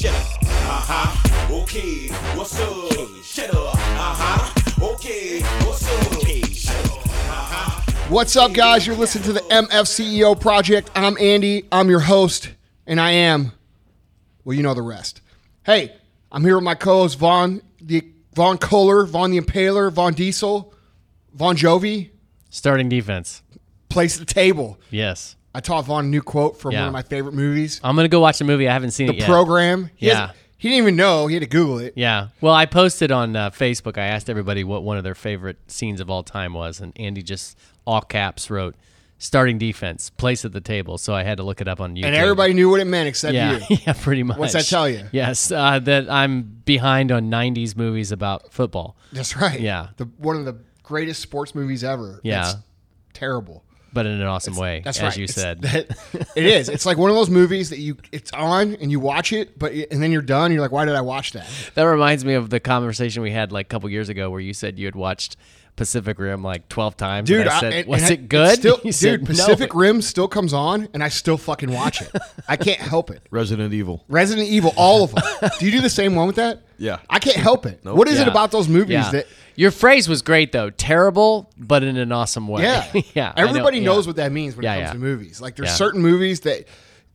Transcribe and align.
Shut 0.00 0.14
up. 0.14 0.42
Uh 0.44 0.46
huh. 0.48 1.54
Okay. 1.54 2.08
What's 2.34 2.58
up? 2.58 3.22
Shut 3.22 3.54
up. 3.54 3.74
Uh 3.74 4.14
huh. 4.16 4.92
Okay. 4.94 5.42
What's 5.42 5.86
up? 5.86 6.16
Okay. 6.16 6.40
Shut 6.40 6.86
up. 6.86 7.06
Uh-huh. 7.06 7.92
What's 8.08 8.34
up, 8.34 8.54
guys? 8.54 8.86
You're 8.86 8.96
listening 8.96 9.24
to 9.24 9.34
the 9.34 9.40
MFCEO 9.40 10.40
Project. 10.40 10.90
I'm 10.94 11.18
Andy. 11.20 11.68
I'm 11.70 11.90
your 11.90 12.00
host, 12.00 12.50
and 12.86 12.98
I 12.98 13.10
am, 13.10 13.52
well, 14.42 14.56
you 14.56 14.62
know 14.62 14.72
the 14.72 14.80
rest. 14.80 15.20
Hey, 15.66 15.94
I'm 16.32 16.44
here 16.44 16.54
with 16.54 16.64
my 16.64 16.76
co-host 16.76 17.18
Vaughn, 17.18 17.60
the 17.78 18.02
Vaughn 18.32 18.56
Kohler, 18.56 19.04
Vaughn 19.04 19.32
the 19.32 19.38
Impaler, 19.38 19.92
Vaughn 19.92 20.14
Diesel, 20.14 20.72
Vaughn 21.34 21.56
Jovi. 21.56 22.08
Starting 22.48 22.88
defense. 22.88 23.42
Place 23.90 24.16
the 24.16 24.24
table. 24.24 24.80
Yes. 24.90 25.36
I 25.54 25.60
taught 25.60 25.84
Vaughn 25.86 26.04
a 26.04 26.08
new 26.08 26.22
quote 26.22 26.58
from 26.60 26.72
Yeah. 26.72 26.80
one 26.80 26.88
of 26.88 26.92
my 26.92 27.02
favorite 27.02 27.34
movies, 27.34 27.80
I'm 27.82 27.96
gonna 27.96 28.08
go 28.08 28.20
watch 28.20 28.38
the 28.38 28.44
movie. 28.44 28.68
I 28.68 28.72
haven't 28.72 28.92
seen 28.92 29.08
The 29.08 29.14
it 29.14 29.18
yet. 29.20 29.26
Program. 29.28 29.90
He 29.96 30.06
Yeah. 30.06 30.14
hasn't- 30.14 30.38
he 30.58 30.68
didn't 30.68 30.82
even 30.82 30.96
know. 30.96 31.26
He 31.26 31.34
had 31.34 31.42
to 31.42 31.48
Google 31.48 31.78
it. 31.78 31.94
Yeah. 31.96 32.28
Well, 32.42 32.54
I 32.54 32.66
posted 32.66 33.10
on 33.10 33.34
uh, 33.34 33.48
Facebook. 33.50 33.96
I 33.98 34.04
asked 34.06 34.28
everybody 34.28 34.62
what 34.62 34.82
one 34.84 34.98
of 34.98 35.04
their 35.04 35.14
favorite 35.14 35.56
scenes 35.68 36.00
of 36.00 36.10
all 36.10 36.22
time 36.22 36.52
was, 36.52 36.80
and 36.80 36.92
Andy 36.96 37.22
just 37.22 37.56
all 37.86 38.02
caps 38.02 38.50
wrote 38.50 38.74
"starting 39.18 39.56
defense, 39.58 40.10
place 40.10 40.44
at 40.44 40.52
the 40.52 40.60
table." 40.60 40.98
So 40.98 41.14
I 41.14 41.22
had 41.24 41.38
to 41.38 41.42
look 41.42 41.60
it 41.62 41.66
up 41.68 41.80
on 41.80 41.96
YouTube. 41.96 42.04
And 42.04 42.14
everybody 42.14 42.52
knew 42.52 42.68
what 42.70 42.78
it 42.80 42.84
meant 42.86 43.08
except 43.08 43.32
Yeah. 43.34 43.58
you. 43.70 43.78
yeah. 43.86 43.94
Pretty 43.94 44.22
much. 44.22 44.36
What's 44.36 44.52
that 44.52 44.66
tell 44.66 44.86
you? 44.88 45.06
Yes. 45.12 45.50
Uh, 45.50 45.78
that 45.78 46.10
I'm 46.10 46.60
behind 46.66 47.10
on 47.10 47.30
'90s 47.30 47.74
movies 47.74 48.12
about 48.12 48.52
football. 48.52 48.96
That's 49.12 49.36
right. 49.38 49.58
Yeah. 49.58 49.88
The, 49.96 50.04
one 50.18 50.36
of 50.36 50.44
the 50.44 50.58
greatest 50.82 51.22
sports 51.22 51.54
movies 51.54 51.82
ever. 51.82 52.20
Yeah. 52.22 52.42
That's 52.42 52.56
terrible. 53.14 53.64
But 53.92 54.06
in 54.06 54.12
an 54.20 54.22
awesome 54.26 54.56
way, 54.56 54.82
That's 54.84 54.98
as 54.98 55.02
right. 55.02 55.16
you 55.16 55.24
It's- 55.24 55.34
said. 55.34 55.60
that- 55.62 56.28
it 56.36 56.46
is. 56.46 56.68
It's 56.68 56.86
like 56.86 56.96
one 56.96 57.10
of 57.10 57.16
those 57.16 57.30
movies 57.30 57.70
that 57.70 57.78
you 57.78 57.96
it's 58.12 58.30
on 58.32 58.76
and 58.76 58.90
you 58.90 59.00
watch 59.00 59.32
it, 59.32 59.58
but 59.58 59.72
and 59.72 60.02
then 60.02 60.12
you're 60.12 60.22
done. 60.22 60.52
You're 60.52 60.60
like, 60.60 60.70
why 60.72 60.84
did 60.84 60.94
I 60.94 61.00
watch 61.00 61.32
that? 61.32 61.46
That 61.74 61.82
reminds 61.84 62.24
me 62.24 62.34
of 62.34 62.50
the 62.50 62.60
conversation 62.60 63.22
we 63.22 63.32
had 63.32 63.50
like 63.52 63.66
a 63.66 63.68
couple 63.68 63.88
years 63.90 64.08
ago 64.08 64.30
where 64.30 64.40
you 64.40 64.54
said 64.54 64.78
you 64.78 64.86
had 64.86 64.94
watched 64.94 65.36
Pacific 65.80 66.18
Rim 66.18 66.42
like 66.42 66.68
12 66.68 66.94
times. 66.98 67.26
Dude, 67.26 67.40
and 67.40 67.48
I 67.48 67.56
I- 67.56 67.60
said, 67.60 67.72
and- 67.72 67.88
was 67.88 68.02
and 68.02 68.10
it 68.10 68.28
good? 68.28 68.54
Still, 68.58 68.78
You 68.84 68.92
said, 68.92 69.20
dude, 69.20 69.20
"No." 69.22 69.26
Pacific 69.28 69.74
Rim 69.74 70.02
still 70.02 70.28
comes 70.28 70.52
on, 70.52 70.88
and 70.92 71.02
I 71.02 71.08
still 71.08 71.38
fucking 71.38 71.72
watch 71.72 72.02
it. 72.02 72.10
I 72.46 72.56
can't 72.56 72.78
help 72.80 73.10
it. 73.10 73.22
Resident 73.30 73.72
Evil. 73.72 74.04
Resident 74.06 74.46
Evil, 74.48 74.74
all 74.76 75.04
of 75.04 75.14
them. 75.14 75.50
do 75.58 75.64
you 75.64 75.72
do 75.72 75.80
the 75.80 75.88
same 75.88 76.14
one 76.14 76.26
with 76.26 76.36
that? 76.36 76.60
Yeah. 76.76 76.98
I 77.08 77.18
can't 77.18 77.38
help 77.38 77.64
it. 77.64 77.80
What 77.82 78.08
is 78.08 78.20
it 78.20 78.28
about 78.28 78.50
those 78.50 78.68
movies 78.68 78.90
Yeah. 78.92 79.10
that? 79.12 79.26
Your 79.56 79.70
phrase 79.70 80.06
was 80.06 80.20
great 80.20 80.52
though. 80.52 80.68
Terrible, 80.68 81.50
but 81.56 81.82
in 81.82 81.96
an 81.96 82.12
awesome 82.12 82.46
way. 82.46 82.62
Yeah, 82.62 82.92
yeah. 83.14 83.32
I 83.34 83.40
know, 83.42 83.48
Everybody 83.48 83.78
yeah. 83.78 83.84
knows 83.86 84.06
what 84.06 84.16
that 84.16 84.32
means 84.32 84.56
when 84.56 84.64
Yeah, 84.64 84.74
it 84.74 84.78
comes 84.80 84.88
yeah. 84.88 84.92
to 84.92 84.98
movies. 84.98 85.40
Like 85.40 85.56
there's 85.56 85.70
Yeah. 85.70 85.74
certain 85.76 86.02
movies 86.02 86.40
that 86.40 86.66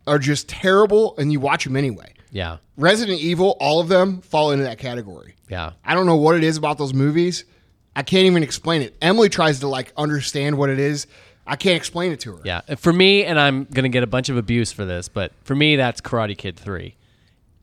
are 0.08 0.18
just 0.20 0.50
terrible, 0.50 1.16
and 1.20 1.32
you 1.32 1.40
watch 1.40 1.64
them 1.66 1.76
anyway. 1.76 2.14
Yeah, 2.32 2.58
Resident 2.78 3.20
Evil, 3.20 3.58
all 3.60 3.80
of 3.80 3.88
them 3.90 4.22
fall 4.22 4.52
into 4.52 4.64
that 4.66 4.78
category. 4.80 5.36
yeah. 5.50 5.72
I 5.86 5.94
don't 5.94 6.06
know 6.08 6.18
what 6.18 6.36
it 6.36 6.44
is 6.44 6.58
about 6.58 6.78
those 6.80 6.94
movies. 6.94 7.46
I 7.96 8.04
can't 8.04 8.26
even 8.26 8.44
explain 8.44 8.82
it. 8.82 8.96
Emily 9.02 9.30
tries 9.30 9.60
to 9.62 9.68
like 9.68 9.94
understand 9.98 10.58
what 10.58 10.70
it 10.70 10.80
is. 10.80 11.08
I 11.48 11.56
can't 11.56 11.78
explain 11.78 12.12
it 12.12 12.20
to 12.22 12.36
her. 12.38 12.42
Yeah. 12.44 12.62
For 12.78 12.92
me, 12.92 13.24
and 13.24 13.40
I'm 13.40 13.66
gonna 13.66 13.90
get 13.90 14.04
a 14.04 14.08
bunch 14.08 14.30
of 14.30 14.38
abuse 14.38 14.72
for 14.72 14.84
this, 14.86 15.08
but 15.10 15.32
for 15.44 15.56
me, 15.56 15.76
that's 15.76 16.02
Karate 16.02 16.38
Kid 16.38 16.58
Three. 16.58 16.96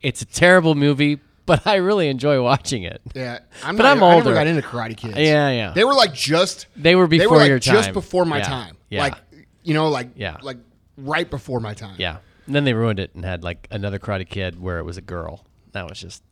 It's 0.01 0.21
a 0.21 0.25
terrible 0.25 0.73
movie, 0.75 1.19
but 1.45 1.67
I 1.67 1.75
really 1.75 2.07
enjoy 2.07 2.41
watching 2.41 2.83
it. 2.83 3.01
Yeah, 3.13 3.39
I'm 3.63 3.75
But 3.77 3.83
not, 3.83 3.97
I'm 3.97 4.03
I 4.03 4.13
older. 4.13 4.23
never 4.25 4.35
got 4.35 4.47
into 4.47 4.61
Karate 4.61 4.95
Kids. 4.97 5.17
Yeah, 5.17 5.49
yeah. 5.49 5.71
They 5.73 5.83
were 5.83 5.93
like 5.93 6.13
just 6.13 6.67
They 6.75 6.95
were 6.95 7.07
they 7.07 7.19
before 7.19 7.33
were 7.33 7.37
like 7.39 7.49
your 7.49 7.59
just 7.59 7.93
before 7.93 8.25
my 8.25 8.37
Yeah, 8.39 8.43
time. 8.45 8.77
yeah. 8.89 9.01
Like 9.01 9.15
you 9.63 9.73
know, 9.73 9.89
like 9.89 10.09
Yeah. 10.15 10.37
like 10.41 10.57
right 10.97 11.29
before 11.29 11.59
my 11.59 11.73
time. 11.73 11.95
Yeah. 11.97 12.17
And 12.45 12.55
then 12.55 12.63
they 12.65 12.73
ruined 12.73 12.99
it 12.99 13.13
and 13.15 13.23
had 13.23 13.43
like 13.43 13.67
another 13.71 13.99
Karate 13.99 14.27
Kid 14.27 14.61
where 14.61 14.79
it 14.79 14.83
was 14.83 14.97
a 14.97 15.01
girl. 15.01 15.45
That 15.73 15.87
was 15.89 15.99
just 15.99 16.23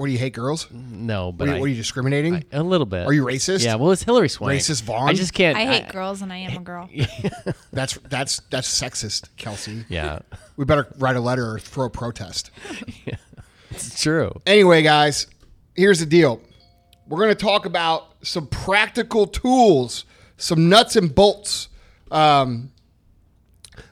What 0.00 0.06
do 0.06 0.12
you 0.12 0.18
hate 0.18 0.32
girls? 0.32 0.66
no, 0.70 1.30
but 1.30 1.40
What 1.40 1.48
are, 1.48 1.50
you, 1.50 1.56
I, 1.56 1.60
what 1.60 1.66
are 1.66 1.68
you 1.68 1.76
discriminating? 1.76 2.42
a 2.52 2.62
little 2.62 2.86
bit. 2.86 3.06
Are 3.06 3.12
you 3.12 3.22
racist? 3.22 3.62
Yeah. 3.62 3.74
Well, 3.74 3.90
it's 3.90 4.02
Hilary 4.02 4.30
Swank. 4.30 4.58
Racist 4.58 4.84
Vaughn? 4.84 5.10
I 5.10 5.12
just 5.12 5.34
can't. 5.34 5.58
I 5.58 5.66
hate 5.66 5.92
girls 5.92 6.22
and 6.22 6.32
I 6.32 6.38
am 6.38 6.56
a 6.56 6.60
girl. 6.60 6.88
that's 7.74 7.98
that's 8.08 8.40
that's 8.48 8.66
sexist, 8.66 9.28
Kelsey. 9.36 9.84
Yeah, 9.90 10.20
We 10.56 10.64
better 10.64 10.86
write 10.96 11.16
a 11.16 11.20
letter 11.20 11.50
or 11.50 11.58
throw 11.58 11.84
a 11.84 11.90
protest. 11.90 12.50
it's 13.70 14.00
true. 14.00 14.32
Anyway, 14.46 14.80
guys, 14.80 15.26
here's 15.76 16.00
the 16.00 16.06
deal. 16.06 16.40
We're 17.06 17.18
going 17.18 17.36
to 17.36 17.44
talk 17.44 17.66
about 17.66 18.14
some 18.22 18.46
practical 18.46 19.26
tools, 19.26 20.06
some 20.38 20.70
nuts 20.70 20.96
and 20.96 21.14
bolts. 21.14 21.68
Um, 22.10 22.72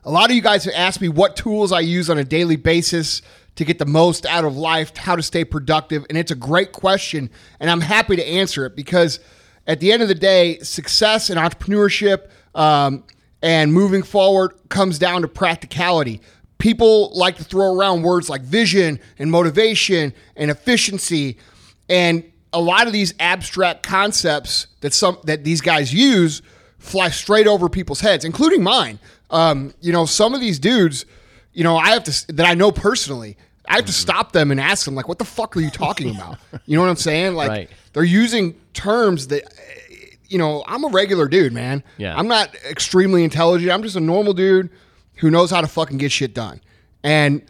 a 0.04 0.10
lot 0.10 0.30
of 0.30 0.36
you 0.36 0.40
guys 0.40 0.64
have 0.64 0.74
asked 0.74 1.02
me 1.02 1.10
what 1.10 1.36
tools 1.36 1.70
I 1.70 1.80
use 1.80 2.08
on 2.08 2.16
a 2.16 2.24
daily 2.24 2.56
basis 2.56 3.20
to 3.58 3.64
get 3.64 3.80
the 3.80 3.86
most 3.86 4.24
out 4.24 4.44
of 4.44 4.56
life, 4.56 4.96
how 4.96 5.16
to 5.16 5.22
stay 5.22 5.44
productive. 5.44 6.06
And 6.08 6.16
it's 6.16 6.30
a 6.30 6.36
great 6.36 6.70
question. 6.70 7.28
And 7.58 7.68
I'm 7.68 7.80
happy 7.80 8.14
to 8.14 8.24
answer 8.24 8.64
it 8.66 8.76
because 8.76 9.18
at 9.66 9.80
the 9.80 9.90
end 9.90 10.00
of 10.00 10.06
the 10.06 10.14
day, 10.14 10.60
success 10.60 11.28
and 11.28 11.40
entrepreneurship 11.40 12.28
um, 12.54 13.02
and 13.42 13.72
moving 13.72 14.04
forward 14.04 14.54
comes 14.68 14.96
down 14.96 15.22
to 15.22 15.28
practicality. 15.28 16.20
People 16.58 17.10
like 17.14 17.36
to 17.38 17.44
throw 17.44 17.74
around 17.76 18.02
words 18.02 18.30
like 18.30 18.42
vision 18.42 19.00
and 19.18 19.28
motivation 19.28 20.14
and 20.36 20.52
efficiency. 20.52 21.36
And 21.88 22.22
a 22.52 22.60
lot 22.60 22.86
of 22.86 22.92
these 22.92 23.12
abstract 23.18 23.82
concepts 23.82 24.68
that 24.82 24.92
some 24.94 25.18
that 25.24 25.42
these 25.42 25.60
guys 25.60 25.92
use 25.92 26.42
fly 26.78 27.08
straight 27.10 27.48
over 27.48 27.68
people's 27.68 28.00
heads, 28.00 28.24
including 28.24 28.62
mine. 28.62 29.00
Um, 29.30 29.74
you 29.80 29.92
know, 29.92 30.06
some 30.06 30.32
of 30.32 30.40
these 30.40 30.60
dudes, 30.60 31.06
you 31.52 31.64
know, 31.64 31.76
I 31.76 31.88
have 31.88 32.04
to 32.04 32.34
that 32.34 32.46
I 32.46 32.54
know 32.54 32.70
personally. 32.70 33.36
I 33.68 33.76
have 33.76 33.86
to 33.86 33.92
stop 33.92 34.32
them 34.32 34.50
and 34.50 34.58
ask 34.60 34.84
them, 34.84 34.94
like, 34.94 35.08
"What 35.08 35.18
the 35.18 35.24
fuck 35.24 35.56
are 35.56 35.60
you 35.60 35.70
talking 35.70 36.14
about?" 36.16 36.38
You 36.66 36.76
know 36.76 36.82
what 36.82 36.88
I'm 36.90 36.96
saying? 36.96 37.34
Like, 37.34 37.48
Right. 37.50 37.70
they're 37.92 38.02
using 38.04 38.54
terms 38.72 39.28
that, 39.28 39.44
eh, 39.44 40.06
you 40.28 40.38
know, 40.38 40.64
I'm 40.66 40.84
a 40.84 40.88
regular 40.88 41.28
dude, 41.28 41.52
man. 41.52 41.82
Yeah. 41.98 42.16
I'm 42.16 42.28
not 42.28 42.54
extremely 42.68 43.24
intelligent. 43.24 43.70
I'm 43.70 43.82
just 43.82 43.96
a 43.96 44.00
normal 44.00 44.32
dude 44.32 44.70
who 45.16 45.30
knows 45.30 45.50
how 45.50 45.60
to 45.60 45.66
fucking 45.66 45.98
get 45.98 46.10
shit 46.12 46.32
done. 46.34 46.60
And 47.04 47.42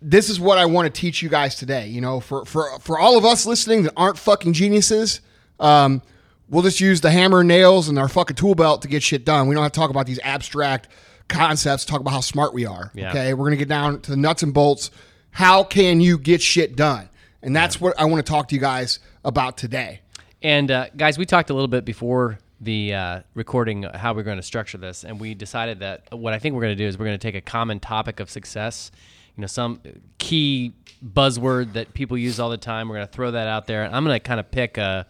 this 0.00 0.30
is 0.30 0.38
what 0.38 0.58
I 0.58 0.66
want 0.66 0.92
to 0.92 1.00
teach 1.00 1.22
you 1.22 1.28
guys 1.28 1.54
today. 1.56 1.88
You 1.88 2.00
know, 2.00 2.20
for 2.20 2.44
for 2.44 2.78
for 2.80 2.98
all 2.98 3.16
of 3.16 3.24
us 3.24 3.46
listening 3.46 3.82
that 3.84 3.92
aren't 3.96 4.18
fucking 4.18 4.52
geniuses, 4.52 5.20
um, 5.60 6.02
we'll 6.48 6.62
just 6.62 6.80
use 6.80 7.00
the 7.00 7.10
hammer 7.10 7.40
and 7.40 7.48
nails 7.48 7.88
and 7.88 7.98
our 7.98 8.08
fucking 8.08 8.36
tool 8.36 8.54
belt 8.54 8.82
to 8.82 8.88
get 8.88 9.02
shit 9.02 9.24
done. 9.24 9.48
We 9.48 9.54
don't 9.54 9.62
have 9.64 9.72
to 9.72 9.78
talk 9.80 9.90
about 9.90 10.06
these 10.06 10.20
abstract 10.22 10.88
concepts. 11.28 11.84
Talk 11.84 12.00
about 12.00 12.12
how 12.12 12.20
smart 12.20 12.54
we 12.54 12.66
are. 12.66 12.90
Yeah. 12.94 13.10
Okay, 13.10 13.34
we're 13.34 13.46
gonna 13.46 13.56
get 13.56 13.68
down 13.68 14.00
to 14.02 14.10
the 14.10 14.16
nuts 14.16 14.42
and 14.42 14.52
bolts. 14.52 14.90
How 15.30 15.62
can 15.62 16.00
you 16.00 16.18
get 16.18 16.42
shit 16.42 16.74
done? 16.76 17.08
And 17.42 17.54
that's 17.54 17.80
what 17.80 17.98
I 17.98 18.04
want 18.06 18.24
to 18.24 18.28
talk 18.28 18.48
to 18.48 18.54
you 18.54 18.60
guys 18.60 18.98
about 19.24 19.56
today. 19.56 20.00
And 20.42 20.70
uh, 20.70 20.86
guys, 20.96 21.18
we 21.18 21.26
talked 21.26 21.50
a 21.50 21.54
little 21.54 21.68
bit 21.68 21.84
before 21.84 22.38
the 22.60 22.94
uh, 22.94 23.20
recording 23.34 23.84
how 23.84 24.14
we're 24.14 24.24
going 24.24 24.38
to 24.38 24.42
structure 24.42 24.78
this, 24.78 25.04
and 25.04 25.20
we 25.20 25.34
decided 25.34 25.80
that 25.80 26.08
what 26.10 26.32
I 26.32 26.38
think 26.38 26.54
we're 26.54 26.62
going 26.62 26.76
to 26.76 26.82
do 26.82 26.86
is 26.86 26.98
we're 26.98 27.06
going 27.06 27.18
to 27.18 27.24
take 27.24 27.36
a 27.36 27.40
common 27.40 27.78
topic 27.78 28.18
of 28.18 28.28
success, 28.30 28.90
you 29.36 29.40
know, 29.42 29.46
some 29.46 29.80
key 30.18 30.72
buzzword 31.04 31.74
that 31.74 31.94
people 31.94 32.18
use 32.18 32.40
all 32.40 32.50
the 32.50 32.56
time. 32.56 32.88
We're 32.88 32.96
going 32.96 33.06
to 33.06 33.12
throw 33.12 33.30
that 33.30 33.46
out 33.46 33.66
there, 33.66 33.84
and 33.84 33.94
I'm 33.94 34.04
going 34.04 34.16
to 34.16 34.20
kind 34.20 34.40
of 34.40 34.50
pick 34.50 34.76
a 34.76 35.06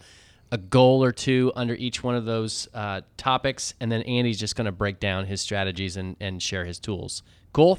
a 0.50 0.58
goal 0.58 1.04
or 1.04 1.12
two 1.12 1.52
under 1.56 1.74
each 1.74 2.02
one 2.02 2.14
of 2.14 2.24
those 2.24 2.68
uh, 2.74 3.02
topics, 3.16 3.74
and 3.80 3.92
then 3.92 4.02
Andy's 4.02 4.38
just 4.38 4.56
going 4.56 4.64
to 4.66 4.72
break 4.72 4.98
down 5.00 5.26
his 5.26 5.40
strategies 5.40 5.96
and, 5.96 6.16
and 6.20 6.42
share 6.42 6.64
his 6.64 6.78
tools. 6.78 7.22
Cool. 7.52 7.78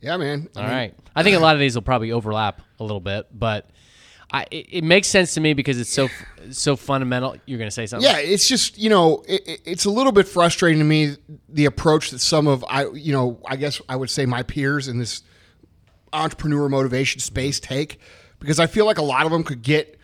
Yeah, 0.00 0.16
man. 0.16 0.48
I 0.56 0.60
All 0.60 0.66
mean, 0.66 0.76
right. 0.76 0.94
I 1.14 1.22
think 1.22 1.36
a 1.36 1.40
lot 1.40 1.54
of 1.54 1.60
these 1.60 1.74
will 1.74 1.82
probably 1.82 2.12
overlap 2.12 2.60
a 2.78 2.82
little 2.84 3.00
bit, 3.00 3.26
but 3.32 3.68
I, 4.32 4.46
it, 4.50 4.66
it 4.70 4.84
makes 4.84 5.08
sense 5.08 5.34
to 5.34 5.40
me 5.40 5.54
because 5.54 5.80
it's 5.80 5.90
so 5.90 6.08
so 6.50 6.76
fundamental. 6.76 7.36
You're 7.46 7.58
going 7.58 7.66
to 7.70 7.74
say 7.74 7.86
something? 7.86 8.08
Yeah, 8.08 8.18
it's 8.18 8.46
just 8.46 8.78
you 8.78 8.90
know 8.90 9.24
it- 9.26 9.60
it's 9.64 9.86
a 9.86 9.90
little 9.90 10.12
bit 10.12 10.28
frustrating 10.28 10.78
to 10.80 10.84
me 10.84 11.16
the 11.48 11.64
approach 11.64 12.10
that 12.10 12.18
some 12.20 12.46
of 12.46 12.64
I 12.68 12.86
you 12.92 13.12
know 13.12 13.40
I 13.46 13.56
guess 13.56 13.80
I 13.88 13.96
would 13.96 14.10
say 14.10 14.26
my 14.26 14.42
peers 14.42 14.86
in 14.86 14.98
this 14.98 15.22
entrepreneur 16.12 16.68
motivation 16.68 17.20
space 17.20 17.60
take 17.60 17.98
because 18.38 18.60
I 18.60 18.66
feel 18.66 18.86
like 18.86 18.98
a 18.98 19.02
lot 19.02 19.26
of 19.26 19.32
them 19.32 19.44
could 19.44 19.62
get 19.62 19.97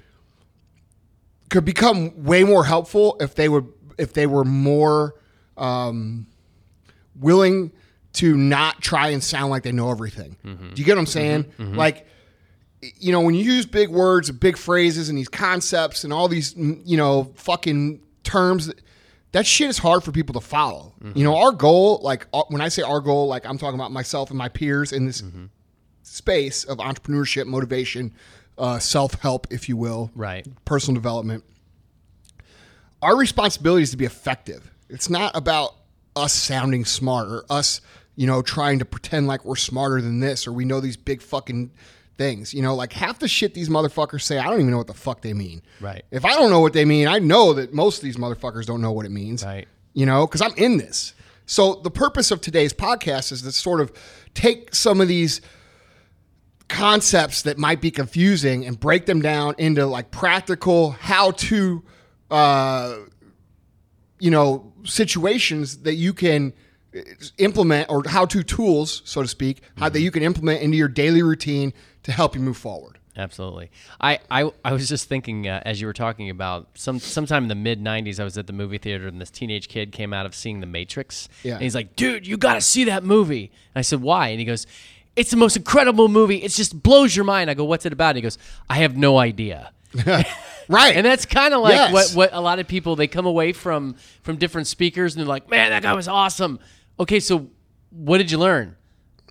could 1.55 1.65
become 1.65 2.25
way 2.25 2.43
more 2.43 2.65
helpful 2.65 3.17
if 3.21 3.37
they 3.37 3.49
would 3.49 3.67
if 3.97 4.13
they 4.13 4.27
were 4.27 4.45
more 4.45 5.15
um, 5.57 6.27
willing 7.15 7.71
to 8.15 8.37
not 8.37 8.83
try 8.83 9.11
and 9.11 9.23
sound 9.23 9.51
like 9.51 9.63
they 9.63 9.71
know 9.71 9.89
everything. 9.91 10.37
Do 10.75 10.83
you 10.83 10.85
get 10.85 10.97
what 10.97 10.99
I'm 11.01 11.07
saying? 11.07 11.53
Like 11.77 12.09
you 12.99 13.13
know, 13.13 13.21
when 13.21 13.35
you 13.37 13.45
use 13.45 13.67
big 13.67 13.89
words 13.89 14.29
and 14.29 14.39
big 14.39 14.57
phrases 14.57 15.09
and 15.09 15.17
these 15.17 15.29
concepts 15.29 16.05
and 16.05 16.13
all 16.13 16.27
these, 16.29 16.55
mm, 16.55 16.83
you 16.85 16.97
know, 16.97 17.33
fucking 17.37 18.01
terms, 18.25 18.71
that 19.33 19.47
shit 19.47 19.71
is 19.71 19.79
hard 19.79 20.03
for 20.05 20.11
people 20.13 20.35
to 20.35 20.41
follow. 20.41 20.93
You 21.17 21.25
know, 21.25 21.37
our 21.37 21.53
goal, 21.53 22.01
like 22.03 22.27
uh, 22.35 22.43
when 22.49 22.61
I 22.61 22.69
say 22.69 22.83
our 22.83 23.01
goal, 23.01 23.29
like 23.29 23.47
I'm 23.47 23.59
talking 23.59 23.79
about 23.79 23.93
myself 23.93 24.29
and 24.31 24.37
my 24.37 24.49
peers 24.49 24.93
in 24.93 25.07
this 25.07 25.23
space 26.03 26.65
of 26.65 26.79
entrepreneurship, 26.79 27.47
motivation, 27.47 28.13
uh, 28.59 28.79
self 28.79 29.15
help, 29.21 29.47
if 29.51 29.69
you 29.69 29.77
will, 29.77 30.11
Right. 30.15 30.47
personal 30.65 30.95
development. 30.95 31.45
Our 33.03 33.17
responsibility 33.17 33.83
is 33.83 33.91
to 33.91 33.97
be 33.97 34.05
effective. 34.05 34.71
It's 34.89 35.11
not 35.11 35.37
about 35.37 35.75
us 36.17 36.33
sounding 36.33 36.85
smart 36.85 37.29
or 37.29 37.45
us, 37.51 37.81
you 38.17 38.27
know, 38.27 38.41
trying 38.41 38.79
to 38.79 38.85
pretend 38.85 39.27
like 39.27 39.45
we're 39.45 39.57
smarter 39.57 40.01
than 40.01 40.21
this 40.21 40.47
or 40.47 40.53
we 40.53 40.65
know 40.65 40.81
these 40.81 40.97
big 40.97 41.21
fucking 41.21 41.71
things. 42.17 42.55
You 42.55 42.63
know, 42.63 42.75
like 42.75 42.93
half 42.93 43.19
the 43.19 43.29
shit 43.29 43.53
these 43.55 43.69
motherfuckers 43.69 44.23
say, 44.23 44.39
I 44.39 44.45
don't 44.45 44.61
even 44.61 44.71
know 44.71 44.79
what 44.79 44.87
the 44.87 44.95
fuck 44.95 45.21
they 45.21 45.35
mean. 45.35 45.63
Right. 45.81 46.05
If 46.11 46.25
I 46.25 46.35
don't 46.35 46.51
know 46.51 46.61
what 46.61 46.73
they 46.73 46.85
mean, 46.85 47.09
I 47.09 47.19
know 47.19 47.53
that 47.55 47.75
most 47.75 47.99
of 47.99 48.05
these 48.05 48.17
motherfuckers 48.17 48.65
don't 48.67 48.81
know 48.81 48.93
what 48.93 49.05
it 49.05 49.11
means. 49.11 49.45
Right. 49.45 49.67
You 49.93 50.07
know, 50.07 50.27
because 50.27 50.41
I'm 50.41 50.55
in 50.57 50.79
this. 50.79 51.13
So 51.47 51.75
the 51.83 51.91
purpose 51.91 52.31
of 52.31 52.41
today's 52.41 52.73
podcast 52.73 53.33
is 53.33 53.43
to 53.43 53.53
sort 53.53 53.81
of 53.81 53.93
take 54.33 54.75
some 54.75 55.01
of 55.01 55.09
these 55.09 55.41
concepts 56.69 57.43
that 57.43 57.59
might 57.59 57.81
be 57.81 57.91
confusing 57.91 58.67
and 58.67 58.79
break 58.79 59.07
them 59.07 59.21
down 59.21 59.55
into 59.59 59.85
like 59.87 60.11
practical 60.11 60.93
how 60.93 61.31
to 61.33 61.83
uh 62.31 62.97
you 64.19 64.31
know 64.31 64.73
situations 64.85 65.79
that 65.83 65.95
you 65.95 66.13
can 66.13 66.53
implement 67.39 67.91
or 67.91 68.03
how 68.07 68.25
to 68.25 68.43
tools 68.43 69.03
so 69.05 69.21
to 69.21 69.29
speak 69.29 69.61
how 69.77 69.89
that 69.89 70.01
you 70.01 70.11
can 70.11 70.23
implement 70.23 70.63
into 70.63 70.77
your 70.77 70.89
daily 70.89 71.23
routine 71.23 71.73
to 72.03 72.13
help 72.13 72.35
you 72.35 72.41
move 72.41 72.57
forward 72.57 72.99
Absolutely. 73.17 73.71
I, 74.01 74.19
I, 74.29 74.51
I 74.65 74.73
was 74.73 74.89
just 74.89 75.09
thinking 75.09 75.47
uh, 75.47 75.63
as 75.65 75.81
you 75.81 75.87
were 75.87 75.93
talking 75.93 76.31
about 76.31 76.71
some 76.75 76.99
sometime 76.99 77.45
in 77.45 77.49
the 77.49 77.55
mid 77.55 77.81
'90s, 77.81 78.19
I 78.19 78.25
was 78.25 78.37
at 78.37 78.49
the 78.49 78.53
movie 78.53 78.79
theater 78.79 79.07
and 79.07 79.21
this 79.21 79.31
teenage 79.31 79.69
kid 79.69 79.93
came 79.93 80.13
out 80.13 80.27
of 80.27 80.35
seeing 80.35 80.59
The 80.59 80.67
Matrix. 80.67 81.29
Yeah. 81.45 81.55
And 81.55 81.63
he's 81.63 81.77
like, 81.77 81.95
"Dude, 81.95 82.27
you 82.27 82.37
got 82.37 82.55
to 82.55 82.61
see 82.61 82.83
that 82.85 83.05
movie." 83.05 83.53
And 83.73 83.79
I 83.79 83.83
said, 83.83 84.03
"Why?" 84.03 84.31
And 84.31 84.41
he 84.41 84.45
goes, 84.45 84.67
"It's 85.17 85.31
the 85.31 85.37
most 85.37 85.57
incredible 85.57 86.09
movie. 86.09 86.37
It 86.37 86.51
just 86.53 86.83
blows 86.83 87.15
your 87.15 87.25
mind." 87.25 87.51
I 87.51 87.55
go, 87.55 87.65
"What's 87.65 87.87
it 87.87 87.93
about?" 87.93 88.11
And 88.11 88.17
he 88.19 88.23
goes, 88.23 88.39
"I 88.69 88.77
have 88.77 88.97
no 88.97 89.19
idea." 89.19 89.73
right 90.69 90.97
And 90.97 91.07
that's 91.07 91.25
kind 91.25 91.55
of 91.55 91.61
like 91.61 91.75
Yes. 91.75 91.93
what, 91.93 92.11
what 92.17 92.31
a 92.33 92.41
lot 92.41 92.59
of 92.59 92.67
people 92.67 92.97
they 92.97 93.07
come 93.07 93.27
away 93.27 93.53
from 93.53 93.95
from 94.23 94.37
different 94.37 94.67
speakers 94.67 95.15
and 95.15 95.21
they're 95.21 95.29
like, 95.29 95.49
"Man, 95.49 95.71
that 95.71 95.83
guy 95.83 95.93
was 95.95 96.09
awesome." 96.09 96.59
Okay, 96.99 97.21
so 97.21 97.49
what 97.91 98.19
did 98.19 98.31
you 98.31 98.39
learn? 98.39 98.77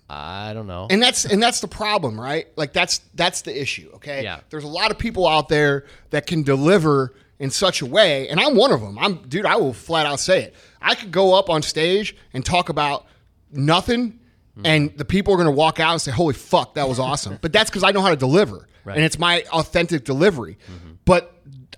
I 0.09 0.53
don't 0.53 0.67
know. 0.67 0.87
and 0.89 1.01
that's 1.01 1.25
and 1.25 1.41
that's 1.41 1.59
the 1.59 1.67
problem 1.67 2.19
right 2.21 2.47
like 2.55 2.71
that's 2.71 2.99
that's 3.15 3.41
the 3.41 3.59
issue 3.59 3.89
okay 3.95 4.21
Yeah. 4.23 4.41
there's 4.51 4.63
a 4.65 4.67
lot 4.67 4.91
of 4.91 4.99
people 4.99 5.27
out 5.27 5.49
there 5.49 5.85
that 6.11 6.27
can 6.27 6.43
deliver 6.43 7.15
in 7.39 7.49
such 7.49 7.81
a 7.81 7.85
way 7.85 8.27
and 8.27 8.39
i'm 8.39 8.55
one 8.55 8.71
of 8.71 8.79
them 8.81 8.99
i'm 8.99 9.15
dude 9.27 9.45
i 9.47 9.55
will 9.55 9.73
flat 9.73 10.05
out 10.05 10.19
say 10.19 10.43
it 10.43 10.55
i 10.81 10.93
could 10.93 11.09
go 11.11 11.33
up 11.33 11.49
on 11.49 11.63
stage 11.63 12.15
and 12.33 12.45
talk 12.45 12.69
about 12.69 13.07
nothing 13.51 14.19
Mm-hmm. 14.53 14.65
and 14.67 14.97
the 14.99 15.05
people 15.05 15.33
are 15.33 15.37
going 15.37 15.47
to 15.47 15.51
walk 15.51 15.79
out 15.79 15.93
and 15.93 16.01
say 16.01 16.11
holy 16.11 16.35
fuck 16.35 16.75
that 16.75 16.87
was 16.87 16.99
awesome. 16.99 17.39
But 17.41 17.51
that's 17.51 17.71
because 17.71 17.83
i 17.83 17.91
know 17.91 18.01
how 18.01 18.11
to 18.11 18.15
deliver. 18.15 18.67
Right. 18.85 18.97
and 18.97 19.03
it's 19.05 19.17
my 19.17 19.43
authentic 19.51 20.03
delivery. 20.03 20.59
Mm-hmm. 20.69 20.93
But 21.05 21.33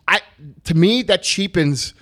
i 0.08 0.20
to 0.66 0.74
me 0.74 1.02
that 1.04 1.24
cheapens 1.24 1.94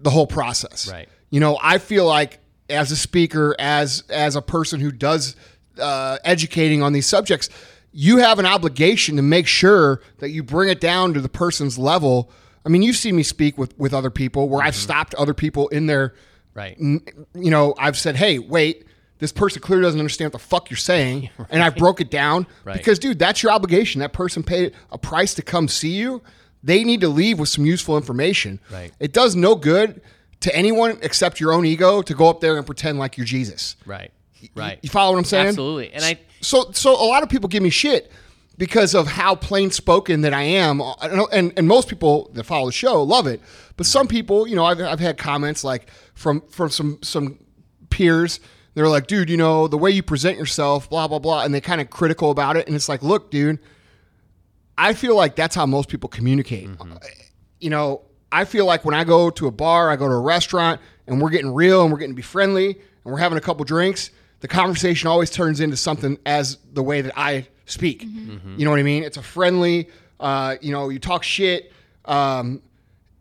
the 0.00 0.08
whole 0.08 0.26
process. 0.26 0.90
Right. 0.90 1.08
you 1.28 1.38
know 1.38 1.58
i 1.62 1.76
feel 1.76 2.06
like 2.06 2.38
as 2.70 2.90
a 2.90 2.96
speaker 2.96 3.54
as 3.58 4.04
as 4.08 4.36
a 4.36 4.42
person 4.42 4.80
who 4.80 4.90
does 4.90 5.36
uh, 5.78 6.16
educating 6.24 6.82
on 6.82 6.94
these 6.94 7.06
subjects 7.06 7.50
you 7.92 8.16
have 8.18 8.38
an 8.38 8.46
obligation 8.46 9.16
to 9.16 9.22
make 9.22 9.46
sure 9.46 10.00
that 10.18 10.30
you 10.30 10.42
bring 10.42 10.70
it 10.70 10.80
down 10.80 11.14
to 11.14 11.20
the 11.20 11.30
person's 11.30 11.78
level. 11.78 12.30
I 12.64 12.68
mean 12.68 12.82
you've 12.82 12.96
seen 12.96 13.16
me 13.16 13.22
speak 13.22 13.56
with 13.58 13.78
with 13.78 13.92
other 13.92 14.10
people 14.10 14.48
where 14.48 14.62
i've 14.62 14.72
mm-hmm. 14.72 14.80
stopped 14.80 15.14
other 15.16 15.34
people 15.34 15.68
in 15.68 15.86
their 15.86 16.14
right. 16.54 16.78
you 16.78 17.02
know 17.34 17.74
i've 17.78 17.98
said 17.98 18.16
hey 18.16 18.38
wait 18.38 18.85
this 19.18 19.32
person 19.32 19.62
clearly 19.62 19.82
doesn't 19.84 20.00
understand 20.00 20.32
what 20.32 20.40
the 20.40 20.46
fuck 20.46 20.70
you're 20.70 20.76
saying 20.76 21.30
and 21.50 21.62
i 21.62 21.70
broke 21.70 22.00
it 22.00 22.10
down 22.10 22.46
Right. 22.64 22.76
because 22.76 22.98
dude 22.98 23.18
that's 23.18 23.42
your 23.42 23.52
obligation 23.52 24.00
that 24.00 24.12
person 24.12 24.42
paid 24.42 24.72
a 24.90 24.98
price 24.98 25.34
to 25.34 25.42
come 25.42 25.68
see 25.68 25.90
you 25.96 26.22
they 26.62 26.82
need 26.84 27.00
to 27.02 27.08
leave 27.08 27.38
with 27.38 27.48
some 27.48 27.64
useful 27.66 27.96
information 27.96 28.60
Right. 28.70 28.92
it 29.00 29.12
does 29.12 29.34
no 29.36 29.54
good 29.54 30.00
to 30.40 30.54
anyone 30.54 30.98
except 31.02 31.40
your 31.40 31.52
own 31.52 31.64
ego 31.66 32.02
to 32.02 32.14
go 32.14 32.28
up 32.28 32.40
there 32.40 32.56
and 32.56 32.66
pretend 32.66 32.98
like 32.98 33.16
you're 33.16 33.26
jesus 33.26 33.76
Right. 33.86 34.12
Right. 34.54 34.78
you 34.82 34.90
follow 34.90 35.12
what 35.12 35.18
i'm 35.18 35.24
saying 35.24 35.48
Absolutely. 35.48 35.92
And 35.92 36.04
I 36.04 36.18
so 36.42 36.70
so 36.72 36.92
a 36.92 37.06
lot 37.08 37.22
of 37.22 37.28
people 37.28 37.48
give 37.48 37.62
me 37.62 37.70
shit 37.70 38.12
because 38.58 38.94
of 38.94 39.06
how 39.06 39.34
plain 39.34 39.70
spoken 39.70 40.20
that 40.22 40.32
I 40.32 40.42
am, 40.42 40.80
uh, 40.80 40.94
know- 41.08 41.28
and 41.32 41.52
and 41.56 41.66
most 41.66 41.88
people 41.88 42.30
that 42.34 42.44
follow 42.44 42.66
the 42.66 42.72
show 42.72 43.02
love 43.02 43.26
it. 43.26 43.40
But 43.76 43.84
some 43.86 44.06
people, 44.08 44.46
you 44.46 44.54
know, 44.56 44.64
I've, 44.64 44.80
I've 44.80 45.00
had 45.00 45.18
comments 45.18 45.64
like 45.64 45.90
from 46.14 46.42
from 46.48 46.70
some 46.70 46.98
some 47.02 47.38
peers. 47.90 48.38
They're 48.76 48.88
like, 48.88 49.06
dude, 49.06 49.30
you 49.30 49.38
know, 49.38 49.68
the 49.68 49.78
way 49.78 49.90
you 49.90 50.02
present 50.02 50.36
yourself, 50.36 50.90
blah 50.90 51.08
blah 51.08 51.18
blah, 51.18 51.44
and 51.44 51.54
they 51.54 51.62
kind 51.62 51.80
of 51.80 51.88
critical 51.88 52.30
about 52.30 52.58
it. 52.58 52.66
And 52.66 52.76
it's 52.76 52.90
like, 52.90 53.02
look, 53.02 53.30
dude, 53.30 53.58
I 54.76 54.92
feel 54.92 55.16
like 55.16 55.34
that's 55.34 55.56
how 55.56 55.64
most 55.64 55.88
people 55.88 56.10
communicate. 56.10 56.68
You 57.58 57.70
know, 57.70 58.02
I 58.30 58.44
feel 58.44 58.66
like 58.66 58.84
when 58.84 58.94
I 58.94 59.04
go 59.04 59.30
to 59.30 59.46
a 59.46 59.50
bar, 59.50 59.88
I 59.90 59.96
go 59.96 60.06
to 60.06 60.12
a 60.12 60.20
restaurant, 60.20 60.78
and 61.06 61.22
we're 61.22 61.30
getting 61.30 61.54
real 61.54 61.84
and 61.84 61.90
we're 61.90 61.98
getting 61.98 62.12
to 62.12 62.16
be 62.16 62.22
friendly 62.22 62.68
and 62.68 63.12
we're 63.14 63.18
having 63.18 63.38
a 63.38 63.40
couple 63.40 63.64
drinks, 63.64 64.10
the 64.40 64.48
conversation 64.48 65.08
always 65.08 65.30
turns 65.30 65.60
into 65.60 65.76
something 65.76 66.18
as 66.26 66.58
the 66.74 66.82
way 66.82 67.00
that 67.00 67.12
I 67.16 67.48
speak. 67.64 68.02
You 68.58 68.64
know 68.64 68.70
what 68.70 68.80
I 68.80 68.82
mean? 68.82 69.04
It's 69.04 69.16
a 69.16 69.22
friendly, 69.22 69.88
uh, 70.20 70.56
you 70.60 70.72
know, 70.72 70.90
you 70.90 70.98
talk 70.98 71.22
shit. 71.22 71.72
Um, 72.04 72.60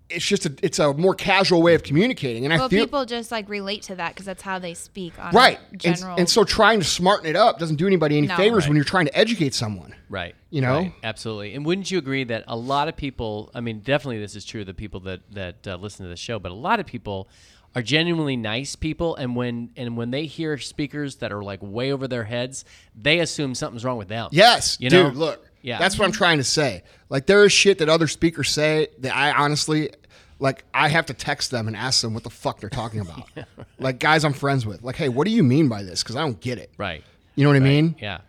it's 0.10 0.26
just 0.26 0.46
a, 0.46 0.54
it's 0.62 0.78
a 0.80 0.94
more 0.94 1.16
casual 1.16 1.62
way 1.64 1.74
of 1.74 1.82
communicating, 1.84 2.46
and 2.46 2.54
I 2.54 2.58
Well, 2.58 2.70
feel 2.70 2.86
people 2.86 3.06
just 3.06 3.32
like 3.32 3.50
relate 3.50 3.82
to 3.84 3.96
that 3.96 4.10
because 4.14 4.26
that's 4.26 4.44
how 4.44 4.60
they 4.60 4.74
speak 4.76 5.14
on 5.20 5.34
right. 5.34 5.60
a 5.84 5.88
And, 5.88 6.04
and 6.20 6.30
so 6.30 6.44
trying 6.44 6.80
to 6.80 6.86
smarten 6.86 7.26
it 7.28 7.36
up 7.36 7.58
doesn't 7.58 7.78
do 7.78 7.88
anybody 7.88 8.18
any 8.18 8.28
No. 8.28 8.36
favors 8.38 8.64
Right. 8.64 8.70
when 8.70 8.76
you're 8.76 8.86
trying 8.86 9.08
to 9.08 9.18
educate 9.18 9.54
someone. 9.56 9.96
Right. 10.10 10.36
You 10.52 10.62
know? 10.62 10.78
Right. 10.78 10.94
Absolutely. 11.04 11.56
And 11.56 11.66
wouldn't 11.66 11.90
you 11.90 11.98
agree 11.98 12.24
that 12.26 12.44
a 12.48 12.56
lot 12.56 12.88
of 12.88 12.96
people, 12.96 13.50
I 13.56 13.62
mean, 13.62 13.80
definitely 13.80 14.20
this 14.20 14.36
is 14.36 14.46
true 14.46 14.62
of 14.62 14.68
the 14.68 14.74
people 14.76 15.00
that, 15.02 15.22
that 15.32 15.68
uh, 15.68 15.76
listen 15.78 16.06
to 16.06 16.10
the 16.10 16.16
show, 16.16 16.38
but 16.38 16.52
a 16.52 16.56
lot 16.56 16.80
of 16.80 16.86
people 16.86 17.28
are 17.76 17.82
genuinely 17.82 18.38
nice 18.38 18.76
people. 18.76 19.16
And 19.16 19.36
when, 19.36 19.72
and 19.76 19.98
when 19.98 20.12
they 20.12 20.28
hear 20.28 20.58
speakers 20.60 21.16
that 21.18 21.32
are 21.34 21.44
like 21.44 21.60
way 21.62 21.92
over 21.92 22.08
their 22.08 22.24
heads, 22.24 22.64
they 22.96 23.20
assume 23.20 23.54
something's 23.56 23.84
wrong 23.84 23.98
with 23.98 24.08
them. 24.08 24.30
Yes, 24.32 24.78
You 24.80 24.90
know? 24.92 25.10
dude. 25.10 25.18
Look, 25.18 25.45
Yeah. 25.66 25.80
that's 25.80 25.98
what 26.00 26.06
I'm 26.06 26.12
trying 26.12 26.38
to 26.38 26.44
say. 26.44 26.84
Like 27.10 27.26
there 27.26 27.44
is 27.46 27.52
shit 27.52 27.80
that 27.80 27.90
other 27.90 28.08
speakers 28.08 28.50
say 28.50 28.88
that 29.00 29.16
I 29.16 29.32
honestly, 29.32 29.90
like, 30.40 30.64
I 30.74 30.90
have 30.90 31.06
to 31.08 31.14
text 31.14 31.50
them 31.52 31.68
and 31.68 31.76
ask 31.76 32.02
them 32.02 32.14
what 32.14 32.24
the 32.24 32.30
fuck 32.30 32.60
they're 32.60 32.70
talking 32.70 33.00
about. 33.02 33.28
Like 33.80 34.00
guys 34.00 34.24
I'm 34.24 34.34
friends 34.34 34.66
with, 34.66 34.84
like, 34.84 34.96
hey, 34.96 35.10
what 35.10 35.26
do 35.26 35.32
you 35.32 35.44
mean 35.44 35.68
by 35.68 35.84
this? 35.84 36.02
Because 36.04 36.16
I 36.16 36.22
don't 36.22 36.40
get 36.40 36.58
it. 36.58 36.72
Right. 36.78 37.04
You 37.36 37.44
know 37.44 37.50
what 37.50 37.58
I 37.58 37.60
mean? 37.60 37.96
Yeah. 38.02 38.20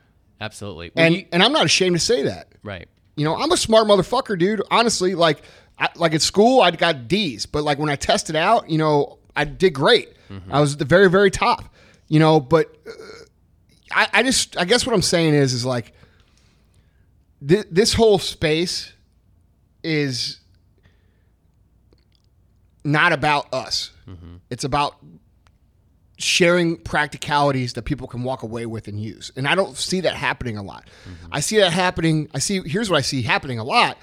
Absolutely. 0.40 0.90
Well, 0.94 1.04
And 1.06 1.14
you- 1.14 1.26
and 1.32 1.42
I'm 1.42 1.52
not 1.52 1.64
ashamed 1.66 1.94
to 1.96 2.00
say 2.00 2.22
that. 2.24 2.48
right. 2.62 2.88
You 3.16 3.24
know, 3.24 3.34
I'm 3.36 3.50
a 3.52 3.56
smart 3.56 3.86
motherfucker, 3.86 4.38
dude. 4.38 4.60
Honestly, 4.70 5.14
like, 5.14 5.40
I, 5.78 5.88
like 5.94 6.14
at 6.14 6.20
school, 6.20 6.60
I 6.60 6.70
got 6.70 7.08
D's, 7.08 7.46
but 7.46 7.64
like 7.64 7.78
when 7.78 7.88
I 7.88 7.96
tested 7.96 8.36
out, 8.36 8.68
you 8.68 8.76
know, 8.78 9.18
I 9.34 9.44
did 9.44 9.70
great. 9.72 10.10
I 10.50 10.60
was 10.60 10.74
at 10.74 10.78
the 10.80 10.84
very, 10.84 11.08
very 11.08 11.30
top. 11.30 11.64
You 12.08 12.18
know, 12.18 12.40
but 12.40 12.76
uh, 12.86 12.90
I, 13.92 14.08
I 14.12 14.22
just, 14.22 14.56
I 14.58 14.64
guess 14.64 14.84
what 14.86 14.94
I'm 14.94 15.02
saying 15.02 15.34
is, 15.34 15.52
is 15.54 15.64
like, 15.64 15.92
thi- 17.44 17.64
this 17.70 17.94
whole 17.94 18.18
space 18.18 18.92
is 19.82 20.40
not 22.84 23.12
about 23.12 23.52
us. 23.52 23.92
Mm-hmm. 24.08 24.36
It's 24.50 24.64
about 24.64 24.96
sharing 26.18 26.76
practicalities 26.78 27.74
that 27.74 27.82
people 27.82 28.06
can 28.06 28.22
walk 28.22 28.42
away 28.42 28.64
with 28.64 28.88
and 28.88 28.98
use. 29.00 29.30
And 29.36 29.46
I 29.46 29.54
don't 29.54 29.76
see 29.76 30.00
that 30.00 30.14
happening 30.14 30.56
a 30.56 30.62
lot. 30.62 30.88
Mm-hmm. 31.08 31.26
I 31.32 31.40
see 31.40 31.58
that 31.58 31.72
happening. 31.72 32.30
I 32.34 32.38
see, 32.38 32.62
here's 32.64 32.88
what 32.88 32.96
I 32.96 33.02
see 33.02 33.22
happening 33.22 33.58
a 33.58 33.64
lot 33.64 33.98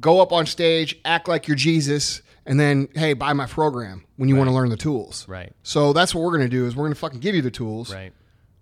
go 0.00 0.20
up 0.20 0.30
on 0.32 0.44
stage, 0.44 0.98
act 1.06 1.26
like 1.26 1.48
you're 1.48 1.56
Jesus, 1.56 2.20
and 2.44 2.60
then, 2.60 2.88
hey, 2.94 3.14
buy 3.14 3.32
my 3.32 3.46
program 3.46 4.04
when 4.16 4.28
you 4.28 4.36
want 4.36 4.48
to 4.48 4.52
learn 4.54 4.68
the 4.68 4.76
tools. 4.76 5.26
Right. 5.26 5.54
So 5.62 5.94
that's 5.94 6.14
what 6.14 6.22
we're 6.22 6.36
going 6.36 6.42
to 6.42 6.54
do 6.54 6.66
is 6.66 6.76
we're 6.76 6.82
going 6.84 6.92
to 6.92 6.98
fucking 6.98 7.20
give 7.20 7.34
you 7.34 7.40
the 7.40 7.50
tools 7.52 7.94
Right. 7.94 8.12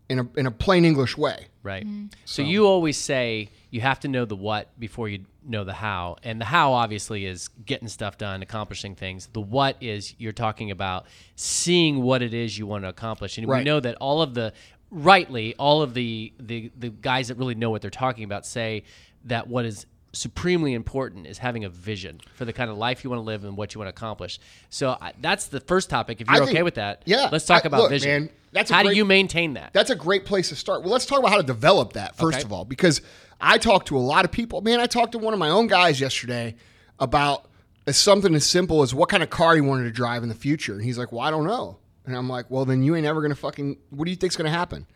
in 0.09 0.21
a, 0.21 0.29
in 0.37 0.47
a 0.47 0.51
plain 0.53 0.85
English 0.85 1.17
way. 1.17 1.47
Right. 1.65 1.85
Mm-hmm. 1.85 2.07
So 2.25 2.43
you 2.43 2.67
always 2.67 2.97
say 2.97 3.49
you 3.75 3.81
have 3.81 3.99
to 3.99 4.09
know 4.09 4.25
the 4.25 4.37
what 4.37 4.69
before 4.79 5.09
you 5.09 5.25
know 5.45 5.65
the 5.65 5.73
how. 5.73 6.17
And 6.23 6.41
the 6.41 6.45
how 6.45 6.73
obviously 6.75 7.27
is 7.27 7.49
getting 7.67 7.89
stuff 7.89 8.17
done, 8.17 8.41
accomplishing 8.41 8.95
things. 8.95 9.27
The 9.33 9.41
what 9.41 9.77
is 9.81 10.15
you're 10.17 10.33
talking 10.33 10.71
about 10.71 11.07
seeing 11.35 12.01
what 12.01 12.23
it 12.23 12.33
is 12.33 12.57
you 12.57 12.67
want 12.69 12.85
to 12.85 12.89
accomplish. 12.89 13.37
And 13.37 13.49
we 13.49 13.65
know 13.65 13.81
that 13.81 13.97
all 13.97 14.23
of 14.23 14.33
the 14.35 14.53
rightly, 14.93 15.55
all 15.59 15.83
of 15.83 15.93
the, 15.93 16.33
the 16.39 16.71
the 16.79 16.91
guys 16.91 17.29
that 17.29 17.37
really 17.37 17.57
know 17.57 17.71
what 17.71 17.83
they're 17.83 17.91
talking 17.91 18.23
about 18.23 18.47
say 18.47 18.85
that 19.25 19.49
what 19.49 19.65
is 19.65 19.87
supremely 20.13 20.75
important 20.75 21.27
is 21.27 21.39
having 21.39 21.65
a 21.65 21.69
vision 21.69 22.21
for 22.37 22.45
the 22.45 22.53
kind 22.53 22.71
of 22.71 22.77
life 22.79 23.03
you 23.03 23.11
want 23.11 23.19
to 23.19 23.25
live 23.25 23.45
and 23.45 23.57
what 23.57 23.75
you 23.75 23.81
want 23.81 23.89
to 23.89 23.91
accomplish. 23.91 24.39
So 24.71 24.97
I, 25.01 25.13
that's 25.21 25.47
the 25.47 25.59
first 25.59 25.91
topic. 25.91 26.21
If 26.21 26.29
you're 26.29 26.37
think- 26.45 26.51
okay 26.51 26.63
with 26.63 26.77
that, 26.77 27.03
yeah, 27.07 27.29
let's 27.33 27.45
talk 27.47 27.65
I- 27.65 27.67
about 27.67 27.81
look, 27.81 27.91
vision. 27.91 28.11
man, 28.27 28.31
that's 28.53 28.71
how 28.71 28.83
great- 28.83 28.93
do 28.93 28.97
you 28.97 29.05
maintain 29.05 29.55
that? 29.55 29.73
That's 29.73 29.91
a 29.91 29.97
great 29.97 30.25
place 30.25 30.51
to 30.51 30.55
start. 30.57 30.83
Well, 30.83 30.93
let's 30.93 31.07
talk 31.07 31.19
about 31.19 31.33
how 31.33 31.39
to 31.39 31.43
develop 31.43 31.95
that 31.95 32.15
first 32.17 32.39
Okay. 32.39 32.45
of 32.45 32.53
all, 32.53 32.65
because 32.65 33.01
I 33.45 33.59
talk 33.59 33.87
to 33.87 33.97
a 33.97 34.01
lot 34.01 34.25
of 34.25 34.33
people. 34.33 34.61
Man, 34.63 34.81
I 34.81 34.87
talked 34.87 35.13
to 35.13 35.19
one 35.19 35.33
of 35.35 35.39
my 35.39 35.51
own 35.51 35.67
guys 35.67 36.01
yesterday 36.01 36.55
about 36.99 37.47
something 37.91 38.35
as 38.35 38.47
simple 38.49 38.83
as 38.83 38.95
what 38.95 39.09
kind 39.09 39.23
of 39.23 39.31
car 39.31 39.55
he 39.55 39.61
wanted 39.61 39.85
to 39.85 39.91
drive 39.91 40.23
in 40.23 40.29
the 40.29 40.35
future, 40.35 40.73
and 40.75 40.83
he's 40.83 40.97
like, 40.99 41.13
"Well, 41.13 41.21
I 41.21 41.31
don't 41.31 41.47
know." 41.47 41.77
And 42.07 42.17
I'm 42.17 42.29
like, 42.29 42.51
"Well, 42.51 42.65
then 42.65 42.83
you 42.83 42.97
ain't 42.97 43.07
ever 43.07 43.21
gonna 43.23 43.35
fucking. 43.35 43.77
What 43.91 44.05
do 44.07 44.11
you 44.11 44.17
think's 44.17 44.37
gonna 44.37 44.51
happen? 44.51 44.87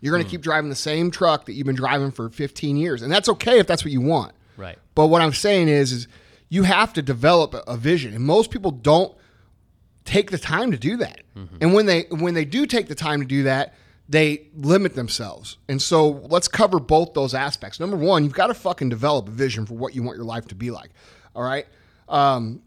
You're 0.00 0.16
Hmm. 0.16 0.22
gonna 0.22 0.30
keep 0.30 0.40
driving 0.40 0.70
the 0.70 0.76
same 0.76 1.10
truck 1.10 1.46
that 1.46 1.52
you've 1.52 1.66
been 1.66 1.76
driving 1.76 2.10
for 2.10 2.28
15 2.30 2.76
years, 2.76 3.02
and 3.02 3.12
that's 3.12 3.28
okay 3.28 3.58
if 3.58 3.66
that's 3.66 3.84
what 3.84 3.92
you 3.92 4.00
want. 4.00 4.32
Right. 4.56 4.78
But 4.94 5.06
what 5.08 5.20
I'm 5.22 5.32
saying 5.32 5.68
is, 5.68 5.92
is 5.92 6.08
you 6.48 6.62
have 6.64 6.92
to 6.94 7.02
develop 7.02 7.54
a, 7.54 7.62
a 7.66 7.76
vision, 7.76 8.14
and 8.14 8.24
most 8.24 8.50
people 8.50 8.70
don't 8.70 9.14
take 10.04 10.30
the 10.30 10.38
time 10.38 10.70
to 10.72 10.76
do 10.76 10.96
that. 10.98 11.20
And 11.60 11.72
when 11.74 11.86
they 11.86 12.02
when 12.10 12.34
they 12.34 12.44
do 12.44 12.66
take 12.66 12.88
the 12.88 12.94
time 12.94 13.20
to 13.20 13.26
do 13.26 13.42
that, 13.44 13.74
they 14.08 14.48
limit 14.54 14.94
themselves. 14.94 15.58
And 15.68 15.80
so 15.80 16.10
let's 16.28 16.48
cover 16.48 16.78
both 16.80 17.14
those 17.14 17.34
aspects. 17.34 17.80
Number 17.80 17.96
one, 17.96 18.24
you've 18.24 18.34
got 18.34 18.48
to 18.48 18.54
fucking 18.54 18.88
develop 18.88 19.28
a 19.28 19.30
vision 19.30 19.64
for 19.66 19.74
what 19.74 19.94
you 19.94 20.02
want 20.02 20.16
your 20.16 20.26
life 20.26 20.48
to 20.48 20.54
be 20.54 20.70
like. 20.70 20.90
All 21.34 21.42
right. 21.42 21.66
Um, 22.08 22.62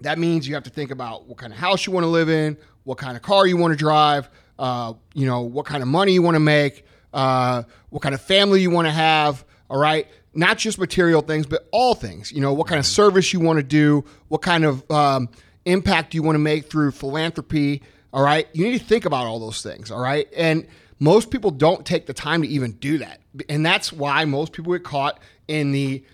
that 0.00 0.18
means 0.18 0.48
you 0.48 0.54
have 0.54 0.64
to 0.64 0.70
think 0.70 0.90
about 0.90 1.26
what 1.26 1.38
kind 1.38 1.52
of 1.52 1.58
house 1.58 1.86
you 1.86 1.92
want 1.92 2.04
to 2.04 2.08
live 2.08 2.28
in, 2.28 2.56
what 2.84 2.98
kind 2.98 3.16
of 3.16 3.22
car 3.22 3.46
you 3.46 3.56
want 3.56 3.72
to 3.72 3.76
drive, 3.76 4.28
uh, 4.58 4.94
you 5.14 5.26
know, 5.26 5.42
what 5.42 5.66
kind 5.66 5.82
of 5.82 5.88
money 5.88 6.12
you 6.12 6.22
want 6.22 6.34
to 6.34 6.40
make, 6.40 6.84
uh, 7.12 7.62
what 7.90 8.02
kind 8.02 8.14
of 8.14 8.20
family 8.20 8.60
you 8.60 8.70
want 8.70 8.86
to 8.86 8.92
have. 8.92 9.44
All 9.70 9.78
right. 9.78 10.08
Not 10.34 10.58
just 10.58 10.78
material 10.78 11.20
things, 11.20 11.46
but 11.46 11.68
all 11.72 11.94
things. 11.94 12.32
You 12.32 12.40
know, 12.40 12.52
what 12.52 12.66
kind 12.66 12.78
of 12.78 12.86
service 12.86 13.32
you 13.32 13.40
want 13.40 13.58
to 13.58 13.62
do, 13.62 14.04
what 14.28 14.42
kind 14.42 14.64
of 14.64 14.88
um, 14.90 15.28
impact 15.64 16.14
you 16.14 16.22
want 16.22 16.34
to 16.34 16.40
make 16.40 16.70
through 16.70 16.92
philanthropy. 16.92 17.82
All 18.12 18.22
right. 18.22 18.48
You 18.52 18.64
need 18.68 18.78
to 18.78 18.84
think 18.84 19.04
about 19.04 19.26
all 19.26 19.38
those 19.38 19.62
things. 19.62 19.90
All 19.90 20.00
right. 20.00 20.28
And 20.36 20.66
most 20.98 21.30
people 21.30 21.50
don't 21.50 21.84
take 21.86 22.06
the 22.06 22.14
time 22.14 22.42
to 22.42 22.48
even 22.48 22.72
do 22.72 22.98
that. 22.98 23.20
And 23.48 23.64
that's 23.64 23.92
why 23.92 24.24
most 24.24 24.52
people 24.52 24.72
get 24.72 24.84
caught 24.84 25.20
in 25.46 25.72
the, 25.72 26.04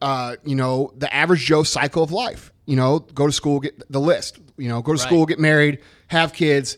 uh, 0.00 0.36
you 0.44 0.54
know, 0.54 0.92
the 0.96 1.12
average 1.12 1.44
Joe 1.44 1.62
cycle 1.62 2.02
of 2.02 2.12
life. 2.12 2.52
You 2.66 2.76
know, 2.76 2.98
go 2.98 3.26
to 3.26 3.32
school, 3.32 3.60
get 3.60 3.90
the 3.90 4.00
list. 4.00 4.38
You 4.58 4.68
know, 4.68 4.82
go 4.82 4.92
to 4.92 4.98
school, 4.98 5.24
get 5.24 5.38
married, 5.38 5.78
have 6.08 6.32
kids, 6.32 6.76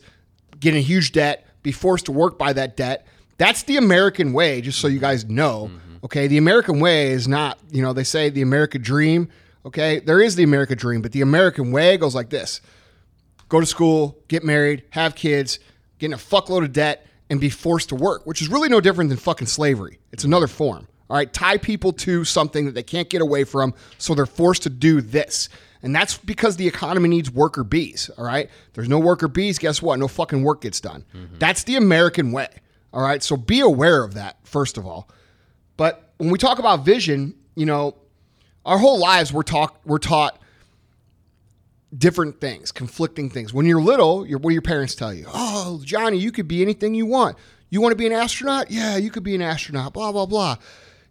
get 0.59 0.75
in 0.75 0.81
huge 0.81 1.11
debt, 1.11 1.45
be 1.63 1.71
forced 1.71 2.05
to 2.05 2.11
work 2.11 2.37
by 2.37 2.53
that 2.53 2.77
debt. 2.77 3.05
That's 3.37 3.63
the 3.63 3.77
American 3.77 4.33
way, 4.33 4.61
just 4.61 4.79
so 4.79 4.87
you 4.87 4.99
guys 4.99 5.25
know. 5.25 5.71
Okay. 6.03 6.27
The 6.27 6.37
American 6.37 6.79
way 6.79 7.11
is 7.11 7.27
not, 7.27 7.59
you 7.71 7.81
know, 7.81 7.91
they 7.91 8.03
say 8.03 8.29
the 8.29 8.41
American 8.41 8.81
dream. 8.81 9.29
Okay. 9.65 9.99
There 9.99 10.21
is 10.21 10.35
the 10.35 10.43
American 10.43 10.77
dream, 10.77 11.01
but 11.01 11.11
the 11.11 11.21
American 11.21 11.71
way 11.71 11.97
goes 11.97 12.15
like 12.15 12.29
this 12.29 12.61
go 13.51 13.59
to 13.59 13.65
school, 13.65 14.17
get 14.29 14.45
married, 14.45 14.81
have 14.91 15.13
kids, 15.13 15.59
get 15.99 16.05
in 16.05 16.13
a 16.13 16.17
fuckload 16.17 16.63
of 16.63 16.71
debt, 16.71 17.05
and 17.29 17.41
be 17.41 17.49
forced 17.49 17.89
to 17.89 17.95
work, 17.95 18.25
which 18.25 18.41
is 18.41 18.47
really 18.47 18.69
no 18.69 18.79
different 18.79 19.09
than 19.09 19.17
fucking 19.17 19.47
slavery. 19.47 19.99
It's 20.13 20.23
another 20.23 20.47
form. 20.47 20.87
All 21.09 21.17
right, 21.17 21.31
tie 21.31 21.57
people 21.57 21.91
to 21.93 22.23
something 22.23 22.65
that 22.65 22.75
they 22.75 22.83
can't 22.83 23.09
get 23.09 23.21
away 23.21 23.43
from, 23.43 23.73
so 23.97 24.15
they're 24.15 24.25
forced 24.25 24.63
to 24.63 24.69
do 24.69 25.01
this. 25.01 25.49
And 25.83 25.93
that's 25.93 26.17
because 26.17 26.55
the 26.55 26.65
economy 26.65 27.09
needs 27.09 27.29
worker 27.29 27.65
bees. 27.65 28.09
All 28.17 28.23
right, 28.23 28.49
there's 28.73 28.87
no 28.87 28.99
worker 28.99 29.27
bees. 29.27 29.59
Guess 29.59 29.81
what? 29.81 29.99
No 29.99 30.07
fucking 30.07 30.43
work 30.43 30.61
gets 30.61 30.79
done. 30.79 31.03
Mm-hmm. 31.13 31.37
That's 31.39 31.65
the 31.65 31.75
American 31.75 32.31
way. 32.31 32.47
All 32.93 33.01
right, 33.01 33.21
so 33.21 33.35
be 33.35 33.59
aware 33.59 34.01
of 34.01 34.13
that 34.13 34.37
first 34.43 34.77
of 34.77 34.85
all. 34.85 35.09
But 35.75 36.13
when 36.17 36.29
we 36.29 36.37
talk 36.37 36.59
about 36.59 36.85
vision, 36.85 37.35
you 37.55 37.65
know, 37.65 37.97
our 38.65 38.77
whole 38.77 38.99
lives 38.99 39.33
we're 39.33 39.43
taught 39.43 39.75
we're 39.85 39.97
taught 39.97 40.40
different 41.97 42.39
things, 42.39 42.71
conflicting 42.71 43.29
things. 43.29 43.53
When 43.53 43.65
you're 43.65 43.81
little, 43.81 44.25
your, 44.25 44.39
what 44.39 44.51
do 44.51 44.53
your 44.53 44.61
parents 44.61 44.95
tell 44.95 45.13
you? 45.13 45.25
Oh, 45.33 45.81
Johnny, 45.83 46.17
you 46.17 46.31
could 46.31 46.47
be 46.47 46.61
anything 46.61 46.93
you 46.95 47.05
want. 47.05 47.37
You 47.69 47.81
want 47.81 47.91
to 47.91 47.97
be 47.97 48.05
an 48.07 48.13
astronaut? 48.13 48.69
Yeah, 48.71 48.97
you 48.97 49.09
could 49.11 49.23
be 49.23 49.35
an 49.35 49.41
astronaut. 49.41 49.93
Blah 49.93 50.11
blah 50.11 50.25
blah. 50.25 50.57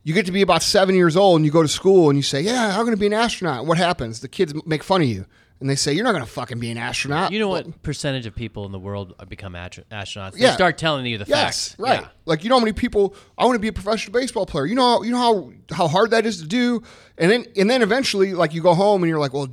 You 0.02 0.14
get 0.14 0.26
to 0.26 0.32
be 0.32 0.40
about 0.42 0.62
seven 0.62 0.94
years 0.94 1.16
old 1.16 1.36
and 1.36 1.44
you 1.44 1.52
go 1.52 1.62
to 1.62 1.68
school 1.68 2.08
and 2.08 2.18
you 2.18 2.22
say, 2.22 2.40
"Yeah, 2.40 2.70
I'm 2.78 2.84
going 2.84 2.96
to 2.96 3.00
be 3.00 3.06
an 3.06 3.12
astronaut." 3.12 3.66
What 3.66 3.76
happens? 3.78 4.20
The 4.20 4.28
kids 4.28 4.54
make 4.66 4.82
fun 4.82 5.02
of 5.02 5.08
you 5.08 5.26
and 5.60 5.68
they 5.68 5.74
say, 5.74 5.92
"You're 5.92 6.04
not 6.04 6.12
going 6.12 6.24
to 6.24 6.30
fucking 6.30 6.58
be 6.58 6.70
an 6.70 6.78
astronaut." 6.78 7.32
You 7.32 7.38
know 7.38 7.48
what 7.48 7.82
percentage 7.82 8.24
of 8.26 8.34
people 8.34 8.64
in 8.66 8.72
the 8.72 8.78
world 8.78 9.14
become 9.28 9.54
astro- 9.54 9.84
astronauts? 9.90 10.32
They 10.32 10.40
Yeah. 10.40 10.52
start 10.54 10.78
telling 10.78 11.04
you 11.06 11.18
the 11.18 11.26
Yes, 11.26 11.68
facts. 11.68 11.76
right. 11.78 12.00
Yeah. 12.00 12.08
Like 12.24 12.44
you 12.44 12.48
know 12.50 12.56
how 12.56 12.60
many 12.60 12.72
people 12.72 13.14
I 13.36 13.44
want 13.44 13.56
to 13.56 13.60
be 13.60 13.68
a 13.68 13.72
professional 13.74 14.18
baseball 14.18 14.46
player. 14.46 14.64
You 14.66 14.74
know, 14.74 15.02
you 15.02 15.12
know 15.12 15.18
how 15.18 15.52
how 15.76 15.88
hard 15.88 16.10
that 16.12 16.24
is 16.26 16.40
to 16.40 16.46
do. 16.46 16.82
And 17.18 17.30
then 17.30 17.44
and 17.56 17.68
then 17.68 17.82
eventually, 17.82 18.32
like 18.34 18.54
you 18.54 18.62
go 18.62 18.72
home 18.74 19.02
and 19.02 19.08
you're 19.10 19.20
like, 19.20 19.34
well, 19.34 19.48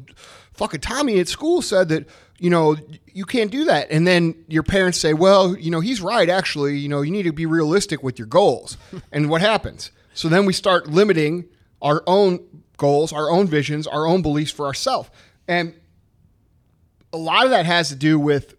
fucking 0.57 0.81
Tommy 0.81 1.19
at 1.19 1.27
school 1.27 1.61
said 1.61 1.89
that 1.89 2.07
you 2.39 2.49
know 2.49 2.75
you 3.13 3.25
can't 3.25 3.51
do 3.51 3.65
that. 3.65 3.89
And 3.89 4.05
then 4.05 4.35
your 4.47 4.63
parents 4.63 4.99
say, 4.99 5.13
well, 5.13 5.55
you 5.57 5.71
know, 5.71 5.79
he's 5.79 6.01
right. 6.01 6.29
Actually, 6.29 6.77
you 6.77 6.89
know, 6.89 7.01
you 7.01 7.11
need 7.11 7.23
to 7.23 7.33
be 7.33 7.45
realistic 7.45 8.03
with 8.03 8.19
your 8.19 8.27
goals. 8.27 8.77
and 9.11 9.29
what 9.29 9.41
happens? 9.41 9.91
So 10.13 10.27
then 10.29 10.45
we 10.45 10.53
start 10.53 10.87
limiting 10.87 11.45
our 11.81 12.03
own 12.07 12.45
goals, 12.77 13.13
our 13.13 13.29
own 13.29 13.47
visions, 13.47 13.87
our 13.87 14.05
own 14.07 14.21
beliefs 14.21 14.51
for 14.51 14.65
ourselves. 14.65 15.09
And 15.47 15.73
a 17.13 17.17
lot 17.17 17.45
of 17.45 17.51
that 17.51 17.65
has 17.65 17.89
to 17.89 17.95
do 17.95 18.19
with 18.19 18.55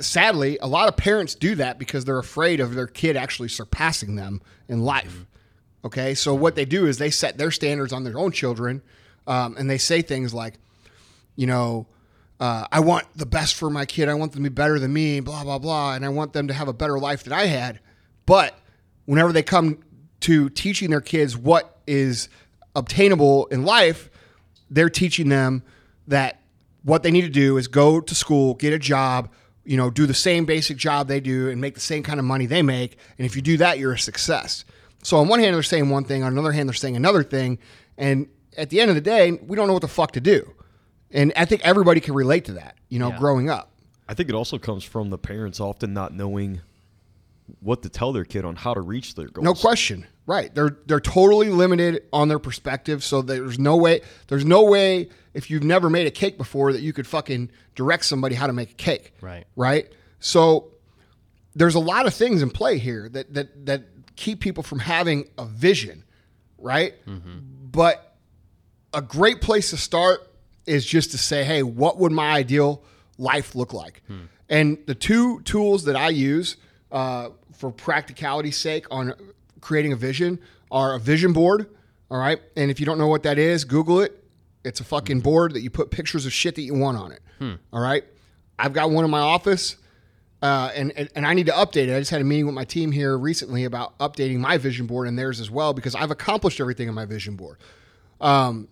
sadly, 0.00 0.58
a 0.60 0.66
lot 0.66 0.88
of 0.88 0.96
parents 0.96 1.34
do 1.34 1.54
that 1.56 1.78
because 1.78 2.04
they're 2.04 2.18
afraid 2.18 2.60
of 2.60 2.74
their 2.74 2.86
kid 2.86 3.16
actually 3.16 3.48
surpassing 3.48 4.14
them 4.14 4.40
in 4.68 4.82
life. 4.82 5.12
Mm-hmm. 5.12 5.86
Okay, 5.86 6.14
so 6.14 6.34
what 6.34 6.54
they 6.54 6.64
do 6.64 6.86
is 6.86 6.96
they 6.96 7.10
set 7.10 7.36
their 7.36 7.50
standards 7.50 7.92
on 7.92 8.04
their 8.04 8.18
own 8.18 8.32
children, 8.32 8.82
um, 9.26 9.56
and 9.56 9.68
they 9.68 9.78
say 9.78 10.02
things 10.02 10.34
like, 10.34 10.54
you 11.36 11.46
know, 11.46 11.86
uh, 12.40 12.66
I 12.70 12.80
want 12.80 13.06
the 13.16 13.26
best 13.26 13.54
for 13.54 13.70
my 13.70 13.86
kid. 13.86 14.08
I 14.08 14.14
want 14.14 14.32
them 14.32 14.44
to 14.44 14.50
be 14.50 14.54
better 14.54 14.78
than 14.78 14.92
me, 14.92 15.20
blah 15.20 15.44
blah 15.44 15.58
blah, 15.58 15.94
and 15.94 16.04
I 16.04 16.08
want 16.08 16.32
them 16.32 16.48
to 16.48 16.54
have 16.54 16.68
a 16.68 16.72
better 16.72 16.98
life 16.98 17.24
than 17.24 17.32
I 17.32 17.46
had. 17.46 17.80
But 18.26 18.58
whenever 19.06 19.32
they 19.32 19.42
come 19.42 19.78
to 20.20 20.48
teaching 20.50 20.90
their 20.90 21.00
kids 21.00 21.36
what 21.36 21.78
is 21.86 22.28
obtainable 22.74 23.46
in 23.46 23.64
life, 23.64 24.10
they're 24.70 24.90
teaching 24.90 25.28
them 25.28 25.62
that 26.08 26.40
what 26.82 27.02
they 27.02 27.10
need 27.10 27.22
to 27.22 27.28
do 27.28 27.56
is 27.56 27.68
go 27.68 28.00
to 28.00 28.14
school, 28.14 28.54
get 28.54 28.72
a 28.72 28.78
job, 28.78 29.30
you 29.64 29.76
know, 29.76 29.90
do 29.90 30.06
the 30.06 30.14
same 30.14 30.44
basic 30.44 30.76
job 30.76 31.08
they 31.08 31.20
do 31.20 31.48
and 31.48 31.60
make 31.60 31.74
the 31.74 31.80
same 31.80 32.02
kind 32.02 32.18
of 32.18 32.26
money 32.26 32.46
they 32.46 32.62
make. 32.62 32.98
And 33.18 33.26
if 33.26 33.36
you 33.36 33.42
do 33.42 33.56
that, 33.58 33.78
you're 33.78 33.92
a 33.92 33.98
success. 33.98 34.64
So 35.02 35.18
on 35.18 35.28
one 35.28 35.40
hand, 35.40 35.54
they're 35.54 35.62
saying 35.62 35.88
one 35.88 36.04
thing, 36.04 36.22
on 36.22 36.32
another 36.32 36.52
hand, 36.52 36.68
they're 36.68 36.74
saying 36.74 36.96
another 36.96 37.22
thing. 37.22 37.58
And 37.96 38.28
at 38.56 38.70
the 38.70 38.80
end 38.80 38.90
of 38.90 38.94
the 38.94 39.00
day, 39.00 39.32
we 39.32 39.56
don't 39.56 39.66
know 39.66 39.72
what 39.72 39.82
the 39.82 39.88
fuck 39.88 40.12
to 40.12 40.20
do. 40.20 40.50
And 41.10 41.32
I 41.36 41.44
think 41.44 41.62
everybody 41.64 42.00
can 42.00 42.14
relate 42.14 42.46
to 42.46 42.52
that, 42.54 42.76
you 42.88 42.98
know, 42.98 43.10
Yeah. 43.10 43.18
growing 43.18 43.48
up. 43.50 43.70
I 44.08 44.14
think 44.14 44.28
it 44.28 44.34
also 44.34 44.58
comes 44.58 44.84
from 44.84 45.10
the 45.10 45.18
parents 45.18 45.60
often 45.60 45.94
not 45.94 46.12
knowing 46.12 46.60
what 47.60 47.82
to 47.82 47.88
tell 47.88 48.12
their 48.12 48.24
kid 48.24 48.44
on 48.44 48.56
how 48.56 48.74
to 48.74 48.80
reach 48.80 49.14
their 49.14 49.28
goals. 49.28 49.44
No 49.44 49.54
question. 49.54 50.06
Right. 50.26 50.54
They're 50.54 50.78
they're 50.86 51.00
totally 51.00 51.50
limited 51.50 52.04
on 52.12 52.28
their 52.28 52.38
perspective. 52.38 53.04
So 53.04 53.20
there's 53.22 53.58
no 53.58 53.76
way 53.76 54.00
there's 54.28 54.44
no 54.44 54.64
way 54.64 55.10
if 55.34 55.50
you've 55.50 55.62
never 55.64 55.90
made 55.90 56.06
a 56.06 56.10
cake 56.10 56.38
before 56.38 56.72
that 56.72 56.80
you 56.80 56.92
could 56.94 57.06
fucking 57.06 57.50
direct 57.74 58.06
somebody 58.06 58.34
how 58.34 58.46
to 58.46 58.52
make 58.54 58.70
a 58.70 58.74
cake. 58.74 59.12
Right. 59.20 59.44
Right. 59.56 59.92
So 60.20 60.70
there's 61.54 61.74
a 61.74 61.80
lot 61.80 62.06
of 62.06 62.14
things 62.14 62.40
in 62.42 62.48
play 62.50 62.78
here 62.78 63.08
that 63.10 63.34
that 63.34 63.66
that 63.66 63.82
keep 64.16 64.40
people 64.40 64.62
from 64.62 64.78
having 64.78 65.28
a 65.36 65.44
vision. 65.44 66.04
Right. 66.58 66.94
Mm-hmm. 67.06 67.38
But 67.70 68.13
a 68.94 69.02
great 69.02 69.40
place 69.40 69.70
to 69.70 69.76
start 69.76 70.30
is 70.66 70.84
just 70.86 71.10
to 71.10 71.18
say, 71.18 71.44
hey, 71.44 71.62
what 71.62 71.98
would 71.98 72.12
my 72.12 72.30
ideal 72.30 72.82
life 73.18 73.54
look 73.54 73.72
like? 73.72 74.02
And 74.48 74.78
the 74.86 74.94
two 74.94 75.40
tools 75.42 75.84
that 75.84 75.96
I 75.96 76.08
use 76.10 76.56
uh, 76.92 77.30
for 77.52 77.70
practicality's 77.70 78.56
sake 78.56 78.86
on 78.90 79.14
creating 79.60 79.92
a 79.92 79.96
vision 79.96 80.38
are 80.70 80.94
a 80.94 81.00
vision 81.00 81.32
board. 81.32 81.66
All 82.10 82.18
right. 82.18 82.40
And 82.56 82.70
if 82.70 82.78
you 82.80 82.86
don't 82.86 82.98
know 82.98 83.08
what 83.08 83.22
that 83.24 83.38
is, 83.38 83.64
Google 83.64 84.00
it. 84.00 84.22
It's 84.64 84.80
a 84.80 84.84
fucking 84.84 85.20
board 85.20 85.52
that 85.54 85.60
you 85.60 85.70
put 85.70 85.90
pictures 85.90 86.24
of 86.26 86.32
shit 86.32 86.54
that 86.54 86.62
you 86.62 86.74
want 86.74 86.96
on 86.98 87.12
it. 87.12 87.20
All 87.72 87.80
right. 87.80 88.04
I've 88.58 88.72
got 88.72 88.90
one 88.90 89.04
in 89.04 89.10
my 89.10 89.20
office. 89.20 89.76
Uh, 90.42 90.70
and, 90.74 90.92
and 90.96 91.08
and 91.16 91.26
I 91.26 91.32
need 91.32 91.46
to 91.46 91.52
update 91.52 91.88
it. 91.88 91.96
I 91.96 91.98
just 91.98 92.10
had 92.10 92.20
a 92.20 92.24
meeting 92.24 92.44
with 92.44 92.54
my 92.54 92.64
team 92.64 92.92
here 92.92 93.16
recently 93.16 93.64
about 93.64 93.98
updating 93.98 94.38
my 94.38 94.58
vision 94.58 94.86
board 94.86 95.08
and 95.08 95.18
theirs 95.18 95.40
as 95.40 95.50
well 95.50 95.72
because 95.72 95.94
I've 95.94 96.10
accomplished 96.10 96.60
everything 96.60 96.86
on 96.88 96.94
my 96.94 97.06
vision 97.06 97.34
board. 97.34 97.58
Um, 98.20 98.68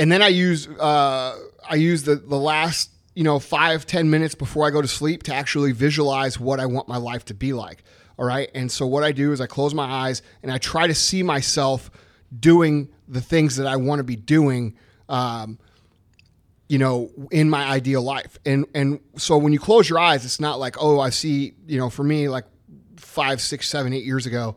and 0.00 0.10
then 0.10 0.22
I 0.22 0.28
use 0.28 0.66
uh, 0.66 1.38
I 1.68 1.74
use 1.74 2.04
the 2.04 2.16
the 2.16 2.38
last 2.38 2.90
you 3.14 3.22
know 3.22 3.38
five 3.38 3.84
ten 3.84 4.08
minutes 4.08 4.34
before 4.34 4.66
I 4.66 4.70
go 4.70 4.80
to 4.80 4.88
sleep 4.88 5.24
to 5.24 5.34
actually 5.34 5.72
visualize 5.72 6.40
what 6.40 6.58
I 6.58 6.66
want 6.66 6.88
my 6.88 6.96
life 6.96 7.26
to 7.26 7.34
be 7.34 7.52
like. 7.52 7.84
All 8.18 8.24
right, 8.24 8.50
and 8.54 8.72
so 8.72 8.86
what 8.86 9.04
I 9.04 9.12
do 9.12 9.32
is 9.32 9.40
I 9.40 9.46
close 9.46 9.74
my 9.74 9.84
eyes 9.84 10.22
and 10.42 10.50
I 10.50 10.56
try 10.56 10.86
to 10.86 10.94
see 10.94 11.22
myself 11.22 11.90
doing 12.38 12.88
the 13.08 13.20
things 13.20 13.56
that 13.56 13.66
I 13.66 13.76
want 13.76 13.98
to 13.98 14.04
be 14.04 14.16
doing. 14.16 14.74
Um, 15.08 15.58
you 16.68 16.78
know, 16.78 17.10
in 17.32 17.50
my 17.50 17.64
ideal 17.64 18.00
life. 18.00 18.38
And 18.46 18.64
and 18.74 19.00
so 19.16 19.36
when 19.36 19.52
you 19.52 19.58
close 19.58 19.90
your 19.90 19.98
eyes, 19.98 20.24
it's 20.24 20.38
not 20.38 20.60
like, 20.60 20.76
oh, 20.80 21.00
I 21.00 21.10
see, 21.10 21.54
you 21.66 21.78
know, 21.78 21.90
for 21.90 22.04
me, 22.04 22.28
like 22.28 22.44
five, 22.96 23.40
six, 23.40 23.68
seven, 23.68 23.92
eight 23.92 24.04
years 24.04 24.24
ago, 24.24 24.56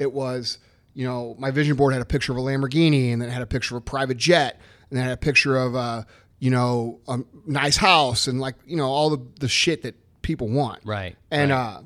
it 0.00 0.12
was, 0.12 0.58
you 0.92 1.06
know, 1.06 1.36
my 1.38 1.52
vision 1.52 1.76
board 1.76 1.92
had 1.92 2.02
a 2.02 2.04
picture 2.04 2.32
of 2.32 2.38
a 2.38 2.40
Lamborghini 2.40 3.12
and 3.12 3.22
then 3.22 3.28
it 3.28 3.32
had 3.32 3.42
a 3.42 3.46
picture 3.46 3.76
of 3.76 3.82
a 3.82 3.84
private 3.84 4.16
jet 4.16 4.60
and 4.92 4.98
then 4.98 5.04
had 5.08 5.14
a 5.14 5.16
picture 5.16 5.56
of 5.56 5.74
uh, 5.74 6.02
you 6.38 6.50
know, 6.50 7.00
a 7.08 7.20
nice 7.46 7.76
house 7.78 8.26
and 8.26 8.38
like, 8.40 8.56
you 8.66 8.76
know, 8.76 8.86
all 8.88 9.08
the, 9.10 9.24
the 9.40 9.48
shit 9.48 9.82
that 9.84 9.94
people 10.20 10.48
want. 10.48 10.80
Right. 10.84 11.16
And 11.30 11.50
right. 11.50 11.78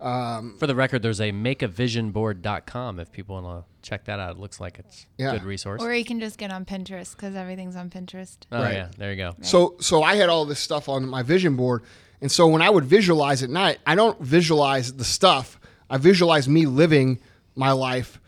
uh 0.00 0.42
for 0.58 0.66
the 0.66 0.74
record, 0.74 1.02
there's 1.02 1.20
a 1.20 1.30
makeavisionboard.com 1.32 2.98
if 3.00 3.12
people 3.12 3.40
want 3.40 3.64
to 3.64 3.88
check 3.88 4.04
that 4.04 4.18
out. 4.18 4.36
It 4.36 4.38
looks 4.40 4.60
like 4.60 4.78
it's 4.78 5.06
Yeah. 5.18 5.30
a 5.30 5.32
good 5.34 5.44
resource. 5.44 5.82
Or 5.82 5.92
you 5.94 6.04
can 6.04 6.20
just 6.20 6.38
get 6.38 6.50
on 6.52 6.64
Pinterest 6.64 7.12
because 7.12 7.34
everything's 7.36 7.76
on 7.76 7.90
Pinterest. 7.90 8.36
oh, 8.50 8.62
Right. 8.62 8.74
yeah. 8.74 8.88
There 8.96 9.10
you 9.10 9.16
go. 9.16 9.34
So 9.42 9.76
so 9.80 10.02
I 10.02 10.16
had 10.16 10.28
all 10.28 10.44
this 10.44 10.60
stuff 10.60 10.88
on 10.88 11.08
my 11.08 11.22
vision 11.22 11.56
board, 11.56 11.82
and 12.20 12.30
so 12.32 12.46
when 12.48 12.62
I 12.62 12.70
would 12.70 12.84
visualize 12.84 13.42
at 13.42 13.50
night, 13.50 13.78
I 13.86 13.94
don't 13.94 14.20
visualize 14.20 14.92
the 14.94 15.04
stuff. 15.04 15.58
I 15.90 15.98
visualize 15.98 16.48
me 16.48 16.66
living 16.66 17.20
my 17.54 17.72
life 17.72 18.20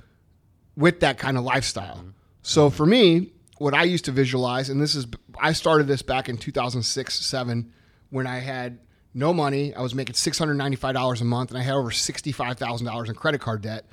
with 0.76 1.00
that 1.00 1.18
kind 1.18 1.38
of 1.38 1.44
lifestyle. 1.44 2.04
So 2.44 2.68
for 2.68 2.84
me, 2.84 3.32
what 3.56 3.72
I 3.72 3.84
used 3.84 4.04
to 4.04 4.12
visualize, 4.12 4.68
and 4.68 4.80
this 4.80 4.94
is 4.94 5.06
I 5.40 5.54
started 5.54 5.86
this 5.86 6.02
back 6.02 6.28
in 6.28 6.36
2006 6.36 7.14
seven 7.14 7.72
when 8.10 8.26
I 8.26 8.38
had 8.38 8.78
no 9.14 9.32
money. 9.32 9.74
I 9.74 9.80
was 9.80 9.94
making 9.94 10.14
six 10.14 10.38
hundred 10.38 10.54
ninety 10.54 10.76
five 10.76 10.92
dollars 10.92 11.22
a 11.22 11.24
month, 11.24 11.50
and 11.50 11.58
I 11.58 11.62
had 11.62 11.74
over 11.74 11.90
sixty 11.90 12.32
five 12.32 12.58
thousand 12.58 12.86
dollars 12.86 13.08
in 13.08 13.14
credit 13.14 13.40
card 13.40 13.62
debt. 13.62 13.86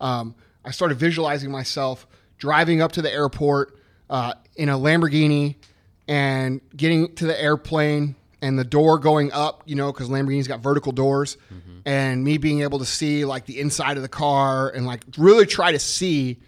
Um, 0.00 0.36
I 0.64 0.70
started 0.70 0.98
visualizing 0.98 1.50
myself 1.50 2.06
driving 2.38 2.80
up 2.80 2.92
to 2.92 3.02
the 3.02 3.12
airport 3.12 3.76
uh, 4.08 4.34
in 4.54 4.68
a 4.68 4.78
Lamborghini 4.78 5.56
and 6.06 6.60
getting 6.76 7.12
to 7.16 7.26
the 7.26 7.40
airplane 7.40 8.14
and 8.40 8.56
the 8.56 8.64
door 8.64 8.98
going 9.00 9.32
up, 9.32 9.62
you 9.66 9.74
know, 9.74 9.90
because 9.90 10.08
Lamborghini's 10.08 10.46
got 10.46 10.60
vertical 10.60 10.92
doors, 10.92 11.36
and 11.84 12.22
me 12.22 12.38
being 12.38 12.62
able 12.62 12.78
to 12.78 12.86
see 12.86 13.24
like 13.24 13.46
the 13.46 13.58
inside 13.58 13.96
of 13.96 14.04
the 14.04 14.08
car 14.08 14.68
and 14.68 14.86
like 14.86 15.02
really 15.18 15.46
try 15.46 15.72
to 15.72 15.78
see 15.80 16.38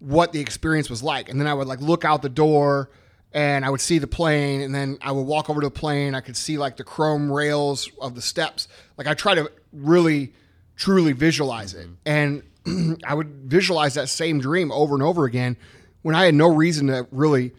what 0.00 0.32
the 0.32 0.40
experience 0.40 0.90
was 0.90 1.02
like. 1.02 1.28
And 1.28 1.40
then 1.40 1.46
I 1.46 1.54
would 1.54 1.68
like 1.68 1.80
look 1.80 2.04
out 2.04 2.22
the 2.22 2.28
door 2.28 2.90
and 3.32 3.64
I 3.64 3.70
would 3.70 3.80
see 3.80 3.98
the 3.98 4.06
plane 4.06 4.62
and 4.62 4.74
then 4.74 4.98
I 5.00 5.12
would 5.12 5.22
walk 5.22 5.48
over 5.48 5.60
to 5.60 5.66
the 5.66 5.70
plane. 5.70 6.14
I 6.14 6.20
could 6.20 6.36
see 6.36 6.58
like 6.58 6.76
the 6.76 6.84
chrome 6.84 7.30
rails 7.30 7.88
of 8.00 8.14
the 8.14 8.22
steps. 8.22 8.66
Like 8.96 9.06
I 9.06 9.14
try 9.14 9.34
to 9.34 9.50
really 9.72 10.32
truly 10.76 11.12
visualize 11.12 11.74
it. 11.74 11.86
Mm-hmm. 12.04 12.42
And 12.66 13.02
I 13.06 13.14
would 13.14 13.28
visualize 13.44 13.94
that 13.94 14.08
same 14.08 14.40
dream 14.40 14.72
over 14.72 14.94
and 14.94 15.02
over 15.02 15.24
again 15.24 15.56
when 16.02 16.14
I 16.14 16.24
had 16.24 16.34
no 16.34 16.48
reason 16.48 16.88
to 16.88 17.06
really 17.10 17.52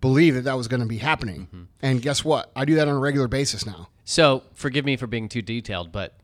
believe 0.00 0.34
that 0.34 0.42
that 0.42 0.56
was 0.56 0.68
going 0.68 0.80
to 0.80 0.86
be 0.86 0.98
happening. 0.98 1.46
Mm-hmm. 1.46 1.62
And 1.82 2.02
guess 2.02 2.24
what? 2.24 2.50
I 2.54 2.64
do 2.64 2.74
that 2.76 2.88
on 2.88 2.94
a 2.94 2.98
regular 2.98 3.28
basis 3.28 3.66
now. 3.66 3.88
So 4.04 4.42
forgive 4.54 4.84
me 4.84 4.96
for 4.96 5.06
being 5.06 5.28
too 5.28 5.42
detailed, 5.42 5.92
but 5.92 6.19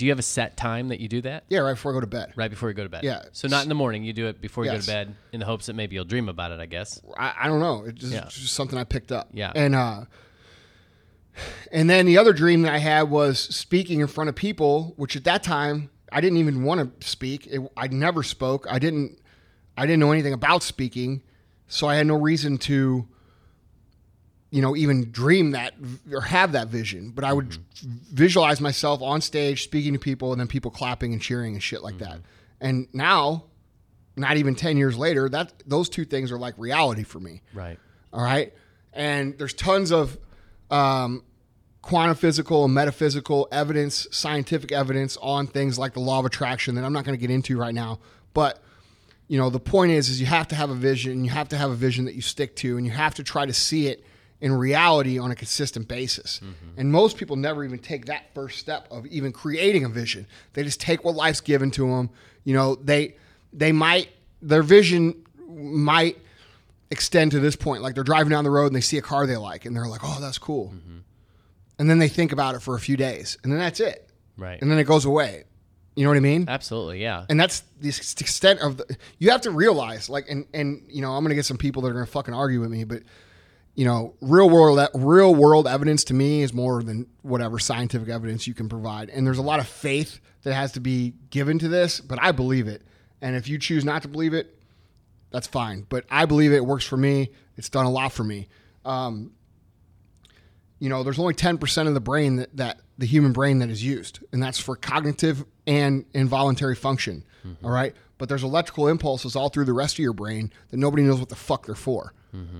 do 0.00 0.06
you 0.06 0.12
have 0.12 0.18
a 0.18 0.22
set 0.22 0.56
time 0.56 0.88
that 0.88 0.98
you 0.98 1.08
do 1.08 1.20
that? 1.20 1.44
Yeah, 1.50 1.58
right 1.58 1.74
before 1.74 1.92
I 1.92 1.94
go 1.94 2.00
to 2.00 2.06
bed. 2.06 2.32
Right 2.34 2.50
before 2.50 2.70
you 2.70 2.74
go 2.74 2.84
to 2.84 2.88
bed. 2.88 3.04
Yeah. 3.04 3.24
So 3.32 3.48
not 3.48 3.64
in 3.64 3.68
the 3.68 3.74
morning. 3.74 4.02
You 4.02 4.14
do 4.14 4.28
it 4.28 4.40
before 4.40 4.64
you 4.64 4.70
Yes. 4.72 4.86
go 4.86 4.92
to 4.92 4.96
bed 5.06 5.14
in 5.32 5.40
the 5.40 5.44
hopes 5.46 5.66
that 5.66 5.74
maybe 5.74 5.94
you'll 5.94 6.06
dream 6.06 6.30
about 6.30 6.52
it. 6.52 6.58
I 6.58 6.64
guess. 6.64 6.98
I, 7.18 7.34
I 7.42 7.48
don't 7.48 7.60
know. 7.60 7.84
It's 7.84 8.00
just, 8.00 8.10
Yeah. 8.12 8.24
just 8.30 8.54
something 8.54 8.78
I 8.78 8.84
picked 8.84 9.12
up. 9.12 9.28
Yeah. 9.34 9.52
And 9.54 9.74
uh, 9.74 10.04
and 11.70 11.88
then 11.88 12.06
the 12.06 12.16
other 12.18 12.32
dream 12.32 12.62
that 12.62 12.72
I 12.72 12.78
had 12.78 13.10
was 13.10 13.38
speaking 13.38 14.00
in 14.00 14.06
front 14.06 14.28
of 14.30 14.34
people, 14.36 14.94
which 14.96 15.16
at 15.16 15.24
that 15.24 15.42
time 15.42 15.90
I 16.10 16.22
didn't 16.22 16.38
even 16.38 16.64
want 16.64 16.98
to 17.00 17.06
speak. 17.06 17.46
It, 17.46 17.60
I 17.76 17.88
never 17.88 18.22
spoke. 18.22 18.66
I 18.70 18.78
didn't. 18.78 19.18
I 19.76 19.86
didn't 19.86 20.00
know 20.00 20.12
anything 20.12 20.32
about 20.32 20.62
speaking, 20.62 21.22
so 21.68 21.86
I 21.86 21.96
had 21.96 22.06
no 22.06 22.16
reason 22.16 22.56
to. 22.58 23.06
You 24.52 24.62
know, 24.62 24.74
even 24.74 25.12
dream 25.12 25.52
that 25.52 25.74
or 26.12 26.22
have 26.22 26.52
that 26.52 26.66
vision, 26.66 27.10
but 27.10 27.22
I 27.22 27.32
would 27.32 27.56
visualize 28.12 28.60
myself 28.60 29.00
on 29.00 29.20
stage 29.20 29.62
speaking 29.62 29.92
to 29.92 29.98
people, 30.00 30.32
and 30.32 30.40
then 30.40 30.48
people 30.48 30.72
clapping 30.72 31.12
and 31.12 31.22
cheering 31.22 31.54
and 31.54 31.62
shit 31.62 31.84
like 31.84 31.98
that. 31.98 32.20
And 32.60 32.88
now, 32.92 33.44
not 34.16 34.38
even 34.38 34.56
ten 34.56 34.76
years 34.76 34.98
later, 34.98 35.28
that 35.28 35.52
those 35.66 35.88
two 35.88 36.04
things 36.04 36.32
are 36.32 36.38
like 36.38 36.54
reality 36.58 37.04
for 37.04 37.20
me. 37.20 37.42
Right. 37.54 37.78
All 38.12 38.24
right. 38.24 38.52
And 38.92 39.38
there's 39.38 39.54
tons 39.54 39.92
of 39.92 40.18
um, 40.68 41.22
quantum 41.80 42.16
physical 42.16 42.64
and 42.64 42.74
metaphysical 42.74 43.46
evidence, 43.52 44.08
scientific 44.10 44.72
evidence 44.72 45.16
on 45.22 45.46
things 45.46 45.78
like 45.78 45.94
the 45.94 46.00
law 46.00 46.18
of 46.18 46.24
attraction 46.24 46.74
that 46.74 46.84
I'm 46.84 46.92
not 46.92 47.04
going 47.04 47.16
to 47.16 47.20
get 47.20 47.30
into 47.30 47.56
right 47.56 47.74
now. 47.74 48.00
But, 48.34 48.60
you 49.28 49.38
know, 49.38 49.48
the 49.48 49.60
point 49.60 49.92
is, 49.92 50.08
is 50.08 50.20
you 50.20 50.26
have 50.26 50.48
to 50.48 50.56
have 50.56 50.70
a 50.70 50.74
vision. 50.74 51.24
You 51.24 51.30
have 51.30 51.48
to 51.50 51.56
have 51.56 51.70
a 51.70 51.76
vision 51.76 52.04
that 52.06 52.16
you 52.16 52.20
stick 52.20 52.56
to, 52.56 52.76
and 52.76 52.84
you 52.84 52.90
have 52.92 53.14
to 53.14 53.22
try 53.22 53.46
to 53.46 53.52
see 53.52 53.86
it 53.86 54.04
in 54.40 54.52
reality 54.52 55.18
on 55.18 55.30
a 55.30 55.34
consistent 55.34 55.86
basis. 55.88 56.40
Mm-hmm. 56.42 56.80
And 56.80 56.92
most 56.92 57.16
people 57.16 57.36
never 57.36 57.64
even 57.64 57.78
take 57.78 58.06
that 58.06 58.32
first 58.34 58.58
step 58.58 58.88
of 58.90 59.06
even 59.06 59.32
creating 59.32 59.84
a 59.84 59.88
vision. 59.88 60.26
They 60.54 60.62
just 60.62 60.80
take 60.80 61.04
what 61.04 61.14
life's 61.14 61.40
given 61.40 61.70
to 61.72 61.88
them. 61.88 62.10
You 62.44 62.54
know, 62.54 62.74
they 62.76 63.16
they 63.52 63.72
might 63.72 64.10
their 64.40 64.62
vision 64.62 65.26
might 65.48 66.18
extend 66.90 67.32
to 67.32 67.40
this 67.40 67.56
point. 67.56 67.82
Like 67.82 67.94
they're 67.94 68.04
driving 68.04 68.30
down 68.30 68.44
the 68.44 68.50
road 68.50 68.66
and 68.66 68.76
they 68.76 68.80
see 68.80 68.98
a 68.98 69.02
car 69.02 69.26
they 69.26 69.36
like, 69.36 69.64
and 69.64 69.76
they're 69.76 69.86
like, 69.86 70.00
"Oh, 70.02 70.18
that's 70.20 70.38
cool," 70.38 70.72
mm-hmm. 70.74 70.98
and 71.78 71.90
then 71.90 71.98
they 71.98 72.08
think 72.08 72.32
about 72.32 72.54
it 72.54 72.62
for 72.62 72.74
a 72.74 72.80
few 72.80 72.96
days, 72.96 73.36
and 73.42 73.52
then 73.52 73.58
that's 73.58 73.80
it, 73.80 74.08
Right. 74.36 74.60
and 74.60 74.70
then 74.70 74.78
it 74.78 74.84
goes 74.84 75.04
away. 75.04 75.44
You 75.96 76.04
know 76.04 76.10
what 76.10 76.16
I 76.16 76.20
mean? 76.20 76.46
Absolutely. 76.48 77.02
Yeah. 77.02 77.26
And 77.28 77.38
that's 77.38 77.62
the 77.80 77.88
extent 77.88 78.60
of 78.60 78.76
the. 78.78 78.96
You 79.18 79.30
have 79.32 79.40
to 79.42 79.50
realize, 79.50 80.08
like, 80.08 80.26
and 80.30 80.46
and 80.54 80.82
you 80.88 81.02
know, 81.02 81.12
I'm 81.12 81.22
gonna 81.24 81.34
get 81.34 81.44
some 81.44 81.58
people 81.58 81.82
that 81.82 81.88
are 81.88 81.92
gonna 81.94 82.06
fucking 82.06 82.32
argue 82.32 82.60
with 82.60 82.70
me, 82.70 82.84
but 82.84 83.02
you 83.74 83.84
know, 83.84 84.14
real 84.20 84.50
world 84.50 84.88
real 84.94 85.34
world 85.34 85.66
evidence 85.66 86.04
to 86.04 86.14
me 86.14 86.42
is 86.42 86.52
more 86.52 86.82
than 86.82 87.06
whatever 87.22 87.58
scientific 87.58 88.08
evidence 88.08 88.46
you 88.46 88.54
can 88.54 88.68
provide. 88.68 89.10
And 89.10 89.26
there's 89.26 89.38
a 89.38 89.42
lot 89.42 89.60
of 89.60 89.68
faith 89.68 90.20
that 90.42 90.54
has 90.54 90.72
to 90.72 90.80
be 90.80 91.14
given 91.30 91.58
to 91.60 91.68
this, 91.68 92.00
but 92.00 92.18
I 92.20 92.32
believe 92.32 92.66
it. 92.66 92.82
And 93.22 93.36
if 93.36 93.48
you 93.48 93.58
choose 93.58 93.84
not 93.84 94.02
to 94.02 94.08
believe 94.08 94.34
it, 94.34 94.56
that's 95.30 95.46
fine. 95.46 95.86
But 95.88 96.04
I 96.10 96.26
believe 96.26 96.52
it, 96.52 96.56
it 96.56 96.66
works 96.66 96.84
for 96.84 96.96
me. 96.96 97.30
It's 97.56 97.68
done 97.68 97.86
a 97.86 97.90
lot 97.90 98.12
for 98.12 98.24
me. 98.24 98.48
Um, 98.84 99.32
you 100.78 100.88
know, 100.88 101.02
there's 101.02 101.18
only 101.18 101.34
10% 101.34 101.86
of 101.86 101.94
the 101.94 102.00
brain 102.00 102.36
that, 102.36 102.56
that 102.56 102.80
the 102.96 103.06
human 103.06 103.32
brain 103.32 103.58
that 103.58 103.68
is 103.68 103.84
used, 103.84 104.20
and 104.32 104.42
that's 104.42 104.58
for 104.58 104.76
cognitive 104.76 105.44
and 105.66 106.04
involuntary 106.14 106.74
function. 106.74 107.24
all 107.62 107.70
right. 107.70 107.94
But 108.18 108.28
there's 108.28 108.42
electrical 108.42 108.88
impulses 108.88 109.36
all 109.36 109.48
through 109.48 109.64
the 109.66 109.72
rest 109.72 109.94
of 109.94 110.00
your 110.00 110.12
brain 110.12 110.52
that 110.70 110.76
nobody 110.78 111.02
knows 111.02 111.18
what 111.20 111.28
the 111.28 111.36
fuck 111.36 111.66
they're 111.66 111.74
for. 111.74 112.12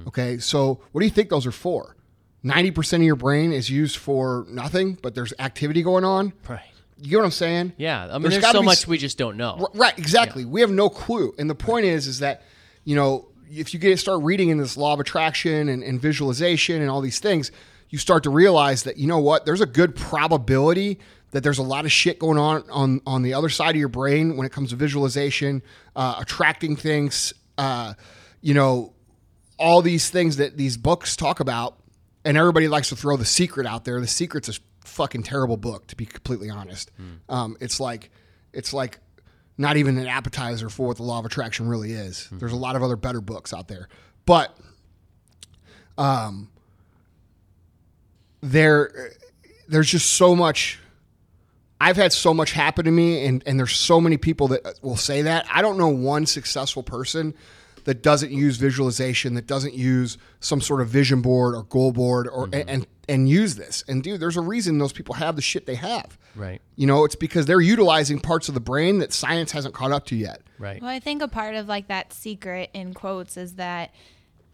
Okay. 0.09 0.39
So, 0.39 0.81
what 0.93 1.01
do 1.01 1.05
you 1.07 1.11
think 1.13 1.29
those 1.31 1.47
are 1.47 1.53
for? 1.53 1.97
90% 2.45 2.95
of 2.95 3.03
your 3.03 3.17
brain 3.17 3.53
is 3.53 3.69
used 3.69 3.97
for 3.97 4.47
nothing, 4.49 4.99
but 5.03 5.15
there's 5.15 5.33
activity 5.39 5.83
going 5.83 6.05
on. 6.05 6.33
Right. 6.49 6.61
You 7.03 7.11
get 7.11 7.17
what 7.19 7.25
I'm 7.27 7.31
saying? 7.31 7.73
Yeah. 7.77 8.05
I 8.11 8.13
mean, 8.15 8.31
There's 8.31 8.41
there's, 8.43 8.53
so 8.53 8.63
much 8.63 8.79
s- 8.79 8.87
we 8.87 8.99
just 8.99 9.19
don't 9.19 9.37
know. 9.37 9.69
Right, 9.75 9.97
exactly. 9.99 10.45
We 10.45 10.61
have 10.63 10.71
no 10.71 10.89
clue. 10.89 11.35
And 11.39 11.49
the 11.51 11.55
point 11.55 11.85
is, 11.87 12.07
is 12.07 12.19
that 12.21 12.43
you 12.85 12.97
know, 12.97 13.29
if 13.51 13.75
you 13.75 13.81
get 13.81 13.99
start 13.99 14.23
reading 14.23 14.49
in 14.49 14.59
this 14.59 14.77
law 14.77 14.95
of 14.95 15.01
attraction 15.01 15.69
and, 15.69 15.83
and 15.83 16.01
visualization 16.01 16.81
and 16.81 16.91
all 16.91 17.01
these 17.01 17.19
things, 17.19 17.53
you 17.91 17.99
start 17.99 18.23
to 18.25 18.31
realize 18.31 18.85
that 18.85 18.97
you 18.97 19.07
know 19.07 19.19
what, 19.19 19.45
there's 19.45 19.61
a 19.61 19.67
good 19.67 19.95
probability 19.97 20.99
that 21.33 21.43
there's 21.43 21.59
a 21.59 21.63
lot 21.63 21.85
of 21.85 21.93
shit 21.93 22.19
going 22.19 22.39
on 22.39 22.65
on 22.71 23.01
on 23.07 23.23
the 23.23 23.35
other 23.35 23.49
side 23.49 23.71
of 23.71 23.77
your 23.77 23.89
brain 23.89 24.37
when 24.37 24.47
it 24.47 24.53
comes 24.53 24.71
to 24.71 24.77
visualization, 24.77 25.63
uh, 25.97 26.17
attracting 26.19 26.75
things, 26.77 27.33
uh, 27.59 27.95
you 28.41 28.53
know, 28.55 28.93
all 29.61 29.83
these 29.83 30.09
things 30.11 30.39
that 30.39 30.57
these 30.57 30.77
books 30.77 31.15
talk 31.15 31.39
about, 31.39 31.77
and 32.25 32.37
everybody 32.37 32.67
likes 32.67 32.89
to 32.89 32.97
throw 32.97 33.17
the 33.17 33.27
secret 33.27 33.67
out 33.67 33.85
there. 33.85 34.01
The 34.01 34.07
secret's 34.07 34.49
a 34.49 34.55
fucking 34.85 35.23
terrible 35.23 35.59
book, 35.59 35.87
to 35.89 35.97
be 35.97 36.07
completely 36.07 36.49
honest. 36.51 36.91
Um, 37.29 37.57
it's 37.61 37.79
like, 37.79 38.11
it's 38.53 38.73
like 38.73 38.99
not 39.59 39.77
even 39.77 39.99
an 39.99 40.07
appetizer 40.07 40.71
for 40.71 40.89
what 40.89 40.97
the 40.97 41.03
law 41.03 41.19
of 41.19 41.27
attraction 41.27 41.69
really 41.69 41.93
is. 41.93 42.29
There's 42.33 42.53
a 42.53 42.57
lot 42.57 42.75
of 42.75 42.83
other 42.83 42.97
better 42.97 43.21
books 43.21 43.53
out 43.53 43.69
there, 43.69 43.89
but 44.25 44.57
um, 45.99 46.49
there, 48.41 49.13
there's 49.69 49.91
just 49.91 50.13
so 50.15 50.35
much. 50.35 50.79
I've 51.83 51.97
had 51.97 52.13
so 52.13 52.35
much 52.35 52.53
happen 52.53 52.87
to 52.87 52.91
me, 52.91 53.25
and, 53.27 53.43
and 53.47 53.59
there's 53.59 53.77
so 53.77 54.01
many 54.01 54.17
people 54.17 54.49
that 54.49 54.79
will 54.83 54.97
say 54.97 55.23
that. 55.23 55.47
I 55.51 55.63
don't 55.63 55.79
know 55.79 55.89
one 55.89 56.27
successful 56.27 56.83
person 56.83 57.35
that 57.85 58.03
doesn't 58.03 58.31
use 58.31 58.57
visualization, 58.57 59.35
that 59.35 59.47
doesn't 59.47 59.75
use 59.75 60.19
some 60.41 60.61
sort 60.61 60.81
of 60.81 60.89
vision 60.89 61.23
board 61.23 61.55
or 61.55 61.65
goal 61.65 61.93
board, 61.93 62.29
or 62.29 62.47
mm-hmm. 62.47 62.69
and 62.69 62.87
and 63.09 63.29
use 63.29 63.57
this. 63.57 63.83
And 63.89 64.03
dude, 64.03 64.21
there's 64.21 64.37
a 64.37 64.41
reason 64.41 64.79
those 64.79 64.93
people 64.93 65.17
have 65.17 65.37
the 65.37 65.43
shit 65.43 65.67
they 65.67 65.75
have. 65.75 66.17
Right. 66.37 66.63
You 66.77 66.87
know, 66.87 67.05
it's 67.05 67.17
because 67.17 67.47
they're 67.47 67.61
utilizing 67.61 68.21
parts 68.21 68.49
of 68.49 68.55
the 68.55 68.61
brain 68.61 68.99
that 68.99 69.13
science 69.13 69.53
hasn't 69.53 69.75
caught 69.75 69.91
up 69.91 70.07
to 70.07 70.17
yet. 70.17 70.43
Right. 70.59 70.81
Well, 70.81 70.91
I 70.91 71.01
think 71.01 71.21
a 71.21 71.29
part 71.29 71.57
of 71.57 71.69
like 71.69 71.89
that 71.89 72.13
secret 72.13 72.71
in 72.73 72.95
quotes 72.95 73.37
is 73.37 73.55
that 73.55 73.93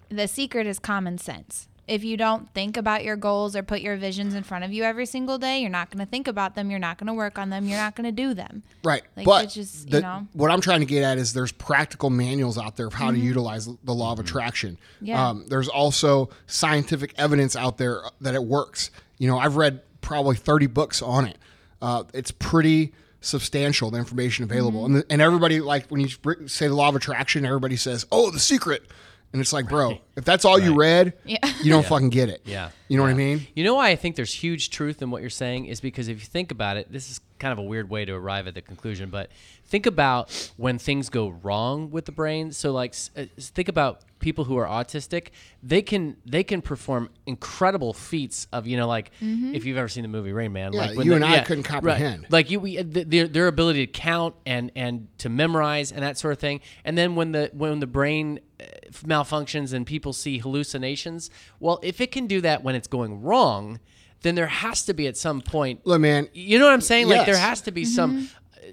the 0.09 0.27
secret 0.27 0.67
is 0.67 0.79
common 0.79 1.19
sense. 1.19 1.69
If 1.87 2.03
you 2.03 2.17
don't 2.17 2.53
think 2.53 2.77
about 2.77 3.05
your 3.05 3.15
goals 3.15 3.55
or 3.55 3.63
put 3.63 3.81
your 3.81 3.97
visions 3.97 4.35
in 4.35 4.43
front 4.43 4.65
of 4.65 4.73
you 4.73 4.83
every 4.83 5.07
single 5.07 5.39
day, 5.39 5.61
you're 5.61 5.71
not 5.71 5.91
going 5.91 6.05
to 6.05 6.11
think 6.11 6.27
about 6.27 6.57
them. 6.57 6.69
You're 6.69 6.81
not 6.81 6.99
going 6.99 7.07
to 7.07 7.15
work 7.15 7.39
on 7.39 7.51
them. 7.51 7.67
You're 7.67 7.79
not 7.79 7.95
going 7.95 8.07
to 8.07 8.13
do 8.13 8.35
them. 8.35 8.65
Right. 8.83 9.05
Like, 9.17 9.25
but 9.25 9.45
it's 9.45 9.55
just, 9.55 9.93
you 9.93 10.01
know. 10.01 10.27
what 10.33 10.51
I'm 10.51 10.61
trying 10.61 10.81
to 10.81 10.87
get 10.87 11.05
at 11.05 11.17
is 11.17 11.33
there's 11.33 11.53
practical 11.53 12.11
manuals 12.11 12.59
out 12.59 12.77
there 12.77 12.89
of 12.89 12.95
how 12.95 13.13
to 13.13 13.19
utilize 13.19 13.67
the 13.67 13.95
law 13.95 14.13
of 14.13 14.19
attraction. 14.19 14.79
Mm-hmm. 14.97 15.07
Yeah. 15.07 15.29
Um, 15.29 15.45
there's 15.49 15.69
also 15.69 16.31
scientific 16.47 17.15
evidence 17.19 17.55
out 17.55 17.79
there 17.79 18.03
that 18.21 18.35
it 18.35 18.43
works. 18.43 18.91
You 19.19 19.29
know, 19.29 19.39
I've 19.39 19.57
read 19.57 19.81
probably 20.01 20.37
30 20.37 20.67
books 20.67 21.03
on 21.03 21.27
it. 21.27 21.39
Uh, 21.81 22.03
it's 22.13 22.33
pretty 22.33 22.93
substantial, 23.21 23.91
the 23.91 23.99
information 23.99 24.45
available. 24.45 24.85
Mm-hmm. 24.85 24.95
And, 24.95 25.05
the, 25.05 25.13
and 25.13 25.23
everybody, 25.23 25.61
like, 25.61 25.87
when 25.89 26.01
you 26.01 26.09
say 26.49 26.69
the 26.69 26.75
law 26.75 26.89
of 26.89 26.97
attraction, 26.97 27.45
everybody 27.45 27.77
says, 27.77 28.07
oh, 28.11 28.31
the 28.31 28.41
secret. 28.41 28.85
And 29.33 29.41
it's 29.43 29.53
like, 29.53 29.69
bro, 29.69 29.99
if 30.17 30.25
that's 30.25 30.45
all 30.45 30.59
you 30.59 30.75
read, 30.75 31.13
Yeah. 31.27 31.39
you 31.63 31.71
don't 31.71 31.85
fucking 31.85 32.09
get 32.11 32.29
it. 32.31 32.43
Yeah. 32.45 32.71
You 32.89 32.97
know 32.97 33.03
what 33.03 33.11
I 33.11 33.15
mean? 33.15 33.47
You 33.55 33.65
know 33.65 33.75
why 33.75 33.91
I 33.91 33.97
think 33.97 34.17
there's 34.17 34.33
huge 34.33 34.71
truth 34.71 35.03
in 35.03 35.11
what 35.11 35.21
you're 35.21 35.29
saying 35.31 35.67
is 35.67 35.81
because 35.81 36.09
if 36.09 36.21
you 36.21 36.27
think 36.27 36.51
about 36.51 36.77
it, 36.79 36.91
this 36.91 37.11
is 37.11 37.21
kind 37.39 37.53
of 37.53 37.59
a 37.59 37.63
weird 37.63 37.91
way 37.91 38.05
to 38.05 38.13
arrive 38.13 38.47
at 38.47 38.55
the 38.55 38.63
conclusion, 38.63 39.11
but 39.11 39.31
think 39.65 39.87
about 39.87 40.51
when 40.57 40.79
things 40.79 41.09
go 41.11 41.29
wrong 41.29 41.91
with 41.91 42.05
the 42.07 42.13
brain. 42.13 42.53
So 42.53 42.73
like 42.73 42.95
uh, 43.17 43.25
think 43.39 43.69
about 43.69 44.03
people 44.19 44.45
who 44.45 44.57
are 44.57 44.67
autistic, 44.67 45.29
they 45.63 45.83
can 45.83 46.17
they 46.25 46.43
can 46.43 46.63
perform 46.63 47.11
incredible 47.27 47.93
feats 47.93 48.47
of, 48.53 48.67
you 48.67 48.77
know, 48.77 48.87
like 48.89 49.11
if 49.21 49.65
you've 49.65 49.77
ever 49.77 49.89
seen 49.89 50.03
the 50.03 50.09
movie 50.09 50.33
Rain 50.33 50.53
Man, 50.53 50.73
Yeah, 50.73 50.81
like 50.87 50.97
when 50.97 51.07
you 51.07 51.15
and 51.15 51.25
I 51.25 51.35
yeah, 51.35 51.45
couldn't 51.45 51.65
right. 51.69 51.81
comprehend. 51.83 52.27
Like 52.31 52.51
you, 52.51 52.61
we, 52.61 52.83
th- 52.83 53.07
their 53.09 53.29
their 53.29 53.47
ability 53.49 53.87
to 53.87 53.93
count 53.93 54.35
and 54.47 54.73
and 54.75 55.09
to 55.19 55.29
memorize 55.29 55.93
and 55.93 56.03
that 56.03 56.17
sort 56.19 56.33
of 56.33 56.39
thing. 56.39 56.61
And 56.85 56.97
then 56.97 57.15
when 57.17 57.33
the 57.33 57.51
when 57.53 57.81
the 57.81 57.87
brain 57.87 58.41
uh, 58.61 58.65
malfunctions 59.05 59.73
and 59.75 59.87
people 59.87 60.13
see 60.13 60.39
hallucinations, 60.39 61.31
well, 61.61 61.79
if 61.83 62.01
it 62.01 62.11
can 62.13 62.27
do 62.27 62.41
that 62.41 62.63
when 62.65 62.75
it's 62.75 62.89
going 62.89 63.21
wrong, 63.23 63.81
then 64.27 64.35
there 64.35 64.47
has 64.47 64.85
to 64.87 64.95
be 64.95 65.07
at 65.07 65.17
some 65.17 65.41
point. 65.41 65.87
Look, 65.87 66.01
man. 66.01 66.29
You 66.35 66.59
know 66.59 66.65
what 66.67 66.75
I'm 66.75 66.81
saying? 66.81 67.09
Like 67.09 67.27
there 67.27 67.37
has 67.39 67.61
to 67.63 67.71
be 67.73 67.85
some 67.85 68.29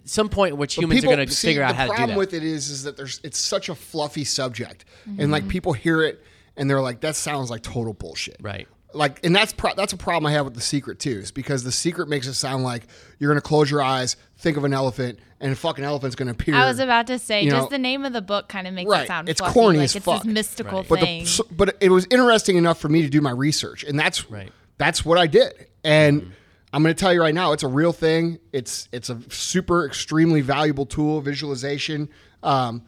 some 0.05 0.27
point 0.27 0.53
in 0.53 0.57
which 0.59 0.75
humans 0.75 0.99
people- 1.01 1.13
are 1.13 1.17
going 1.17 1.27
to 1.27 1.35
figure 1.35 1.61
out 1.61 1.69
the 1.69 1.73
how 1.75 1.83
to 1.83 1.87
do 1.89 1.91
that. 1.93 1.97
problem 1.97 2.17
with 2.17 2.33
it 2.33 2.43
is, 2.43 2.69
is 2.69 2.83
that 2.83 2.97
there's 2.97 3.21
it's 3.23 3.37
such 3.37 3.69
a 3.69 3.75
fluffy 3.75 4.23
subject, 4.25 4.85
and 5.05 5.17
Mm-hmm. 5.19 5.31
like 5.31 5.47
people 5.47 5.73
hear 5.73 6.01
it 6.01 6.23
and 6.57 6.69
they're 6.69 6.81
like, 6.81 7.01
that 7.01 7.15
sounds 7.15 7.49
like 7.49 7.61
total 7.61 7.93
bullshit. 7.93 8.37
Right. 8.41 8.67
Like, 8.95 9.25
and 9.25 9.35
that's 9.35 9.53
pro- 9.53 9.73
that's 9.73 9.93
a 9.93 9.97
problem 9.97 10.27
I 10.27 10.33
have 10.33 10.45
with 10.45 10.53
the 10.53 10.61
secret 10.61 10.99
too, 10.99 11.17
is 11.19 11.31
because 11.31 11.63
the 11.63 11.71
secret 11.71 12.07
makes 12.09 12.27
it 12.27 12.33
sound 12.35 12.63
like 12.63 12.83
you're 13.19 13.31
gonna 13.31 13.41
close 13.41 13.69
your 13.71 13.81
eyes, 13.81 14.17
think 14.37 14.55
of 14.57 14.63
an 14.65 14.73
elephant, 14.73 15.17
and 15.39 15.51
a 15.51 15.55
fucking 15.55 15.83
elephant's 15.83 16.15
gonna 16.15 16.29
appear. 16.31 16.53
I 16.55 16.65
was 16.65 16.77
about 16.79 17.07
to 17.07 17.17
say, 17.17 17.41
you 17.43 17.49
just 17.49 17.63
know- 17.63 17.69
the 17.69 17.79
name 17.79 18.05
of 18.05 18.13
the 18.13 18.21
book 18.21 18.49
kind 18.49 18.67
of 18.67 18.73
makes 18.75 18.87
Right. 18.89 19.03
it 19.03 19.07
sound 19.07 19.29
It's 19.29 19.39
fluffy, 19.41 19.53
corny 19.53 19.77
like 19.79 19.85
as 19.85 19.95
it's 19.95 20.05
fuck. 20.05 20.23
this 20.23 20.31
mystical 20.31 20.79
Right. 20.79 20.89
but 20.89 20.99
the, 20.99 21.25
so, 21.25 21.47
but 21.51 21.75
it 21.81 21.89
was 21.89 22.05
interesting 22.11 22.55
enough 22.57 22.79
for 22.79 22.87
me 22.89 23.01
to 23.01 23.09
do 23.09 23.19
my 23.21 23.31
research, 23.31 23.83
and 23.83 23.97
that's 23.99 24.29
Right. 24.29 24.51
That's 24.77 25.05
what 25.05 25.17
I 25.17 25.27
did. 25.27 25.67
And 25.83 26.21
Mm-hmm. 26.21 26.31
I'm 26.73 26.81
going 26.81 26.93
to 26.93 26.99
tell 26.99 27.13
you 27.13 27.21
right 27.21 27.35
now, 27.35 27.51
it's 27.51 27.61
a 27.61 27.67
real 27.67 27.93
thing. 27.93 28.39
It's 28.51 28.89
it's 28.91 29.11
a 29.11 29.19
super 29.29 29.85
extremely 29.85 30.41
valuable 30.41 30.87
tool, 30.87 31.21
visualization, 31.21 32.09
um, 32.41 32.81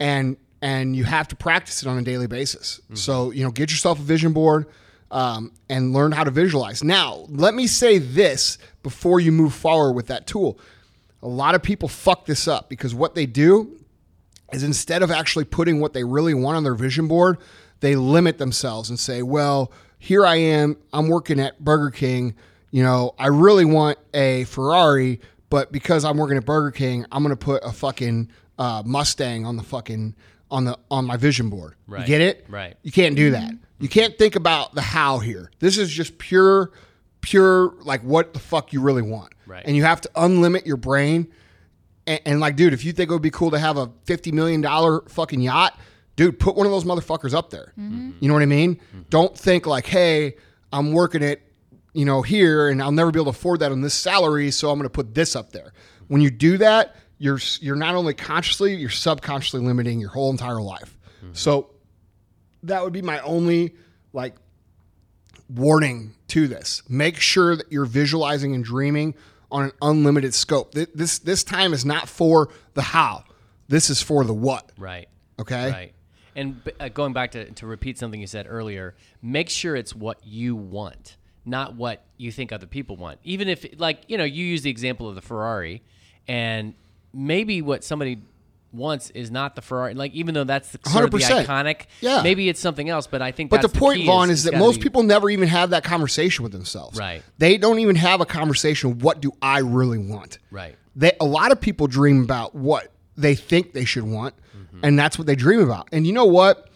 and 0.00 0.36
and 0.60 0.96
you 0.96 1.04
have 1.04 1.28
to 1.28 1.36
practice 1.36 1.80
it 1.82 1.88
on 1.88 1.96
a 1.96 2.02
daily 2.02 2.26
basis. 2.26 2.80
Mm-hmm. 2.84 2.96
So 2.96 3.30
you 3.30 3.44
know, 3.44 3.52
get 3.52 3.70
yourself 3.70 4.00
a 4.00 4.02
vision 4.02 4.32
board. 4.32 4.66
Um, 5.12 5.50
and 5.68 5.92
learn 5.92 6.12
how 6.12 6.22
to 6.22 6.30
visualize. 6.30 6.84
Now, 6.84 7.26
let 7.30 7.52
me 7.52 7.66
say 7.66 7.98
this 7.98 8.58
before 8.84 9.18
you 9.18 9.32
move 9.32 9.52
forward 9.52 9.94
with 9.94 10.06
that 10.06 10.28
tool. 10.28 10.56
A 11.20 11.26
lot 11.26 11.56
of 11.56 11.64
people 11.64 11.88
fuck 11.88 12.26
this 12.26 12.46
up 12.46 12.68
because 12.68 12.94
what 12.94 13.16
they 13.16 13.26
do 13.26 13.76
is 14.52 14.62
instead 14.62 15.02
of 15.02 15.10
actually 15.10 15.46
putting 15.46 15.80
what 15.80 15.94
they 15.94 16.04
really 16.04 16.32
want 16.32 16.58
on 16.58 16.62
their 16.62 16.76
vision 16.76 17.08
board, 17.08 17.38
they 17.80 17.96
limit 17.96 18.38
themselves 18.38 18.88
and 18.88 19.00
say, 19.00 19.20
well, 19.24 19.72
here 20.00 20.26
I 20.26 20.34
am, 20.36 20.76
I'm 20.92 21.08
working 21.08 21.38
at 21.38 21.62
Burger 21.62 21.90
King. 21.90 22.34
You 22.72 22.82
know, 22.82 23.14
I 23.18 23.28
really 23.28 23.64
want 23.64 23.98
a 24.14 24.44
Ferrari, 24.44 25.20
but 25.50 25.70
because 25.70 26.04
I'm 26.04 26.16
working 26.16 26.36
at 26.36 26.44
Burger 26.44 26.70
King, 26.72 27.04
I'm 27.12 27.22
going 27.22 27.36
to 27.36 27.36
put 27.36 27.62
a 27.64 27.70
fucking 27.72 28.30
uh, 28.58 28.82
Mustang 28.84 29.46
on 29.46 29.56
the 29.56 29.62
fucking 29.62 30.14
on 30.50 30.64
the 30.64 30.76
on 30.90 31.04
my 31.04 31.16
vision 31.16 31.48
board. 31.48 31.74
You 31.86 31.94
Right. 31.94 32.06
get 32.06 32.20
it? 32.20 32.44
Right. 32.48 32.76
You 32.82 32.90
can't 32.90 33.14
do 33.14 33.30
that. 33.30 33.52
You 33.78 33.88
can't 33.88 34.18
think 34.18 34.34
about 34.36 34.74
the 34.74 34.82
how 34.82 35.18
here. 35.20 35.50
This 35.60 35.78
is 35.78 35.90
just 35.90 36.18
pure 36.18 36.72
pure 37.20 37.74
like 37.82 38.00
what 38.02 38.32
the 38.32 38.38
fuck 38.40 38.72
you 38.72 38.80
really 38.80 39.02
want. 39.02 39.32
Right. 39.46 39.62
And 39.66 39.76
you 39.76 39.84
have 39.84 40.00
to 40.02 40.08
unlimit 40.16 40.64
your 40.66 40.76
brain 40.78 41.28
and, 42.06 42.20
and 42.24 42.40
like, 42.40 42.56
dude, 42.56 42.72
if 42.72 42.84
you 42.84 42.92
think 42.92 43.10
it 43.10 43.12
would 43.12 43.20
be 43.22 43.30
cool 43.30 43.50
to 43.50 43.58
have 43.58 43.76
a 43.76 43.90
fifty 44.04 44.32
million 44.32 44.60
dollar 44.60 45.02
fucking 45.08 45.40
yacht, 45.40 45.78
dude, 46.20 46.38
put 46.38 46.54
one 46.54 46.66
of 46.66 46.72
those 46.72 46.84
motherfuckers 46.84 47.32
up 47.32 47.48
there. 47.48 47.72
Mm-hmm. 47.78 47.94
Mm-hmm. 47.94 48.10
You 48.20 48.28
know 48.28 48.34
what 48.34 48.42
I 48.42 48.46
mean? 48.46 48.74
Mm-hmm. 48.74 49.00
Don't 49.08 49.36
think 49.36 49.66
like, 49.66 49.86
hey, 49.86 50.36
I'm 50.70 50.92
working 50.92 51.22
it, 51.22 51.40
you 51.94 52.04
know, 52.04 52.20
here, 52.20 52.68
and 52.68 52.82
I'll 52.82 52.92
never 52.92 53.10
be 53.10 53.18
able 53.18 53.32
to 53.32 53.38
afford 53.38 53.60
that 53.60 53.72
on 53.72 53.80
this 53.80 53.94
salary, 53.94 54.50
so 54.50 54.70
I'm 54.70 54.78
going 54.78 54.84
to 54.84 54.90
put 54.90 55.14
this 55.14 55.34
up 55.34 55.52
there. 55.52 55.72
When 56.08 56.20
you 56.20 56.30
do 56.30 56.58
that, 56.58 56.94
you're 57.16 57.38
you're 57.60 57.76
not 57.76 57.94
only 57.94 58.12
consciously, 58.12 58.74
you're 58.74 58.90
subconsciously 58.90 59.60
limiting 59.60 59.98
your 59.98 60.10
whole 60.10 60.30
entire 60.30 60.60
life. 60.60 60.98
So 61.32 61.70
that 62.64 62.82
would 62.82 62.92
be 62.92 63.02
my 63.02 63.20
only 63.20 63.76
like 64.12 64.34
warning 65.48 66.14
to 66.28 66.48
this. 66.48 66.82
Make 66.88 67.16
sure 67.16 67.56
that 67.56 67.72
you're 67.72 67.86
visualizing 67.86 68.54
and 68.54 68.64
dreaming 68.64 69.14
on 69.50 69.64
an 69.64 69.72
unlimited 69.80 70.34
scope. 70.34 70.74
This 70.74 71.18
this 71.18 71.44
time 71.44 71.72
is 71.72 71.84
not 71.84 72.08
for 72.08 72.50
the 72.74 72.82
how. 72.82 73.24
This 73.68 73.88
is 73.90 74.02
for 74.02 74.24
the 74.24 74.34
what. 74.34 74.70
Right. 74.78 75.08
Okay? 75.38 75.70
Right. 75.70 75.94
And 76.36 76.62
b- 76.64 76.72
uh, 76.78 76.88
going 76.88 77.12
back 77.12 77.32
to, 77.32 77.50
to 77.52 77.66
repeat 77.66 77.98
something 77.98 78.20
you 78.20 78.26
said 78.26 78.46
earlier, 78.48 78.94
make 79.22 79.48
sure 79.48 79.74
it's 79.76 79.94
what 79.94 80.18
you 80.24 80.54
want, 80.56 81.16
not 81.44 81.74
what 81.74 82.04
you 82.16 82.30
think 82.30 82.52
other 82.52 82.66
people 82.66 82.96
want. 82.96 83.18
Even 83.24 83.48
if, 83.48 83.66
like, 83.78 84.02
you 84.08 84.16
know, 84.16 84.24
you 84.24 84.44
use 84.44 84.62
the 84.62 84.70
example 84.70 85.08
of 85.08 85.14
the 85.14 85.22
Ferrari, 85.22 85.82
and 86.28 86.74
maybe 87.12 87.60
what 87.62 87.82
somebody 87.82 88.22
wants 88.72 89.10
is 89.10 89.32
not 89.32 89.56
the 89.56 89.62
Ferrari. 89.62 89.94
Like, 89.94 90.12
even 90.12 90.32
though 90.34 90.44
that's 90.44 90.70
the, 90.70 90.78
sort 90.88 91.04
of 91.06 91.10
the 91.10 91.18
iconic, 91.18 91.86
Yeah. 92.00 92.22
maybe 92.22 92.48
it's 92.48 92.60
something 92.60 92.88
else. 92.88 93.08
But 93.08 93.20
I 93.20 93.32
think 93.32 93.50
But 93.50 93.62
the 93.62 93.66
that's 93.68 93.78
point, 93.80 94.04
Vaughn, 94.06 94.30
it's 94.30 94.40
is 94.40 94.44
that 94.44 94.54
most 94.56 94.76
be- 94.76 94.84
people 94.84 95.02
never 95.02 95.28
even 95.28 95.48
have 95.48 95.70
that 95.70 95.82
conversation 95.82 96.44
with 96.44 96.52
themselves. 96.52 96.96
Right. 96.96 97.22
They 97.38 97.58
don't 97.58 97.80
even 97.80 97.96
have 97.96 98.20
a 98.20 98.26
conversation. 98.26 99.00
What 99.00 99.20
do 99.20 99.32
I 99.42 99.58
really 99.58 99.98
want? 99.98 100.38
Right. 100.52 100.76
They 100.94 101.12
a 101.20 101.24
lot 101.24 101.50
of 101.50 101.60
people 101.60 101.88
dream 101.88 102.22
about 102.22 102.54
what 102.54 102.92
they 103.16 103.34
think 103.34 103.72
they 103.72 103.84
should 103.84 104.04
want, 104.04 104.34
Mm-hmm. 104.70 104.84
and 104.84 104.98
that's 104.98 105.18
what 105.18 105.26
they 105.26 105.34
dream 105.36 105.60
about. 105.60 105.88
And 105.92 106.06
you 106.06 106.12
know 106.12 106.26
what? 106.26 106.68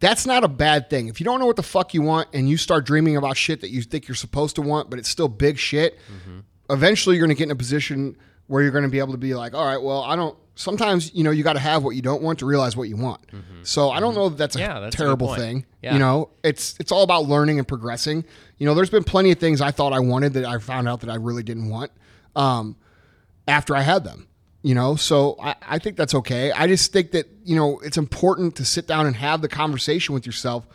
That's 0.00 0.26
not 0.26 0.44
a 0.44 0.48
bad 0.48 0.90
thing. 0.90 1.08
If 1.08 1.20
you 1.20 1.24
don't 1.24 1.40
know 1.40 1.46
what 1.46 1.56
the 1.56 1.62
fuck 1.62 1.94
you 1.94 2.02
want 2.02 2.28
and 2.34 2.48
you 2.48 2.56
start 2.56 2.84
dreaming 2.84 3.16
about 3.16 3.36
shit 3.36 3.60
that 3.62 3.70
you 3.70 3.80
think 3.82 4.08
you're 4.08 4.14
supposed 4.14 4.56
to 4.56 4.62
want, 4.62 4.90
but 4.90 4.98
it's 4.98 5.08
still 5.08 5.28
big 5.28 5.58
shit, 5.58 5.98
mm-hmm. 5.98 6.40
eventually 6.70 7.16
you're 7.16 7.26
going 7.26 7.34
to 7.34 7.38
get 7.38 7.44
in 7.44 7.50
a 7.50 7.56
position 7.56 8.16
where 8.46 8.62
you're 8.62 8.72
going 8.72 8.84
to 8.84 8.90
be 8.90 8.98
able 8.98 9.12
to 9.12 9.18
be 9.18 9.34
like, 9.34 9.54
all 9.54 9.64
right, 9.64 9.80
well, 9.82 10.02
I 10.02 10.16
don't. 10.16 10.36
Sometimes 10.58 11.14
you 11.14 11.22
know 11.22 11.30
you 11.30 11.42
got 11.42 11.52
to 11.52 11.58
have 11.58 11.84
what 11.84 11.96
you 11.96 12.00
don't 12.02 12.22
want 12.22 12.38
to 12.38 12.46
realize 12.46 12.76
what 12.78 12.88
you 12.88 12.96
want. 12.96 13.26
Mm-hmm. 13.26 13.62
So 13.62 13.90
I 13.90 14.00
don't 14.00 14.14
know 14.14 14.30
that 14.30 14.38
that's 14.38 14.56
a 14.56 14.60
Yeah, 14.60 14.80
that's 14.80 14.96
terrible 14.96 15.26
point. 15.28 15.40
thing. 15.40 15.66
Yeah. 15.82 15.92
You 15.92 15.98
know, 15.98 16.30
it's 16.42 16.76
it's 16.80 16.90
all 16.90 17.02
about 17.02 17.24
learning 17.26 17.58
and 17.58 17.68
progressing. 17.68 18.24
You 18.56 18.64
know, 18.64 18.74
there's 18.74 18.88
been 18.88 19.04
plenty 19.04 19.30
of 19.32 19.38
things 19.38 19.60
I 19.60 19.70
thought 19.70 19.92
I 19.92 19.98
wanted 19.98 20.32
that 20.32 20.46
I 20.46 20.56
found 20.58 20.88
out 20.88 21.00
that 21.00 21.10
I 21.10 21.16
really 21.16 21.42
didn't 21.42 21.68
want 21.68 21.90
um, 22.34 22.76
after 23.46 23.76
I 23.76 23.82
had 23.82 24.04
them. 24.04 24.28
You 24.66 24.74
know, 24.74 24.96
so 24.96 25.36
I, 25.40 25.54
I 25.62 25.78
think 25.78 25.96
that's 25.96 26.12
okay. 26.12 26.50
I 26.50 26.66
just 26.66 26.92
think 26.92 27.12
that 27.12 27.28
you 27.44 27.54
know 27.54 27.78
it's 27.84 27.96
important 27.96 28.56
to 28.56 28.64
sit 28.64 28.88
down 28.88 29.06
and 29.06 29.14
have 29.14 29.40
the 29.40 29.46
conversation 29.46 30.12
with 30.12 30.26
yourself 30.26 30.66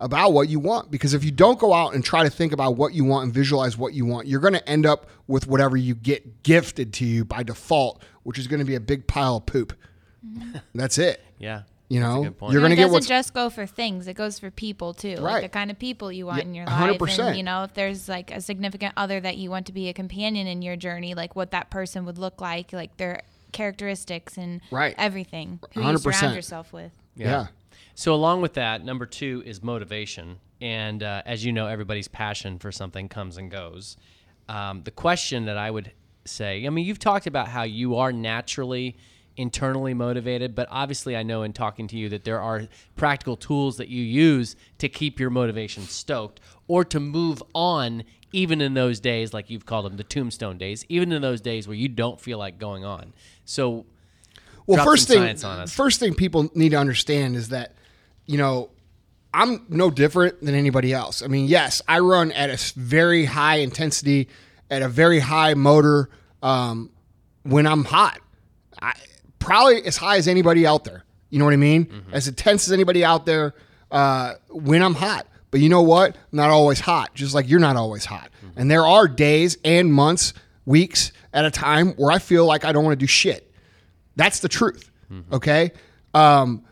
about 0.00 0.32
what 0.32 0.48
you 0.48 0.58
want 0.58 0.90
because 0.90 1.12
if 1.12 1.22
you 1.22 1.30
don't 1.30 1.58
go 1.58 1.74
out 1.74 1.94
and 1.94 2.02
try 2.02 2.22
to 2.22 2.30
think 2.30 2.54
about 2.54 2.76
what 2.76 2.94
you 2.94 3.04
want 3.04 3.24
and 3.24 3.34
visualize 3.34 3.76
what 3.76 3.92
you 3.92 4.06
want, 4.06 4.26
you're 4.26 4.40
going 4.40 4.54
to 4.54 4.66
end 4.66 4.86
up 4.86 5.10
with 5.26 5.46
whatever 5.46 5.76
you 5.76 5.94
get 5.94 6.44
gifted 6.44 6.94
to 6.94 7.04
you 7.04 7.26
by 7.26 7.42
default, 7.42 8.02
which 8.22 8.38
is 8.38 8.46
going 8.46 8.60
to 8.60 8.64
be 8.64 8.74
a 8.74 8.80
big 8.80 9.06
pile 9.06 9.36
of 9.36 9.44
poop. 9.44 9.74
Mm-hmm. 10.26 10.56
That's 10.74 10.96
it. 10.96 11.22
Yeah. 11.38 11.64
You 11.88 12.00
That's 12.00 12.10
a 12.12 12.16
know, 12.16 12.22
good 12.24 12.38
point. 12.38 12.52
you're 12.52 12.60
going 12.60 12.70
to 12.70 12.74
it 12.74 12.76
get 12.84 12.86
doesn't 12.92 13.06
just 13.08 13.32
go 13.32 13.48
for 13.48 13.64
things; 13.64 14.08
it 14.08 14.14
goes 14.14 14.38
for 14.40 14.50
people 14.50 14.92
too. 14.92 15.10
Right. 15.16 15.34
Like 15.34 15.42
the 15.42 15.48
kind 15.48 15.70
of 15.70 15.78
people 15.78 16.10
you 16.10 16.26
want 16.26 16.38
Yeah, 16.38 16.44
in 16.48 16.54
your 16.54 16.66
life, 16.66 16.98
100%. 16.98 17.18
and 17.28 17.36
you 17.36 17.42
know, 17.44 17.62
if 17.62 17.74
there's 17.74 18.08
like 18.08 18.30
a 18.32 18.40
significant 18.40 18.92
other 18.96 19.20
that 19.20 19.36
you 19.36 19.50
want 19.50 19.66
to 19.66 19.72
be 19.72 19.88
a 19.88 19.92
companion 19.92 20.46
in 20.48 20.62
your 20.62 20.74
journey, 20.74 21.14
like 21.14 21.36
what 21.36 21.52
that 21.52 21.70
person 21.70 22.04
would 22.06 22.18
look 22.18 22.40
like, 22.40 22.72
like 22.72 22.96
their 22.96 23.20
characteristics 23.52 24.36
and 24.36 24.60
Right. 24.70 24.94
everything, 24.98 25.60
who 25.74 25.80
you 25.80 25.86
100%. 25.86 26.00
surround 26.14 26.34
yourself 26.34 26.72
with. 26.72 26.92
yeah. 27.14 27.46
So 27.94 28.12
along 28.14 28.42
with 28.42 28.54
that, 28.54 28.84
number 28.84 29.06
two 29.06 29.42
is 29.46 29.62
motivation, 29.62 30.38
and 30.60 31.02
uh, 31.02 31.22
as 31.24 31.44
you 31.46 31.52
know, 31.52 31.66
everybody's 31.66 32.08
passion 32.08 32.58
for 32.58 32.70
something 32.70 33.08
comes 33.08 33.36
and 33.38 33.50
goes. 33.50 33.96
Um, 34.50 34.82
the 34.82 34.90
question 34.90 35.46
that 35.46 35.56
I 35.56 35.70
would 35.70 35.92
say, 36.26 36.66
I 36.66 36.70
mean, 36.70 36.84
you've 36.84 36.98
talked 36.98 37.26
about 37.26 37.48
how 37.48 37.62
you 37.62 37.96
are 37.96 38.12
naturally 38.12 38.96
internally 39.36 39.94
motivated, 39.94 40.54
but 40.54 40.68
obviously, 40.70 41.16
I 41.16 41.22
know 41.22 41.42
in 41.42 41.52
talking 41.52 41.86
to 41.88 41.96
you 41.96 42.08
that 42.10 42.24
there 42.24 42.40
are 42.40 42.66
practical 42.96 43.36
tools 43.36 43.76
that 43.76 43.88
you 43.88 44.02
use 44.02 44.56
to 44.78 44.88
keep 44.88 45.20
your 45.20 45.30
motivation 45.30 45.84
stoked 45.84 46.40
or 46.68 46.84
to 46.86 47.00
move 47.00 47.42
on. 47.54 48.04
Even 48.32 48.60
in 48.60 48.74
those 48.74 49.00
days, 49.00 49.32
like 49.32 49.48
you've 49.48 49.64
called 49.64 49.86
them, 49.86 49.96
the 49.96 50.04
tombstone 50.04 50.58
days, 50.58 50.84
even 50.88 51.12
in 51.12 51.22
those 51.22 51.40
days 51.40 51.68
where 51.68 51.76
you 51.76 51.88
don't 51.88 52.20
feel 52.20 52.38
like 52.38 52.58
going 52.58 52.84
on. 52.84 53.12
So, 53.44 53.86
Well, 54.66 54.84
first 54.84 55.08
thing, 55.08 55.18
science 55.18 55.44
on 55.44 55.60
us. 55.60 55.72
first 55.72 56.00
thing 56.00 56.12
people 56.14 56.50
need 56.54 56.70
to 56.70 56.76
understand 56.76 57.36
is 57.36 57.50
that, 57.50 57.76
you 58.26 58.36
know, 58.36 58.70
I'm 59.32 59.64
no 59.68 59.90
different 59.90 60.42
than 60.42 60.54
anybody 60.54 60.92
else. 60.92 61.22
I 61.22 61.28
mean, 61.28 61.46
yes, 61.46 61.80
I 61.86 62.00
run 62.00 62.32
at 62.32 62.50
a 62.50 62.72
very 62.78 63.26
high 63.26 63.56
intensity, 63.56 64.28
at 64.70 64.82
a 64.82 64.88
very 64.88 65.20
high 65.20 65.54
motor 65.54 66.10
um, 66.42 66.90
when 67.44 67.66
I'm 67.66 67.84
hot. 67.84 68.18
I, 68.82 68.94
probably 69.46 69.82
as 69.86 69.96
high 69.96 70.16
as 70.16 70.28
anybody 70.28 70.66
out 70.66 70.84
there. 70.84 71.04
You 71.30 71.38
know 71.38 71.44
what 71.44 71.54
I 71.54 71.58
mean? 71.58 72.04
As 72.12 72.28
intense 72.28 72.66
as 72.66 72.72
anybody 72.72 73.04
out 73.04 73.24
there 73.26 73.54
uh, 73.90 74.34
when 74.50 74.82
I'm 74.82 74.94
hot. 74.94 75.26
But 75.50 75.60
you 75.60 75.68
know 75.68 75.82
what? 75.82 76.14
I'm 76.14 76.36
not 76.36 76.50
always 76.50 76.80
hot, 76.80 77.14
just 77.14 77.34
like 77.34 77.48
you're 77.48 77.60
not 77.60 77.76
always 77.76 78.04
hot. 78.04 78.30
And 78.56 78.70
there 78.70 78.84
are 78.84 79.06
days 79.08 79.56
and 79.64 79.92
months, 79.92 80.34
weeks 80.66 81.12
at 81.32 81.44
a 81.44 81.50
time 81.50 81.92
where 81.92 82.10
I 82.10 82.18
feel 82.18 82.44
like 82.44 82.64
I 82.64 82.72
don't 82.72 82.84
want 82.84 82.98
to 82.98 83.02
do 83.02 83.06
shit. 83.06 83.50
That's 84.16 84.40
the 84.40 84.48
truth. 84.48 84.90
Okay. 85.32 85.70
Um, 86.14 86.64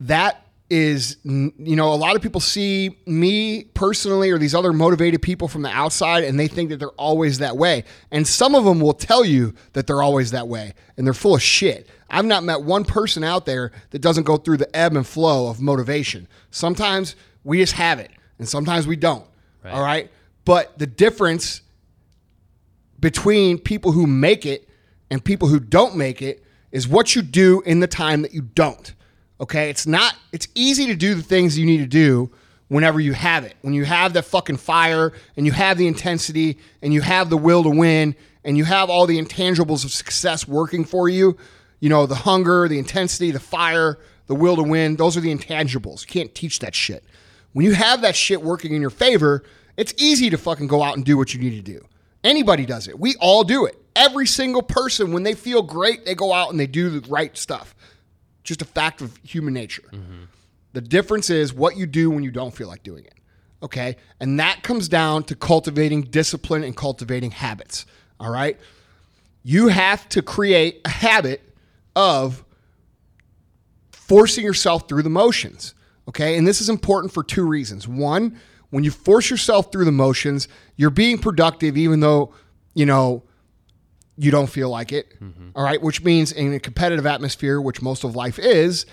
that 0.00 0.42
is, 0.70 1.18
you 1.24 1.76
know, 1.76 1.92
a 1.92 1.94
lot 1.94 2.16
of 2.16 2.22
people 2.22 2.40
see 2.40 2.96
me 3.06 3.64
personally 3.74 4.30
or 4.30 4.38
these 4.38 4.54
other 4.54 4.72
motivated 4.72 5.22
people 5.22 5.46
from 5.48 5.62
the 5.62 5.68
outside 5.70 6.24
and 6.24 6.40
they 6.40 6.48
think 6.48 6.70
that 6.70 6.78
they're 6.78 6.88
always 6.90 7.38
that 7.38 7.56
way. 7.56 7.84
And 8.10 8.26
some 8.26 8.54
of 8.54 8.64
them 8.64 8.80
will 8.80 8.94
tell 8.94 9.24
you 9.24 9.54
that 9.74 9.86
they're 9.86 10.02
always 10.02 10.30
that 10.32 10.48
way 10.48 10.74
and 10.96 11.06
they're 11.06 11.14
full 11.14 11.34
of 11.34 11.42
shit. 11.42 11.88
I've 12.08 12.24
not 12.24 12.44
met 12.44 12.62
one 12.62 12.84
person 12.84 13.24
out 13.24 13.46
there 13.46 13.72
that 13.90 14.00
doesn't 14.00 14.24
go 14.24 14.36
through 14.36 14.58
the 14.58 14.76
ebb 14.76 14.96
and 14.96 15.06
flow 15.06 15.48
of 15.48 15.60
motivation. 15.60 16.28
Sometimes 16.50 17.16
we 17.44 17.58
just 17.58 17.74
have 17.74 17.98
it 17.98 18.10
and 18.38 18.48
sometimes 18.48 18.86
we 18.86 18.96
don't. 18.96 19.26
Right. 19.64 19.74
All 19.74 19.82
right. 19.82 20.10
But 20.44 20.78
the 20.78 20.86
difference 20.86 21.62
between 23.00 23.58
people 23.58 23.92
who 23.92 24.06
make 24.06 24.46
it 24.46 24.68
and 25.10 25.22
people 25.24 25.48
who 25.48 25.60
don't 25.60 25.96
make 25.96 26.22
it 26.22 26.44
is 26.72 26.86
what 26.86 27.14
you 27.14 27.22
do 27.22 27.62
in 27.62 27.80
the 27.80 27.86
time 27.86 28.22
that 28.22 28.32
you 28.32 28.42
don't. 28.42 28.94
Okay? 29.40 29.70
It's 29.70 29.86
not 29.86 30.14
it's 30.32 30.48
easy 30.54 30.86
to 30.86 30.94
do 30.94 31.14
the 31.14 31.22
things 31.22 31.58
you 31.58 31.66
need 31.66 31.78
to 31.78 31.86
do 31.86 32.30
whenever 32.68 33.00
you 33.00 33.12
have 33.12 33.44
it. 33.44 33.54
When 33.62 33.74
you 33.74 33.84
have 33.84 34.12
that 34.14 34.24
fucking 34.24 34.56
fire 34.56 35.12
and 35.36 35.46
you 35.46 35.52
have 35.52 35.78
the 35.78 35.86
intensity 35.86 36.58
and 36.82 36.92
you 36.92 37.00
have 37.00 37.30
the 37.30 37.36
will 37.36 37.62
to 37.62 37.70
win 37.70 38.14
and 38.44 38.56
you 38.56 38.64
have 38.64 38.90
all 38.90 39.06
the 39.06 39.20
intangibles 39.20 39.84
of 39.84 39.90
success 39.90 40.46
working 40.46 40.84
for 40.84 41.08
you, 41.08 41.36
you 41.80 41.88
know, 41.88 42.06
the 42.06 42.14
hunger, 42.14 42.68
the 42.68 42.78
intensity, 42.78 43.30
the 43.30 43.40
fire, 43.40 43.98
the 44.26 44.34
will 44.34 44.56
to 44.56 44.62
win, 44.62 44.96
those 44.96 45.16
are 45.16 45.20
the 45.20 45.34
intangibles. 45.34 46.02
You 46.02 46.08
can't 46.08 46.34
teach 46.34 46.58
that 46.60 46.74
shit. 46.74 47.04
When 47.52 47.64
you 47.64 47.74
have 47.74 48.02
that 48.02 48.16
shit 48.16 48.42
working 48.42 48.74
in 48.74 48.80
your 48.80 48.90
favor, 48.90 49.42
it's 49.76 49.94
easy 49.96 50.30
to 50.30 50.38
fucking 50.38 50.66
go 50.66 50.82
out 50.82 50.96
and 50.96 51.04
do 51.04 51.16
what 51.16 51.32
you 51.34 51.40
need 51.40 51.56
to 51.56 51.62
do. 51.62 51.84
Anybody 52.24 52.66
does 52.66 52.88
it. 52.88 52.98
We 52.98 53.14
all 53.20 53.44
do 53.44 53.66
it. 53.66 53.76
Every 53.94 54.26
single 54.26 54.62
person, 54.62 55.12
when 55.12 55.22
they 55.22 55.34
feel 55.34 55.62
great, 55.62 56.04
they 56.04 56.14
go 56.14 56.32
out 56.32 56.50
and 56.50 56.58
they 56.58 56.66
do 56.66 57.00
the 57.00 57.08
right 57.08 57.36
stuff. 57.36 57.74
Just 58.42 58.62
a 58.62 58.64
fact 58.64 59.00
of 59.00 59.16
human 59.22 59.54
nature. 59.54 59.84
Mm-hmm. 59.92 60.24
The 60.72 60.80
difference 60.80 61.30
is 61.30 61.54
what 61.54 61.76
you 61.76 61.86
do 61.86 62.10
when 62.10 62.22
you 62.22 62.30
don't 62.30 62.54
feel 62.54 62.68
like 62.68 62.82
doing 62.82 63.04
it. 63.04 63.14
Okay. 63.62 63.96
And 64.20 64.38
that 64.38 64.62
comes 64.62 64.88
down 64.88 65.24
to 65.24 65.34
cultivating 65.34 66.02
discipline 66.02 66.62
and 66.62 66.76
cultivating 66.76 67.30
habits. 67.30 67.86
All 68.20 68.30
right. 68.30 68.58
You 69.42 69.68
have 69.68 70.08
to 70.10 70.20
create 70.22 70.82
a 70.84 70.88
habit 70.90 71.40
of 71.96 72.44
forcing 73.90 74.44
yourself 74.44 74.88
through 74.88 75.02
the 75.02 75.10
motions. 75.10 75.74
Okay. 76.08 76.38
And 76.38 76.46
this 76.46 76.60
is 76.60 76.68
important 76.68 77.12
for 77.12 77.24
two 77.24 77.44
reasons. 77.44 77.88
One, 77.88 78.38
when 78.70 78.84
you 78.84 78.92
force 78.92 79.30
yourself 79.30 79.72
through 79.72 79.86
the 79.86 79.92
motions, 79.92 80.46
you're 80.76 80.90
being 80.90 81.18
productive, 81.18 81.76
even 81.76 82.00
though, 82.00 82.32
you 82.74 82.86
know, 82.86 83.24
you 84.16 84.30
don't 84.30 84.48
feel 84.48 84.70
like 84.70 84.92
it. 84.92 85.20
Mm-hmm. 85.20 85.50
All 85.56 85.64
right. 85.64 85.82
Which 85.82 86.04
means 86.04 86.30
in 86.30 86.52
a 86.54 86.60
competitive 86.60 87.06
atmosphere, 87.06 87.60
which 87.60 87.82
most 87.82 88.04
of 88.04 88.14
life 88.14 88.38
is, 88.38 88.86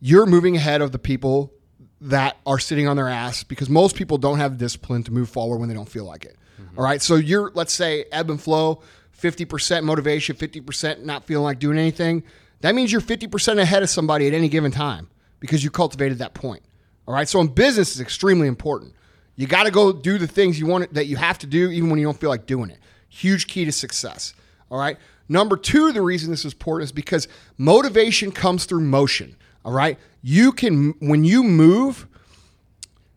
you're 0.00 0.26
moving 0.26 0.56
ahead 0.56 0.82
of 0.82 0.92
the 0.92 0.98
people 0.98 1.52
that 2.00 2.36
are 2.46 2.58
sitting 2.58 2.86
on 2.86 2.96
their 2.96 3.08
ass 3.08 3.42
because 3.42 3.68
most 3.68 3.96
people 3.96 4.18
don't 4.18 4.38
have 4.38 4.56
discipline 4.58 5.02
to 5.04 5.12
move 5.12 5.28
forward 5.28 5.58
when 5.58 5.68
they 5.68 5.74
don't 5.74 5.88
feel 5.88 6.04
like 6.04 6.24
it. 6.24 6.36
Mm-hmm. 6.60 6.78
All 6.78 6.84
right. 6.84 7.00
So 7.00 7.16
you're, 7.16 7.50
let's 7.54 7.72
say, 7.72 8.04
ebb 8.12 8.30
and 8.30 8.40
flow, 8.40 8.82
50% 9.20 9.82
motivation, 9.82 10.36
50% 10.36 11.04
not 11.04 11.24
feeling 11.24 11.44
like 11.44 11.58
doing 11.58 11.78
anything. 11.78 12.22
That 12.60 12.74
means 12.74 12.90
you're 12.90 13.00
50% 13.00 13.58
ahead 13.58 13.82
of 13.82 13.90
somebody 13.90 14.26
at 14.26 14.34
any 14.34 14.48
given 14.48 14.70
time 14.72 15.08
because 15.40 15.62
you 15.62 15.70
cultivated 15.70 16.18
that 16.18 16.34
point. 16.34 16.62
All 17.06 17.14
right. 17.14 17.28
So 17.28 17.40
in 17.40 17.48
business, 17.48 17.92
it's 17.92 18.00
extremely 18.00 18.48
important. 18.48 18.92
You 19.36 19.46
got 19.46 19.64
to 19.64 19.70
go 19.70 19.92
do 19.92 20.18
the 20.18 20.26
things 20.26 20.58
you 20.58 20.66
want 20.66 20.92
that 20.94 21.06
you 21.06 21.16
have 21.16 21.38
to 21.38 21.46
do 21.46 21.70
even 21.70 21.90
when 21.90 21.98
you 21.98 22.06
don't 22.06 22.18
feel 22.18 22.30
like 22.30 22.46
doing 22.46 22.70
it. 22.70 22.78
Huge 23.08 23.46
key 23.46 23.64
to 23.64 23.72
success. 23.72 24.34
All 24.70 24.78
right. 24.78 24.98
Number 25.28 25.56
two, 25.56 25.92
the 25.92 26.02
reason 26.02 26.30
this 26.30 26.44
is 26.44 26.52
important 26.52 26.84
is 26.84 26.92
because 26.92 27.28
motivation 27.56 28.32
comes 28.32 28.64
through 28.64 28.80
motion. 28.80 29.36
All 29.64 29.72
right. 29.72 29.98
You 30.22 30.52
can, 30.52 30.94
when 31.00 31.24
you 31.24 31.44
move, 31.44 32.08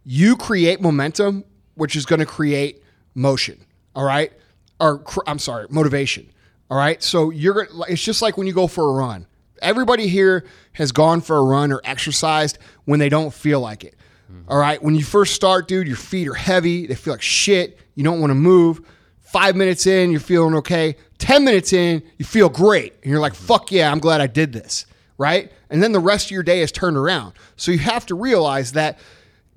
you 0.05 0.35
create 0.35 0.81
momentum, 0.81 1.43
which 1.75 1.95
is 1.95 2.05
going 2.05 2.19
to 2.19 2.25
create 2.25 2.83
motion. 3.15 3.65
All 3.95 4.05
right. 4.05 4.31
Or 4.79 5.03
I'm 5.25 5.39
sorry, 5.39 5.67
motivation. 5.69 6.29
All 6.69 6.77
right. 6.77 7.01
So 7.01 7.29
you're, 7.29 7.67
it's 7.87 8.03
just 8.03 8.21
like 8.21 8.37
when 8.37 8.47
you 8.47 8.53
go 8.53 8.67
for 8.67 8.89
a 8.89 8.93
run. 8.93 9.27
Everybody 9.61 10.07
here 10.07 10.45
has 10.73 10.91
gone 10.91 11.21
for 11.21 11.37
a 11.37 11.43
run 11.43 11.71
or 11.71 11.81
exercised 11.83 12.57
when 12.85 12.99
they 12.99 13.09
don't 13.09 13.33
feel 13.33 13.59
like 13.59 13.83
it. 13.83 13.95
Mm-hmm. 14.31 14.51
All 14.51 14.57
right. 14.57 14.81
When 14.81 14.95
you 14.95 15.03
first 15.03 15.33
start, 15.33 15.67
dude, 15.67 15.87
your 15.87 15.97
feet 15.97 16.27
are 16.27 16.33
heavy. 16.33 16.87
They 16.87 16.95
feel 16.95 17.13
like 17.13 17.21
shit. 17.21 17.77
You 17.95 18.03
don't 18.03 18.19
want 18.19 18.31
to 18.31 18.35
move. 18.35 18.81
Five 19.21 19.55
minutes 19.55 19.87
in, 19.87 20.11
you're 20.11 20.19
feeling 20.19 20.55
okay. 20.55 20.97
10 21.19 21.45
minutes 21.45 21.71
in, 21.71 22.03
you 22.17 22.25
feel 22.25 22.49
great. 22.49 22.93
And 23.01 23.11
you're 23.11 23.21
like, 23.21 23.33
mm-hmm. 23.33 23.45
fuck 23.45 23.71
yeah, 23.71 23.91
I'm 23.91 23.99
glad 23.99 24.19
I 24.19 24.27
did 24.27 24.51
this. 24.51 24.85
Right. 25.17 25.51
And 25.69 25.81
then 25.81 25.91
the 25.91 25.99
rest 25.99 26.25
of 26.27 26.31
your 26.31 26.43
day 26.43 26.61
is 26.61 26.71
turned 26.71 26.97
around. 26.97 27.33
So 27.55 27.71
you 27.71 27.79
have 27.79 28.05
to 28.07 28.15
realize 28.15 28.73
that 28.73 28.99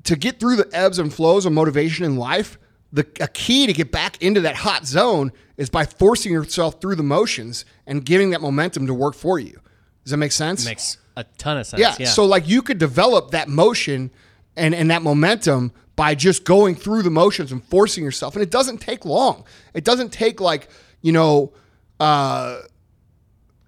to 0.05 0.17
get 0.17 0.39
through 0.39 0.57
the 0.57 0.69
ebbs 0.73 0.99
and 0.99 1.13
flows 1.13 1.47
of 1.47 1.53
motivation 1.53 2.05
in 2.05 2.17
life, 2.17 2.59
the 2.93 3.07
a 3.21 3.29
key 3.29 3.67
to 3.67 3.73
get 3.73 3.91
back 3.91 4.23
into 4.23 4.41
that 4.43 4.55
hot 4.55 4.87
zone 4.87 5.33
is 5.57 5.69
by 5.69 5.85
forcing 5.85 6.33
yourself 6.33 6.81
through 6.81 6.95
the 6.95 7.03
motions 7.03 7.65
and 7.87 8.05
giving 8.05 8.31
that 8.31 8.41
momentum 8.41 8.87
to 8.87 8.95
work 8.95 9.15
for 9.15 9.39
you. 9.39 9.61
Does 10.05 10.11
that 10.13 10.19
make 10.19 10.33
sense? 10.33 10.65
Makes 10.65 10.99
a 11.17 11.25
ton 11.39 11.59
of 11.59 11.67
sense. 11.67 11.81
yeah. 11.81 11.95
Yeah. 11.99 12.07
So 12.09 12.25
like 12.25 12.47
you 12.49 12.63
could 12.63 12.79
develop 12.79 13.31
that 13.33 13.49
motion 13.49 14.11
and 14.57 14.75
and 14.75 14.91
that 14.91 15.03
momentum 15.03 15.73
by 15.97 16.15
just 16.15 16.45
going 16.45 16.75
through 16.75 17.03
the 17.03 17.11
motions 17.11 17.53
and 17.53 17.63
forcing 17.65 18.05
yourself. 18.05 18.35
And 18.35 18.43
it 18.43 18.51
doesn't 18.51 18.79
take 18.79 19.05
long. 19.05 19.45
It 19.75 19.85
doesn't 19.85 20.13
take 20.13 20.41
like, 20.41 20.69
you 21.03 21.13
know, 21.13 21.53
uh 22.01 22.61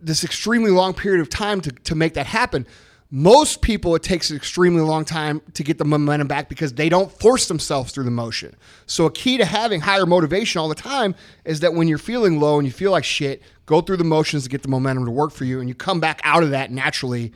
this 0.00 0.22
extremely 0.24 0.70
long 0.70 0.92
period 0.92 1.20
of 1.20 1.30
time 1.30 1.60
to, 1.62 1.70
to 1.72 1.94
make 1.94 2.14
that 2.14 2.26
happen. 2.26 2.66
Most 3.10 3.62
people, 3.62 3.94
it 3.94 4.02
takes 4.02 4.30
an 4.30 4.36
extremely 4.36 4.80
long 4.82 5.04
time 5.04 5.40
to 5.54 5.62
get 5.62 5.78
the 5.78 5.84
momentum 5.84 6.26
back 6.26 6.48
because 6.48 6.72
they 6.74 6.88
don't 6.88 7.10
force 7.12 7.46
themselves 7.46 7.92
through 7.92 8.02
the 8.04 8.10
motion. 8.10 8.56
So, 8.86 9.06
a 9.06 9.12
key 9.12 9.38
to 9.38 9.44
having 9.44 9.80
higher 9.80 10.06
motivation 10.06 10.60
all 10.60 10.68
the 10.68 10.74
time 10.74 11.14
is 11.44 11.60
that 11.60 11.72
when 11.74 11.86
you're 11.86 11.98
feeling 11.98 12.40
low 12.40 12.58
and 12.58 12.66
you 12.66 12.72
feel 12.72 12.90
like 12.90 13.04
shit, 13.04 13.42
go 13.64 13.80
through 13.80 13.98
the 13.98 14.04
motions 14.04 14.42
to 14.42 14.48
get 14.48 14.62
the 14.62 14.68
momentum 14.68 15.04
to 15.04 15.12
work 15.12 15.30
for 15.30 15.44
you, 15.44 15.60
and 15.60 15.68
you 15.68 15.74
come 15.74 16.00
back 16.00 16.20
out 16.24 16.42
of 16.42 16.50
that 16.50 16.72
naturally 16.72 17.32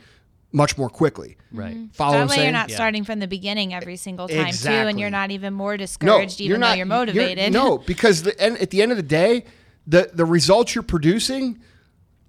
much 0.51 0.77
more 0.77 0.89
quickly. 0.89 1.37
right. 1.53 1.73
Mm-hmm. 1.73 1.85
Follow 1.93 2.11
what 2.11 2.17
That 2.17 2.21
I'm 2.23 2.27
way 2.27 2.35
saying? 2.35 2.45
you're 2.47 2.51
not 2.53 2.69
Yeah. 2.69 2.75
starting 2.75 3.03
from 3.05 3.19
the 3.19 3.27
beginning 3.27 3.73
every 3.73 3.95
single 3.95 4.27
time 4.27 4.51
too, 4.51 4.67
and 4.69 4.99
you're 4.99 5.09
not 5.09 5.31
even 5.31 5.53
more 5.53 5.77
discouraged 5.77 6.41
even 6.41 6.59
though 6.59 6.73
you're 6.73 6.85
motivated. 6.85 7.53
no, 7.53 7.77
because 7.77 8.23
the, 8.23 8.37
and 8.41 8.57
at 8.57 8.71
the 8.71 8.81
end 8.81 8.91
of 8.91 8.97
the 8.97 9.03
day, 9.03 9.45
the 9.87 10.09
the 10.13 10.25
results 10.25 10.75
you're 10.75 10.83
producing, 10.83 11.59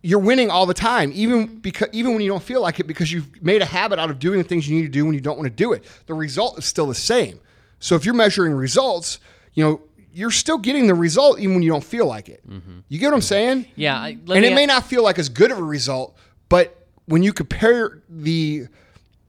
you're 0.03 0.19
winning 0.19 0.51
all 0.51 0.67
the 0.67 0.75
time, 0.75 1.13
even 1.15 1.59
because 1.61 1.89
even 1.93 2.13
when 2.13 2.23
you 2.23 2.29
don't 2.29 2.43
feel 2.43 2.61
like 2.61 2.81
it, 2.81 2.87
because 2.87 3.13
you've 3.13 3.43
made 3.43 3.63
a 3.63 3.65
habit 3.65 3.99
out 3.99 4.11
of 4.11 4.19
doing 4.19 4.39
the 4.39 4.45
things 4.45 4.69
you 4.69 4.77
need 4.77 4.83
to 4.83 4.89
do 4.89 5.05
when 5.05 5.15
you 5.15 5.21
don't 5.21 5.39
want 5.39 5.47
to 5.47 5.55
do 5.55 5.73
it. 5.73 5.85
The 6.07 6.15
result 6.15 6.59
is 6.59 6.65
still 6.65 6.87
the 6.87 6.95
same. 6.95 7.41
So 7.79 7.95
if 7.95 8.05
you're 8.05 8.15
measuring 8.15 8.53
results, 8.53 9.21
you 9.55 9.65
know 9.65 9.83
you're 10.15 10.31
still 10.31 10.59
getting 10.59 10.87
the 10.87 10.95
result 10.95 11.39
even 11.39 11.55
when 11.55 11.63
you 11.63 11.71
don't 11.71 11.85
feel 11.85 12.07
like 12.07 12.29
it. 12.29 12.43
You 12.89 12.99
get 12.99 13.07
what 13.07 13.15
I'm 13.15 13.21
saying? 13.23 13.67
Yeah. 13.77 13.99
I, 13.99 14.09
and 14.11 14.45
it 14.45 14.55
may 14.55 14.67
not 14.67 14.85
feel 14.85 15.03
like 15.03 15.19
as 15.19 15.31
good 15.31 15.51
of 15.51 15.59
a 15.59 15.63
result, 15.63 16.17
but 16.51 16.87
when 17.07 17.23
you 17.23 17.33
compare 17.33 18.03
the 18.11 18.67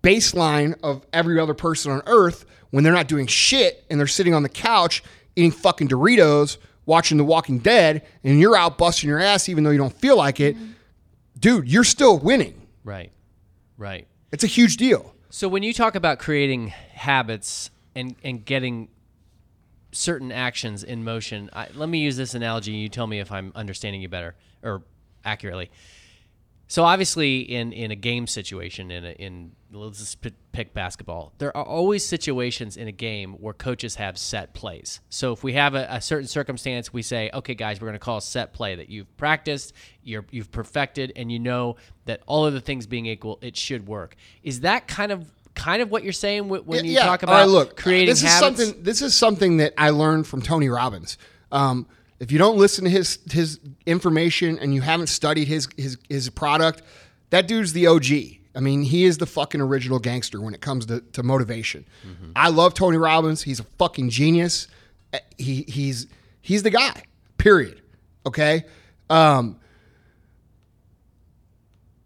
baseline 0.04 0.78
of 0.84 1.06
every 1.14 1.40
other 1.40 1.54
person 1.54 1.92
on 1.92 2.02
earth 2.06 2.46
when 2.72 2.84
they're 2.84 2.92
not 2.92 3.08
doing 3.08 3.28
shit 3.28 3.86
and 3.90 3.98
they're 3.98 4.08
sitting 4.08 4.34
on 4.34 4.44
the 4.44 4.50
couch 4.50 5.04
eating 5.36 5.52
fucking 5.52 5.88
Doritos, 5.88 6.58
watching 6.86 7.18
The 7.18 7.24
Walking 7.24 7.60
Dead, 7.60 8.06
and 8.24 8.40
you're 8.40 8.56
out 8.58 8.78
busting 8.78 9.10
your 9.10 9.20
ass 9.20 9.50
even 9.50 9.64
though 9.64 9.72
you 9.72 9.78
don't 9.78 9.94
feel 9.94 10.18
like 10.18 10.40
it, 10.40 10.56
dude, 11.40 11.68
you're 11.68 11.84
still 11.84 12.18
winning. 12.18 12.68
Right. 12.84 13.12
Right. 13.78 14.08
It's 14.32 14.44
a 14.44 14.48
huge 14.48 14.78
deal. 14.78 15.14
So 15.30 15.48
when 15.48 15.64
you 15.64 15.74
talk 15.74 15.96
about 15.96 16.20
creating 16.20 16.68
habits 16.68 17.72
and 17.96 18.16
and 18.24 18.44
getting 18.46 18.90
certain 19.92 20.32
actions 20.32 20.84
in 20.84 21.04
motion, 21.04 21.50
I, 21.54 21.68
let 21.76 21.90
me 21.90 22.00
use 22.00 22.18
this 22.18 22.34
analogy. 22.34 22.72
You 22.72 22.90
tell 22.90 23.08
me 23.08 23.20
if 23.20 23.32
I'm 23.32 23.52
understanding 23.56 24.02
you 24.02 24.10
better 24.10 24.36
or 24.64 24.84
accurately. 25.24 25.70
So 26.74 26.86
obviously, 26.86 27.42
in 27.42 27.72
in 27.72 27.92
a 27.92 27.96
game 27.96 28.26
situation, 28.26 28.90
in 28.90 29.06
a, 29.06 29.12
in 29.12 29.52
let's 29.72 30.00
just 30.00 30.22
p- 30.22 30.34
pick 30.54 30.74
basketball, 30.74 31.32
there 31.38 31.56
are 31.56 31.64
always 31.64 32.04
situations 32.04 32.78
in 32.78 32.88
a 32.88 32.92
game 32.92 33.34
where 33.34 33.54
coaches 33.54 33.94
have 33.98 34.18
set 34.18 34.56
plays. 34.56 35.00
So 35.10 35.34
if 35.34 35.44
we 35.44 35.54
have 35.54 35.76
a, 35.76 35.86
a 35.88 36.02
certain 36.02 36.28
circumstance, 36.28 36.92
we 36.92 37.04
say, 37.04 37.30
"Okay, 37.32 37.54
guys, 37.54 37.80
we're 37.80 37.90
going 37.90 37.94
to 37.94 38.04
call 38.04 38.18
a 38.18 38.24
set 38.24 38.54
play 38.54 38.74
that 38.74 38.90
you've 38.90 39.16
practiced, 39.18 39.74
you're, 40.02 40.26
you've 40.32 40.52
perfected, 40.52 41.14
and 41.16 41.32
you 41.32 41.38
know 41.38 41.76
that 42.06 42.22
all 42.26 42.48
of 42.48 42.56
the 42.56 42.62
things 42.62 42.88
being 42.88 43.06
equal, 43.06 43.38
it 43.44 43.56
should 43.56 43.88
work." 43.88 44.16
Is 44.42 44.62
that 44.62 44.88
kind 44.88 45.12
of 45.12 45.28
kind 45.54 45.84
of 45.84 45.92
what 45.92 46.04
you're 46.04 46.12
saying 46.12 46.46
wh- 46.46 46.68
when 46.68 46.86
you 46.86 46.98
talk 46.98 47.24
All 47.24 47.32
right, 47.32 47.42
about 47.44 47.50
look, 47.50 47.78
creating 47.78 48.08
this 48.08 48.24
habits? 48.24 48.60
Is 48.60 48.66
something, 48.68 48.84
this 48.84 49.04
is 49.04 49.14
something 49.14 49.58
that 49.58 49.76
I 49.78 49.92
learned 49.92 50.26
from 50.26 50.42
Tony 50.42 50.70
Robbins. 50.70 51.20
Um, 51.52 51.86
if 52.24 52.32
you 52.32 52.38
don't 52.38 52.58
listen 52.58 52.86
to 52.86 52.90
his 52.90 53.20
his 53.30 53.60
information 53.86 54.58
and 54.58 54.74
you 54.74 54.80
haven't 54.82 55.08
studied 55.08 55.48
his 55.48 55.68
his 55.78 55.98
his 56.10 56.30
product, 56.30 56.82
that 57.32 57.48
dude's 57.48 57.74
the 57.74 57.88
OG. 57.88 58.06
I 58.56 58.60
mean, 58.62 58.84
he 58.84 59.04
is 59.04 59.18
the 59.18 59.26
fucking 59.26 59.60
original 59.60 60.00
gangster 60.00 60.40
when 60.40 60.54
it 60.54 60.62
comes 60.62 60.86
to, 60.86 61.02
to 61.02 61.24
motivation. 61.24 61.86
Mm-hmm. 62.08 62.32
I 62.36 62.50
love 62.50 62.76
Tony 62.76 62.98
Robbins. 62.98 63.42
He's 63.42 63.60
a 63.60 63.64
fucking 63.78 64.10
genius. 64.10 64.68
Uh, 65.14 65.20
He 65.38 65.64
he's 65.68 66.08
he's 66.42 66.64
the 66.64 66.70
guy. 66.70 67.04
Period. 67.38 67.82
Okay. 68.26 68.64
Um, 69.10 69.60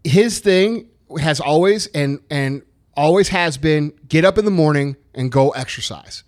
his 0.03 0.39
thing 0.39 0.89
has 1.19 1.39
always 1.39 1.87
and 1.87 2.19
and 2.31 2.63
always 2.95 3.29
has 3.29 3.57
been 3.57 3.93
get 4.07 4.25
up 4.25 4.39
in 4.39 4.45
the 4.45 4.51
morning 4.51 4.95
and 5.13 5.31
go 5.31 5.51
exercise. 5.51 6.23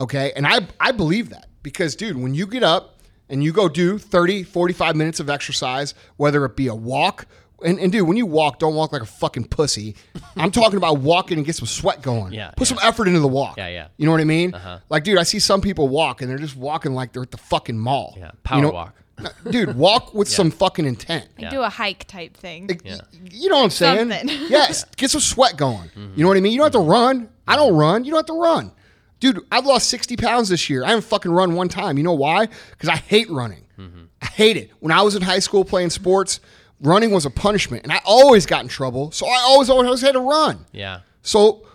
Okay? 0.00 0.32
And 0.34 0.46
I 0.48 0.66
I 0.80 0.90
believe 0.92 1.30
that 1.30 1.46
because 1.62 1.94
dude, 1.94 2.16
when 2.16 2.34
you 2.34 2.46
get 2.46 2.62
up 2.64 2.99
and 3.30 3.42
you 3.42 3.52
go 3.52 3.68
do 3.68 3.96
30 3.98 4.42
45 4.42 4.96
minutes 4.96 5.20
of 5.20 5.30
exercise, 5.30 5.94
whether 6.16 6.44
it 6.44 6.56
be 6.56 6.66
a 6.66 6.74
walk 6.74 7.26
and, 7.62 7.78
and 7.78 7.92
dude, 7.92 8.08
when 8.08 8.16
you 8.16 8.24
walk, 8.24 8.58
don't 8.58 8.74
walk 8.74 8.90
like 8.92 9.02
a 9.02 9.06
fucking 9.06 9.44
pussy. 9.44 9.94
I'm 10.36 10.50
talking 10.50 10.78
about 10.78 11.00
walking 11.00 11.36
and 11.36 11.46
get 11.46 11.56
some 11.56 11.66
sweat 11.66 12.00
going. 12.00 12.32
Yeah, 12.32 12.52
Put 12.56 12.66
some 12.66 12.78
effort 12.82 13.06
into 13.06 13.20
the 13.20 13.28
walk. 13.28 13.58
Yeah, 13.58 13.68
yeah. 13.68 13.88
You 13.98 14.06
know 14.06 14.12
what 14.12 14.20
I 14.22 14.24
mean? 14.24 14.54
Like, 14.88 15.04
dude, 15.04 15.18
I 15.18 15.24
see 15.24 15.38
some 15.40 15.60
people 15.60 15.86
walk 15.88 16.22
and 16.22 16.30
they're 16.30 16.38
just 16.38 16.56
walking 16.56 16.94
like 16.94 17.12
they're 17.12 17.22
at 17.22 17.30
the 17.30 17.36
fucking 17.36 17.78
mall. 17.78 18.14
Yeah, 18.16 18.26
You 18.26 18.38
power 18.44 18.62
know- 18.62 18.70
walk. 18.70 18.94
Dude, 19.50 19.76
walk 19.76 20.14
with 20.14 20.28
some 20.38 20.50
fucking 20.50 20.86
intent. 20.86 21.28
Like 21.38 21.50
do 21.50 21.60
a 21.60 21.68
hike 21.68 22.06
type 22.06 22.34
thing. 22.34 22.80
Yeah. 22.82 23.00
You 23.30 23.50
know 23.50 23.56
what 23.56 23.64
I'm 23.64 23.70
saying? 23.70 24.10
Something. 24.10 24.28
Yes, 24.48 24.84
get 24.96 25.10
some 25.10 25.20
sweat 25.20 25.58
going. 25.58 25.90
Mm-hmm. 25.90 26.12
You 26.16 26.22
know 26.22 26.28
what 26.28 26.38
I 26.38 26.40
mean? 26.40 26.52
You 26.52 26.58
don't 26.60 26.72
have 26.72 26.82
to 26.82 26.88
run. 26.90 27.28
I 27.46 27.56
don't 27.56 27.74
run. 27.74 28.04
You 28.06 28.12
don't 28.12 28.20
have 28.20 28.34
to 28.34 28.40
run. 28.40 28.72
Dude, 29.20 29.44
I've 29.52 29.66
lost 29.66 29.88
60 29.88 30.16
pounds 30.16 30.48
this 30.48 30.68
year. 30.70 30.82
I 30.82 30.88
haven't 30.88 31.04
fucking 31.04 31.30
run 31.30 31.54
one 31.54 31.68
time. 31.68 31.98
You 31.98 32.04
know 32.04 32.14
why? 32.14 32.48
Because 32.70 32.88
I 32.88 32.96
hate 32.96 33.28
running. 33.30 33.66
Mm-hmm. 33.78 34.04
I 34.22 34.26
hate 34.26 34.56
it. 34.56 34.70
When 34.80 34.92
I 34.92 35.02
was 35.02 35.14
in 35.14 35.22
high 35.22 35.38
school 35.38 35.64
playing 35.64 35.90
sports, 35.90 36.40
running 36.80 37.10
was 37.10 37.26
a 37.26 37.30
punishment, 37.30 37.84
and 37.84 37.92
I 37.92 38.00
always 38.04 38.46
got 38.46 38.62
in 38.62 38.68
trouble. 38.68 39.10
So 39.12 39.26
I 39.26 39.38
always 39.42 39.70
always 39.70 40.00
had 40.00 40.12
to 40.12 40.20
run. 40.20 40.66
Yeah. 40.72 41.00
So 41.22 41.66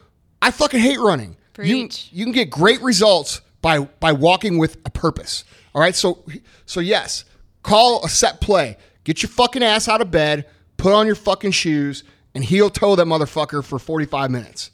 I 0.42 0.52
fucking 0.52 0.80
hate 0.80 1.00
running. 1.00 1.38
You, 1.62 1.90
you 2.12 2.26
can 2.26 2.34
get 2.34 2.50
great 2.50 2.82
results 2.82 3.42
by 3.62 3.80
by 3.80 4.12
walking 4.12 4.58
with 4.58 4.78
a 4.86 4.90
purpose. 4.90 5.46
All 5.74 5.82
right. 5.82 5.96
So 5.96 6.26
so 6.66 6.80
yes, 6.80 7.26
call 7.64 8.04
a 8.04 8.10
set 8.10 8.42
play. 8.42 8.78
Get 9.04 9.22
your 9.22 9.30
fucking 9.30 9.64
ass 9.64 9.88
out 9.88 10.02
of 10.02 10.10
bed, 10.10 10.46
put 10.78 10.94
on 10.94 11.06
your 11.06 11.16
fucking 11.16 11.52
shoes, 11.52 12.04
and 12.34 12.44
heel 12.44 12.70
toe 12.70 12.96
that 12.96 13.06
motherfucker 13.06 13.64
for 13.64 13.78
45 13.80 14.32
minutes. 14.32 14.72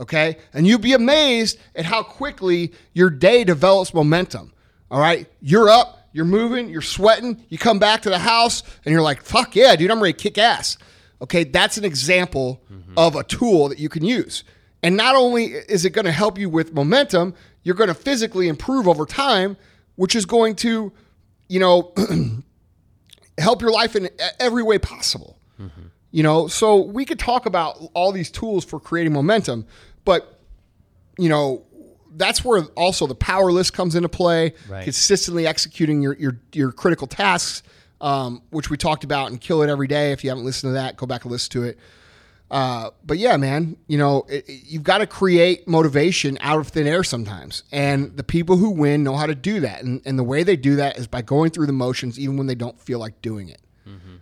Okay? 0.00 0.38
And 0.52 0.66
you'd 0.66 0.80
be 0.80 0.94
amazed 0.94 1.58
at 1.76 1.84
how 1.84 2.02
quickly 2.02 2.72
your 2.94 3.10
day 3.10 3.44
develops 3.44 3.94
momentum. 3.94 4.52
All 4.90 4.98
right? 4.98 5.28
You're 5.40 5.68
up, 5.68 6.08
you're 6.12 6.24
moving, 6.24 6.68
you're 6.68 6.82
sweating, 6.82 7.44
you 7.48 7.58
come 7.58 7.78
back 7.78 8.02
to 8.02 8.10
the 8.10 8.18
house, 8.18 8.62
and 8.84 8.92
you're 8.92 9.02
like, 9.02 9.22
fuck 9.22 9.54
yeah, 9.54 9.76
dude, 9.76 9.90
I'm 9.90 10.02
ready 10.02 10.14
to 10.14 10.18
kick 10.18 10.38
ass. 10.38 10.78
Okay, 11.22 11.44
that's 11.44 11.76
an 11.76 11.84
example 11.84 12.62
mm-hmm. 12.72 12.94
of 12.96 13.14
a 13.14 13.22
tool 13.22 13.68
that 13.68 13.78
you 13.78 13.88
can 13.88 14.04
use. 14.04 14.42
And 14.82 14.96
not 14.96 15.14
only 15.14 15.44
is 15.44 15.84
it 15.84 15.90
going 15.90 16.06
to 16.06 16.12
help 16.12 16.38
you 16.38 16.48
with 16.48 16.72
momentum, 16.72 17.34
you're 17.62 17.74
going 17.74 17.88
to 17.88 17.94
physically 17.94 18.48
improve 18.48 18.88
over 18.88 19.04
time, 19.04 19.56
which 19.96 20.16
is 20.16 20.24
going 20.24 20.56
to, 20.56 20.92
you 21.48 21.60
know, 21.60 21.92
help 23.38 23.60
your 23.60 23.70
life 23.70 23.94
in 23.94 24.08
every 24.38 24.62
way 24.62 24.78
possible. 24.78 25.38
Mm-hmm. 25.60 25.82
You 26.12 26.22
know, 26.22 26.48
so 26.48 26.76
we 26.76 27.04
could 27.04 27.18
talk 27.18 27.46
about 27.46 27.78
all 27.94 28.10
these 28.10 28.30
tools 28.30 28.64
for 28.64 28.80
creating 28.80 29.12
momentum, 29.12 29.66
but 30.04 30.38
you 31.18 31.28
know, 31.28 31.64
that's 32.16 32.44
where 32.44 32.62
also 32.76 33.06
the 33.06 33.14
power 33.14 33.52
list 33.52 33.72
comes 33.72 33.94
into 33.94 34.08
play. 34.08 34.54
Right. 34.68 34.84
Consistently 34.84 35.46
executing 35.46 36.02
your 36.02 36.14
your 36.14 36.40
your 36.52 36.72
critical 36.72 37.06
tasks, 37.06 37.62
um, 38.00 38.42
which 38.50 38.70
we 38.70 38.76
talked 38.76 39.04
about 39.04 39.30
and 39.30 39.40
kill 39.40 39.62
it 39.62 39.68
every 39.70 39.86
day. 39.86 40.12
If 40.12 40.24
you 40.24 40.30
haven't 40.30 40.44
listened 40.44 40.70
to 40.70 40.74
that, 40.74 40.96
go 40.96 41.06
back 41.06 41.24
and 41.24 41.32
listen 41.32 41.50
to 41.52 41.62
it. 41.64 41.78
Uh, 42.50 42.90
but 43.06 43.16
yeah, 43.18 43.36
man, 43.36 43.76
you 43.86 43.96
know, 43.96 44.26
it, 44.28 44.48
it- 44.48 44.62
you've 44.66 44.82
got 44.82 44.98
to 44.98 45.06
create 45.06 45.68
motivation 45.68 46.36
out 46.40 46.58
of 46.58 46.66
thin 46.68 46.84
air 46.88 47.04
sometimes. 47.04 47.62
And 47.70 48.16
the 48.16 48.24
people 48.24 48.56
who 48.56 48.70
win 48.70 49.04
know 49.04 49.14
how 49.14 49.26
to 49.26 49.36
do 49.36 49.60
that. 49.60 49.84
And, 49.84 50.02
and 50.04 50.18
the 50.18 50.24
way 50.24 50.42
they 50.42 50.56
do 50.56 50.74
that 50.74 50.98
is 50.98 51.06
by 51.06 51.22
going 51.22 51.50
through 51.52 51.66
the 51.66 51.72
motions, 51.72 52.18
even 52.18 52.36
when 52.36 52.48
they 52.48 52.56
don't 52.56 52.80
feel 52.80 52.98
like 52.98 53.22
doing 53.22 53.48
it. 53.50 53.60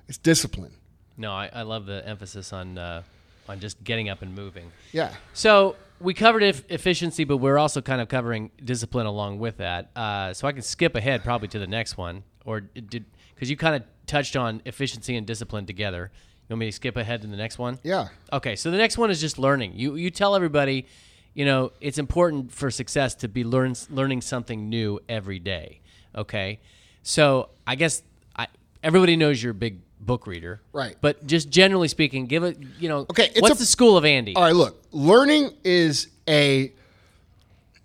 It's 0.09 0.19
discipline. 0.19 0.73
No, 1.17 1.33
I, 1.33 1.49
I 1.55 1.63
love 1.63 1.87
the 1.87 2.07
emphasis 2.07 2.53
on 2.53 2.77
uh, 2.77 3.03
on 3.49 3.61
just 3.61 3.83
getting 3.83 4.09
up 4.09 4.23
and 4.23 4.35
moving. 4.35 4.71
Yeah. 4.93 5.13
So 5.33 5.77
we 6.01 6.15
covered 6.15 6.43
ef- 6.43 6.71
efficiency, 6.71 7.25
but 7.25 7.39
we're 7.39 7.59
also 7.59 7.81
kind 7.81 8.01
of 8.01 8.09
covering 8.09 8.51
discipline 8.65 9.07
along 9.07 9.39
with 9.39 9.59
that. 9.59 9.91
Uh, 9.97 10.33
so 10.35 10.47
I 10.47 10.53
can 10.53 10.63
skip 10.63 10.95
ahead 10.95 11.25
probably 11.25 11.49
to 11.49 11.59
the 11.59 11.67
next 11.67 11.97
one, 11.97 12.23
or 12.45 12.61
did 12.61 13.05
because 13.35 13.51
you 13.51 13.57
kind 13.57 13.77
of 13.77 13.83
touched 14.07 14.37
on 14.37 14.63
efficiency 14.65 15.17
and 15.17 15.27
discipline 15.27 15.67
together. 15.67 16.11
You 16.49 16.55
want 16.55 16.61
me 16.61 16.67
to 16.67 16.73
skip 16.73 16.97
ahead 16.97 17.23
to 17.23 17.29
the 17.29 17.37
next 17.37 17.59
one? 17.59 17.79
Yeah. 17.83 18.09
Okay, 18.33 18.57
so 18.57 18.71
the 18.71 18.79
next 18.79 18.97
one 18.97 19.11
is 19.11 19.21
just 19.21 19.39
learning. 19.39 19.73
You 19.75 19.97
you 19.97 20.11
tell 20.11 20.35
everybody, 20.35 20.87
you 21.35 21.45
know, 21.45 21.73
it's 21.81 21.99
important 21.99 22.53
for 22.53 22.71
success 22.71 23.15
to 23.17 23.29
be 23.29 23.45
learn, 23.45 23.75
learning 23.91 24.23
something 24.23 24.69
new 24.69 25.01
every 25.09 25.39
day. 25.39 25.81
Okay, 26.17 26.61
so 27.03 27.51
I 27.67 27.75
guess 27.75 28.03
I 28.37 28.47
everybody 28.83 29.17
knows 29.17 29.43
you're 29.43 29.53
a 29.53 29.55
big 29.55 29.81
book 30.01 30.27
reader, 30.27 30.61
Right. 30.73 30.97
But 31.01 31.27
just 31.27 31.51
generally 31.51 31.89
speaking, 31.89 32.27
give 32.27 32.43
it, 32.45 32.59
you 32.79 32.89
know, 32.89 33.01
Okay, 33.11 33.31
what's 33.39 33.57
a- 33.57 33.59
the 33.59 33.67
school 33.67 33.97
of 33.97 34.05
Andy? 34.05 34.35
All 34.35 34.43
right, 34.43 34.55
look, 34.55 34.83
learning 34.93 35.51
is 35.65 36.09
a 36.29 36.73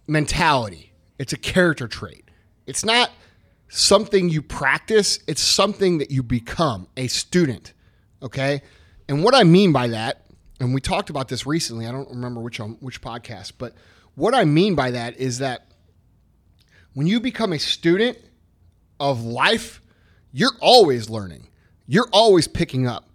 mentality, 0.07 0.93
it's 1.19 1.33
a 1.33 1.37
character 1.37 1.87
trait. 1.87 2.23
It's 2.65 2.85
not 2.85 3.11
something 3.67 4.29
you 4.29 4.41
practice, 4.41 5.19
it's 5.27 5.41
something 5.41 5.97
that 5.97 6.11
you 6.11 6.23
become 6.23 6.87
a 6.95 7.07
student. 7.07 7.73
Okay? 8.21 8.61
And 9.09 9.23
what 9.23 9.35
I 9.35 9.43
mean 9.43 9.71
by 9.73 9.87
that, 9.87 10.25
and 10.59 10.73
we 10.73 10.79
talked 10.81 11.09
about 11.09 11.27
this 11.27 11.45
recently, 11.45 11.87
I 11.87 11.91
don't 11.91 12.09
remember 12.09 12.39
which 12.39 12.59
on 12.59 12.77
which 12.79 13.01
podcast, 13.01 13.53
but 13.57 13.73
what 14.15 14.33
I 14.33 14.45
mean 14.45 14.75
by 14.75 14.91
that 14.91 15.17
is 15.17 15.39
that 15.39 15.67
when 16.93 17.07
you 17.07 17.19
become 17.19 17.51
a 17.51 17.59
student 17.59 18.17
of 18.99 19.23
life, 19.23 19.81
you're 20.31 20.53
always 20.61 21.09
learning. 21.09 21.47
You're 21.93 22.09
always 22.11 22.47
picking 22.47 22.87
up 22.87 23.07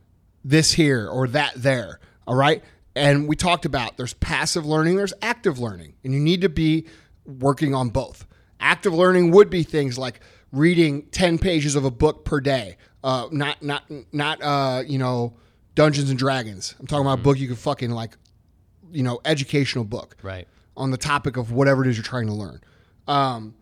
this 0.44 0.72
here 0.72 1.08
or 1.08 1.26
that 1.26 1.52
there. 1.56 1.98
All 2.28 2.36
right. 2.36 2.62
And 2.94 3.26
we 3.26 3.34
talked 3.34 3.64
about 3.64 3.96
there's 3.96 4.14
passive 4.14 4.64
learning, 4.64 4.94
there's 4.94 5.12
active 5.20 5.58
learning, 5.58 5.94
and 6.04 6.14
you 6.14 6.20
need 6.20 6.42
to 6.42 6.48
be 6.48 6.86
working 7.26 7.74
on 7.74 7.88
both. 7.88 8.24
Active 8.60 8.94
learning 8.94 9.32
would 9.32 9.50
be 9.50 9.64
things 9.64 9.98
like 9.98 10.20
reading 10.52 11.06
10 11.06 11.38
pages 11.38 11.74
of 11.74 11.84
a 11.84 11.90
book 11.90 12.24
per 12.24 12.40
day, 12.40 12.76
uh, 13.02 13.26
not, 13.32 13.60
not, 13.64 13.82
not, 14.12 14.40
uh, 14.42 14.84
you 14.86 14.98
know, 14.98 15.34
Dungeons 15.74 16.08
and 16.08 16.18
Dragons. 16.18 16.76
I'm 16.78 16.86
talking 16.86 17.04
about 17.04 17.18
a 17.18 17.22
book 17.22 17.36
you 17.36 17.48
can 17.48 17.56
fucking 17.56 17.90
like, 17.90 18.16
you 18.92 19.02
know, 19.02 19.18
educational 19.24 19.82
book 19.82 20.16
Right. 20.22 20.46
on 20.76 20.92
the 20.92 20.98
topic 20.98 21.36
of 21.36 21.50
whatever 21.50 21.84
it 21.84 21.88
is 21.90 21.96
you're 21.96 22.04
trying 22.04 22.28
to 22.28 22.32
learn. 22.32 22.60
Um, 23.08 23.56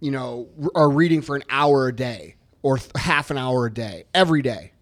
you 0.00 0.10
know, 0.10 0.48
or 0.74 0.88
reading 0.88 1.20
for 1.20 1.36
an 1.36 1.42
hour 1.50 1.88
a 1.88 1.94
day 1.94 2.36
or 2.62 2.78
th- 2.78 2.90
half 2.96 3.30
an 3.30 3.38
hour 3.38 3.66
a 3.66 3.72
day 3.72 4.04
every 4.14 4.42
day. 4.42 4.72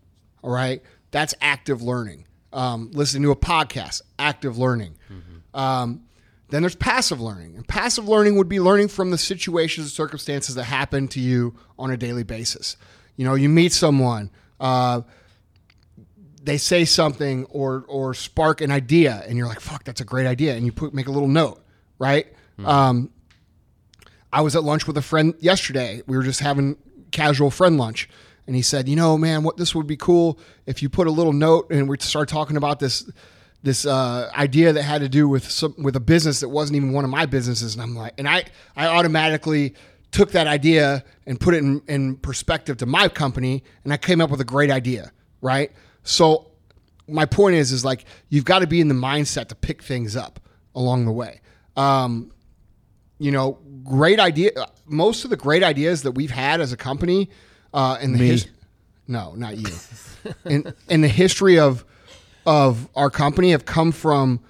All 0.42 0.50
right, 0.50 0.82
that's 1.10 1.34
active 1.40 1.82
learning. 1.82 2.26
Um, 2.52 2.90
listening 2.92 3.24
to 3.24 3.30
a 3.30 3.36
podcast, 3.36 4.02
active 4.18 4.56
learning. 4.58 4.96
Um, 5.54 6.02
then 6.50 6.62
there's 6.62 6.74
passive 6.76 7.20
learning, 7.20 7.56
and 7.56 7.66
passive 7.68 8.08
learning 8.08 8.36
would 8.36 8.48
be 8.48 8.58
learning 8.60 8.88
from 8.88 9.10
the 9.10 9.18
situations 9.18 9.86
and 9.86 9.92
circumstances 9.92 10.54
that 10.54 10.64
happen 10.64 11.08
to 11.08 11.20
you 11.20 11.54
on 11.78 11.90
a 11.90 11.96
daily 11.96 12.22
basis. 12.22 12.76
You 13.16 13.24
know, 13.26 13.34
you 13.34 13.48
meet 13.50 13.72
someone. 13.72 14.30
Uh, 14.58 15.02
they 16.42 16.56
say 16.56 16.84
something 16.84 17.44
or 17.46 17.84
or 17.88 18.14
spark 18.14 18.60
an 18.62 18.70
idea 18.70 19.22
and 19.28 19.36
you're 19.36 19.46
like 19.46 19.60
fuck 19.60 19.84
that's 19.84 20.00
a 20.00 20.04
great 20.04 20.26
idea 20.26 20.54
and 20.54 20.64
you 20.64 20.72
put 20.72 20.94
make 20.94 21.06
a 21.06 21.10
little 21.10 21.28
note 21.28 21.62
right 21.98 22.26
um, 22.64 23.10
i 24.32 24.40
was 24.40 24.56
at 24.56 24.64
lunch 24.64 24.86
with 24.86 24.96
a 24.96 25.02
friend 25.02 25.34
yesterday 25.40 26.00
we 26.06 26.16
were 26.16 26.22
just 26.22 26.40
having 26.40 26.76
casual 27.10 27.50
friend 27.50 27.78
lunch. 27.78 28.08
And 28.46 28.56
he 28.56 28.62
said 28.62 28.88
you 28.88 28.96
know 28.96 29.18
man 29.18 29.42
what 29.42 29.58
this 29.58 29.74
would 29.74 29.86
be 29.86 29.96
cool 29.96 30.38
if 30.64 30.82
you 30.82 30.88
put 30.88 31.06
a 31.06 31.10
little 31.10 31.34
note 31.34 31.70
and 31.70 31.88
we 31.88 31.96
start 32.00 32.28
talking 32.28 32.56
about 32.56 32.80
this 32.80 33.08
this 33.62 33.84
uh, 33.84 34.30
idea 34.34 34.72
that 34.72 34.82
had 34.82 35.00
to 35.00 35.08
do 35.08 35.28
with 35.28 35.50
some 35.50 35.74
with 35.76 35.96
a 35.96 36.00
business 36.00 36.40
that 36.40 36.48
wasn't 36.48 36.76
even 36.76 36.92
one 36.92 37.04
of 37.04 37.10
my 37.10 37.26
businesses. 37.26 37.74
And 37.74 37.82
i'm 37.82 37.94
like 37.94 38.14
and 38.16 38.26
i 38.28 38.44
i 38.74 38.86
automatically 38.86 39.74
took 40.10 40.30
that 40.32 40.46
idea 40.46 41.04
and 41.26 41.38
put 41.38 41.52
it 41.52 41.58
in, 41.58 41.82
in 41.86 42.16
perspective 42.16 42.78
to 42.78 42.86
my 42.86 43.08
company 43.08 43.62
and 43.84 43.92
i 43.92 43.98
came 43.98 44.22
up 44.22 44.30
with 44.30 44.40
a 44.40 44.44
great 44.44 44.70
idea 44.70 45.12
right? 45.40 45.72
So 46.02 46.48
my 47.06 47.24
point 47.24 47.56
is 47.56 47.72
is 47.72 47.84
like 47.84 48.04
you've 48.28 48.44
got 48.44 48.60
to 48.60 48.66
be 48.66 48.80
in 48.80 48.88
the 48.88 48.94
mindset 48.94 49.48
to 49.48 49.54
pick 49.54 49.82
things 49.82 50.16
up 50.16 50.40
along 50.74 51.04
the 51.04 51.12
way. 51.12 51.40
Um, 51.76 52.32
you 53.18 53.30
know 53.30 53.58
great 53.84 54.20
idea 54.20 54.50
most 54.86 55.24
of 55.24 55.30
the 55.30 55.36
great 55.36 55.62
ideas 55.62 56.02
that 56.02 56.12
we've 56.12 56.30
had 56.30 56.60
as 56.60 56.72
a 56.72 56.76
company 56.76 57.28
uh, 57.74 57.98
in 58.00 58.12
the 58.12 58.18
his- 58.26 58.46
no 59.06 59.34
not 59.34 59.56
you 59.56 59.66
in, 60.44 60.72
in 60.88 61.00
the 61.00 61.08
history 61.08 61.58
of 61.58 61.84
of 62.46 62.88
our 62.94 63.10
company 63.10 63.50
have 63.50 63.64
come 63.64 63.92
from 63.92 64.40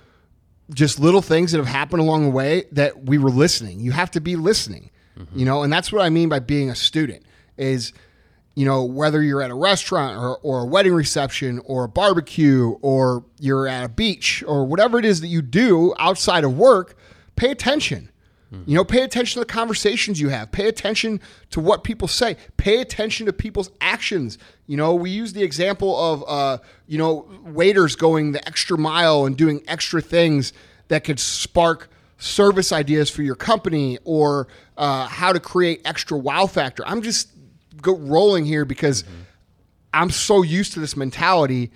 just 0.74 1.00
little 1.00 1.22
things 1.22 1.52
that 1.52 1.58
have 1.58 1.66
happened 1.66 2.00
along 2.02 2.24
the 2.24 2.30
way 2.30 2.64
that 2.72 3.04
we 3.04 3.16
were 3.16 3.30
listening. 3.30 3.80
You 3.80 3.90
have 3.92 4.10
to 4.12 4.20
be 4.20 4.36
listening, 4.36 4.90
you 5.34 5.44
know, 5.46 5.62
and 5.62 5.72
that's 5.72 5.90
what 5.90 6.02
I 6.02 6.10
mean 6.10 6.28
by 6.28 6.38
being 6.40 6.68
a 6.70 6.74
student 6.76 7.24
is, 7.56 7.92
you 8.54 8.66
know, 8.66 8.84
whether 8.84 9.22
you're 9.22 9.40
at 9.42 9.50
a 9.50 9.54
restaurant 9.54 10.16
or, 10.16 10.36
or 10.42 10.60
a 10.60 10.64
wedding 10.66 10.92
reception 10.92 11.60
or 11.64 11.84
a 11.84 11.88
barbecue 11.88 12.76
or 12.82 13.24
you're 13.40 13.66
at 13.66 13.82
a 13.84 13.88
beach 13.88 14.44
or 14.46 14.64
whatever 14.66 14.98
it 14.98 15.04
is 15.06 15.20
that 15.22 15.28
you 15.28 15.40
do 15.42 15.94
outside 15.98 16.44
of 16.44 16.56
work, 16.56 16.96
pay 17.34 17.50
attention. 17.50 18.10
You 18.50 18.76
know, 18.76 18.84
pay 18.84 19.02
attention 19.02 19.34
to 19.34 19.46
the 19.46 19.52
conversations 19.52 20.18
you 20.20 20.30
have. 20.30 20.50
Pay 20.50 20.68
attention 20.68 21.20
to 21.50 21.60
what 21.60 21.84
people 21.84 22.08
say. 22.08 22.38
Pay 22.56 22.80
attention 22.80 23.26
to 23.26 23.32
people's 23.32 23.70
actions. 23.82 24.38
You 24.66 24.78
know, 24.78 24.94
we 24.94 25.10
use 25.10 25.34
the 25.34 25.42
example 25.42 25.94
of, 25.98 26.24
uh, 26.26 26.58
you 26.86 26.96
know, 26.96 27.28
waiters 27.44 27.94
going 27.94 28.32
the 28.32 28.46
extra 28.48 28.78
mile 28.78 29.26
and 29.26 29.36
doing 29.36 29.62
extra 29.68 30.00
things 30.00 30.54
that 30.88 31.04
could 31.04 31.20
spark 31.20 31.90
service 32.16 32.72
ideas 32.72 33.10
for 33.10 33.22
your 33.22 33.34
company 33.34 33.98
or 34.04 34.48
uh, 34.78 35.06
how 35.06 35.32
to 35.32 35.40
create 35.40 35.82
extra 35.84 36.16
wow 36.16 36.46
factor. 36.46 36.82
I'm 36.86 37.02
just 37.02 37.28
go 37.82 37.96
rolling 37.96 38.46
here 38.46 38.64
because 38.64 39.04
I'm 39.92 40.10
so 40.10 40.42
used 40.42 40.72
to 40.72 40.80
this 40.80 40.96
mentality. 40.96 41.70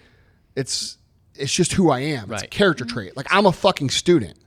It's 0.57 0.97
it's 1.35 1.53
just 1.53 1.73
who 1.75 1.91
I 1.91 2.01
am. 2.01 2.33
It's 2.33 2.43
a 2.45 2.49
character 2.49 2.85
trait. 2.85 3.17
Like 3.17 3.27
I'm 3.31 3.45
a 3.47 3.53
fucking 3.53 3.91
student. 3.91 4.39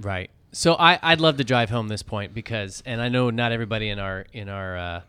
Right. 0.00 0.30
So 0.54 0.74
I, 0.74 1.00
I'd 1.02 1.20
love 1.20 1.36
to 1.38 1.44
drive 1.44 1.68
home 1.68 1.88
this 1.88 2.04
point 2.04 2.32
because, 2.32 2.80
and 2.86 3.00
I 3.00 3.08
know 3.08 3.28
not 3.30 3.50
everybody 3.50 3.88
in 3.88 3.98
our 3.98 4.24
in 4.32 4.48
our 4.48 4.76
uh, 4.76 5.00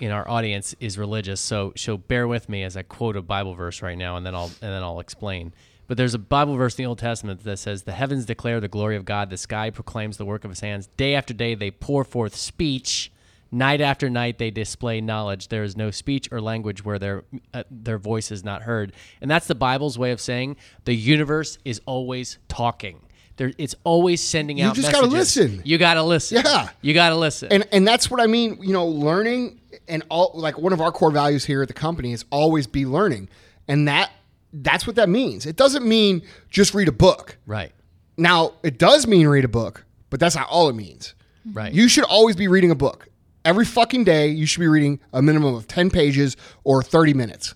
in 0.00 0.10
our 0.10 0.28
audience 0.28 0.74
is 0.80 0.98
religious. 0.98 1.40
So 1.40 1.72
so 1.76 1.96
bear 1.96 2.28
with 2.28 2.50
me 2.50 2.62
as 2.62 2.76
I 2.76 2.82
quote 2.82 3.16
a 3.16 3.22
Bible 3.22 3.54
verse 3.54 3.80
right 3.80 3.96
now, 3.96 4.18
and 4.18 4.26
then 4.26 4.34
I'll 4.34 4.50
and 4.60 4.70
then 4.72 4.82
I'll 4.82 5.00
explain. 5.00 5.54
But 5.88 5.96
there's 5.96 6.12
a 6.12 6.18
Bible 6.18 6.56
verse 6.56 6.74
in 6.74 6.82
the 6.82 6.88
Old 6.88 6.98
Testament 6.98 7.42
that 7.44 7.56
says, 7.58 7.84
"The 7.84 7.92
heavens 7.92 8.26
declare 8.26 8.60
the 8.60 8.68
glory 8.68 8.96
of 8.96 9.06
God; 9.06 9.30
the 9.30 9.38
sky 9.38 9.70
proclaims 9.70 10.18
the 10.18 10.26
work 10.26 10.44
of 10.44 10.50
His 10.50 10.60
hands. 10.60 10.88
Day 10.98 11.14
after 11.14 11.32
day 11.32 11.54
they 11.54 11.70
pour 11.70 12.04
forth 12.04 12.36
speech; 12.36 13.10
night 13.50 13.80
after 13.80 14.10
night 14.10 14.36
they 14.36 14.50
display 14.50 15.00
knowledge. 15.00 15.48
There 15.48 15.64
is 15.64 15.74
no 15.74 15.90
speech 15.90 16.28
or 16.30 16.42
language 16.42 16.84
where 16.84 16.98
their 16.98 17.24
uh, 17.54 17.62
their 17.70 17.96
voice 17.96 18.30
is 18.30 18.44
not 18.44 18.60
heard." 18.62 18.92
And 19.22 19.30
that's 19.30 19.46
the 19.46 19.54
Bible's 19.54 19.98
way 19.98 20.10
of 20.10 20.20
saying 20.20 20.56
the 20.84 20.94
universe 20.94 21.56
is 21.64 21.80
always 21.86 22.36
talking. 22.48 23.05
There, 23.36 23.52
it's 23.58 23.74
always 23.84 24.22
sending 24.22 24.60
out. 24.62 24.76
You 24.76 24.82
just 24.82 24.92
gotta 24.94 25.06
listen. 25.06 25.60
You 25.64 25.76
gotta 25.78 26.02
listen. 26.02 26.42
Yeah. 26.44 26.70
you 26.80 26.94
gotta 26.94 27.16
listen. 27.16 27.52
and 27.52 27.66
and 27.70 27.86
that's 27.86 28.10
what 28.10 28.20
I 28.20 28.26
mean. 28.26 28.58
You 28.62 28.72
know, 28.72 28.86
learning 28.86 29.60
and 29.88 30.02
all 30.08 30.32
like 30.34 30.58
one 30.58 30.72
of 30.72 30.80
our 30.80 30.90
core 30.90 31.10
values 31.10 31.44
here 31.44 31.62
at 31.62 31.68
the 31.68 31.74
company 31.74 32.12
is 32.12 32.24
always 32.30 32.66
be 32.66 32.86
learning, 32.86 33.28
and 33.68 33.88
that 33.88 34.10
that's 34.52 34.86
what 34.86 34.96
that 34.96 35.08
means. 35.08 35.44
It 35.44 35.56
doesn't 35.56 35.86
mean 35.86 36.22
just 36.50 36.72
read 36.74 36.88
a 36.88 36.92
book. 36.92 37.36
right, 37.46 37.72
Now, 38.16 38.54
it 38.62 38.78
does 38.78 39.06
mean 39.06 39.28
read 39.28 39.44
a 39.44 39.48
book, 39.48 39.84
but 40.08 40.18
that's 40.18 40.34
not 40.34 40.48
all 40.48 40.68
it 40.70 40.74
means. 40.74 41.14
right. 41.52 41.72
You 41.72 41.88
should 41.88 42.04
always 42.04 42.36
be 42.36 42.48
reading 42.48 42.70
a 42.70 42.74
book. 42.74 43.08
Every 43.44 43.66
fucking 43.66 44.04
day, 44.04 44.28
you 44.28 44.46
should 44.46 44.60
be 44.60 44.66
reading 44.66 44.98
a 45.12 45.20
minimum 45.20 45.54
of 45.54 45.68
10 45.68 45.90
pages 45.90 46.36
or 46.64 46.82
30 46.82 47.12
minutes. 47.14 47.54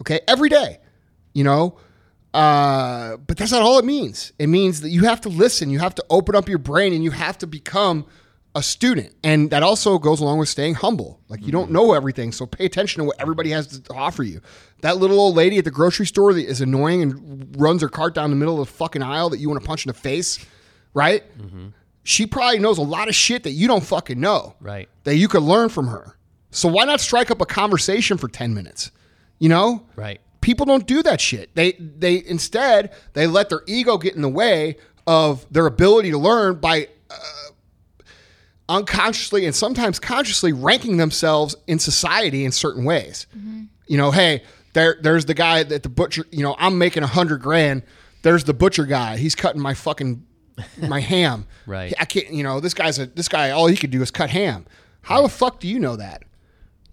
Okay? 0.00 0.20
Every 0.28 0.48
day. 0.48 0.78
You 1.34 1.44
know? 1.44 1.78
Uh, 2.34 3.16
but 3.16 3.36
that's 3.36 3.52
not 3.52 3.62
all 3.62 3.78
it 3.78 3.84
means. 3.84 4.32
It 4.38 4.48
means 4.48 4.80
that 4.82 4.90
you 4.90 5.04
have 5.04 5.20
to 5.22 5.28
listen, 5.28 5.70
you 5.70 5.78
have 5.78 5.94
to 5.96 6.04
open 6.10 6.34
up 6.36 6.48
your 6.48 6.58
brain, 6.58 6.92
and 6.92 7.02
you 7.02 7.10
have 7.10 7.38
to 7.38 7.46
become 7.46 8.06
a 8.54 8.62
student. 8.62 9.14
And 9.24 9.50
that 9.50 9.62
also 9.62 9.98
goes 9.98 10.20
along 10.20 10.38
with 10.38 10.48
staying 10.48 10.74
humble. 10.74 11.20
Like, 11.28 11.44
you 11.44 11.52
don't 11.52 11.70
know 11.70 11.92
everything, 11.92 12.32
so 12.32 12.46
pay 12.46 12.64
attention 12.64 13.00
to 13.00 13.06
what 13.06 13.20
everybody 13.20 13.50
has 13.50 13.66
to 13.80 13.94
offer 13.94 14.22
you. 14.22 14.40
That 14.82 14.98
little 14.98 15.18
old 15.20 15.36
lady 15.36 15.58
at 15.58 15.64
the 15.64 15.70
grocery 15.70 16.06
store 16.06 16.32
that 16.34 16.44
is 16.46 16.60
annoying 16.60 17.02
and 17.02 17.56
runs 17.60 17.82
her 17.82 17.88
cart 17.88 18.14
down 18.14 18.30
the 18.30 18.36
middle 18.36 18.60
of 18.60 18.66
the 18.68 18.72
fucking 18.74 19.02
aisle 19.02 19.30
that 19.30 19.38
you 19.38 19.48
want 19.48 19.60
to 19.62 19.66
punch 19.66 19.84
in 19.86 19.88
the 19.90 19.98
face, 19.98 20.44
right? 20.94 21.22
She 22.04 22.26
probably 22.26 22.58
knows 22.58 22.78
a 22.78 22.82
lot 22.82 23.08
of 23.08 23.14
shit 23.14 23.42
that 23.42 23.50
you 23.50 23.68
don't 23.68 23.84
fucking 23.84 24.18
know 24.18 24.54
Right. 24.60 24.88
that 25.04 25.16
you 25.16 25.28
could 25.28 25.42
learn 25.42 25.68
from 25.68 25.88
her. 25.88 26.16
So 26.50 26.68
why 26.68 26.84
not 26.84 27.00
strike 27.00 27.30
up 27.30 27.40
a 27.42 27.46
conversation 27.46 28.16
for 28.16 28.28
10 28.28 28.54
minutes? 28.54 28.90
You 29.38 29.50
know? 29.50 29.86
Right. 29.94 30.20
People 30.40 30.66
don't 30.66 30.86
do 30.86 31.02
that 31.02 31.20
shit. 31.20 31.54
They 31.54 31.72
they 31.72 32.22
instead 32.24 32.92
they 33.14 33.26
let 33.26 33.48
their 33.48 33.62
ego 33.66 33.98
get 33.98 34.14
in 34.14 34.22
the 34.22 34.28
way 34.28 34.76
of 35.06 35.46
their 35.50 35.66
ability 35.66 36.10
to 36.10 36.18
learn 36.18 36.56
by 36.56 36.88
uh, 37.10 37.14
unconsciously 38.68 39.46
and 39.46 39.54
sometimes 39.54 39.98
consciously 39.98 40.52
ranking 40.52 40.96
themselves 40.98 41.56
in 41.66 41.78
society 41.78 42.44
in 42.44 42.52
certain 42.52 42.84
ways. 42.84 43.26
You 43.86 43.96
know, 43.96 44.10
hey, 44.10 44.42
there 44.74 44.98
there's 45.00 45.24
the 45.24 45.34
guy 45.34 45.62
that 45.62 45.82
the 45.82 45.88
butcher, 45.88 46.26
you 46.30 46.42
know, 46.42 46.54
I'm 46.58 46.78
making 46.78 47.02
a 47.02 47.06
hundred 47.06 47.40
grand. 47.42 47.82
There's 48.22 48.44
the 48.44 48.54
butcher 48.54 48.84
guy. 48.84 49.16
He's 49.16 49.34
cutting 49.34 49.60
my 49.60 49.74
fucking 49.74 50.24
my 50.82 51.00
ham. 51.00 51.46
Right. 51.66 51.94
I 51.98 52.04
can't, 52.04 52.30
you 52.32 52.42
know, 52.42 52.60
this 52.60 52.74
guy's 52.74 52.98
a 52.98 53.06
this 53.06 53.28
guy. 53.28 53.50
All 53.50 53.66
he 53.66 53.76
could 53.76 53.90
do 53.90 54.02
is 54.02 54.10
cut 54.10 54.30
ham. 54.30 54.66
How 55.02 55.22
the 55.22 55.28
fuck 55.28 55.60
do 55.60 55.68
you 55.68 55.78
know 55.78 55.96
that? 55.96 56.24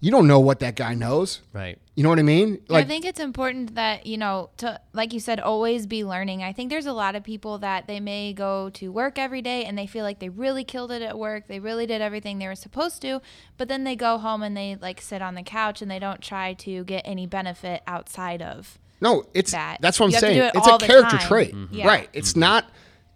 You 0.00 0.10
don't 0.10 0.26
know 0.26 0.40
what 0.40 0.60
that 0.60 0.76
guy 0.76 0.94
knows. 0.94 1.40
Right. 1.52 1.78
You 1.94 2.02
know 2.02 2.10
what 2.10 2.18
I 2.18 2.22
mean? 2.22 2.60
I 2.68 2.84
think 2.84 3.06
it's 3.06 3.18
important 3.18 3.74
that, 3.76 4.04
you 4.06 4.18
know, 4.18 4.50
to 4.58 4.78
like 4.92 5.14
you 5.14 5.20
said, 5.20 5.40
always 5.40 5.86
be 5.86 6.04
learning. 6.04 6.42
I 6.42 6.52
think 6.52 6.68
there's 6.68 6.84
a 6.86 6.92
lot 6.92 7.16
of 7.16 7.24
people 7.24 7.56
that 7.58 7.86
they 7.86 7.98
may 8.00 8.34
go 8.34 8.68
to 8.70 8.92
work 8.92 9.18
every 9.18 9.40
day 9.40 9.64
and 9.64 9.78
they 9.78 9.86
feel 9.86 10.04
like 10.04 10.18
they 10.18 10.28
really 10.28 10.62
killed 10.64 10.92
it 10.92 11.00
at 11.00 11.18
work. 11.18 11.48
They 11.48 11.58
really 11.58 11.86
did 11.86 12.02
everything 12.02 12.38
they 12.38 12.46
were 12.46 12.54
supposed 12.54 13.00
to, 13.02 13.22
but 13.56 13.68
then 13.68 13.84
they 13.84 13.96
go 13.96 14.18
home 14.18 14.42
and 14.42 14.54
they 14.54 14.76
like 14.80 15.00
sit 15.00 15.22
on 15.22 15.34
the 15.34 15.42
couch 15.42 15.80
and 15.80 15.90
they 15.90 15.98
don't 15.98 16.20
try 16.20 16.52
to 16.54 16.84
get 16.84 17.02
any 17.06 17.26
benefit 17.26 17.82
outside 17.86 18.42
of. 18.42 18.78
No, 19.00 19.24
it's 19.32 19.52
that. 19.52 19.78
that's 19.80 19.98
what 19.98 20.06
I'm 20.06 20.10
You 20.10 20.14
have 20.16 20.20
to 20.22 20.26
saying. 20.28 20.38
it 20.38 20.52
It's 20.54 20.66
a 20.66 20.78
character 20.86 21.16
time. 21.16 21.26
trait, 21.28 21.54
Mhm. 21.54 21.68
Yeah. 21.70 21.86
right? 21.88 22.08
It's 22.12 22.36
not. 22.36 22.66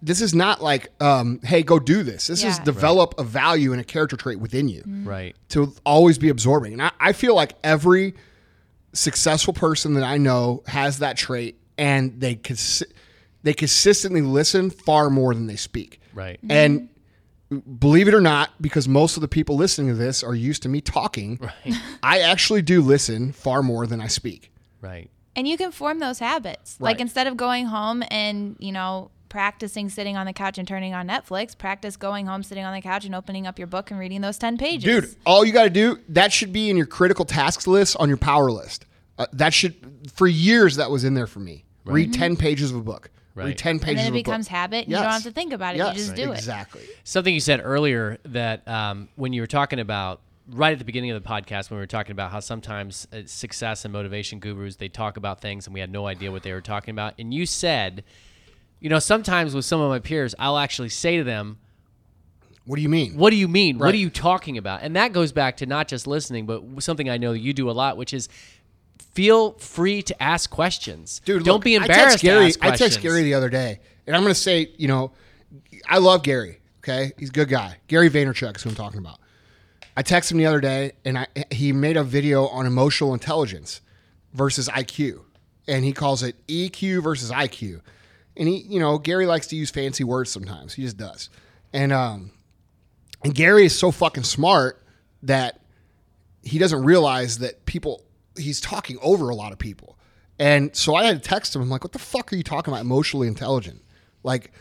This 0.02 0.20
is 0.22 0.34
not 0.34 0.62
like, 0.62 0.88
um, 1.02 1.40
hey, 1.42 1.62
go 1.62 1.78
do 1.78 2.02
this. 2.02 2.28
This 2.28 2.42
is 2.42 2.56
Yeah. 2.58 2.64
develop 2.64 3.14
a 3.18 3.22
value 3.24 3.72
and 3.72 3.80
a 3.80 3.84
character 3.84 4.16
trait 4.16 4.40
within 4.40 4.68
you 4.68 4.82
Right. 4.86 5.36
to 5.50 5.74
always 5.84 6.16
be 6.18 6.28
absorbing. 6.30 6.72
And 6.72 6.82
I, 6.82 6.90
I 6.98 7.12
feel 7.12 7.34
like 7.34 7.52
every 7.62 8.14
successful 8.92 9.52
person 9.54 9.94
that 9.94 10.02
I 10.04 10.16
know 10.18 10.62
has 10.66 10.98
that 11.00 11.16
trait, 11.16 11.56
and 11.78 12.20
they 12.20 12.34
consi- 12.36 12.90
they 13.42 13.54
consistently 13.54 14.20
listen 14.22 14.70
far 14.70 15.08
more 15.10 15.34
than 15.34 15.46
they 15.46 15.56
speak. 15.56 16.00
Right. 16.12 16.38
And 16.48 16.88
believe 17.78 18.06
it 18.08 18.14
or 18.14 18.20
not, 18.20 18.50
because 18.60 18.86
most 18.88 19.16
of 19.16 19.20
the 19.22 19.28
people 19.28 19.56
listening 19.56 19.88
to 19.88 19.94
this 19.94 20.22
are 20.22 20.34
used 20.34 20.62
to 20.64 20.68
me 20.68 20.80
talking, 20.80 21.38
Right. 21.40 21.74
I 22.02 22.20
actually 22.20 22.62
do 22.62 22.80
listen 22.82 23.32
far 23.32 23.62
more 23.62 23.86
than 23.86 24.00
I 24.00 24.06
speak. 24.08 24.52
Right. 24.80 25.10
And 25.36 25.46
you 25.48 25.56
can 25.56 25.70
form 25.72 26.00
those 26.00 26.18
habits. 26.18 26.76
Right. 26.80 26.86
Like 26.90 27.00
instead 27.00 27.26
of 27.26 27.36
going 27.36 27.66
home 27.66 28.02
and, 28.10 28.56
you 28.58 28.72
know, 28.72 29.10
practicing 29.30 29.88
sitting 29.88 30.18
on 30.18 30.26
the 30.26 30.32
couch 30.34 30.58
and 30.58 30.68
turning 30.68 30.92
on 30.92 31.08
Netflix, 31.08 31.56
practice 31.56 31.96
going 31.96 32.26
home, 32.26 32.42
sitting 32.42 32.64
on 32.64 32.74
the 32.74 32.82
couch 32.82 33.06
and 33.06 33.14
opening 33.14 33.46
up 33.46 33.58
your 33.58 33.66
book 33.66 33.90
and 33.90 33.98
reading 33.98 34.20
those 34.20 34.36
10 34.36 34.58
pages. 34.58 34.84
Dude, 34.84 35.16
all 35.24 35.42
you 35.46 35.52
got 35.52 35.64
to 35.64 35.70
do, 35.70 35.98
that 36.10 36.32
should 36.32 36.52
be 36.52 36.68
in 36.68 36.76
your 36.76 36.84
critical 36.86 37.24
tasks 37.24 37.66
list 37.66 37.96
on 37.98 38.08
your 38.08 38.18
power 38.18 38.50
list. 38.50 38.84
Uh, 39.18 39.26
that 39.32 39.54
should, 39.54 40.10
for 40.12 40.26
years, 40.26 40.76
that 40.76 40.90
was 40.90 41.04
in 41.04 41.14
there 41.14 41.26
for 41.26 41.40
me. 41.40 41.64
Read 41.86 42.12
10 42.12 42.36
pages 42.36 42.70
of 42.70 42.76
a 42.76 42.82
book. 42.82 43.10
Read 43.34 43.44
Right. 43.44 43.56
10 43.58 43.70
and 43.70 43.82
pages 43.82 43.96
then 43.96 44.06
it 44.06 44.08
of 44.08 44.14
a 44.14 44.18
book. 44.18 44.24
becomes 44.26 44.48
habit. 44.48 44.84
And 44.84 44.88
You 44.88 44.96
don't 44.96 45.06
have 45.06 45.22
to 45.22 45.30
think 45.30 45.52
about 45.52 45.74
it. 45.74 45.78
Yes, 45.78 45.96
you 45.96 46.02
just 46.04 46.14
do 46.16 46.32
it. 46.32 46.36
Exactly. 46.36 46.82
Something 47.04 47.32
you 47.32 47.40
said 47.40 47.60
earlier 47.64 48.18
that 48.26 48.66
um, 48.68 49.08
when 49.16 49.32
you 49.32 49.40
were 49.40 49.46
talking 49.46 49.78
about 49.78 50.20
right 50.52 50.72
at 50.72 50.78
the 50.80 50.84
beginning 50.84 51.12
of 51.12 51.22
the 51.22 51.28
podcast 51.28 51.70
when 51.70 51.76
we 51.78 51.82
were 51.82 51.86
talking 51.86 52.10
about 52.10 52.32
how 52.32 52.40
sometimes 52.40 53.06
uh, 53.12 53.20
success 53.24 53.84
and 53.84 53.92
motivation 53.92 54.40
gurus 54.40 54.74
they 54.76 54.88
talk 54.88 55.16
about 55.16 55.40
things 55.40 55.66
and 55.68 55.74
we 55.74 55.78
had 55.78 55.92
no 55.92 56.08
idea 56.08 56.32
what 56.32 56.42
they 56.42 56.52
were 56.52 56.60
talking 56.60 56.90
about 56.90 57.14
and 57.20 57.32
you 57.32 57.46
said 57.46 58.02
you 58.80 58.88
know 58.88 58.98
sometimes 58.98 59.54
with 59.54 59.64
some 59.64 59.80
of 59.80 59.88
my 59.88 59.98
peers 59.98 60.34
i'll 60.38 60.58
actually 60.58 60.88
say 60.88 61.16
to 61.18 61.24
them 61.24 61.58
What 62.64 62.76
do 62.76 62.82
you 62.82 62.88
mean? 62.88 63.16
what 63.16 63.30
do 63.30 63.36
you 63.36 63.48
mean 63.48 63.78
what 63.78 63.94
are 63.94 63.98
you 63.98 64.10
talking 64.10 64.58
about 64.58 64.82
and 64.82 64.96
that 64.96 65.12
goes 65.12 65.32
back 65.32 65.56
to 65.58 65.66
not 65.66 65.86
just 65.88 66.06
listening 66.06 66.46
but 66.46 66.62
something 66.82 67.08
i 67.08 67.16
know 67.16 67.32
that 67.32 67.40
you 67.40 67.52
do 67.52 67.70
a 67.70 67.72
lot 67.72 67.96
which 67.96 68.12
is 68.12 68.28
feel 69.12 69.52
free 69.52 70.02
to 70.02 70.22
ask 70.22 70.50
questions 70.50 71.20
Dude, 71.24 71.44
don't 71.44 71.56
look, 71.56 71.64
be 71.64 71.76
I 71.76 71.82
embarrassed 71.82 72.22
Gary, 72.22 72.52
I 72.60 72.70
text 72.76 73.00
Gary 73.00 73.22
the 73.22 73.34
other 73.34 73.48
day, 73.48 73.80
and 74.06 74.14
I'm 74.14 74.22
going 74.22 74.34
to 74.34 74.40
say, 74.40 74.72
you 74.76 74.86
know, 74.88 75.10
I 75.88 75.98
love 75.98 76.22
Gary. 76.22 76.60
Okay, 76.78 77.12
he's 77.18 77.28
a 77.28 77.32
good 77.32 77.48
guy. 77.48 77.76
Gary 77.88 78.08
Vaynerchuk 78.08 78.56
is 78.56 78.62
who 78.62 78.70
I'm 78.70 78.76
talking 78.76 78.98
about. 79.00 79.18
I 79.96 80.02
texted 80.02 80.32
him 80.32 80.38
the 80.38 80.46
other 80.46 80.60
day, 80.60 80.92
and 81.04 81.18
I 81.18 81.26
he 81.50 81.72
made 81.72 81.96
a 81.96 82.04
video 82.04 82.46
on 82.46 82.66
emotional 82.66 83.12
intelligence 83.12 83.80
versus 84.32 84.68
IQ, 84.68 85.20
and 85.66 85.84
he 85.84 85.92
calls 85.92 86.22
it 86.22 86.36
EQ 86.46 87.02
versus 87.02 87.30
IQ. 87.30 87.80
And 88.40 88.48
he, 88.48 88.56
you 88.60 88.80
know, 88.80 88.96
Gary 88.96 89.26
likes 89.26 89.46
to 89.48 89.56
use 89.56 89.70
fancy 89.70 90.02
words 90.02 90.30
sometimes. 90.30 90.72
He 90.72 90.82
just 90.82 90.96
does. 90.96 91.28
And 91.74 91.92
um, 91.92 92.32
and 93.22 93.34
Gary 93.34 93.66
is 93.66 93.78
so 93.78 93.90
fucking 93.90 94.22
smart 94.24 94.82
that 95.22 95.60
he 96.42 96.58
doesn't 96.58 96.82
realize 96.82 97.38
that 97.38 97.66
people 97.66 98.02
he's 98.38 98.58
talking 98.58 98.98
over 99.02 99.28
a 99.28 99.34
lot 99.34 99.52
of 99.52 99.58
people. 99.58 99.98
And 100.38 100.74
so 100.74 100.94
I 100.94 101.04
had 101.04 101.22
to 101.22 101.28
text 101.28 101.54
him. 101.54 101.60
I'm 101.60 101.68
like, 101.68 101.84
"What 101.84 101.92
the 101.92 101.98
fuck 101.98 102.32
are 102.32 102.36
you 102.36 102.42
talking 102.42 102.72
about? 102.72 102.80
Emotionally 102.80 103.28
intelligent? 103.28 103.84
Like, 104.22 104.52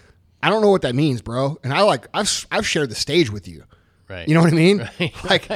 I 0.44 0.50
don't 0.50 0.62
know 0.62 0.72
what 0.72 0.82
that 0.82 0.94
means, 0.94 1.22
bro." 1.22 1.58
And 1.64 1.74
I 1.74 1.82
like 1.84 2.06
I've 2.14 2.48
I've 2.52 2.68
shared 2.68 2.92
the 2.92 2.96
stage 2.96 3.32
with 3.32 3.48
you. 3.48 3.64
Right. 4.10 4.28
You 4.28 4.34
know 4.34 4.42
what 4.42 4.52
I 4.52 4.56
mean? 4.58 4.90
Right. 5.00 5.14
Like, 5.24 5.50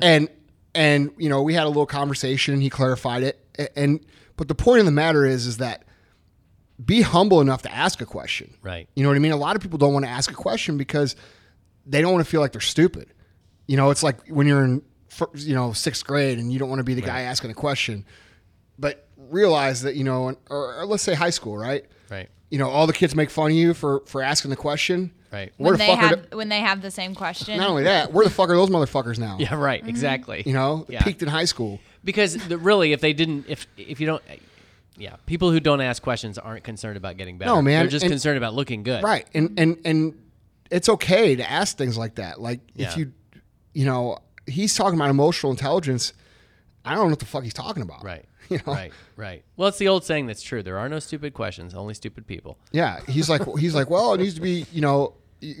and 0.00 0.28
and 0.74 1.12
you 1.18 1.28
know 1.28 1.40
we 1.42 1.54
had 1.54 1.64
a 1.64 1.68
little 1.68 1.86
conversation. 1.86 2.60
He 2.60 2.68
clarified 2.68 3.22
it. 3.22 3.70
And 3.76 4.04
but 4.36 4.48
the 4.48 4.56
point 4.56 4.80
of 4.80 4.86
the 4.86 4.92
matter 4.92 5.24
is 5.24 5.46
is 5.46 5.58
that 5.58 5.84
be 6.82 7.02
humble 7.02 7.40
enough 7.40 7.62
to 7.62 7.72
ask 7.72 8.00
a 8.00 8.06
question. 8.06 8.54
Right. 8.62 8.88
You 8.96 9.02
know 9.02 9.08
what 9.10 9.16
I 9.16 9.20
mean? 9.20 9.32
A 9.32 9.36
lot 9.36 9.54
of 9.56 9.62
people 9.62 9.78
don't 9.78 9.92
want 9.92 10.04
to 10.04 10.10
ask 10.10 10.30
a 10.30 10.34
question 10.34 10.76
because 10.76 11.14
they 11.86 12.00
don't 12.00 12.12
want 12.12 12.24
to 12.24 12.30
feel 12.30 12.40
like 12.40 12.52
they're 12.52 12.60
stupid. 12.60 13.12
You 13.66 13.76
know, 13.76 13.90
it's 13.90 14.02
like 14.02 14.26
when 14.28 14.46
you're 14.46 14.64
in, 14.64 14.82
fir- 15.08 15.30
you 15.34 15.54
know, 15.54 15.72
sixth 15.72 16.04
grade 16.06 16.38
and 16.38 16.52
you 16.52 16.58
don't 16.58 16.68
want 16.68 16.80
to 16.80 16.84
be 16.84 16.94
the 16.94 17.00
guy 17.02 17.22
asking 17.22 17.50
a 17.50 17.54
question, 17.54 18.04
but 18.78 19.06
realize 19.16 19.82
that 19.82 19.94
you 19.94 20.04
know, 20.04 20.36
or, 20.50 20.80
or 20.80 20.86
let's 20.86 21.02
say 21.02 21.14
high 21.14 21.30
school, 21.30 21.56
right? 21.56 21.84
right 22.10 22.28
You 22.50 22.58
know, 22.58 22.68
all 22.68 22.86
the 22.86 22.92
kids 22.92 23.14
make 23.14 23.30
fun 23.30 23.50
of 23.52 23.56
you 23.56 23.72
for 23.74 24.00
for 24.06 24.22
asking 24.22 24.50
the 24.50 24.56
question. 24.56 25.12
Right. 25.32 25.52
Where 25.56 25.72
When 25.72 25.72
the 25.72 25.78
they 25.78 25.86
fuck 25.86 25.98
have 25.98 26.30
the, 26.30 26.36
when 26.36 26.48
they 26.48 26.60
have 26.60 26.80
the 26.82 26.90
same 26.90 27.14
question. 27.14 27.58
not 27.58 27.68
only 27.70 27.84
that, 27.84 28.12
where 28.12 28.24
the 28.24 28.30
fuck 28.30 28.48
are 28.50 28.56
those 28.56 28.70
motherfuckers 28.70 29.18
now? 29.18 29.36
yeah 29.40 29.54
right 29.54 29.80
mm-hmm. 29.80 29.88
exactly 29.88 30.42
You 30.46 30.52
know, 30.52 30.86
Yeah. 30.88 31.02
peaked 31.02 31.22
in 31.22 31.28
high 31.28 31.44
school. 31.46 31.80
because 32.04 32.36
the, 32.48 32.56
really 32.58 32.92
if 32.92 33.00
they 33.00 33.12
didn't 33.12 33.46
if 33.48 33.66
if 33.76 34.00
you 34.00 34.06
don't 34.06 34.22
yeah 34.96 35.16
people 35.26 35.50
who 35.50 35.60
don't 35.60 35.80
ask 35.80 36.02
questions 36.02 36.38
aren't 36.38 36.64
concerned 36.64 36.96
about 36.96 37.16
getting 37.16 37.36
better 37.38 37.50
No, 37.50 37.62
man, 37.62 37.80
they're 37.84 37.90
just 37.90 38.04
and- 38.04 38.12
concerned 38.12 38.38
about 38.38 38.54
looking 38.54 38.82
good 38.82 39.02
Right. 39.02 39.26
And 39.34 39.58
and 39.58 39.78
and 39.84 40.20
it's 40.70 40.88
okay 40.88 41.36
to 41.36 41.48
ask 41.50 41.76
things 41.76 41.96
like 41.98 42.14
that. 42.16 42.40
Like 42.40 42.60
Yeah. 42.74 42.88
if 42.90 42.96
you 42.96 43.12
you 43.72 43.84
know, 43.84 44.18
he's 44.46 44.74
talking 44.76 44.98
about 44.98 45.10
emotional 45.10 45.50
intelligence. 45.52 46.12
I 46.84 46.90
don't 46.94 47.04
know 47.04 47.10
what 47.10 47.18
the 47.18 47.26
fuck 47.26 47.42
he's 47.44 47.54
talking 47.54 47.82
about. 47.82 48.04
right 48.04 48.24
You 48.50 48.58
know? 48.66 48.72
right 48.72 48.92
right 49.16 49.42
well 49.56 49.68
it's 49.68 49.78
the 49.78 49.88
old 49.88 50.04
saying 50.04 50.26
that's 50.26 50.42
true 50.42 50.62
there 50.62 50.78
are 50.78 50.88
no 50.88 50.98
stupid 50.98 51.32
questions 51.34 51.74
only 51.74 51.94
stupid 51.94 52.26
people 52.26 52.58
Yeah. 52.72 53.00
He's 53.08 53.28
like 53.28 53.42
he's 53.58 53.74
like, 53.74 53.90
well, 53.90 54.14
it 54.14 54.18
needs 54.20 54.34
to 54.34 54.40
be, 54.40 54.66
you 54.72 54.80
know, 54.80 55.14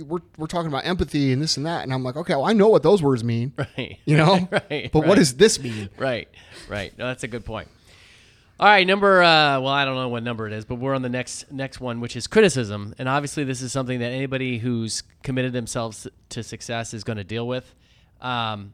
we're 0.06 0.20
we're 0.38 0.46
talking 0.46 0.68
about 0.68 0.86
empathy 0.86 1.32
and 1.32 1.42
this 1.42 1.56
and 1.56 1.66
that. 1.66 1.82
And 1.82 1.92
I'm 1.92 2.02
like, 2.04 2.16
okay, 2.16 2.34
well, 2.34 2.44
I 2.46 2.52
know 2.52 2.68
what 2.68 2.82
those 2.82 3.02
words 3.02 3.22
mean. 3.24 3.52
right 3.58 3.98
You 4.04 4.16
know? 4.16 4.48
right 4.70 4.90
But 4.92 5.06
what 5.06 5.16
does 5.16 5.34
this 5.34 5.58
mean? 5.60 5.88
right 5.98 6.28
right 6.68 6.96
no 6.98 7.06
that's 7.06 7.24
a 7.24 7.28
good 7.28 7.44
point 7.44 7.68
All 8.60 8.68
right, 8.68 8.86
number. 8.86 9.20
Uh, 9.22 9.60
well, 9.60 9.68
I 9.68 9.84
don't 9.84 9.96
know 9.96 10.08
what 10.08 10.22
number 10.22 10.46
it 10.46 10.52
is, 10.52 10.64
but 10.64 10.76
we're 10.76 10.94
on 10.94 11.02
the 11.02 11.08
next 11.08 11.50
next 11.50 11.80
one, 11.80 12.00
which 12.00 12.14
is 12.14 12.26
criticism, 12.28 12.94
and 12.98 13.08
obviously 13.08 13.42
this 13.44 13.60
is 13.60 13.72
something 13.72 13.98
that 13.98 14.12
anybody 14.12 14.58
who's 14.58 15.02
committed 15.24 15.52
themselves 15.52 16.06
to 16.30 16.42
success 16.42 16.94
is 16.94 17.02
going 17.02 17.16
to 17.16 17.24
deal 17.24 17.46
with. 17.48 17.74
Um, 18.20 18.72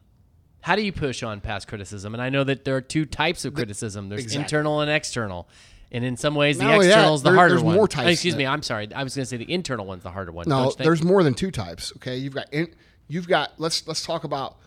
how 0.61 0.75
do 0.75 0.83
you 0.83 0.91
push 0.91 1.23
on 1.23 1.41
past 1.41 1.67
criticism? 1.67 2.13
And 2.13 2.21
I 2.21 2.29
know 2.29 2.43
that 2.43 2.63
there 2.63 2.75
are 2.75 2.81
two 2.81 3.05
types 3.05 3.43
of 3.45 3.55
criticism. 3.55 4.09
There's 4.09 4.21
exactly. 4.23 4.43
internal 4.43 4.81
and 4.81 4.91
external. 4.91 5.49
And 5.91 6.05
in 6.05 6.15
some 6.15 6.35
ways, 6.35 6.59
the 6.59 6.65
Not 6.65 6.75
external 6.85 7.15
is 7.15 7.23
the 7.23 7.31
there- 7.31 7.35
harder 7.37 7.55
there's 7.55 7.63
one. 7.63 7.75
more 7.75 7.89
Oh, 7.97 8.07
excuse 8.07 8.35
me. 8.35 8.45
I'm 8.45 8.61
sorry. 8.61 8.87
I 8.93 9.03
was 9.03 9.15
going 9.15 9.23
to 9.23 9.29
say 9.29 9.37
the 9.37 9.51
internal 9.51 9.85
one's 9.87 10.03
the 10.03 10.11
harder 10.11 10.31
one. 10.31 10.47
No, 10.47 10.71
there's 10.77 11.03
more 11.03 11.23
than 11.23 11.33
two 11.33 11.49
types. 11.51 11.91
Okay, 11.97 12.17
you've 12.17 12.35
got 12.35 12.53
in, 12.53 12.73
you've 13.07 13.27
got 13.27 13.53
let's 13.57 13.85
let's 13.87 14.05
talk 14.05 14.23
about 14.23 14.57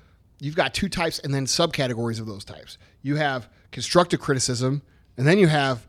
you've 0.40 0.56
got 0.56 0.74
two 0.74 0.88
types 0.88 1.20
and 1.20 1.32
then 1.32 1.46
subcategories 1.46 2.20
of 2.20 2.26
those 2.26 2.44
types. 2.44 2.76
You 3.00 3.16
have 3.16 3.48
constructive 3.70 4.20
criticism, 4.20 4.82
and 5.16 5.26
then 5.26 5.38
you 5.38 5.46
have 5.46 5.86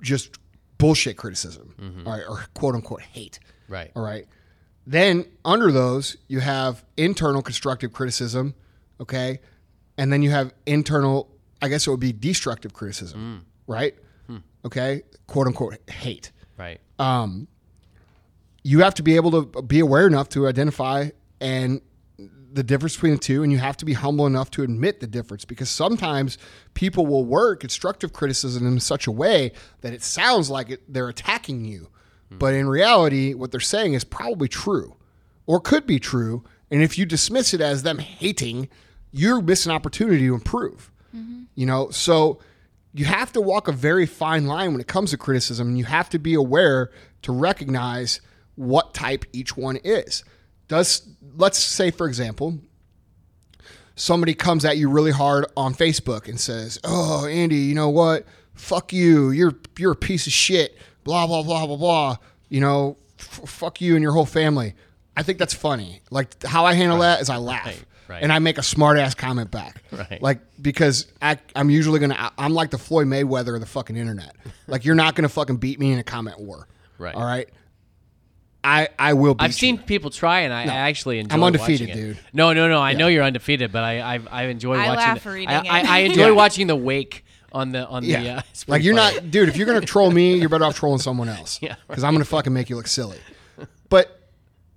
just 0.00 0.38
bullshit 0.78 1.16
criticism, 1.16 2.02
all 2.06 2.12
right, 2.12 2.24
or 2.28 2.44
quote 2.54 2.74
unquote 2.74 3.02
hate. 3.02 3.38
Mm-hmm. 3.42 3.72
Right. 3.72 3.90
All 3.96 4.02
right. 4.02 4.26
Then 4.86 5.24
under 5.44 5.70
those, 5.70 6.16
you 6.28 6.40
have 6.40 6.84
internal 6.96 7.40
constructive 7.40 7.92
criticism, 7.92 8.54
okay, 9.00 9.40
and 9.96 10.12
then 10.12 10.22
you 10.22 10.30
have 10.30 10.52
internal. 10.66 11.28
I 11.60 11.68
guess 11.68 11.86
it 11.86 11.90
would 11.90 12.00
be 12.00 12.12
destructive 12.12 12.72
criticism, 12.72 13.46
right? 13.66 13.94
Okay, 14.64 15.02
quote 15.26 15.46
unquote 15.48 15.78
hate 15.90 16.30
right. 16.56 16.80
um, 16.98 17.48
you 18.62 18.80
have 18.80 18.94
to 18.94 19.02
be 19.02 19.16
able 19.16 19.44
to 19.44 19.62
be 19.62 19.80
aware 19.80 20.06
enough 20.06 20.28
to 20.30 20.46
identify 20.46 21.08
and 21.40 21.80
the 22.52 22.62
difference 22.62 22.94
between 22.94 23.12
the 23.12 23.18
two, 23.18 23.42
and 23.42 23.52
you 23.52 23.58
have 23.58 23.76
to 23.78 23.84
be 23.84 23.94
humble 23.94 24.26
enough 24.26 24.50
to 24.52 24.62
admit 24.62 25.00
the 25.00 25.06
difference 25.06 25.44
because 25.44 25.70
sometimes 25.70 26.38
people 26.74 27.06
will 27.06 27.24
word 27.24 27.60
constructive 27.60 28.12
criticism 28.12 28.66
in 28.66 28.80
such 28.80 29.06
a 29.06 29.12
way 29.12 29.52
that 29.80 29.92
it 29.92 30.02
sounds 30.02 30.50
like 30.50 30.70
it, 30.70 30.92
they're 30.92 31.08
attacking 31.08 31.64
you, 31.64 31.88
hmm. 32.28 32.38
but 32.38 32.54
in 32.54 32.68
reality, 32.68 33.34
what 33.34 33.50
they're 33.50 33.60
saying 33.60 33.94
is 33.94 34.04
probably 34.04 34.48
true 34.48 34.96
or 35.46 35.60
could 35.60 35.86
be 35.86 35.98
true. 35.98 36.44
And 36.70 36.82
if 36.82 36.98
you 36.98 37.04
dismiss 37.04 37.52
it 37.52 37.60
as 37.60 37.82
them 37.82 37.98
hating, 37.98 38.68
you're 39.10 39.40
missing 39.42 39.72
opportunity 39.72 40.26
to 40.26 40.34
improve. 40.34 40.90
Mm-hmm. 41.14 41.42
You 41.54 41.66
know, 41.66 41.90
so 41.90 42.40
you 42.94 43.04
have 43.04 43.32
to 43.32 43.40
walk 43.40 43.68
a 43.68 43.72
very 43.72 44.06
fine 44.06 44.46
line 44.46 44.72
when 44.72 44.80
it 44.80 44.86
comes 44.86 45.10
to 45.10 45.18
criticism, 45.18 45.68
and 45.68 45.78
you 45.78 45.84
have 45.84 46.08
to 46.10 46.18
be 46.18 46.34
aware 46.34 46.90
to 47.22 47.32
recognize 47.32 48.20
what 48.54 48.94
type 48.94 49.24
each 49.32 49.56
one 49.56 49.76
is. 49.76 50.24
Does 50.68 51.06
let's 51.36 51.58
say, 51.58 51.90
for 51.90 52.06
example, 52.06 52.58
somebody 53.94 54.34
comes 54.34 54.64
at 54.64 54.76
you 54.76 54.88
really 54.88 55.10
hard 55.10 55.46
on 55.56 55.74
Facebook 55.74 56.28
and 56.28 56.38
says, 56.40 56.78
"Oh, 56.84 57.26
Andy, 57.26 57.56
you 57.56 57.74
know 57.74 57.90
what? 57.90 58.26
Fuck 58.54 58.92
you. 58.92 59.30
You're 59.30 59.54
you're 59.78 59.92
a 59.92 59.96
piece 59.96 60.26
of 60.26 60.32
shit." 60.32 60.76
Blah 61.04 61.26
blah 61.26 61.42
blah 61.42 61.66
blah 61.66 61.76
blah. 61.76 62.16
You 62.48 62.60
know, 62.60 62.96
f- 63.18 63.48
fuck 63.48 63.80
you 63.80 63.94
and 63.94 64.02
your 64.02 64.12
whole 64.12 64.26
family. 64.26 64.74
I 65.16 65.22
think 65.22 65.38
that's 65.38 65.54
funny. 65.54 66.00
Like 66.10 66.42
how 66.44 66.64
I 66.64 66.74
handle 66.74 66.98
that 67.00 67.20
is 67.20 67.28
I 67.28 67.36
laugh 67.36 67.66
right, 67.66 67.84
right. 68.08 68.22
and 68.22 68.32
I 68.32 68.38
make 68.38 68.56
a 68.58 68.62
smart 68.62 68.98
ass 68.98 69.14
comment 69.14 69.50
back. 69.50 69.82
Right. 69.90 70.22
Like 70.22 70.40
because 70.60 71.06
I, 71.20 71.38
I'm 71.54 71.70
usually 71.70 71.98
gonna 71.98 72.32
I'm 72.38 72.54
like 72.54 72.70
the 72.70 72.78
Floyd 72.78 73.08
Mayweather 73.08 73.54
of 73.54 73.60
the 73.60 73.66
fucking 73.66 73.96
internet. 73.96 74.36
Like 74.68 74.84
you're 74.84 74.94
not 74.94 75.14
gonna 75.16 75.28
fucking 75.28 75.56
beat 75.56 75.78
me 75.78 75.92
in 75.92 75.98
a 75.98 76.04
comment 76.04 76.38
war. 76.38 76.66
Right. 76.98 77.14
All 77.14 77.24
right. 77.24 77.48
I 78.64 78.88
I 78.98 79.14
will. 79.14 79.34
Beat 79.34 79.44
I've 79.44 79.54
seen 79.54 79.78
people 79.78 80.10
try, 80.10 80.40
and 80.40 80.52
I, 80.52 80.62
I 80.62 80.76
actually 80.88 81.18
enjoy. 81.18 81.34
I'm 81.34 81.42
undefeated, 81.42 81.88
watching 81.88 82.02
it. 82.04 82.06
dude. 82.14 82.18
No, 82.32 82.52
no, 82.52 82.68
no. 82.68 82.80
I 82.80 82.92
know 82.94 83.08
you're 83.08 83.24
undefeated, 83.24 83.72
but 83.72 83.82
I 83.82 84.00
I, 84.16 84.20
I 84.30 84.42
enjoy 84.44 84.74
I 84.74 84.86
watching. 84.88 84.96
laugh 84.96 85.24
the- 85.24 85.30
reading 85.30 85.48
I, 85.48 85.60
it. 85.60 85.68
I, 85.88 85.96
I 85.96 85.98
enjoy 86.04 86.26
Yeah. 86.26 86.30
watching 86.32 86.66
the 86.68 86.76
wake 86.76 87.24
on 87.52 87.72
the 87.72 87.86
on 87.86 88.04
Yeah. 88.04 88.22
the. 88.22 88.30
Uh, 88.30 88.42
like 88.68 88.82
you're 88.84 88.94
funny. 88.96 89.16
not, 89.16 89.30
dude. 89.30 89.48
If 89.48 89.56
you're 89.56 89.66
gonna 89.66 89.80
troll 89.80 90.10
me, 90.10 90.36
you're 90.36 90.48
better 90.48 90.64
off 90.64 90.76
trolling 90.76 91.00
someone 91.00 91.28
else. 91.38 91.58
Yeah, 91.60 91.74
Because 91.88 92.04
I'm 92.04 92.12
gonna 92.14 92.24
fucking 92.24 92.52
make 92.52 92.70
you 92.70 92.76
look 92.76 92.86
silly. 92.86 93.18
But 93.88 94.18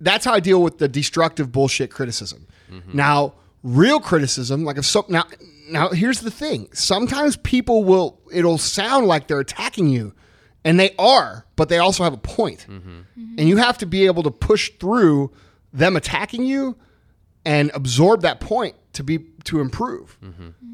that's 0.00 0.24
how 0.24 0.34
I 0.34 0.40
deal 0.40 0.62
with 0.62 0.78
the 0.78 0.88
destructive 0.88 1.52
bullshit 1.52 1.90
criticism. 1.90 2.46
Mm-hmm. 2.70 2.96
Now, 2.96 3.34
real 3.62 4.00
criticism, 4.00 4.64
like 4.64 4.76
if 4.78 4.84
so 4.84 5.04
now 5.08 5.24
now 5.68 5.88
here's 5.90 6.20
the 6.20 6.30
thing. 6.30 6.68
Sometimes 6.72 7.36
people 7.36 7.84
will 7.84 8.20
it'll 8.32 8.58
sound 8.58 9.06
like 9.06 9.26
they're 9.28 9.40
attacking 9.40 9.88
you. 9.88 10.12
And 10.66 10.80
they 10.80 10.94
are, 10.98 11.46
but 11.54 11.68
they 11.68 11.78
also 11.78 12.02
have 12.02 12.12
a 12.12 12.18
point. 12.18 12.66
Mm-hmm. 12.68 13.00
And 13.38 13.48
you 13.48 13.56
have 13.56 13.78
to 13.78 13.86
be 13.86 14.06
able 14.06 14.24
to 14.24 14.30
push 14.30 14.72
through 14.80 15.30
them 15.72 15.96
attacking 15.96 16.44
you 16.44 16.76
and 17.44 17.70
absorb 17.72 18.22
that 18.22 18.40
point 18.40 18.74
to 18.94 19.04
be 19.04 19.18
to 19.44 19.60
improve. 19.60 20.18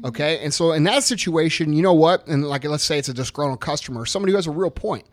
Okay, 0.05 0.43
and 0.43 0.53
so 0.53 0.71
in 0.71 0.83
that 0.85 1.03
situation, 1.03 1.73
you 1.73 1.83
know 1.83 1.93
what? 1.93 2.27
And 2.27 2.43
like 2.43 2.65
let's 2.65 2.83
say 2.83 2.97
it's 2.97 3.07
a 3.07 3.13
disgruntled 3.13 3.61
customer, 3.61 4.05
somebody 4.05 4.31
who 4.31 4.37
has 4.37 4.47
a 4.47 4.51
real 4.51 4.71
point. 4.71 5.05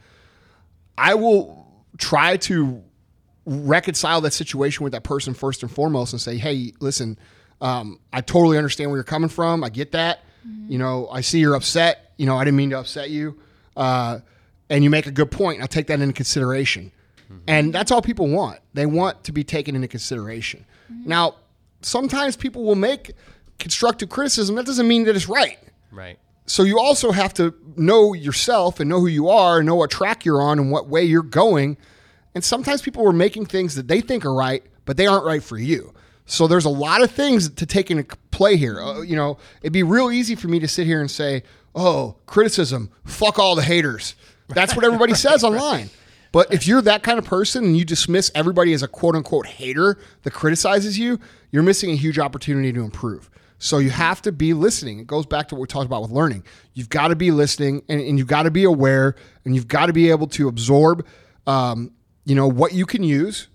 I 0.96 1.14
will 1.14 1.84
try 1.98 2.38
to 2.38 2.82
reconcile 3.44 4.20
that 4.22 4.32
situation 4.32 4.82
with 4.84 4.92
that 4.92 5.04
person 5.04 5.34
first 5.34 5.62
and 5.62 5.70
foremost, 5.70 6.12
and 6.12 6.20
say, 6.20 6.38
"Hey, 6.38 6.72
listen, 6.80 7.18
um, 7.60 8.00
I 8.12 8.22
totally 8.22 8.56
understand 8.56 8.90
where 8.90 8.96
you're 8.96 9.04
coming 9.04 9.28
from. 9.28 9.62
I 9.62 9.68
get 9.68 9.92
that. 9.92 10.20
You 10.68 10.78
know, 10.78 11.08
I 11.10 11.20
see 11.20 11.40
you're 11.40 11.54
upset. 11.54 12.12
You 12.16 12.26
know, 12.26 12.36
I 12.36 12.44
didn't 12.44 12.56
mean 12.56 12.70
to 12.70 12.78
upset 12.78 13.10
you, 13.10 13.38
uh, 13.76 14.20
and 14.70 14.82
you 14.82 14.88
make 14.88 15.06
a 15.06 15.10
good 15.10 15.30
point. 15.30 15.60
I'll 15.60 15.68
take 15.68 15.88
that 15.88 16.00
into 16.00 16.14
consideration." 16.14 16.92
And 17.46 17.72
that's 17.72 17.92
all 17.92 18.02
people 18.02 18.26
want. 18.28 18.58
They 18.74 18.86
want 18.86 19.22
to 19.24 19.32
be 19.32 19.44
taken 19.44 19.76
into 19.76 19.86
consideration. 19.86 20.64
Now, 21.06 21.36
sometimes 21.80 22.36
people 22.36 22.64
will 22.64 22.74
make 22.74 23.12
constructive 23.60 24.08
criticism. 24.08 24.56
That 24.56 24.66
doesn't 24.66 24.88
mean 24.88 25.04
that 25.04 25.14
it's 25.14 25.28
right. 25.28 25.58
right. 25.92 26.18
So 26.46 26.64
you 26.64 26.80
also 26.80 27.12
have 27.12 27.32
to 27.34 27.54
know 27.76 28.14
yourself 28.14 28.80
and 28.80 28.90
know 28.90 28.98
who 28.98 29.06
you 29.06 29.28
are, 29.28 29.58
and 29.58 29.66
know 29.66 29.76
what 29.76 29.90
track 29.92 30.24
you're 30.24 30.42
on 30.42 30.58
and 30.58 30.72
what 30.72 30.88
way 30.88 31.04
you're 31.04 31.22
going. 31.22 31.76
And 32.34 32.42
sometimes 32.42 32.82
people 32.82 33.06
are 33.06 33.12
making 33.12 33.46
things 33.46 33.76
that 33.76 33.86
they 33.86 34.00
think 34.00 34.24
are 34.24 34.34
right, 34.34 34.64
but 34.84 34.96
they 34.96 35.06
aren't 35.06 35.24
right 35.24 35.42
for 35.42 35.58
you. 35.58 35.92
So 36.26 36.48
there's 36.48 36.64
a 36.64 36.70
lot 36.70 37.02
of 37.02 37.10
things 37.12 37.48
to 37.48 37.66
take 37.66 37.90
into 37.90 38.04
play 38.32 38.56
here. 38.56 38.80
Uh, 38.80 39.02
you 39.02 39.14
know, 39.14 39.38
it'd 39.62 39.72
be 39.72 39.84
real 39.84 40.10
easy 40.10 40.34
for 40.34 40.48
me 40.48 40.58
to 40.58 40.68
sit 40.68 40.86
here 40.86 41.00
and 41.00 41.10
say, 41.10 41.44
"Oh, 41.76 42.16
criticism, 42.26 42.90
fuck 43.04 43.38
all 43.38 43.54
the 43.54 43.62
haters." 43.62 44.16
That's 44.54 44.76
what 44.76 44.84
everybody 44.84 45.14
says 45.26 45.44
online. 45.44 45.90
But 46.32 46.52
if 46.54 46.66
you're 46.66 46.82
that 46.82 47.02
kind 47.02 47.18
of 47.18 47.24
person 47.24 47.64
and 47.64 47.76
you 47.76 47.84
dismiss 47.84 48.30
everybody 48.34 48.72
as 48.72 48.82
a 48.82 48.88
quote 48.88 49.16
unquote 49.16 49.46
hater 49.46 49.98
that 50.22 50.32
criticizes 50.32 50.98
you, 50.98 51.18
you're 51.50 51.62
missing 51.62 51.90
a 51.90 51.96
huge 51.96 52.18
opportunity 52.18 52.72
to 52.72 52.84
improve. 52.84 53.30
So 53.58 53.78
you 53.78 53.90
have 53.90 54.22
to 54.22 54.32
be 54.32 54.54
listening. 54.54 55.00
It 55.00 55.06
goes 55.06 55.26
back 55.26 55.48
to 55.48 55.54
what 55.54 55.62
we 55.62 55.66
talked 55.66 55.86
about 55.86 56.02
with 56.02 56.10
learning. 56.12 56.44
You've 56.72 56.88
got 56.88 57.08
to 57.08 57.16
be 57.16 57.30
listening 57.30 57.82
and, 57.88 58.00
and 58.00 58.16
you've 58.18 58.28
got 58.28 58.44
to 58.44 58.50
be 58.50 58.64
aware 58.64 59.16
and 59.44 59.54
you've 59.54 59.68
got 59.68 59.86
to 59.86 59.92
be 59.92 60.08
able 60.10 60.28
to 60.28 60.48
absorb, 60.48 61.04
um, 61.46 61.90
you 62.24 62.34
know, 62.34 62.46
what 62.48 62.72
you 62.72 62.86
can 62.86 63.02
use 63.02 63.48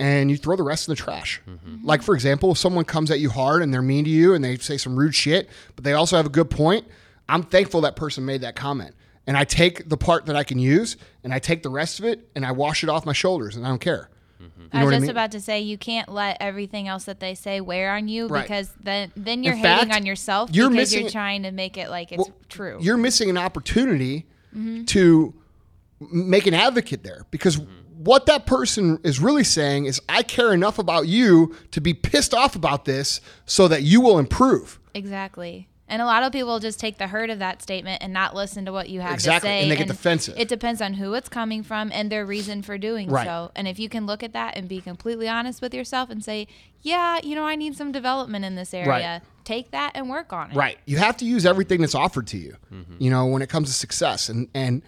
and 0.00 0.30
you 0.30 0.36
throw 0.36 0.56
the 0.56 0.64
rest 0.64 0.88
in 0.88 0.92
the 0.92 0.96
trash. 0.96 1.40
Like, 1.84 2.02
for 2.02 2.14
example, 2.14 2.50
if 2.52 2.58
someone 2.58 2.84
comes 2.84 3.10
at 3.12 3.20
you 3.20 3.30
hard 3.30 3.62
and 3.62 3.72
they're 3.72 3.82
mean 3.82 4.04
to 4.04 4.10
you 4.10 4.34
and 4.34 4.42
they 4.42 4.56
say 4.56 4.78
some 4.78 4.96
rude 4.96 5.14
shit, 5.14 5.48
but 5.76 5.84
they 5.84 5.92
also 5.92 6.16
have 6.16 6.26
a 6.26 6.30
good 6.30 6.50
point, 6.50 6.86
I'm 7.28 7.44
thankful 7.44 7.82
that 7.82 7.94
person 7.94 8.24
made 8.24 8.40
that 8.40 8.56
comment. 8.56 8.96
And 9.26 9.36
I 9.36 9.44
take 9.44 9.88
the 9.88 9.96
part 9.96 10.26
that 10.26 10.36
I 10.36 10.42
can 10.44 10.58
use 10.58 10.96
and 11.22 11.32
I 11.32 11.38
take 11.38 11.62
the 11.62 11.68
rest 11.70 11.98
of 12.00 12.04
it 12.04 12.28
and 12.34 12.44
I 12.44 12.52
wash 12.52 12.82
it 12.82 12.88
off 12.88 13.06
my 13.06 13.12
shoulders 13.12 13.54
and 13.56 13.64
I 13.64 13.68
don't 13.68 13.80
care. 13.80 14.10
Mm-hmm. 14.42 14.60
You 14.62 14.68
know 14.72 14.80
I 14.80 14.82
was 14.82 14.84
what 14.86 14.88
I 14.88 14.96
just 14.96 15.02
mean? 15.02 15.10
about 15.10 15.30
to 15.32 15.40
say 15.40 15.60
you 15.60 15.78
can't 15.78 16.08
let 16.08 16.36
everything 16.40 16.88
else 16.88 17.04
that 17.04 17.20
they 17.20 17.34
say 17.36 17.60
wear 17.60 17.94
on 17.94 18.08
you 18.08 18.26
Right. 18.26 18.42
because 18.42 18.72
then 18.82 19.12
then 19.14 19.44
you're 19.44 19.52
In 19.54 19.60
hating 19.60 19.88
fact, 19.90 19.94
on 20.00 20.04
yourself 20.06 20.50
you're 20.52 20.68
because 20.68 20.90
missing- 20.90 21.00
you're 21.02 21.10
trying 21.10 21.44
to 21.44 21.52
make 21.52 21.76
it 21.76 21.88
like 21.90 22.10
it's 22.10 22.18
Well, 22.28 22.36
true. 22.48 22.78
You're 22.80 22.96
missing 22.96 23.30
an 23.30 23.38
opportunity 23.38 24.26
mm-hmm. 24.52 24.84
to 24.86 25.34
make 26.12 26.48
an 26.48 26.54
advocate 26.54 27.04
there 27.04 27.24
because 27.30 27.58
mm-hmm. 27.58 27.70
what 28.02 28.26
that 28.26 28.44
person 28.46 28.98
is 29.04 29.20
really 29.20 29.44
saying 29.44 29.84
is, 29.84 30.00
I 30.08 30.24
care 30.24 30.52
enough 30.52 30.80
about 30.80 31.06
you 31.06 31.54
to 31.70 31.80
be 31.80 31.94
pissed 31.94 32.34
off 32.34 32.56
about 32.56 32.84
this 32.84 33.20
so 33.46 33.68
that 33.68 33.82
you 33.84 34.00
will 34.00 34.18
improve. 34.18 34.80
Exactly. 34.94 35.68
And 35.92 36.00
a 36.00 36.06
lot 36.06 36.22
of 36.22 36.32
people 36.32 36.58
just 36.58 36.80
take 36.80 36.96
the 36.96 37.06
hurt 37.06 37.28
of 37.28 37.40
that 37.40 37.60
statement 37.60 38.02
and 38.02 38.14
not 38.14 38.34
listen 38.34 38.64
to 38.64 38.72
what 38.72 38.88
you 38.88 39.02
have 39.02 39.12
Exactly, 39.12 39.48
to 39.48 39.52
say. 39.52 39.58
Exactly. 39.58 39.62
And 39.62 39.70
they 39.70 39.76
get 39.76 39.88
defensive. 39.88 40.34
It 40.38 40.48
depends 40.48 40.80
on 40.80 40.94
who 40.94 41.12
it's 41.12 41.28
coming 41.28 41.62
from 41.62 41.92
and 41.92 42.10
their 42.10 42.24
reason 42.24 42.62
for 42.62 42.78
doing 42.78 43.10
Right. 43.10 43.26
so. 43.26 43.50
And 43.54 43.68
if 43.68 43.78
you 43.78 43.90
can 43.90 44.06
look 44.06 44.22
at 44.22 44.32
that 44.32 44.56
and 44.56 44.70
be 44.70 44.80
completely 44.80 45.28
honest 45.28 45.60
with 45.60 45.74
yourself 45.74 46.08
and 46.08 46.24
say, 46.24 46.48
yeah, 46.80 47.20
you 47.22 47.34
know, 47.34 47.44
I 47.44 47.56
need 47.56 47.76
some 47.76 47.92
development 47.92 48.42
in 48.42 48.54
this 48.54 48.72
area, 48.72 49.20
take 49.44 49.70
that 49.72 49.92
and 49.94 50.08
work 50.08 50.32
on 50.32 50.52
it. 50.52 50.56
Right. 50.56 50.78
You 50.86 50.96
have 50.96 51.18
to 51.18 51.26
use 51.26 51.44
everything 51.44 51.82
that's 51.82 51.94
offered 51.94 52.26
to 52.28 52.38
you, 52.38 52.56
mm-hmm. 52.72 52.94
you 52.98 53.10
know, 53.10 53.26
when 53.26 53.42
it 53.42 53.50
comes 53.50 53.68
to 53.68 53.74
success. 53.74 54.30
And, 54.30 54.48
and 54.54 54.80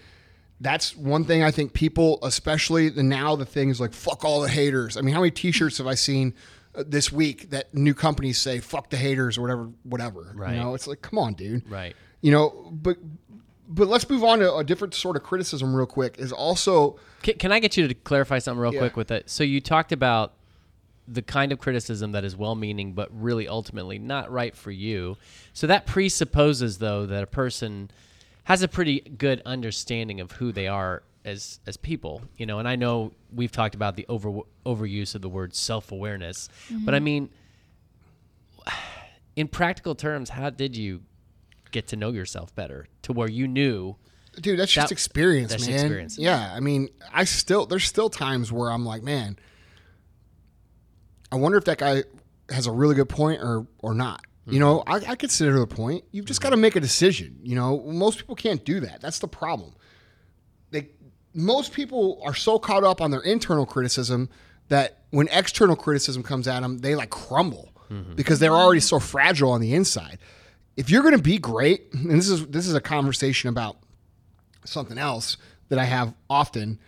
that's 0.59 0.97
one 0.97 1.27
thing 1.27 1.43
I 1.43 1.51
think 1.51 1.75
people, 1.75 2.19
especially 2.23 2.89
the 2.89 3.03
now, 3.03 3.37
the 3.37 3.45
things 3.45 3.79
like 3.79 3.93
fuck 3.93 4.25
all 4.25 4.41
the 4.41 4.49
haters. 4.49 4.97
I 4.97 5.03
mean, 5.03 5.15
how 5.15 5.21
many 5.21 5.33
T-shirts 5.33 5.77
have 5.77 5.87
I 5.87 5.97
seen 5.97 6.33
this 6.75 7.13
week 7.13 7.51
that 7.51 7.73
new 7.75 7.95
companies 7.95 8.39
say 8.39 8.61
fuck 8.61 8.91
the 8.91 8.97
haters 8.97 9.39
or 9.39 9.43
whatever, 9.43 9.71
whatever. 9.85 10.33
Right. 10.35 10.55
You 10.55 10.61
know, 10.61 10.75
it's 10.75 10.87
like, 10.87 11.03
come 11.03 11.19
on, 11.19 11.35
dude. 11.35 11.69
Right. 11.71 11.95
You 12.21 12.33
know, 12.33 12.71
but 12.73 12.97
but 13.67 13.89
let's 13.89 14.09
move 14.11 14.23
on 14.25 14.41
to 14.41 14.55
a 14.57 14.65
different 14.65 14.95
sort 14.95 15.17
of 15.17 15.23
criticism 15.23 15.75
real 15.75 15.87
quick. 15.87 16.19
Is 16.19 16.33
also 16.33 16.99
Can, 17.23 17.37
can 17.39 17.53
I 17.53 17.61
get 17.61 17.77
you 17.77 17.89
to 17.89 17.95
clarify 17.95 18.39
something 18.39 18.61
real 18.61 18.75
Yeah. 18.75 18.81
quick 18.81 18.97
with 18.97 19.11
it? 19.11 19.31
So 19.31 19.43
you 19.45 19.61
talked 19.61 19.93
about 19.93 20.35
the 21.07 21.23
kind 21.23 21.53
of 21.53 21.59
criticism 21.59 22.13
that 22.13 22.25
is 22.25 22.35
well-meaning 22.37 22.93
but 22.95 23.09
really 23.13 23.47
ultimately 23.47 23.99
not 23.99 24.31
right 24.31 24.57
for 24.57 24.71
you. 24.71 25.17
So 25.53 25.67
that 25.67 25.87
presupposes 25.87 26.79
though 26.79 27.07
that 27.07 27.23
a 27.23 27.27
person 27.27 27.91
has 28.45 28.63
a 28.63 28.69
pretty 28.69 29.01
good 29.01 29.41
understanding 29.47 30.21
of 30.21 30.33
who 30.33 30.53
they 30.53 30.67
are 30.67 31.03
as 31.25 31.61
as 31.67 31.77
people, 31.77 32.23
you 32.37 32.47
know. 32.47 32.59
And 32.59 32.69
I 32.69 32.77
know 32.77 33.13
we've 33.33 33.53
talked 33.53 33.75
about 33.75 33.97
the 33.97 34.07
over 34.09 34.41
overuse 34.67 35.15
of 35.15 35.23
the 35.23 35.29
word 35.29 35.55
self 35.55 35.93
awareness, 35.93 36.49
but 36.71 36.95
I 36.95 37.01
mean, 37.01 37.31
in 39.37 39.49
practical 39.49 39.95
terms, 39.95 40.31
how 40.31 40.51
did 40.51 40.77
you 40.77 41.03
get 41.71 41.89
to 41.89 41.97
know 41.97 42.11
yourself 42.11 42.55
better 42.55 42.87
to 43.03 43.13
where 43.13 43.29
you 43.29 43.49
knew? 43.49 43.97
dude 44.41 44.59
that's 44.59 44.73
just 44.73 44.91
experience 44.91 45.53
that's 45.53 45.69
man 45.69 45.79
experience. 45.79 46.19
yeah 46.19 46.53
i 46.57 46.59
mean 46.59 46.89
i 47.13 47.23
still 47.23 47.67
there's 47.67 47.85
still 47.85 48.11
times 48.11 48.51
where 48.51 48.69
i'm 48.69 48.85
like 48.85 49.01
man 49.01 49.39
i 51.31 51.37
wonder 51.37 51.57
if 51.57 51.65
that 51.67 51.79
guy 51.79 52.03
has 52.51 52.67
a 52.67 52.73
really 52.73 52.97
good 52.97 53.09
point 53.09 53.41
or 53.41 53.65
or 53.79 53.95
not 53.95 54.23
you 54.47 54.59
know 54.59 54.83
Mm-hmm. 54.87 55.09
I, 55.09 55.13
I 55.13 55.15
consider 55.15 55.59
the 55.61 55.69
point 55.69 56.03
you've 56.11 56.25
just 56.25 56.41
got 56.41 56.51
to 56.51 56.57
make 56.57 56.75
a 56.75 56.81
decision 56.81 57.39
you 57.45 57.55
know 57.55 57.81
most 57.87 58.19
people 58.19 58.35
can't 58.35 58.65
do 58.65 58.81
that 58.81 59.01
that's 59.01 59.21
the 59.21 59.29
problem 59.29 59.75
most 61.35 61.73
people 61.73 62.21
are 62.25 62.35
so 62.35 62.59
caught 62.59 62.85
up 62.85 63.01
on 63.01 63.11
their 63.11 63.21
internal 63.21 63.67
criticism 63.67 64.29
that 64.69 64.99
when 65.11 65.29
external 65.29 65.77
criticism 65.77 66.23
comes 66.23 66.49
at 66.49 66.61
them 66.61 66.79
they 66.79 66.95
like 66.95 67.11
crumble 67.11 67.73
mm-hmm. 67.91 68.15
because 68.15 68.39
they're 68.39 68.53
already 68.53 68.81
so 68.81 68.99
fragile 68.99 69.51
on 69.51 69.61
the 69.61 69.75
inside 69.75 70.19
if 70.77 70.91
you're 70.91 71.03
going 71.03 71.17
to 71.17 71.23
be 71.23 71.39
great 71.39 71.93
and 71.93 72.11
this 72.11 72.29
is 72.29 72.47
this 72.47 72.67
is 72.67 72.75
a 72.75 72.81
conversation 72.81 73.49
about 73.49 73.77
something 74.65 74.99
else 74.99 75.37
that 75.69 75.79
I 75.79 75.85
have 75.85 76.15
often, 76.29 76.79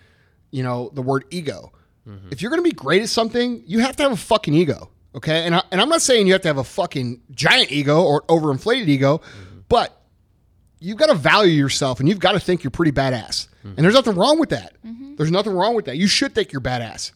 you 0.51 0.63
know, 0.63 0.91
the 0.93 1.03
word 1.03 1.25
ego. 1.31 1.73
Mm-hmm. 2.09 2.29
If 2.31 2.43
you're 2.43 2.51
going 2.51 2.63
to 2.63 2.69
be 2.69 2.75
great 2.75 3.03
at 3.03 3.09
something, 3.09 3.63
you 3.67 3.81
have 3.81 3.97
to 3.97 4.03
have 4.05 4.13
a 4.13 4.17
fucking 4.17 4.55
ego. 4.55 4.91
Okay. 5.15 5.45
And, 5.45 5.55
I, 5.55 5.63
and 5.71 5.81
I'm 5.81 5.89
not 5.89 6.03
saying 6.03 6.27
you 6.27 6.35
have 6.35 6.43
to 6.43 6.49
have 6.49 6.59
a 6.59 6.65
fucking 6.65 7.23
giant 7.31 7.73
ego 7.73 8.03
or 8.03 8.23
overinflated 8.23 8.89
ego, 8.89 9.19
mm-hmm. 9.19 9.61
but 9.69 10.01
you've 10.79 10.99
got 10.99 11.07
to 11.07 11.15
value 11.15 11.53
yourself 11.53 12.01
and 12.01 12.09
you've 12.09 12.19
got 12.19 12.33
to 12.33 12.41
think 12.41 12.63
you're 12.63 12.71
pretty 12.71 12.93
badass. 12.93 13.49
And 13.77 13.79
there's 13.79 13.95
nothing 13.95 14.15
wrong 14.17 14.39
with 14.39 14.51
that. 14.51 14.75
There's 15.17 15.31
nothing 15.31 15.53
wrong 15.53 15.75
with 15.75 15.87
that. 15.87 15.97
You 15.97 16.07
should 16.07 16.35
think 16.35 16.53
you're 16.53 16.61
badass. 16.61 17.13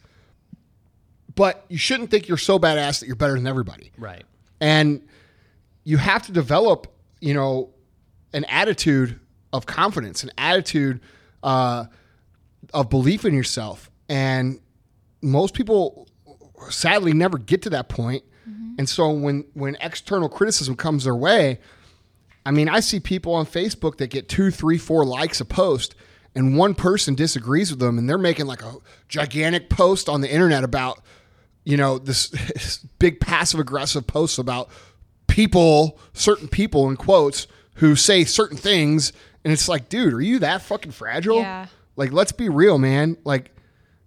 But 1.35 1.65
you 1.69 1.79
shouldn't 1.79 2.11
think 2.11 2.29
you're 2.29 2.37
so 2.39 2.59
badass 2.59 3.01
that 3.01 3.07
you're 3.07 3.17
better 3.17 3.35
than 3.35 3.47
everybody 3.47 3.93
Right. 3.97 4.25
and 4.61 5.03
you 5.85 5.97
have 5.97 6.27
to 6.27 6.33
develop 6.33 6.89
you 7.21 7.33
know 7.35 7.71
an 8.33 8.45
attitude 8.45 9.19
of 9.53 9.65
confidence 9.67 10.23
an 10.23 10.31
attitude 10.37 11.01
uh, 11.43 11.85
of 12.75 12.91
belief 12.91 13.25
in 13.25 13.33
yourself 13.35 13.91
and 14.09 14.61
most 15.23 15.55
people 15.55 16.09
sadly 16.69 17.13
never 17.13 17.39
get 17.39 17.63
to 17.63 17.71
that 17.71 17.89
point. 17.89 18.23
point 18.47 18.77
and 18.79 18.89
so 18.89 19.11
when 19.11 19.45
when 19.55 19.77
external 19.81 20.29
criticism 20.29 20.77
comes 20.77 21.05
their 21.05 21.15
way 21.17 21.59
i 22.45 22.51
mean 22.51 22.69
i 22.69 22.81
see 22.81 23.01
people 23.01 23.33
on 23.35 23.47
facebook 23.47 23.97
that 23.99 24.09
get 24.09 24.29
two 24.29 24.51
three 24.51 24.79
four 24.79 25.05
likes 25.05 25.41
a 25.41 25.45
post 25.45 25.95
and 26.35 26.57
one 26.57 26.75
person 26.75 27.15
disagrees 27.15 27.71
with 27.71 27.81
them 27.81 27.99
and 27.99 28.09
they're 28.09 28.19
making 28.19 28.47
like 28.47 28.63
a 28.63 28.75
gigantic 29.09 29.69
post 29.69 30.09
on 30.09 30.21
the 30.21 30.31
internet 30.33 30.65
about 30.65 31.01
you 31.65 31.77
know 31.77 31.99
this, 31.99 32.29
this 32.55 32.79
big 32.99 33.21
passive 33.21 33.61
aggressive 33.61 34.07
posts 34.07 34.39
about 34.39 34.69
people 35.27 35.99
certain 36.13 36.49
people 36.49 36.89
in 36.89 36.97
quotes 36.97 37.47
who 37.75 37.95
say 37.97 38.25
certain 38.25 38.57
things 38.57 39.13
and 39.45 39.53
it's 39.53 39.69
like 39.69 39.89
dude 39.89 40.13
are 40.13 40.21
you 40.21 40.39
that 40.39 40.63
fucking 40.63 40.93
fragile? 40.93 41.39
Yeah. 41.39 41.67
like 41.97 42.13
let's 42.13 42.33
be 42.33 42.49
real 42.49 42.79
man. 42.79 43.17
Like 43.25 43.55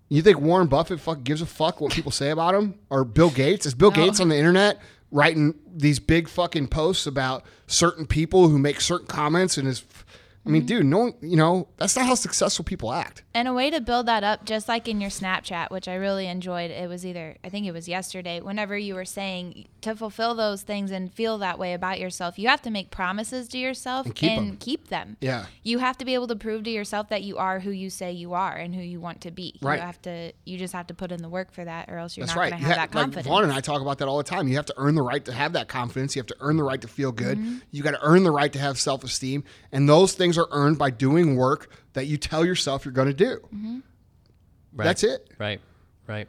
you 0.10 0.22
think 0.22 0.40
warren 0.40 0.68
buffett 0.68 1.00
fuck 1.00 1.24
gives 1.24 1.42
a 1.42 1.46
fuck 1.46 1.82
what 1.82 1.92
people 1.92 2.12
say 2.12 2.30
about 2.30 2.56
him? 2.56 2.76
Or 2.90 3.04
bill 3.04 3.30
gates? 3.30 3.66
Is 3.66 3.74
bill 3.74 3.92
gates 3.92 4.20
on 4.20 4.30
the 4.30 4.38
internet 4.38 4.80
writing 5.12 5.54
these 5.72 6.00
big 6.00 6.28
fucking 6.28 6.68
posts 6.68 7.06
about 7.06 7.46
certain 7.68 8.06
people 8.08 8.50
who 8.50 8.58
make 8.58 8.82
certain 8.82 9.08
comments 9.08 9.58
and 9.58 9.68
is 9.68 9.84
i 10.46 10.50
mean 10.50 10.66
dude 10.66 10.86
no 10.86 11.14
you 11.22 11.36
know 11.38 11.68
that's 11.78 11.96
not 11.96 12.06
how 12.06 12.16
successful 12.16 12.64
people 12.66 12.92
act 12.92 13.24
And 13.36 13.48
a 13.48 13.54
way 13.54 13.72
to 13.72 13.82
build 13.82 14.06
that 14.06 14.24
up, 14.24 14.46
just 14.46 14.68
like 14.68 14.88
in 14.88 15.02
your 15.02 15.10
Snapchat, 15.10 15.72
which 15.72 15.88
I 15.88 15.96
really 15.96 16.28
enjoyed. 16.28 16.70
It 16.70 16.88
was 16.88 17.04
either, 17.04 17.36
I 17.44 17.50
think 17.50 17.66
it 17.66 17.72
was 17.72 17.88
yesterday, 17.88 18.40
whenever 18.42 18.78
you 18.78 18.94
were 18.94 19.06
saying 19.06 19.66
to 19.82 19.96
fulfill 19.96 20.36
those 20.36 20.62
things 20.62 20.92
and 20.92 21.12
feel 21.12 21.40
that 21.40 21.58
way 21.58 21.74
about 21.74 22.00
yourself, 22.00 22.38
you 22.38 22.48
have 22.48 22.62
to 22.62 22.70
make 22.70 22.92
promises 22.92 23.48
to 23.50 23.58
yourself 23.58 24.06
and 24.06 24.14
keep 24.14 24.60
keep, 24.60 24.82
'em. 24.82 24.88
them. 24.90 25.18
Yeah. 25.20 25.46
You 25.64 25.80
have 25.80 25.98
to 25.98 26.06
be 26.06 26.14
able 26.14 26.28
to 26.28 26.36
prove 26.36 26.64
to 26.66 26.70
yourself 26.70 27.10
that 27.10 27.24
you 27.24 27.38
are 27.38 27.60
who 27.60 27.72
you 27.72 27.90
say 27.90 28.12
you 28.12 28.34
are 28.34 28.56
and 28.56 28.76
who 28.76 28.82
you 28.82 29.00
want 29.02 29.22
to 29.22 29.32
be. 29.32 29.56
Right. 29.64 29.80
You 29.80 29.86
have 29.86 30.02
to, 30.04 30.32
you 30.46 30.60
just 30.60 30.74
have 30.74 30.86
to 30.88 30.94
put 30.94 31.12
in 31.12 31.24
the 31.24 31.30
work 31.30 31.52
for 31.52 31.66
that, 31.66 31.90
or 31.90 31.98
else 31.98 32.16
you're 32.16 32.28
That's 32.28 32.36
not 32.36 32.42
right. 32.42 32.50
going 32.52 32.62
to 32.62 32.68
have 32.68 32.78
ha- 32.78 32.82
that 32.86 32.94
like 32.96 33.04
confidence. 33.04 33.28
Vaughn 33.28 33.44
and 33.46 33.52
I 33.54 33.62
talk 33.62 33.82
about 33.82 33.98
that 33.98 34.08
all 34.08 34.18
the 34.20 34.24
time. 34.24 34.48
You 34.48 34.56
have 34.58 34.68
to 34.68 34.76
earn 34.78 34.94
the 34.94 35.02
right 35.02 35.26
to 35.26 35.34
have 35.34 35.54
that 35.54 35.68
confidence. 35.70 36.16
You 36.16 36.20
have 36.20 36.28
to 36.28 36.38
earn 36.40 36.58
the 36.58 36.64
right 36.64 36.82
to 36.82 36.88
feel 36.88 37.12
good. 37.12 37.40
Mm-hmm. 37.40 37.58
You 37.72 37.82
got 37.82 37.92
to 37.92 38.04
earn 38.04 38.24
the 38.24 38.32
right 38.32 38.54
to 38.54 38.60
have 38.60 38.80
self 38.80 39.04
esteem. 39.04 39.44
And 39.72 39.90
those 39.90 40.14
things 40.14 40.33
are 40.38 40.48
earned 40.52 40.78
by 40.78 40.90
doing 40.90 41.36
work 41.36 41.72
that 41.94 42.08
you 42.08 42.18
tell 42.18 42.46
yourself 42.46 42.86
you're 42.86 42.94
going 42.94 43.08
to 43.08 43.14
do. 43.14 43.40
Right. 44.74 44.86
That's 44.86 45.04
it. 45.04 45.30
Right. 45.38 45.62
Right. 46.08 46.28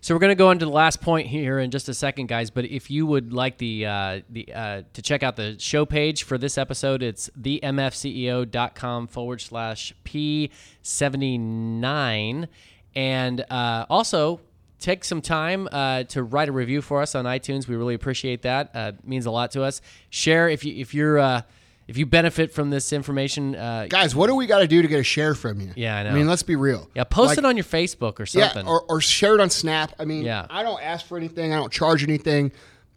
So 0.00 0.14
we're 0.14 0.20
going 0.20 0.30
to 0.30 0.36
go 0.36 0.50
into 0.52 0.64
the 0.64 0.70
last 0.70 1.00
point 1.00 1.26
here 1.26 1.58
in 1.58 1.70
just 1.70 1.88
a 1.88 1.94
second, 1.94 2.28
guys. 2.28 2.50
But 2.50 2.66
if 2.66 2.90
you 2.90 3.04
would 3.04 3.32
like 3.32 3.58
the 3.58 3.86
uh, 3.86 4.20
the 4.30 4.52
uh, 4.54 4.82
to 4.92 5.02
check 5.02 5.22
out 5.22 5.36
the 5.36 5.58
show 5.58 5.84
page 5.84 6.22
for 6.22 6.38
this 6.38 6.56
episode, 6.56 7.02
it's 7.02 7.28
themfceo.com 7.38 9.08
forward 9.08 9.40
slash 9.40 9.92
p 10.04 10.50
seventy 10.82 11.36
nine, 11.36 12.48
and 12.94 13.44
uh, 13.50 13.86
also 13.90 14.40
take 14.78 15.04
some 15.04 15.20
time 15.20 15.68
uh, 15.72 16.04
to 16.04 16.22
write 16.22 16.48
a 16.48 16.52
review 16.52 16.80
for 16.80 17.02
us 17.02 17.16
on 17.16 17.24
iTunes. 17.24 17.66
We 17.66 17.74
really 17.74 17.94
appreciate 17.94 18.42
that. 18.42 18.70
Uh, 18.72 18.92
means 19.02 19.26
a 19.26 19.32
lot 19.32 19.50
to 19.52 19.64
us. 19.64 19.80
Share 20.10 20.48
if 20.48 20.64
you 20.64 20.74
if 20.76 20.94
you're 20.94 21.18
uh, 21.18 21.42
if 21.88 21.96
you 21.96 22.06
benefit 22.06 22.52
from 22.52 22.70
this 22.70 22.92
information. 22.92 23.56
Uh, 23.56 23.86
Guys, 23.88 24.14
what 24.14 24.28
do 24.28 24.34
we 24.36 24.46
got 24.46 24.58
to 24.60 24.68
do 24.68 24.82
to 24.82 24.88
get 24.88 25.00
a 25.00 25.04
share 25.04 25.34
from 25.34 25.60
you? 25.60 25.72
Yeah, 25.74 25.96
I 25.96 26.02
know. 26.04 26.10
I 26.10 26.12
mean, 26.12 26.28
let's 26.28 26.42
be 26.42 26.54
real. 26.54 26.88
yeah, 26.94 27.04
post 27.04 27.30
Like, 27.30 27.38
it 27.38 27.44
on 27.44 27.56
your 27.56 27.64
Facebook 27.64 28.20
or 28.20 28.26
something. 28.26 28.64
Yeah, 28.66 28.70
or, 28.70 28.82
or 28.82 29.00
share 29.00 29.34
it 29.34 29.40
on 29.40 29.50
Snap. 29.50 29.92
I 29.98 30.04
mean, 30.04 30.22
Yeah. 30.24 30.46
I 30.50 30.62
don't 30.62 30.80
ask 30.82 31.06
for 31.06 31.16
anything. 31.16 31.52
I 31.52 31.56
don't 31.56 31.72
charge 31.72 32.02
anything. 32.04 32.52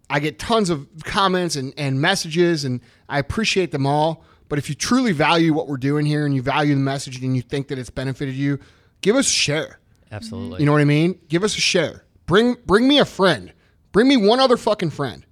I 0.10 0.20
get 0.20 0.38
tons 0.38 0.70
of 0.70 0.88
comments 1.06 1.56
and, 1.56 1.74
and 1.78 2.02
messages, 2.02 2.66
and 2.66 2.82
I 3.08 3.18
appreciate 3.18 3.72
them 3.72 3.88
all. 3.88 4.26
But 4.50 4.60
if 4.60 4.68
you 4.68 4.76
truly 4.76 5.14
value 5.14 5.54
what 5.54 5.70
we're 5.70 5.78
doing 5.78 6.06
here 6.06 6.26
and 6.26 6.36
you 6.36 6.42
value 6.42 6.76
the 6.76 6.82
message 6.82 7.24
and 7.24 7.34
you 7.34 7.42
think 7.42 7.70
that 7.70 7.80
it's 7.80 7.90
benefited 7.90 8.36
you, 8.36 8.60
give 9.00 9.16
us 9.16 9.26
a 9.28 9.32
share. 9.32 9.80
Absolutely. 10.12 10.60
You 10.60 10.66
know 10.66 10.74
what 10.74 10.82
I 10.82 10.86
mean? 10.86 11.18
Give 11.30 11.46
us 11.46 11.56
a 11.56 11.62
share. 11.62 12.04
Bring 12.26 12.58
bring 12.66 12.86
me 12.86 13.00
a 13.00 13.06
friend. 13.06 13.54
Bring 13.94 14.10
me 14.10 14.18
one 14.18 14.42
other 14.42 14.58
fucking 14.58 14.90
friend. 14.90 15.26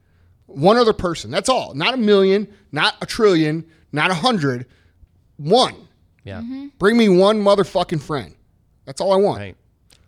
One 0.50 0.78
other 0.78 0.94
person. 0.94 1.32
That's 1.32 1.50
all. 1.50 1.74
Not 1.74 1.94
a 1.94 1.98
million, 1.98 2.48
not 2.72 2.96
a 3.02 3.06
trillion, 3.06 3.66
not 3.92 4.12
a 4.12 4.16
hundred. 4.16 4.66
One. 5.38 5.88
yeah. 6.24 6.42
Mm-hmm. 6.42 6.68
Bring 6.78 6.98
me 6.98 7.08
one 7.10 7.42
motherfucking 7.42 8.02
friend. 8.02 8.36
That's 8.86 9.00
all 9.02 9.14
I 9.14 9.18
want. 9.18 9.40
Right. 9.40 9.56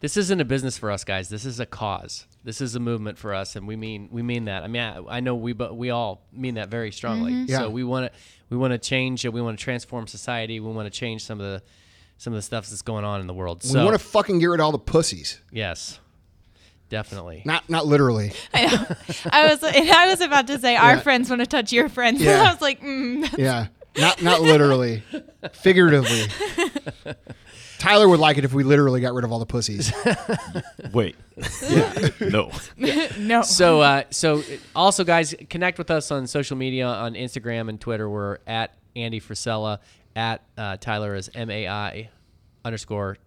This 0.01 0.17
isn't 0.17 0.41
a 0.41 0.45
business 0.45 0.77
for 0.77 0.89
us, 0.91 1.03
guys. 1.03 1.29
This 1.29 1.45
is 1.45 1.59
a 1.59 1.65
cause. 1.65 2.25
This 2.43 2.59
is 2.59 2.73
a 2.75 2.79
movement 2.79 3.19
for 3.19 3.35
us, 3.35 3.55
and 3.55 3.67
we 3.67 3.75
mean 3.75 4.09
we 4.11 4.23
mean 4.23 4.45
that. 4.45 4.63
I 4.63 4.67
mean, 4.67 4.81
I, 4.81 5.17
I 5.17 5.19
know 5.19 5.35
we 5.35 5.53
but 5.53 5.77
we 5.77 5.91
all 5.91 6.25
mean 6.33 6.55
that 6.55 6.69
very 6.69 6.91
strongly. 6.91 7.31
Mm-hmm. 7.31 7.51
Yeah. 7.51 7.59
So 7.59 7.69
we 7.69 7.83
want 7.83 8.11
to 8.11 8.19
we 8.49 8.57
want 8.57 8.71
to 8.73 8.79
change. 8.79 9.23
We 9.25 9.41
want 9.41 9.59
to 9.59 9.63
transform 9.63 10.07
society. 10.07 10.59
We 10.59 10.71
want 10.71 10.91
to 10.91 10.99
change 10.99 11.23
some 11.23 11.39
of 11.39 11.45
the 11.45 11.61
some 12.17 12.33
of 12.33 12.37
the 12.37 12.41
stuff 12.41 12.67
that's 12.67 12.81
going 12.81 13.05
on 13.05 13.21
in 13.21 13.27
the 13.27 13.33
world. 13.33 13.61
We 13.63 13.69
So 13.69 13.85
want 13.85 13.97
to 13.97 14.03
fucking 14.03 14.39
get 14.39 14.47
rid 14.47 14.59
of 14.59 14.65
all 14.65 14.71
the 14.71 14.79
pussies. 14.79 15.39
yes, 15.51 15.99
definitely. 16.91 17.41
Not 17.45 17.67
not 17.69 17.87
literally. 17.87 18.33
I 18.53 18.65
know. 18.67 18.85
I 19.31 19.47
was, 19.47 19.63
I 19.63 20.05
was 20.07 20.21
about 20.21 20.45
to 20.47 20.59
say, 20.59 20.75
our 20.75 20.93
Yeah. 20.93 20.99
friends 20.99 21.29
want 21.31 21.39
to 21.39 21.47
touch 21.47 21.73
your 21.73 21.89
friends. 21.89 22.21
Yeah. 22.21 22.43
I 22.43 22.51
was 22.51 22.61
like, 22.61 22.79
mm, 22.81 23.35
Yeah. 23.37 23.67
Not 23.97 24.21
not 24.21 24.41
literally. 24.41 25.01
Figuratively. 25.53 26.27
Tyler 27.79 28.07
would 28.07 28.19
like 28.19 28.37
it 28.37 28.45
if 28.45 28.53
we 28.53 28.63
literally 28.63 29.01
got 29.01 29.13
rid 29.15 29.25
of 29.25 29.31
all 29.31 29.39
the 29.39 29.45
pussies. 29.47 29.91
Wait. 30.93 31.15
no. 32.21 32.51
no. 33.17 33.41
So, 33.41 33.81
uh, 33.81 34.03
so 34.11 34.43
also, 34.75 35.03
guys, 35.03 35.33
connect 35.49 35.79
with 35.79 35.89
us 35.89 36.11
on 36.11 36.27
social 36.27 36.55
media 36.57 36.85
on 36.85 37.15
Instagram 37.15 37.69
and 37.69 37.81
Twitter. 37.81 38.07
We're 38.07 38.37
at 38.45 38.75
Andy 38.95 39.19
Frisella, 39.19 39.79
at 40.15 40.43
uh, 40.59 40.77
Tyler 40.77 41.15
is 41.15 41.31
M 41.33 41.49
A 41.49 41.67
I 41.67 42.09
underscore 42.63 43.17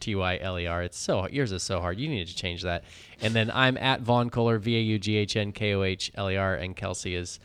T 0.00 0.14
Y 0.14 0.38
L 0.40 0.58
E 0.58 0.66
R. 0.66 0.82
It's 0.82 0.98
so 0.98 1.26
yours 1.28 1.52
is 1.52 1.62
so 1.62 1.80
hard. 1.80 1.98
You 1.98 2.08
need 2.08 2.26
to 2.28 2.34
change 2.34 2.62
that. 2.62 2.84
And 3.20 3.34
then 3.34 3.50
I'm 3.52 3.76
at 3.76 4.00
Vaughn 4.00 4.30
Kohler, 4.30 4.58
V 4.58 4.76
A 4.76 4.80
U 4.80 4.98
G 4.98 5.16
H 5.16 5.36
N 5.36 5.52
K 5.52 5.74
O 5.74 5.82
H 5.82 6.10
L 6.14 6.30
E 6.30 6.36
R, 6.36 6.54
and 6.54 6.76
Kelsey 6.76 7.14
is. 7.14 7.40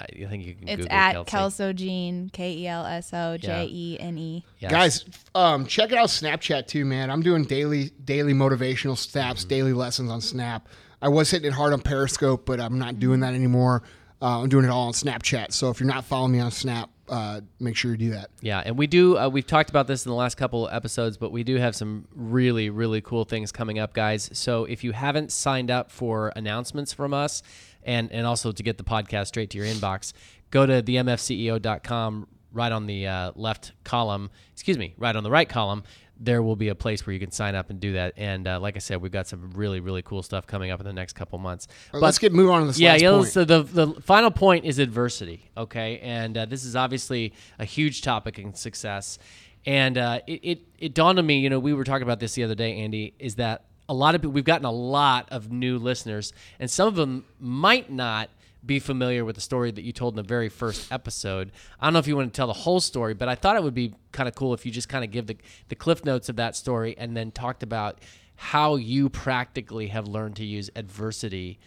I 0.00 0.04
I 0.04 0.26
think 0.26 0.46
you 0.46 0.54
can 0.54 0.68
it's 0.68 0.82
Google 0.82 0.92
at 0.96 1.26
Kelsey. 1.26 1.62
Kelsogene, 1.64 2.32
K 2.32 2.52
E 2.54 2.66
L 2.66 2.86
S 2.86 3.12
O 3.12 3.36
J 3.36 3.66
E 3.70 3.98
N 4.00 4.16
E. 4.16 4.44
Guys, 4.66 5.04
um, 5.34 5.66
check 5.66 5.92
it 5.92 5.98
out 5.98 6.08
Snapchat 6.08 6.66
too, 6.66 6.84
man. 6.86 7.10
I'm 7.10 7.22
doing 7.22 7.44
daily 7.44 7.90
daily 8.04 8.32
motivational 8.32 8.96
snaps, 8.96 9.40
Mm-hmm. 9.42 9.48
daily 9.48 9.72
lessons 9.74 10.10
on 10.10 10.20
Snap. 10.22 10.66
I 11.02 11.08
was 11.08 11.30
hitting 11.30 11.48
it 11.48 11.54
hard 11.54 11.72
on 11.72 11.80
Periscope, 11.82 12.46
but 12.46 12.58
I'm 12.60 12.78
not 12.78 13.00
doing 13.00 13.20
that 13.20 13.34
anymore. 13.34 13.82
Uh, 14.22 14.40
I'm 14.40 14.48
doing 14.48 14.64
it 14.64 14.70
all 14.70 14.86
on 14.86 14.92
Snapchat. 14.92 15.52
So 15.52 15.68
if 15.68 15.80
you're 15.80 15.88
not 15.88 16.04
following 16.04 16.32
me 16.32 16.38
on 16.40 16.52
Snap, 16.52 16.88
uh, 17.08 17.40
make 17.60 17.76
sure 17.76 17.90
you 17.90 17.96
do 17.96 18.10
that. 18.10 18.30
Yeah, 18.40 18.62
and 18.64 18.78
we 18.78 18.86
do. 18.86 19.18
Uh, 19.18 19.28
we've 19.28 19.46
talked 19.46 19.70
about 19.70 19.86
this 19.86 20.04
in 20.06 20.10
the 20.10 20.16
last 20.16 20.36
couple 20.36 20.68
episodes, 20.70 21.16
but 21.16 21.32
we 21.32 21.42
do 21.42 21.56
have 21.56 21.74
some 21.74 22.06
really, 22.14 22.70
really 22.70 23.00
cool 23.00 23.24
things 23.24 23.52
coming 23.52 23.78
up, 23.78 23.92
guys. 23.92 24.30
So 24.32 24.64
if 24.64 24.84
you 24.84 24.92
haven't 24.92 25.32
signed 25.32 25.70
up 25.70 25.90
for 25.90 26.32
announcements 26.36 26.92
from 26.92 27.12
us, 27.12 27.42
and 27.84 28.10
and 28.12 28.26
also 28.26 28.52
to 28.52 28.62
get 28.62 28.78
the 28.78 28.84
podcast 28.84 29.28
straight 29.28 29.50
to 29.50 29.58
your 29.58 29.66
inbox, 29.66 30.12
go 30.50 30.66
to 30.66 30.82
themfceo.com 30.82 32.28
right 32.52 32.72
on 32.72 32.86
the 32.86 33.06
uh, 33.06 33.32
left 33.34 33.72
column, 33.84 34.30
excuse 34.52 34.78
me, 34.78 34.94
right 34.96 35.16
on 35.16 35.24
the 35.24 35.30
right 35.30 35.48
column, 35.48 35.82
there 36.22 36.42
will 36.42 36.56
be 36.56 36.68
a 36.68 36.74
place 36.74 37.04
where 37.04 37.12
you 37.12 37.20
can 37.20 37.32
sign 37.32 37.54
up 37.54 37.68
and 37.68 37.80
do 37.80 37.94
that. 37.94 38.14
And 38.16 38.46
uh, 38.46 38.60
like 38.60 38.76
I 38.76 38.78
said, 38.78 39.00
we've 39.00 39.12
got 39.12 39.26
some 39.26 39.50
really, 39.52 39.80
really 39.80 40.02
cool 40.02 40.22
stuff 40.22 40.46
coming 40.46 40.70
up 40.70 40.80
in 40.80 40.86
the 40.86 40.92
next 40.92 41.14
couple 41.14 41.38
months. 41.38 41.66
Right, 41.92 42.02
let's 42.02 42.18
get 42.18 42.32
moving 42.32 42.54
on 42.54 42.60
to 42.62 42.66
this 42.68 42.78
yeah, 42.78 42.94
yeah. 42.94 43.10
point. 43.10 43.28
So 43.28 43.44
the 43.44 43.62
the 43.62 43.88
final 44.02 44.30
point 44.30 44.64
is 44.64 44.78
adversity. 44.78 45.50
Okay, 45.56 45.98
and 45.98 46.36
uh, 46.38 46.46
this 46.46 46.64
is 46.64 46.76
obviously 46.76 47.32
a 47.58 47.64
huge 47.64 48.02
topic 48.02 48.38
in 48.38 48.54
success. 48.54 49.18
And 49.66 49.98
uh, 49.98 50.20
it, 50.26 50.40
it 50.42 50.60
it 50.78 50.94
dawned 50.94 51.18
on 51.18 51.26
me, 51.26 51.38
you 51.38 51.50
know, 51.50 51.58
we 51.58 51.72
were 51.72 51.84
talking 51.84 52.04
about 52.04 52.20
this 52.20 52.34
the 52.34 52.44
other 52.44 52.54
day, 52.54 52.78
Andy, 52.78 53.14
is 53.18 53.36
that 53.36 53.64
a 53.88 53.94
lot 53.94 54.14
of 54.14 54.20
people 54.20 54.32
we've 54.32 54.44
gotten 54.44 54.64
a 54.64 54.72
lot 54.72 55.28
of 55.30 55.50
new 55.50 55.78
listeners, 55.78 56.32
and 56.58 56.70
some 56.70 56.88
of 56.88 56.94
them 56.94 57.24
might 57.40 57.90
not 57.90 58.30
be 58.64 58.78
familiar 58.78 59.24
with 59.24 59.34
the 59.34 59.40
story 59.40 59.70
that 59.70 59.82
you 59.82 59.92
told 59.92 60.14
in 60.14 60.16
the 60.16 60.22
very 60.28 60.48
first 60.48 60.92
episode. 60.92 61.50
I 61.80 61.86
don't 61.86 61.92
know 61.94 61.98
if 61.98 62.06
you 62.06 62.16
want 62.16 62.32
to 62.32 62.36
tell 62.36 62.46
the 62.46 62.52
whole 62.52 62.80
story, 62.80 63.12
but 63.14 63.28
I 63.28 63.34
thought 63.34 63.56
it 63.56 63.62
would 63.62 63.74
be 63.74 63.94
kind 64.12 64.28
of 64.28 64.34
cool 64.34 64.54
if 64.54 64.64
you 64.64 64.70
just 64.72 64.88
kind 64.88 65.04
of 65.04 65.10
give 65.10 65.26
the, 65.26 65.36
the 65.68 65.74
cliff 65.74 66.04
notes 66.04 66.28
of 66.28 66.36
that 66.36 66.54
story 66.56 66.94
and 66.96 67.16
then 67.16 67.30
talked 67.32 67.62
about 67.62 67.98
how 68.36 68.76
you 68.76 69.08
practically 69.08 69.88
have 69.88 70.06
learned 70.06 70.36
to 70.36 70.44
use 70.44 70.70
adversity. 70.76 71.58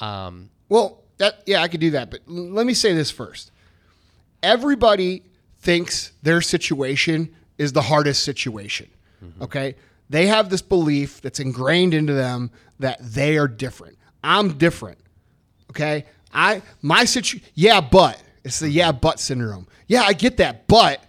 Um, 0.00 0.50
Well, 0.68 1.02
that 1.18 1.42
yeah, 1.46 1.62
I 1.62 1.68
could 1.68 1.80
do 1.80 1.90
that, 1.92 2.10
but 2.10 2.20
l- 2.28 2.34
let 2.50 2.66
me 2.66 2.74
say 2.74 2.92
this 2.94 3.10
first. 3.10 3.50
Everybody 4.42 5.22
thinks 5.60 6.12
their 6.22 6.40
situation 6.40 7.34
is 7.58 7.72
the 7.72 7.82
hardest 7.82 8.24
situation. 8.24 8.88
Okay? 9.40 9.76
They 10.10 10.26
have 10.26 10.50
this 10.50 10.60
belief 10.60 11.22
that's 11.22 11.40
ingrained 11.40 11.94
into 11.94 12.12
them 12.12 12.50
that 12.78 12.98
they 13.00 13.38
are 13.38 13.48
different. 13.48 13.96
I'm 14.22 14.58
different. 14.58 14.98
Okay? 15.70 16.04
I 16.34 16.62
my 16.82 17.04
situation. 17.04 17.46
yeah, 17.54 17.80
but 17.80 18.20
it's 18.44 18.60
the 18.60 18.68
yeah, 18.68 18.92
but 18.92 19.20
syndrome. 19.20 19.66
Yeah, 19.86 20.02
I 20.02 20.12
get 20.12 20.38
that, 20.38 20.66
but 20.66 21.04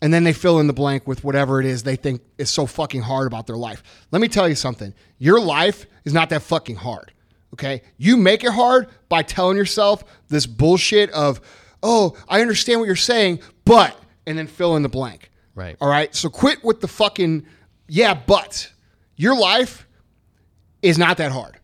and 0.00 0.12
then 0.14 0.24
they 0.24 0.32
fill 0.32 0.60
in 0.60 0.66
the 0.66 0.72
blank 0.72 1.06
with 1.06 1.24
whatever 1.24 1.60
it 1.60 1.66
is 1.66 1.82
they 1.82 1.96
think 1.96 2.22
is 2.38 2.50
so 2.50 2.66
fucking 2.66 3.02
hard 3.02 3.26
about 3.26 3.46
their 3.46 3.56
life. 3.56 3.82
Let 4.12 4.20
me 4.20 4.28
tell 4.28 4.48
you 4.48 4.54
something. 4.54 4.94
Your 5.18 5.40
life 5.40 5.86
is 6.04 6.12
not 6.12 6.30
that 6.30 6.42
fucking 6.42 6.76
hard. 6.76 7.12
Okay? 7.52 7.82
You 7.96 8.16
make 8.16 8.44
it 8.44 8.52
hard 8.52 8.88
by 9.08 9.22
telling 9.22 9.56
yourself 9.56 10.04
this 10.28 10.46
bullshit 10.46 11.10
of, 11.10 11.40
"Oh, 11.82 12.16
I 12.28 12.40
understand 12.40 12.80
what 12.80 12.86
you're 12.86 12.96
saying, 12.96 13.40
but," 13.64 13.98
and 14.26 14.38
then 14.38 14.46
fill 14.46 14.76
in 14.76 14.82
the 14.82 14.88
blank. 14.88 15.30
Right. 15.54 15.76
All 15.80 15.88
right? 15.88 16.14
So 16.14 16.30
quit 16.30 16.62
with 16.62 16.80
the 16.80 16.88
fucking 16.88 17.46
yeah, 17.88 18.14
but. 18.14 18.70
Your 19.16 19.36
life 19.36 19.88
is 20.80 20.96
not 20.96 21.16
that 21.16 21.32
hard. 21.32 21.58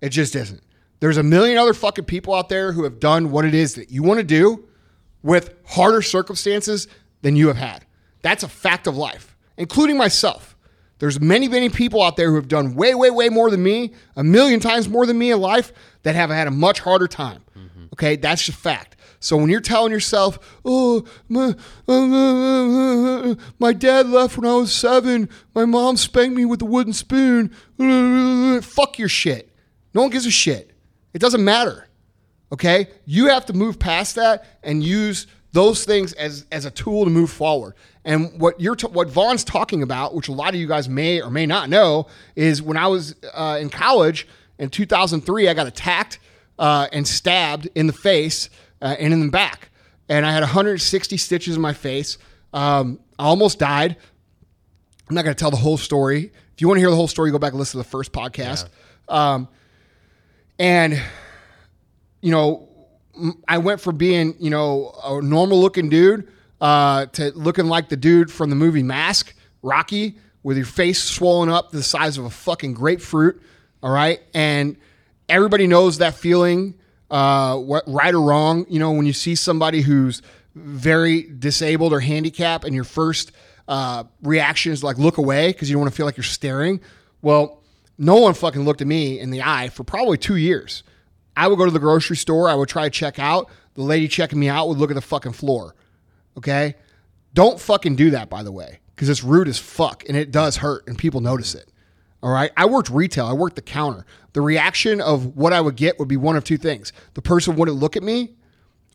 It 0.00 0.08
just 0.08 0.34
isn't. 0.34 0.62
There's 1.00 1.16
a 1.16 1.22
million 1.22 1.58
other 1.58 1.74
fucking 1.74 2.04
people 2.06 2.34
out 2.34 2.48
there 2.48 2.72
who 2.72 2.84
have 2.84 2.98
done 2.98 3.30
what 3.30 3.44
it 3.44 3.54
is 3.54 3.74
that 3.74 3.90
you 3.90 4.02
want 4.02 4.18
to 4.18 4.24
do 4.24 4.64
with 5.22 5.54
harder 5.66 6.02
circumstances 6.02 6.88
than 7.22 7.36
you 7.36 7.48
have 7.48 7.56
had. 7.56 7.84
That's 8.22 8.42
a 8.42 8.48
fact 8.48 8.86
of 8.86 8.96
life, 8.96 9.36
including 9.56 9.96
myself. 9.96 10.56
There's 10.98 11.20
many, 11.20 11.46
many 11.46 11.68
people 11.68 12.02
out 12.02 12.16
there 12.16 12.30
who 12.30 12.36
have 12.36 12.48
done 12.48 12.74
way, 12.74 12.94
way, 12.94 13.10
way 13.10 13.28
more 13.28 13.50
than 13.50 13.62
me, 13.62 13.92
a 14.16 14.24
million 14.24 14.58
times 14.58 14.88
more 14.88 15.06
than 15.06 15.16
me 15.16 15.30
in 15.30 15.40
life, 15.40 15.72
that 16.02 16.16
have 16.16 16.30
had 16.30 16.48
a 16.48 16.50
much 16.50 16.80
harder 16.80 17.06
time. 17.06 17.42
Mm-hmm. 17.56 17.84
Okay, 17.92 18.16
that's 18.16 18.44
just 18.44 18.58
fact. 18.58 18.96
So 19.20 19.36
when 19.36 19.48
you're 19.48 19.60
telling 19.60 19.92
yourself, 19.92 20.58
"Oh, 20.64 21.04
my, 21.28 21.54
uh, 21.88 21.92
uh, 21.92 23.28
uh, 23.28 23.30
uh, 23.30 23.34
my 23.58 23.72
dad 23.72 24.08
left 24.08 24.36
when 24.36 24.48
I 24.48 24.54
was 24.54 24.72
seven. 24.72 25.28
My 25.54 25.64
mom 25.64 25.96
spanked 25.96 26.36
me 26.36 26.44
with 26.44 26.62
a 26.62 26.64
wooden 26.64 26.92
spoon," 26.92 27.48
fuck 28.62 28.98
your 28.98 29.08
shit. 29.08 29.54
No 29.94 30.02
one 30.02 30.10
gives 30.10 30.26
a 30.26 30.30
shit. 30.30 30.72
It 31.14 31.18
doesn't 31.20 31.44
matter. 31.44 31.88
Okay? 32.52 32.88
You 33.04 33.28
have 33.28 33.46
to 33.46 33.52
move 33.52 33.78
past 33.78 34.14
that 34.16 34.44
and 34.62 34.82
use 34.82 35.26
those 35.52 35.84
things 35.84 36.12
as, 36.14 36.46
as 36.52 36.64
a 36.64 36.70
tool 36.70 37.04
to 37.04 37.10
move 37.10 37.30
forward. 37.30 37.74
And 38.04 38.40
what 38.40 38.60
you're 38.60 38.76
t- 38.76 38.86
what 38.86 39.08
Vaughn's 39.08 39.44
talking 39.44 39.82
about, 39.82 40.14
which 40.14 40.28
a 40.28 40.32
lot 40.32 40.50
of 40.50 40.60
you 40.60 40.66
guys 40.66 40.88
may 40.88 41.20
or 41.20 41.30
may 41.30 41.46
not 41.46 41.68
know, 41.68 42.06
is 42.36 42.62
when 42.62 42.76
I 42.76 42.86
was 42.86 43.14
uh, 43.34 43.58
in 43.60 43.70
college 43.70 44.26
in 44.58 44.70
2003, 44.70 45.48
I 45.48 45.54
got 45.54 45.66
attacked 45.66 46.18
uh, 46.58 46.88
and 46.92 47.06
stabbed 47.06 47.68
in 47.74 47.86
the 47.86 47.92
face 47.92 48.50
uh, 48.82 48.96
and 48.98 49.12
in 49.12 49.20
the 49.26 49.30
back, 49.30 49.70
and 50.08 50.24
I 50.24 50.32
had 50.32 50.40
160 50.40 51.16
stitches 51.16 51.56
in 51.56 51.62
my 51.62 51.72
face. 51.72 52.18
Um, 52.52 53.00
I 53.18 53.24
almost 53.24 53.58
died. 53.58 53.96
I'm 55.08 55.14
not 55.14 55.24
going 55.24 55.34
to 55.34 55.38
tell 55.38 55.50
the 55.50 55.56
whole 55.56 55.78
story. 55.78 56.32
If 56.54 56.60
you 56.60 56.68
want 56.68 56.76
to 56.76 56.80
hear 56.80 56.90
the 56.90 56.96
whole 56.96 57.08
story, 57.08 57.30
go 57.30 57.38
back 57.38 57.52
and 57.52 57.58
listen 57.58 57.78
to 57.78 57.84
the 57.84 57.90
first 57.90 58.12
podcast. 58.12 58.68
Um, 59.08 59.48
and 60.58 61.00
you 62.20 62.30
know, 62.30 62.68
I 63.46 63.58
went 63.58 63.80
from 63.80 63.96
being, 63.96 64.34
you 64.38 64.50
know, 64.50 64.94
a 65.04 65.22
normal 65.22 65.60
looking 65.60 65.88
dude 65.88 66.28
uh, 66.60 67.06
to 67.06 67.32
looking 67.34 67.66
like 67.66 67.88
the 67.88 67.96
dude 67.96 68.30
from 68.30 68.50
the 68.50 68.56
movie 68.56 68.82
Mask, 68.82 69.34
Rocky, 69.62 70.18
with 70.42 70.56
your 70.56 70.66
face 70.66 71.02
swollen 71.02 71.48
up 71.48 71.70
the 71.70 71.82
size 71.82 72.18
of 72.18 72.24
a 72.24 72.30
fucking 72.30 72.74
grapefruit. 72.74 73.40
All 73.82 73.90
right. 73.90 74.20
And 74.34 74.76
everybody 75.28 75.66
knows 75.66 75.98
that 75.98 76.14
feeling, 76.14 76.74
uh, 77.10 77.56
what, 77.56 77.84
right 77.86 78.14
or 78.14 78.22
wrong. 78.22 78.66
You 78.68 78.78
know, 78.78 78.92
when 78.92 79.06
you 79.06 79.12
see 79.12 79.34
somebody 79.34 79.80
who's 79.80 80.22
very 80.54 81.22
disabled 81.22 81.92
or 81.92 82.00
handicapped 82.00 82.64
and 82.64 82.74
your 82.74 82.84
first 82.84 83.32
uh, 83.68 84.04
reaction 84.22 84.72
is 84.72 84.82
like 84.82 84.96
look 84.98 85.18
away 85.18 85.48
because 85.48 85.68
you 85.68 85.74
don't 85.74 85.82
want 85.82 85.92
to 85.92 85.96
feel 85.96 86.06
like 86.06 86.16
you're 86.16 86.24
staring. 86.24 86.80
Well, 87.20 87.57
no 87.98 88.16
one 88.16 88.34
fucking 88.34 88.64
looked 88.64 88.80
at 88.80 88.86
me 88.86 89.18
in 89.18 89.30
the 89.30 89.42
eye 89.42 89.68
for 89.68 89.82
probably 89.84 90.16
two 90.16 90.36
years. 90.36 90.84
I 91.36 91.48
would 91.48 91.58
go 91.58 91.64
to 91.64 91.70
the 91.70 91.78
grocery 91.78 92.16
store. 92.16 92.48
I 92.48 92.54
would 92.54 92.68
try 92.68 92.84
to 92.84 92.90
check 92.90 93.18
out. 93.18 93.50
The 93.74 93.82
lady 93.82 94.08
checking 94.08 94.38
me 94.38 94.48
out 94.48 94.68
would 94.68 94.78
look 94.78 94.90
at 94.90 94.94
the 94.94 95.00
fucking 95.00 95.32
floor. 95.32 95.74
Okay? 96.36 96.76
Don't 97.34 97.60
fucking 97.60 97.96
do 97.96 98.10
that, 98.10 98.30
by 98.30 98.42
the 98.42 98.52
way, 98.52 98.80
because 98.94 99.08
it's 99.08 99.22
rude 99.22 99.48
as 99.48 99.58
fuck 99.58 100.04
and 100.08 100.16
it 100.16 100.30
does 100.30 100.56
hurt 100.56 100.86
and 100.88 100.96
people 100.96 101.20
notice 101.20 101.54
it. 101.54 101.70
All 102.22 102.30
right? 102.30 102.50
I 102.56 102.66
worked 102.66 102.90
retail, 102.90 103.26
I 103.26 103.32
worked 103.32 103.56
the 103.56 103.62
counter. 103.62 104.06
The 104.32 104.40
reaction 104.40 105.00
of 105.00 105.36
what 105.36 105.52
I 105.52 105.60
would 105.60 105.76
get 105.76 105.98
would 105.98 106.08
be 106.08 106.16
one 106.16 106.36
of 106.36 106.44
two 106.44 106.56
things 106.56 106.92
the 107.14 107.22
person 107.22 107.56
wouldn't 107.56 107.78
look 107.78 107.96
at 107.96 108.02
me, 108.02 108.34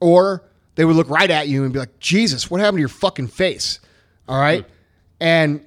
or 0.01 0.43
they 0.75 0.85
would 0.85 0.95
look 0.95 1.09
right 1.09 1.29
at 1.29 1.47
you 1.47 1.63
and 1.63 1.71
be 1.71 1.79
like, 1.79 1.99
Jesus, 1.99 2.49
what 2.49 2.59
happened 2.59 2.77
to 2.77 2.81
your 2.81 2.89
fucking 2.89 3.27
face? 3.27 3.79
All 4.27 4.39
right? 4.39 4.65
And 5.19 5.65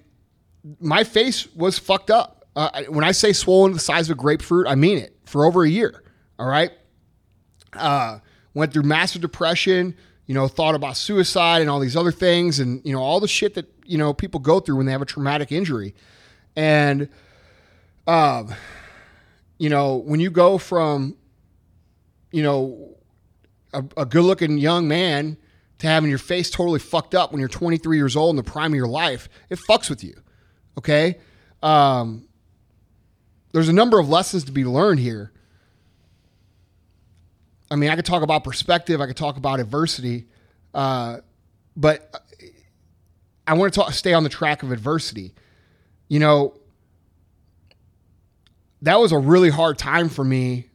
my 0.80 1.04
face 1.04 1.46
was 1.54 1.78
fucked 1.78 2.10
up. 2.10 2.35
Uh, 2.56 2.84
when 2.88 3.04
I 3.04 3.12
say 3.12 3.34
swollen 3.34 3.74
the 3.74 3.78
size 3.78 4.08
of 4.08 4.16
a 4.16 4.18
grapefruit, 4.18 4.66
I 4.66 4.74
mean 4.74 4.96
it 4.96 5.14
for 5.26 5.44
over 5.44 5.62
a 5.62 5.68
year. 5.68 6.02
All 6.38 6.48
right. 6.48 6.72
Uh, 7.74 8.18
went 8.54 8.72
through 8.72 8.84
massive 8.84 9.20
depression, 9.20 9.94
you 10.24 10.34
know, 10.34 10.48
thought 10.48 10.74
about 10.74 10.96
suicide 10.96 11.60
and 11.60 11.68
all 11.68 11.78
these 11.78 11.96
other 11.96 12.10
things 12.10 12.58
and, 12.58 12.80
you 12.84 12.94
know, 12.94 13.02
all 13.02 13.20
the 13.20 13.28
shit 13.28 13.54
that, 13.54 13.70
you 13.84 13.98
know, 13.98 14.14
people 14.14 14.40
go 14.40 14.58
through 14.58 14.76
when 14.76 14.86
they 14.86 14.92
have 14.92 15.02
a 15.02 15.06
traumatic 15.06 15.52
injury. 15.52 15.94
And, 16.56 17.10
um, 18.06 18.54
you 19.58 19.68
know, 19.68 19.96
when 19.96 20.20
you 20.20 20.30
go 20.30 20.56
from, 20.56 21.16
you 22.32 22.42
know, 22.42 22.96
a, 23.74 23.84
a 23.98 24.06
good 24.06 24.24
looking 24.24 24.56
young 24.56 24.88
man 24.88 25.36
to 25.78 25.86
having 25.86 26.08
your 26.08 26.18
face 26.18 26.50
totally 26.50 26.78
fucked 26.78 27.14
up 27.14 27.32
when 27.32 27.40
you're 27.40 27.50
23 27.50 27.98
years 27.98 28.16
old 28.16 28.30
in 28.30 28.36
the 28.36 28.50
prime 28.50 28.72
of 28.72 28.76
your 28.76 28.88
life, 28.88 29.28
it 29.50 29.58
fucks 29.58 29.90
with 29.90 30.02
you. 30.02 30.14
Okay. 30.78 31.18
Um, 31.62 32.25
there's 33.56 33.70
a 33.70 33.72
number 33.72 33.98
of 33.98 34.06
lessons 34.06 34.44
to 34.44 34.52
be 34.52 34.66
learned 34.66 35.00
here. 35.00 35.32
I 37.70 37.76
mean, 37.76 37.88
I 37.88 37.96
could 37.96 38.04
talk 38.04 38.22
about 38.22 38.44
perspective, 38.44 39.00
I 39.00 39.06
could 39.06 39.16
talk 39.16 39.38
about 39.38 39.60
adversity, 39.60 40.26
uh, 40.74 41.20
but 41.74 42.14
I 43.46 43.54
want 43.54 43.72
to 43.72 43.80
talk, 43.80 43.94
stay 43.94 44.12
on 44.12 44.24
the 44.24 44.28
track 44.28 44.62
of 44.62 44.72
adversity. 44.72 45.32
You 46.08 46.20
know, 46.20 46.52
that 48.82 49.00
was 49.00 49.10
a 49.10 49.18
really 49.18 49.48
hard 49.48 49.78
time 49.78 50.10
for 50.10 50.22
me 50.22 50.68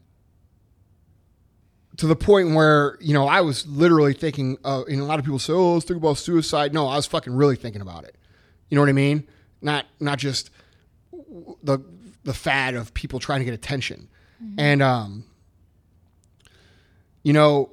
to 1.97 2.07
the 2.07 2.15
point 2.15 2.55
where, 2.55 2.97
you 2.99 3.13
know, 3.13 3.27
I 3.27 3.41
was 3.41 3.67
literally 3.67 4.15
thinking, 4.15 4.57
uh, 4.65 4.85
and 4.89 4.99
a 4.99 5.03
lot 5.03 5.19
of 5.19 5.25
people 5.25 5.37
say, 5.37 5.53
oh, 5.53 5.75
let's 5.75 5.85
think 5.85 5.97
about 5.97 6.17
suicide. 6.17 6.73
No, 6.73 6.87
I 6.87 6.95
was 6.95 7.05
fucking 7.05 7.31
really 7.31 7.57
thinking 7.57 7.83
about 7.83 8.05
it. 8.05 8.15
You 8.69 8.75
know 8.75 8.81
what 8.81 8.89
I 8.89 8.93
mean? 8.93 9.27
Not, 9.61 9.85
not 9.99 10.17
just 10.17 10.49
the, 11.61 11.77
the 12.23 12.33
fad 12.33 12.75
of 12.75 12.93
people 12.93 13.19
trying 13.19 13.39
to 13.39 13.45
get 13.45 13.53
attention. 13.53 14.09
And, 14.57 14.81
um, 14.81 15.25
you 17.23 17.33
know, 17.33 17.69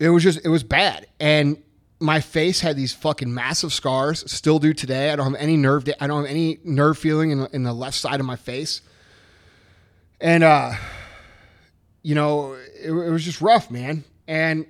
it 0.00 0.08
was 0.08 0.22
just 0.22 0.44
it 0.44 0.48
was 0.48 0.64
bad, 0.64 1.06
and 1.20 1.62
my 2.00 2.20
face 2.20 2.60
had 2.60 2.74
these 2.74 2.92
fucking 2.94 3.32
massive 3.32 3.72
scars. 3.72 4.28
Still 4.30 4.58
do 4.58 4.72
today. 4.72 5.10
I 5.10 5.16
don't 5.16 5.26
have 5.32 5.40
any 5.40 5.56
nerve. 5.56 5.88
I 6.00 6.06
don't 6.06 6.22
have 6.22 6.30
any 6.30 6.58
nerve 6.64 6.98
feeling 6.98 7.30
in, 7.30 7.46
in 7.52 7.62
the 7.62 7.74
left 7.74 7.96
side 7.96 8.18
of 8.18 8.26
my 8.26 8.36
face, 8.36 8.80
and 10.20 10.42
uh, 10.42 10.72
you 12.02 12.14
know, 12.14 12.54
it, 12.54 12.90
it 12.90 13.10
was 13.10 13.24
just 13.24 13.40
rough, 13.42 13.70
man. 13.70 14.04
And 14.26 14.66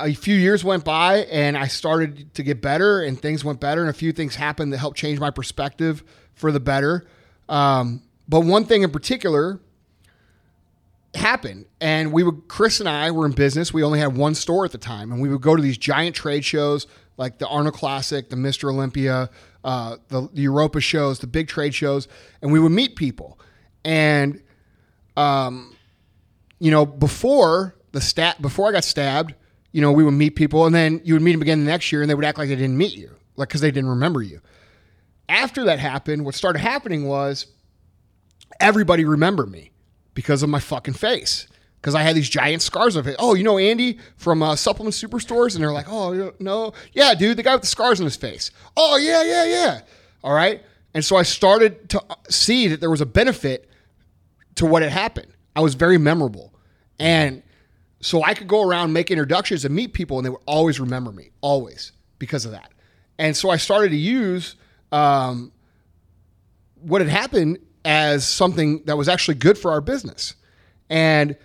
a 0.00 0.14
few 0.14 0.34
years 0.34 0.64
went 0.64 0.84
by, 0.84 1.18
and 1.30 1.56
I 1.56 1.66
started 1.66 2.34
to 2.34 2.42
get 2.42 2.62
better, 2.62 3.02
and 3.02 3.20
things 3.20 3.44
went 3.44 3.60
better, 3.60 3.82
and 3.82 3.90
a 3.90 3.94
few 3.94 4.12
things 4.12 4.36
happened 4.36 4.72
that 4.72 4.78
helped 4.78 4.96
change 4.96 5.20
my 5.20 5.30
perspective 5.30 6.02
for 6.42 6.52
the 6.52 6.60
better. 6.60 7.06
Um, 7.48 8.02
but 8.28 8.40
one 8.40 8.64
thing 8.64 8.82
in 8.82 8.90
particular 8.90 9.60
happened. 11.14 11.66
And 11.80 12.12
we 12.12 12.22
would, 12.22 12.48
Chris 12.48 12.80
and 12.80 12.88
I 12.88 13.12
were 13.12 13.26
in 13.26 13.32
business. 13.32 13.72
We 13.72 13.82
only 13.82 14.00
had 14.00 14.16
one 14.16 14.34
store 14.34 14.64
at 14.64 14.72
the 14.72 14.78
time. 14.78 15.12
And 15.12 15.22
we 15.22 15.28
would 15.28 15.40
go 15.40 15.54
to 15.54 15.62
these 15.62 15.78
giant 15.78 16.16
trade 16.16 16.44
shows 16.44 16.86
like 17.16 17.38
the 17.38 17.46
Arnold 17.46 17.74
Classic, 17.74 18.28
the 18.28 18.36
Mr. 18.36 18.70
Olympia, 18.70 19.30
uh, 19.62 19.96
the, 20.08 20.28
the 20.32 20.42
Europa 20.42 20.80
shows, 20.80 21.20
the 21.20 21.26
big 21.28 21.46
trade 21.46 21.74
shows. 21.74 22.08
And 22.40 22.50
we 22.50 22.58
would 22.58 22.72
meet 22.72 22.96
people. 22.96 23.38
And, 23.84 24.42
um, 25.16 25.76
you 26.58 26.72
know, 26.72 26.84
before 26.84 27.76
the 27.92 28.00
stat, 28.00 28.42
before 28.42 28.68
I 28.68 28.72
got 28.72 28.84
stabbed, 28.84 29.34
you 29.70 29.80
know, 29.80 29.92
we 29.92 30.02
would 30.02 30.12
meet 30.12 30.34
people 30.34 30.66
and 30.66 30.74
then 30.74 31.00
you 31.04 31.14
would 31.14 31.22
meet 31.22 31.32
them 31.32 31.42
again 31.42 31.64
the 31.64 31.70
next 31.70 31.92
year 31.92 32.02
and 32.02 32.10
they 32.10 32.14
would 32.14 32.24
act 32.24 32.38
like 32.38 32.48
they 32.48 32.56
didn't 32.56 32.76
meet 32.76 32.96
you, 32.96 33.10
like, 33.36 33.48
because 33.48 33.60
they 33.60 33.70
didn't 33.70 33.90
remember 33.90 34.22
you. 34.22 34.40
After 35.32 35.64
that 35.64 35.78
happened, 35.78 36.26
what 36.26 36.34
started 36.34 36.58
happening 36.58 37.08
was 37.08 37.46
everybody 38.60 39.06
remembered 39.06 39.50
me 39.50 39.70
because 40.12 40.42
of 40.42 40.50
my 40.50 40.60
fucking 40.60 40.92
face. 40.92 41.48
Because 41.80 41.94
I 41.94 42.02
had 42.02 42.14
these 42.14 42.28
giant 42.28 42.60
scars 42.60 42.96
of 42.96 43.06
it. 43.08 43.16
Oh, 43.18 43.34
you 43.34 43.42
know 43.42 43.56
Andy 43.56 43.98
from 44.16 44.42
uh, 44.42 44.54
Supplement 44.56 44.94
Superstores? 44.94 45.54
And 45.54 45.64
they're 45.64 45.72
like, 45.72 45.88
oh, 45.88 46.32
no. 46.38 46.74
Yeah, 46.92 47.14
dude, 47.14 47.38
the 47.38 47.42
guy 47.42 47.54
with 47.54 47.62
the 47.62 47.66
scars 47.66 47.98
on 47.98 48.04
his 48.04 48.14
face. 48.14 48.50
Oh, 48.76 48.98
yeah, 48.98 49.24
yeah, 49.24 49.44
yeah. 49.46 49.80
All 50.22 50.34
right. 50.34 50.62
And 50.92 51.02
so 51.02 51.16
I 51.16 51.22
started 51.22 51.88
to 51.88 52.02
uh, 52.10 52.14
see 52.28 52.68
that 52.68 52.80
there 52.80 52.90
was 52.90 53.00
a 53.00 53.06
benefit 53.06 53.70
to 54.56 54.66
what 54.66 54.82
had 54.82 54.92
happened. 54.92 55.32
I 55.56 55.60
was 55.60 55.74
very 55.74 55.96
memorable. 55.96 56.54
And 57.00 57.42
so 58.00 58.22
I 58.22 58.34
could 58.34 58.48
go 58.48 58.68
around 58.68 58.92
make 58.92 59.10
introductions 59.10 59.64
and 59.64 59.74
meet 59.74 59.94
people, 59.94 60.18
and 60.18 60.26
they 60.26 60.30
would 60.30 60.42
always 60.46 60.78
remember 60.78 61.10
me, 61.10 61.30
always 61.40 61.92
because 62.18 62.44
of 62.44 62.52
that. 62.52 62.70
And 63.18 63.34
so 63.34 63.48
I 63.48 63.56
started 63.56 63.88
to 63.88 63.96
use 63.96 64.56
um, 64.92 65.50
what 66.80 67.00
had 67.00 67.10
happened 67.10 67.58
as 67.84 68.26
something 68.26 68.82
that 68.84 68.96
was 68.96 69.08
actually 69.08 69.34
good 69.34 69.58
for 69.58 69.72
our 69.72 69.80
business. 69.80 70.34
And 70.88 71.36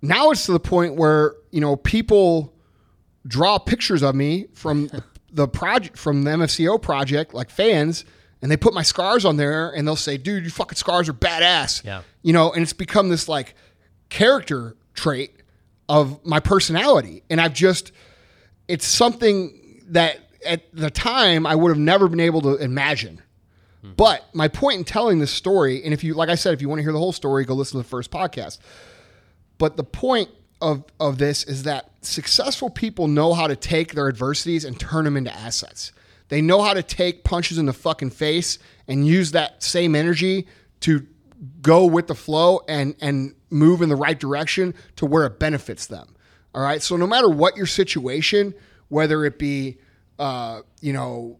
now 0.00 0.30
it's 0.30 0.46
to 0.46 0.52
the 0.52 0.60
point 0.60 0.96
where, 0.96 1.34
you 1.50 1.60
know, 1.60 1.76
people 1.76 2.54
draw 3.26 3.58
pictures 3.58 4.02
of 4.02 4.14
me 4.14 4.46
from 4.52 4.90
the 5.32 5.48
project 5.48 5.96
from 5.96 6.24
the 6.24 6.30
MFCEO 6.30 6.80
project, 6.80 7.34
like 7.34 7.50
fans, 7.50 8.04
and 8.42 8.50
they 8.50 8.56
put 8.56 8.74
my 8.74 8.82
scars 8.82 9.24
on 9.24 9.36
there 9.36 9.70
and 9.70 9.86
they'll 9.86 9.96
say, 9.96 10.16
dude, 10.16 10.42
your 10.42 10.50
fucking 10.50 10.76
scars 10.76 11.08
are 11.08 11.14
badass. 11.14 11.84
Yeah. 11.84 12.02
You 12.22 12.32
know, 12.32 12.52
and 12.52 12.62
it's 12.62 12.72
become 12.72 13.08
this 13.08 13.28
like 13.28 13.54
character 14.08 14.76
trait 14.94 15.32
of 15.88 16.24
my 16.24 16.40
personality. 16.40 17.22
And 17.30 17.40
I've 17.40 17.54
just 17.54 17.92
it's 18.68 18.86
something 18.86 19.82
that 19.88 20.18
at 20.44 20.74
the 20.74 20.90
time 20.90 21.46
I 21.46 21.54
would 21.54 21.70
have 21.70 21.78
never 21.78 22.08
been 22.08 22.20
able 22.20 22.40
to 22.42 22.56
imagine. 22.56 23.22
Hmm. 23.82 23.92
But 23.96 24.24
my 24.34 24.48
point 24.48 24.78
in 24.78 24.84
telling 24.84 25.18
this 25.18 25.30
story, 25.30 25.82
and 25.84 25.92
if 25.92 26.04
you, 26.04 26.14
like 26.14 26.28
I 26.28 26.34
said, 26.34 26.54
if 26.54 26.62
you 26.62 26.68
want 26.68 26.78
to 26.80 26.82
hear 26.82 26.92
the 26.92 26.98
whole 26.98 27.12
story, 27.12 27.44
go 27.44 27.54
listen 27.54 27.78
to 27.78 27.82
the 27.82 27.88
first 27.88 28.10
podcast. 28.10 28.58
But 29.58 29.76
the 29.76 29.84
point 29.84 30.30
of, 30.60 30.84
of 31.00 31.18
this 31.18 31.44
is 31.44 31.64
that 31.64 31.90
successful 32.00 32.70
people 32.70 33.08
know 33.08 33.34
how 33.34 33.46
to 33.46 33.56
take 33.56 33.94
their 33.94 34.08
adversities 34.08 34.64
and 34.64 34.78
turn 34.78 35.04
them 35.04 35.16
into 35.16 35.32
assets. 35.32 35.92
They 36.28 36.40
know 36.40 36.62
how 36.62 36.72
to 36.74 36.82
take 36.82 37.24
punches 37.24 37.58
in 37.58 37.66
the 37.66 37.72
fucking 37.72 38.10
face 38.10 38.58
and 38.88 39.06
use 39.06 39.32
that 39.32 39.62
same 39.62 39.94
energy 39.94 40.46
to 40.80 41.06
go 41.60 41.84
with 41.84 42.06
the 42.06 42.14
flow 42.14 42.60
and 42.68 42.94
and 43.00 43.34
move 43.50 43.82
in 43.82 43.88
the 43.88 43.96
right 43.96 44.18
direction 44.18 44.74
to 44.96 45.04
where 45.04 45.26
it 45.26 45.38
benefits 45.38 45.86
them. 45.86 46.14
All 46.54 46.62
right. 46.62 46.80
So 46.80 46.96
no 46.96 47.06
matter 47.06 47.28
what 47.28 47.56
your 47.56 47.66
situation, 47.66 48.54
whether 48.88 49.24
it 49.24 49.38
be 49.38 49.78
uh, 50.18 50.62
you 50.80 50.92
know 50.92 51.38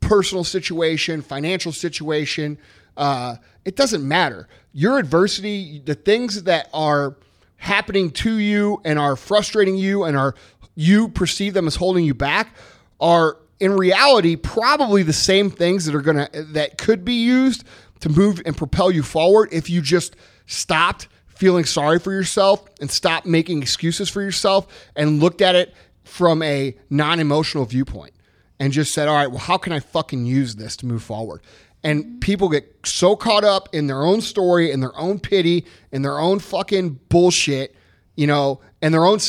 personal 0.00 0.44
situation, 0.44 1.22
financial 1.22 1.72
situation, 1.72 2.58
uh, 2.96 3.36
it 3.64 3.76
doesn't 3.76 4.06
matter. 4.06 4.48
Your 4.72 4.98
adversity, 4.98 5.82
the 5.84 5.94
things 5.94 6.44
that 6.44 6.68
are 6.72 7.16
happening 7.58 8.10
to 8.10 8.34
you 8.38 8.80
and 8.84 8.98
are 8.98 9.16
frustrating 9.16 9.76
you 9.76 10.04
and 10.04 10.16
are 10.16 10.34
you 10.74 11.08
perceive 11.08 11.54
them 11.54 11.66
as 11.66 11.74
holding 11.76 12.04
you 12.04 12.14
back 12.14 12.54
are 13.00 13.36
in 13.58 13.72
reality 13.72 14.36
probably 14.36 15.02
the 15.02 15.12
same 15.12 15.50
things 15.50 15.84
that 15.84 15.94
are 15.94 16.00
gonna 16.00 16.28
that 16.32 16.78
could 16.78 17.04
be 17.04 17.14
used 17.14 17.64
to 17.98 18.08
move 18.08 18.40
and 18.46 18.56
propel 18.56 18.92
you 18.92 19.02
forward 19.02 19.48
if 19.50 19.68
you 19.68 19.82
just 19.82 20.14
stopped 20.46 21.08
feeling 21.26 21.64
sorry 21.64 21.98
for 21.98 22.12
yourself 22.12 22.64
and 22.80 22.88
stopped 22.88 23.26
making 23.26 23.60
excuses 23.60 24.08
for 24.08 24.22
yourself 24.22 24.68
and 24.94 25.20
looked 25.20 25.42
at 25.42 25.56
it 25.56 25.74
from 26.08 26.42
a 26.42 26.74
non-emotional 26.90 27.64
viewpoint 27.66 28.12
and 28.58 28.72
just 28.72 28.92
said, 28.92 29.06
all 29.06 29.14
right, 29.14 29.28
well, 29.28 29.38
how 29.38 29.56
can 29.58 29.72
I 29.72 29.80
fucking 29.80 30.26
use 30.26 30.56
this 30.56 30.76
to 30.78 30.86
move 30.86 31.02
forward? 31.02 31.42
And 31.84 32.20
people 32.20 32.48
get 32.48 32.74
so 32.84 33.14
caught 33.14 33.44
up 33.44 33.68
in 33.72 33.86
their 33.86 34.02
own 34.02 34.20
story, 34.20 34.72
in 34.72 34.80
their 34.80 34.96
own 34.98 35.20
pity, 35.20 35.64
in 35.92 36.02
their 36.02 36.18
own 36.18 36.40
fucking 36.40 36.98
bullshit, 37.08 37.76
you 38.16 38.26
know, 38.26 38.60
and 38.82 38.92
their 38.92 39.04
own, 39.04 39.20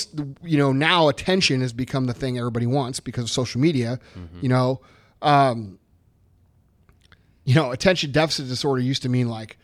you 0.43 0.57
know, 0.57 0.71
now 0.71 1.09
attention 1.09 1.61
has 1.61 1.73
become 1.73 2.07
the 2.07 2.13
thing 2.13 2.39
everybody 2.39 2.65
wants 2.65 2.99
because 2.99 3.25
of 3.25 3.29
social 3.29 3.61
media, 3.61 3.99
you 4.41 4.49
know. 4.49 4.81
Um, 5.21 5.77
you 7.43 7.53
know, 7.53 7.71
attention 7.71 8.11
deficit 8.11 8.47
disorder 8.47 8.81
used 8.81 9.03
to 9.03 9.09
mean 9.09 9.29
like, 9.29 9.57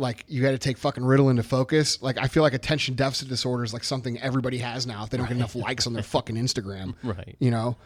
like 0.00 0.24
you 0.26 0.42
got 0.42 0.50
to 0.50 0.58
take 0.58 0.78
fucking 0.78 1.04
Ritalin 1.04 1.36
to 1.36 1.42
focus. 1.42 2.02
Like 2.02 2.18
I 2.18 2.26
feel 2.26 2.42
like 2.42 2.54
attention 2.54 2.94
deficit 2.94 3.28
disorder 3.28 3.62
is 3.62 3.72
like 3.72 3.84
something 3.84 4.18
everybody 4.20 4.58
has 4.58 4.86
now 4.86 5.04
if 5.04 5.10
they 5.10 5.18
don't 5.18 5.28
get 5.28 5.36
enough 5.36 5.54
likes 5.54 5.86
on 5.86 5.92
their 5.92 6.02
fucking 6.02 6.36
Instagram. 6.36 6.94
Right. 7.04 7.36
You 7.40 7.50
know, 7.50 7.76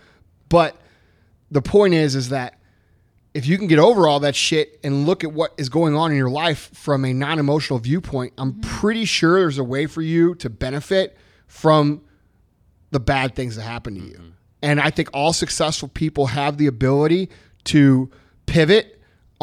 but 0.48 0.76
the 1.50 1.62
point 1.62 1.94
is, 1.94 2.14
is 2.14 2.28
that 2.28 2.58
if 3.32 3.46
you 3.46 3.56
can 3.58 3.66
get 3.66 3.78
over 3.78 4.06
all 4.06 4.20
that 4.20 4.36
shit 4.36 4.78
and 4.84 5.06
look 5.06 5.24
at 5.24 5.32
what 5.32 5.52
is 5.56 5.68
going 5.68 5.96
on 5.96 6.10
in 6.10 6.16
your 6.16 6.30
life 6.30 6.70
from 6.74 7.04
a 7.04 7.12
non-emotional 7.12 7.78
viewpoint, 7.78 8.34
I'm 8.36 8.52
mm-hmm. 8.52 8.60
pretty 8.60 9.04
sure 9.04 9.40
there's 9.40 9.58
a 9.58 9.64
way 9.64 9.86
for 9.86 10.02
you 10.02 10.34
to 10.36 10.50
benefit 10.50 11.16
from 11.46 12.02
the 12.90 13.00
bad 13.00 13.34
things 13.34 13.56
that 13.56 13.62
happen 13.62 13.94
to 13.94 14.00
you. 14.00 14.14
Mm-hmm. 14.14 14.28
And 14.62 14.80
I 14.80 14.90
think 14.90 15.10
all 15.12 15.32
successful 15.32 15.88
people 15.88 16.26
have 16.26 16.58
the 16.58 16.66
ability 16.66 17.30
to 17.64 18.10
pivot 18.46 18.93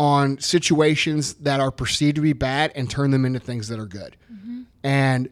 on 0.01 0.39
situations 0.39 1.35
that 1.35 1.59
are 1.59 1.69
perceived 1.69 2.15
to 2.15 2.21
be 2.21 2.33
bad 2.33 2.71
and 2.73 2.89
turn 2.89 3.11
them 3.11 3.23
into 3.23 3.39
things 3.39 3.67
that 3.67 3.77
are 3.77 3.85
good. 3.85 4.17
And 4.83 5.29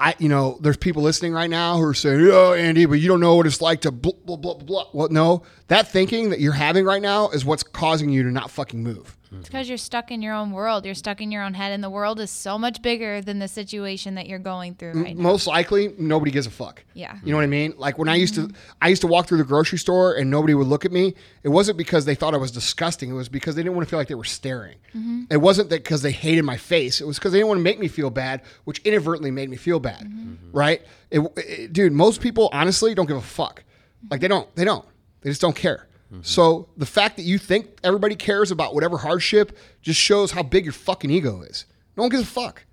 I, 0.00 0.16
you 0.18 0.28
know, 0.28 0.58
there's 0.60 0.76
people 0.76 1.04
listening 1.04 1.32
right 1.32 1.48
now 1.48 1.76
who 1.76 1.84
are 1.84 1.94
saying, 1.94 2.28
"Oh, 2.28 2.54
Andy, 2.54 2.86
but 2.86 2.94
you 2.94 3.06
don't 3.06 3.20
know 3.20 3.36
what 3.36 3.46
it's 3.46 3.60
like 3.60 3.82
to 3.82 3.92
blah 3.92 4.14
blah 4.24 4.36
blah." 4.36 4.54
blah." 4.54 4.86
Well, 4.92 5.10
no, 5.10 5.42
that 5.68 5.86
thinking 5.86 6.30
that 6.30 6.40
you're 6.40 6.54
having 6.54 6.84
right 6.84 7.00
now 7.00 7.28
is 7.28 7.44
what's 7.44 7.62
causing 7.62 8.10
you 8.10 8.24
to 8.24 8.32
not 8.32 8.50
fucking 8.50 8.82
move. 8.82 9.16
Mm-hmm. 9.30 9.40
It's 9.40 9.48
because 9.48 9.68
you're 9.68 9.78
stuck 9.78 10.10
in 10.10 10.22
your 10.22 10.34
own 10.34 10.50
world. 10.50 10.84
You're 10.84 10.94
stuck 10.94 11.20
in 11.20 11.30
your 11.30 11.44
own 11.44 11.54
head, 11.54 11.70
and 11.72 11.84
the 11.84 11.90
world 11.90 12.18
is 12.18 12.32
so 12.32 12.58
much 12.58 12.82
bigger 12.82 13.20
than 13.20 13.38
the 13.38 13.46
situation 13.46 14.16
that 14.16 14.26
you're 14.26 14.40
going 14.40 14.74
through 14.74 15.04
right 15.04 15.16
now. 15.16 15.22
Most 15.22 15.46
likely, 15.46 15.94
nobody 15.98 16.32
gives 16.32 16.48
a 16.48 16.50
fuck. 16.50 16.84
Yeah. 16.94 17.16
You 17.22 17.30
know 17.30 17.36
what 17.36 17.44
I 17.44 17.46
mean? 17.46 17.74
Like 17.76 17.96
when 17.96 18.08
I 18.08 18.16
used 18.16 18.34
to, 18.34 18.42
mm-hmm. 18.42 18.56
I 18.82 18.88
used 18.88 19.02
to 19.02 19.06
walk 19.06 19.26
through 19.26 19.38
the 19.38 19.44
grocery 19.44 19.78
store 19.78 20.14
and 20.14 20.30
nobody 20.30 20.54
would 20.54 20.66
look 20.66 20.84
at 20.84 20.90
me. 20.90 21.14
It 21.44 21.48
wasn't 21.48 21.78
because 21.78 22.04
they 22.04 22.16
thought 22.16 22.34
I 22.34 22.38
was 22.38 22.50
disgusting. 22.50 23.10
It 23.10 23.14
was 23.14 23.28
because 23.28 23.54
they 23.54 23.62
didn't 23.62 23.76
want 23.76 23.86
to 23.86 23.90
feel 23.90 24.00
like 24.00 24.08
they 24.08 24.16
were 24.16 24.24
staring. 24.24 24.78
Mm-hmm. 24.96 25.24
It 25.30 25.36
wasn't 25.36 25.70
that 25.70 25.84
because 25.84 26.02
they 26.02 26.12
hated 26.12 26.44
my 26.44 26.56
face. 26.56 27.00
It 27.00 27.06
was 27.06 27.18
because 27.18 27.30
they 27.30 27.38
didn't 27.38 27.48
want 27.48 27.58
to 27.58 27.64
make 27.64 27.78
me 27.78 27.86
feel 27.86 28.10
bad, 28.10 28.42
which 28.64 28.80
inadvertently 28.80 29.30
made 29.30 29.48
me 29.48 29.56
feel 29.56 29.78
bad. 29.78 30.10
Right? 30.52 30.82
It, 31.10 31.20
it- 31.36 31.72
dude, 31.72 31.92
most 31.92 32.20
people 32.20 32.50
honestly 32.52 32.94
don't 32.94 33.06
give 33.06 33.16
a 33.16 33.20
fuck. 33.22 33.62
Like 34.10 34.20
they 34.20 34.28
don't. 34.28 34.52
They 34.56 34.64
don't. 34.64 34.84
They 35.20 35.30
just 35.30 35.40
don't 35.40 35.54
care. 35.54 35.86
So 36.22 36.68
the 36.76 36.86
fact 36.86 37.16
that 37.18 37.22
you 37.22 37.38
think 37.38 37.78
everybody 37.84 38.16
cares 38.16 38.50
about 38.50 38.74
whatever 38.74 38.98
hardship 38.98 39.56
just 39.80 40.00
shows 40.00 40.32
how 40.32 40.42
big 40.42 40.64
your 40.64 40.72
fucking 40.72 41.10
ego 41.10 41.42
is. 41.42 41.66
No 41.96 42.02
one 42.02 42.10
gives 42.10 42.24
a 42.24 42.26
fuck. 42.26 42.64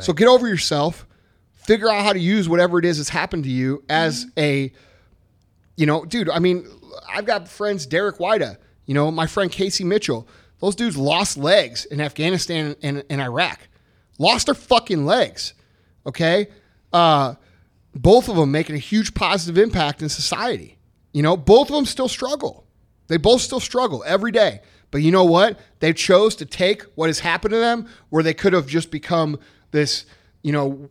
So 0.00 0.12
get 0.12 0.28
over 0.28 0.48
yourself. 0.48 1.06
Figure 1.52 1.90
out 1.90 2.04
how 2.04 2.12
to 2.12 2.18
use 2.18 2.48
whatever 2.48 2.78
it 2.78 2.84
is 2.84 2.96
that's 2.96 3.10
happened 3.10 3.44
to 3.44 3.50
you 3.50 3.84
as 3.88 4.26
a, 4.36 4.72
you 5.76 5.86
know, 5.86 6.04
dude. 6.04 6.28
I 6.30 6.38
mean, 6.38 6.66
I've 7.08 7.26
got 7.26 7.48
friends, 7.48 7.86
Derek 7.86 8.16
Weida, 8.16 8.56
you 8.86 8.94
know, 8.94 9.10
my 9.10 9.26
friend 9.26 9.50
Casey 9.50 9.84
Mitchell. 9.84 10.26
Those 10.60 10.74
dudes 10.74 10.96
lost 10.96 11.36
legs 11.36 11.84
in 11.84 12.00
Afghanistan 12.00 12.76
and, 12.82 13.04
and 13.10 13.20
Iraq. 13.20 13.60
Lost 14.18 14.46
their 14.46 14.54
fucking 14.54 15.04
legs. 15.04 15.52
Okay. 16.06 16.48
Uh, 16.92 17.34
both 17.94 18.28
of 18.28 18.36
them 18.36 18.50
making 18.50 18.74
a 18.74 18.78
huge 18.78 19.14
positive 19.14 19.58
impact 19.62 20.02
in 20.02 20.08
society. 20.08 20.78
You 21.14 21.22
know, 21.22 21.36
both 21.36 21.70
of 21.70 21.76
them 21.76 21.86
still 21.86 22.08
struggle. 22.08 22.66
They 23.06 23.16
both 23.16 23.40
still 23.40 23.60
struggle 23.60 24.04
every 24.06 24.32
day. 24.32 24.60
But 24.90 25.00
you 25.02 25.12
know 25.12 25.24
what? 25.24 25.58
They 25.78 25.92
chose 25.92 26.36
to 26.36 26.44
take 26.44 26.82
what 26.96 27.08
has 27.08 27.20
happened 27.20 27.52
to 27.52 27.58
them 27.58 27.88
where 28.10 28.22
they 28.22 28.34
could 28.34 28.52
have 28.52 28.66
just 28.66 28.90
become 28.90 29.38
this, 29.70 30.06
you 30.42 30.52
know, 30.52 30.90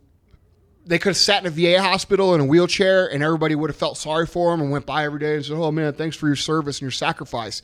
they 0.86 0.98
could 0.98 1.10
have 1.10 1.16
sat 1.16 1.44
in 1.44 1.46
a 1.46 1.50
VA 1.50 1.80
hospital 1.80 2.34
in 2.34 2.40
a 2.40 2.44
wheelchair 2.44 3.06
and 3.06 3.22
everybody 3.22 3.54
would 3.54 3.70
have 3.70 3.76
felt 3.76 3.96
sorry 3.96 4.26
for 4.26 4.50
them 4.50 4.60
and 4.60 4.70
went 4.70 4.86
by 4.86 5.04
every 5.04 5.20
day 5.20 5.36
and 5.36 5.44
said, 5.44 5.56
oh 5.56 5.70
man, 5.70 5.92
thanks 5.94 6.16
for 6.16 6.26
your 6.26 6.36
service 6.36 6.76
and 6.76 6.82
your 6.82 6.90
sacrifice. 6.90 7.62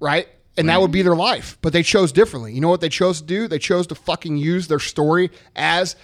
Right? 0.00 0.28
And 0.56 0.68
that 0.68 0.80
would 0.80 0.92
be 0.92 1.02
their 1.02 1.16
life. 1.16 1.58
But 1.60 1.72
they 1.72 1.82
chose 1.82 2.12
differently. 2.12 2.52
You 2.52 2.60
know 2.60 2.68
what 2.68 2.80
they 2.80 2.88
chose 2.88 3.20
to 3.20 3.26
do? 3.26 3.48
They 3.48 3.58
chose 3.58 3.88
to 3.88 3.96
fucking 3.96 4.36
use 4.36 4.68
their 4.68 4.78
story 4.78 5.30
as 5.56 5.96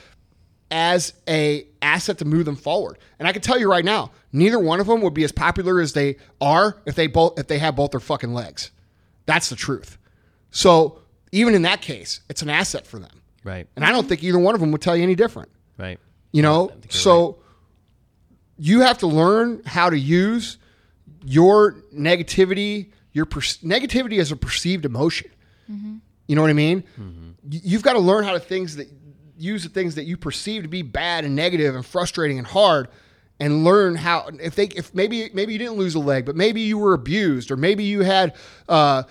as 0.70 1.12
a 1.28 1.66
asset 1.82 2.18
to 2.18 2.24
move 2.24 2.44
them 2.44 2.56
forward. 2.56 2.98
And 3.18 3.26
I 3.26 3.32
can 3.32 3.42
tell 3.42 3.58
you 3.58 3.68
right 3.70 3.84
now, 3.84 4.12
neither 4.32 4.58
one 4.58 4.80
of 4.80 4.86
them 4.86 5.00
would 5.02 5.14
be 5.14 5.24
as 5.24 5.32
popular 5.32 5.80
as 5.80 5.92
they 5.92 6.16
are 6.40 6.80
if 6.86 6.94
they 6.94 7.06
both 7.06 7.38
if 7.38 7.46
they 7.48 7.58
have 7.58 7.76
both 7.76 7.90
their 7.92 8.00
fucking 8.00 8.32
legs. 8.32 8.70
That's 9.26 9.48
the 9.48 9.56
truth. 9.56 9.98
So 10.50 11.00
even 11.32 11.54
in 11.54 11.62
that 11.62 11.80
case, 11.82 12.20
it's 12.28 12.42
an 12.42 12.50
asset 12.50 12.86
for 12.86 12.98
them. 12.98 13.22
Right. 13.44 13.66
And 13.76 13.84
I 13.84 13.90
don't 13.92 14.08
think 14.08 14.22
either 14.22 14.38
one 14.38 14.54
of 14.54 14.60
them 14.60 14.70
would 14.72 14.80
tell 14.82 14.96
you 14.96 15.02
any 15.02 15.14
different. 15.14 15.50
Right. 15.78 15.98
You 16.32 16.42
know, 16.42 16.68
think 16.68 16.84
you're 16.92 17.00
so 17.00 17.38
you 18.58 18.80
have 18.80 18.98
to 18.98 19.06
learn 19.06 19.62
how 19.64 19.90
to 19.90 19.98
use 19.98 20.58
your 21.24 21.82
negativity, 21.94 22.90
your 23.12 23.24
per- 23.24 23.40
negativity 23.40 24.18
as 24.20 24.30
a 24.32 24.36
perceived 24.36 24.84
emotion. 24.84 25.30
Mm-hmm. 25.70 25.96
You 26.26 26.36
know 26.36 26.42
what 26.42 26.50
I 26.50 26.54
mean? 26.54 26.82
Mm-hmm. 27.00 27.28
Y- 27.50 27.60
You've 27.64 27.82
got 27.82 27.94
to 27.94 27.98
learn 27.98 28.24
how 28.24 28.32
to 28.32 28.40
things 28.40 28.76
that 28.76 28.88
use 29.41 29.62
the 29.62 29.68
things 29.68 29.95
that 29.95 30.05
you 30.05 30.16
perceive 30.16 30.62
to 30.62 30.68
be 30.68 30.82
bad 30.82 31.24
and 31.24 31.34
negative 31.34 31.74
and 31.74 31.84
frustrating 31.84 32.38
and 32.38 32.47
hard, 32.47 32.88
and 33.38 33.64
learn 33.64 33.95
how 33.95 34.28
if 34.41 34.55
they 34.55 34.66
if 34.66 34.95
maybe 34.95 35.30
maybe 35.32 35.53
you 35.53 35.59
didn't 35.59 35.76
lose 35.76 35.95
a 35.95 36.01
leg, 36.01 36.26
but 36.26 36.36
maybe 36.36 36.61
you 36.61 36.78
were 36.78 36.95
abused 36.95 37.51
or 37.51 37.57
maybe 37.57 37.84
you 37.84 38.03
had. 38.03 38.34
Uh, 38.68 39.05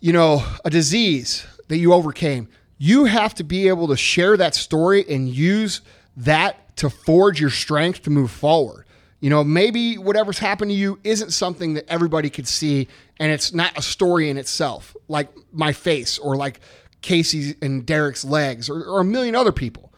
you 0.00 0.12
know, 0.14 0.42
a 0.64 0.70
disease 0.70 1.46
that 1.68 1.76
you 1.76 1.92
overcame. 1.92 2.48
You 2.78 3.04
have 3.04 3.34
to 3.34 3.44
be 3.44 3.68
able 3.68 3.88
to 3.88 3.96
share 3.96 4.36
that 4.38 4.54
story 4.54 5.04
and 5.08 5.28
use 5.28 5.82
that 6.16 6.76
to 6.78 6.88
forge 6.88 7.40
your 7.40 7.50
strength 7.50 8.02
to 8.02 8.10
move 8.10 8.30
forward. 8.30 8.86
You 9.20 9.28
know, 9.28 9.44
maybe 9.44 9.98
whatever's 9.98 10.38
happened 10.38 10.70
to 10.70 10.74
you 10.74 10.98
isn't 11.04 11.32
something 11.32 11.74
that 11.74 11.84
everybody 11.88 12.30
could 12.30 12.48
see 12.48 12.88
and 13.18 13.30
it's 13.30 13.52
not 13.52 13.76
a 13.76 13.82
story 13.82 14.30
in 14.30 14.38
itself, 14.38 14.96
like 15.08 15.28
my 15.52 15.74
face 15.74 16.18
or 16.18 16.36
like 16.36 16.60
Casey 17.02 17.54
and 17.62 17.86
Derek's 17.86 18.24
legs 18.24 18.68
or, 18.68 18.82
or 18.82 19.00
a 19.00 19.04
million 19.04 19.34
other 19.34 19.52
people. 19.52 19.92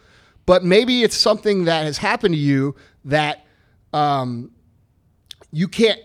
But 0.47 0.65
maybe 0.65 1.03
it's 1.03 1.17
something 1.17 1.65
that 1.67 1.85
has 1.85 1.99
happened 1.99 2.35
to 2.35 2.41
you 2.41 2.75
that 3.05 3.45
um, 3.93 4.51
you 5.53 5.69
can't 5.69 6.01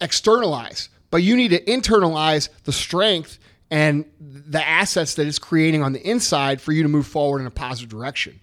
externalize, 0.00 0.88
but 1.10 1.18
you 1.18 1.36
need 1.36 1.48
to 1.48 1.62
internalize 1.64 2.48
the 2.64 2.72
strength 2.72 3.38
and 3.70 4.04
the 4.20 4.66
assets 4.66 5.14
that 5.14 5.26
it's 5.26 5.38
creating 5.38 5.82
on 5.82 5.92
the 5.92 6.00
inside 6.08 6.60
for 6.60 6.72
you 6.72 6.82
to 6.82 6.88
move 6.88 7.06
forward 7.06 7.40
in 7.40 7.46
a 7.46 7.50
positive 7.50 7.90
direction. 7.90 8.40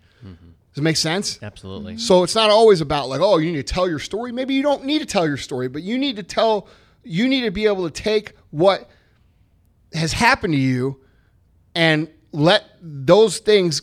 Does 0.74 0.80
it 0.80 0.84
make 0.86 0.98
sense? 0.98 1.38
Absolutely. 1.44 1.98
So 1.98 2.24
it's 2.24 2.34
not 2.34 2.50
always 2.50 2.82
about 2.82 3.08
like, 3.08 3.22
oh, 3.22 3.38
you 3.38 3.52
need 3.52 3.66
to 3.66 3.74
tell 3.74 3.88
your 3.88 4.00
story. 4.00 4.32
Maybe 4.32 4.56
you 4.56 4.64
don't 4.64 4.86
need 4.86 5.00
to 5.00 5.06
tell 5.06 5.28
your 5.28 5.38
story, 5.38 5.68
but 5.68 5.84
you 5.84 6.00
need 6.00 6.16
to 6.16 6.24
tell, 6.24 6.68
you 7.04 7.28
need 7.30 7.42
to 7.42 7.52
be 7.52 7.68
able 7.68 7.88
to 7.88 7.92
take 7.92 8.34
what 8.50 8.90
has 9.94 10.14
happened 10.14 10.56
to 10.56 10.60
you 10.60 11.00
and 11.76 12.08
let 12.32 12.66
those 12.82 13.40
things 13.40 13.82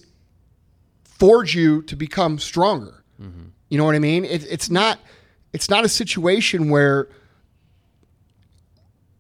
forge 1.05 1.55
you 1.55 1.83
to 1.83 1.97
become 1.97 2.39
stronger. 2.39 3.05
You 3.71 3.79
know 3.79 3.85
what 3.85 3.95
I 3.95 4.01
mean? 4.01 4.25
It, 4.25 4.45
it's 4.51 4.69
not, 4.69 4.99
it's 5.53 5.71
not 5.71 5.85
a 5.85 5.89
situation 5.89 6.71
where 6.71 7.09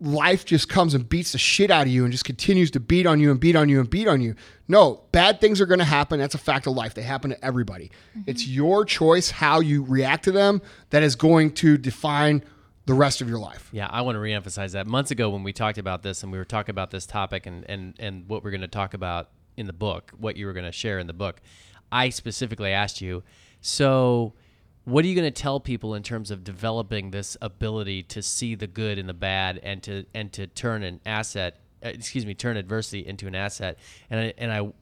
life 0.00 0.44
just 0.44 0.68
comes 0.68 0.94
and 0.94 1.08
beats 1.08 1.32
the 1.32 1.38
shit 1.38 1.70
out 1.70 1.86
of 1.86 1.92
you 1.92 2.04
and 2.04 2.10
just 2.10 2.24
continues 2.24 2.70
to 2.72 2.80
beat 2.80 3.06
on 3.06 3.20
you 3.20 3.30
and 3.30 3.38
beat 3.38 3.54
on 3.54 3.68
you 3.68 3.78
and 3.78 3.88
beat 3.88 4.08
on 4.08 4.20
you. 4.20 4.34
No, 4.66 5.02
bad 5.12 5.40
things 5.40 5.60
are 5.60 5.66
going 5.66 5.78
to 5.78 5.84
happen. 5.84 6.18
That's 6.18 6.34
a 6.34 6.38
fact 6.38 6.66
of 6.66 6.74
life. 6.74 6.94
They 6.94 7.02
happen 7.02 7.30
to 7.30 7.44
everybody. 7.44 7.90
Mm-hmm. 8.10 8.30
It's 8.30 8.46
your 8.46 8.84
choice 8.84 9.30
how 9.30 9.60
you 9.60 9.84
react 9.84 10.24
to 10.24 10.32
them 10.32 10.62
that 10.88 11.02
is 11.02 11.16
going 11.16 11.52
to 11.52 11.76
define 11.76 12.42
the 12.86 12.94
rest 12.94 13.20
of 13.20 13.28
your 13.28 13.38
life. 13.38 13.68
Yeah, 13.72 13.88
I 13.90 14.02
want 14.02 14.16
to 14.16 14.20
reemphasize 14.20 14.72
that. 14.72 14.86
Months 14.86 15.10
ago, 15.10 15.30
when 15.30 15.42
we 15.42 15.52
talked 15.52 15.78
about 15.78 16.02
this 16.02 16.22
and 16.22 16.32
we 16.32 16.38
were 16.38 16.44
talking 16.44 16.72
about 16.72 16.90
this 16.90 17.06
topic 17.06 17.46
and, 17.46 17.64
and, 17.68 17.94
and 17.98 18.28
what 18.28 18.42
we're 18.42 18.50
going 18.50 18.62
to 18.62 18.68
talk 18.68 18.94
about 18.94 19.28
in 19.56 19.66
the 19.66 19.72
book, 19.72 20.12
what 20.18 20.36
you 20.36 20.46
were 20.46 20.52
going 20.52 20.66
to 20.66 20.72
share 20.72 20.98
in 20.98 21.06
the 21.06 21.12
book, 21.12 21.40
I 21.92 22.08
specifically 22.08 22.72
asked 22.72 23.00
you, 23.00 23.22
so 23.60 24.34
what 24.84 25.04
are 25.04 25.08
you 25.08 25.14
going 25.14 25.30
to 25.30 25.42
tell 25.42 25.60
people 25.60 25.94
in 25.94 26.02
terms 26.02 26.30
of 26.30 26.42
developing 26.42 27.10
this 27.10 27.36
ability 27.40 28.02
to 28.04 28.22
see 28.22 28.54
the 28.54 28.66
good 28.66 28.98
and 28.98 29.08
the 29.08 29.14
bad 29.14 29.60
and 29.62 29.82
to 29.82 30.04
and 30.14 30.32
to 30.32 30.46
turn 30.46 30.82
an 30.82 31.00
asset, 31.04 31.60
uh, 31.84 31.88
excuse 31.88 32.24
me, 32.24 32.34
turn 32.34 32.56
adversity 32.56 33.06
into 33.06 33.26
an 33.26 33.34
asset? 33.34 33.78
And 34.08 34.20
I, 34.20 34.34
and 34.38 34.52
I 34.52 34.72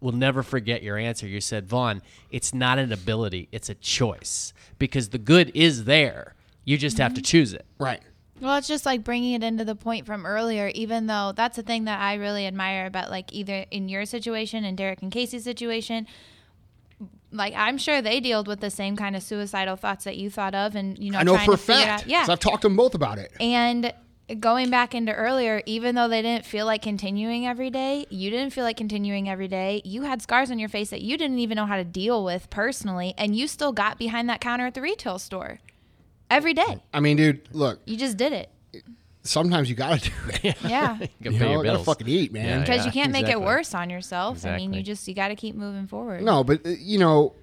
will 0.00 0.12
never 0.12 0.42
forget 0.42 0.82
your 0.82 0.96
answer. 0.96 1.26
You 1.26 1.40
said, 1.40 1.66
Vaughn, 1.68 2.02
it's 2.30 2.54
not 2.54 2.78
an 2.78 2.92
ability, 2.92 3.48
it's 3.52 3.68
a 3.68 3.74
choice 3.74 4.52
because 4.78 5.10
the 5.10 5.18
good 5.18 5.50
is 5.54 5.84
there. 5.84 6.34
You 6.70 6.78
just 6.78 6.98
have 6.98 7.14
to 7.14 7.22
choose 7.22 7.52
it. 7.52 7.66
Right. 7.80 8.00
Well, 8.40 8.56
it's 8.56 8.68
just 8.68 8.86
like 8.86 9.02
bringing 9.02 9.34
it 9.34 9.42
into 9.42 9.64
the 9.64 9.74
point 9.74 10.06
from 10.06 10.24
earlier, 10.24 10.68
even 10.72 11.08
though 11.08 11.32
that's 11.34 11.56
the 11.56 11.64
thing 11.64 11.84
that 11.86 11.98
I 12.00 12.14
really 12.14 12.46
admire 12.46 12.86
about 12.86 13.10
like 13.10 13.32
either 13.32 13.66
in 13.72 13.88
your 13.88 14.04
situation 14.04 14.64
and 14.64 14.78
Derek 14.78 15.02
and 15.02 15.10
Casey's 15.10 15.42
situation. 15.42 16.06
Like 17.32 17.54
I'm 17.56 17.76
sure 17.76 18.00
they 18.00 18.20
dealt 18.20 18.46
with 18.46 18.60
the 18.60 18.70
same 18.70 18.94
kind 18.96 19.16
of 19.16 19.24
suicidal 19.24 19.74
thoughts 19.74 20.04
that 20.04 20.16
you 20.16 20.30
thought 20.30 20.54
of, 20.54 20.76
and 20.76 20.96
you 20.96 21.10
know, 21.10 21.18
I 21.18 21.22
know 21.24 21.34
trying 21.34 21.46
for 21.46 21.54
a 21.54 21.56
to 21.56 21.62
figure 21.62 21.82
fact. 21.82 22.02
out, 22.04 22.08
yeah. 22.08 22.20
'cause 22.20 22.28
I've 22.28 22.38
talked 22.40 22.62
to 22.62 22.68
them 22.68 22.76
both 22.76 22.94
about 22.94 23.18
it. 23.18 23.32
And 23.40 23.92
going 24.38 24.70
back 24.70 24.94
into 24.94 25.12
earlier, 25.12 25.62
even 25.66 25.96
though 25.96 26.06
they 26.06 26.22
didn't 26.22 26.44
feel 26.46 26.66
like 26.66 26.82
continuing 26.82 27.48
every 27.48 27.70
day, 27.70 28.06
you 28.10 28.30
didn't 28.30 28.52
feel 28.52 28.62
like 28.62 28.76
continuing 28.76 29.28
every 29.28 29.48
day. 29.48 29.82
You 29.84 30.02
had 30.02 30.22
scars 30.22 30.52
on 30.52 30.60
your 30.60 30.68
face 30.68 30.90
that 30.90 31.02
you 31.02 31.18
didn't 31.18 31.40
even 31.40 31.56
know 31.56 31.66
how 31.66 31.76
to 31.76 31.84
deal 31.84 32.24
with 32.24 32.48
personally, 32.48 33.12
and 33.18 33.34
you 33.34 33.48
still 33.48 33.72
got 33.72 33.98
behind 33.98 34.28
that 34.28 34.40
counter 34.40 34.66
at 34.66 34.74
the 34.74 34.80
retail 34.82 35.18
store 35.18 35.58
every 36.30 36.54
day. 36.54 36.82
I 36.94 37.00
mean, 37.00 37.16
dude, 37.16 37.48
look, 37.52 37.80
You 37.86 37.96
just 37.96 38.16
did 38.16 38.32
it. 38.32 38.50
sometimes 39.22 39.68
you 39.68 39.76
got 39.76 40.00
to 40.00 40.10
do 40.42 40.48
it. 40.48 40.56
Yeah. 40.64 40.98
You 40.98 41.08
can 41.22 41.32
You 41.32 41.38
pay 41.38 41.44
know, 41.46 41.52
your 41.52 41.64
gotta 41.64 41.84
fucking 41.84 42.08
eat, 42.08 42.32
man. 42.32 42.60
Because 42.60 42.78
yeah, 42.80 42.84
you 42.86 42.92
can't 42.92 43.12
make 43.12 43.28
it 43.28 43.40
worse 43.40 43.74
on 43.74 43.90
yourself. 43.90 44.44
I 44.46 44.56
mean, 44.56 44.72
you 44.72 44.82
just 44.82 45.06
you 45.08 45.14
got 45.14 45.28
to 45.28 45.36
keep 45.36 45.54
moving 45.54 45.86
forward. 45.86 46.22
No, 46.22 46.42
but 46.44 46.64
uh, 46.66 46.70
you 46.70 46.98
know, 46.98 47.34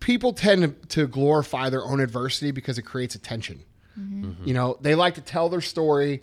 people 0.00 0.32
tend 0.32 0.62
to, 0.62 0.86
to 0.88 1.06
glorify 1.06 1.70
their 1.70 1.84
own 1.84 2.00
adversity 2.00 2.50
because 2.50 2.78
it 2.78 2.82
creates 2.82 3.14
attention. 3.14 3.60
Mm-hmm. 3.98 4.44
You 4.46 4.54
know, 4.54 4.78
they 4.80 4.94
like 4.94 5.14
to 5.16 5.20
tell 5.20 5.48
their 5.48 5.60
story. 5.60 6.22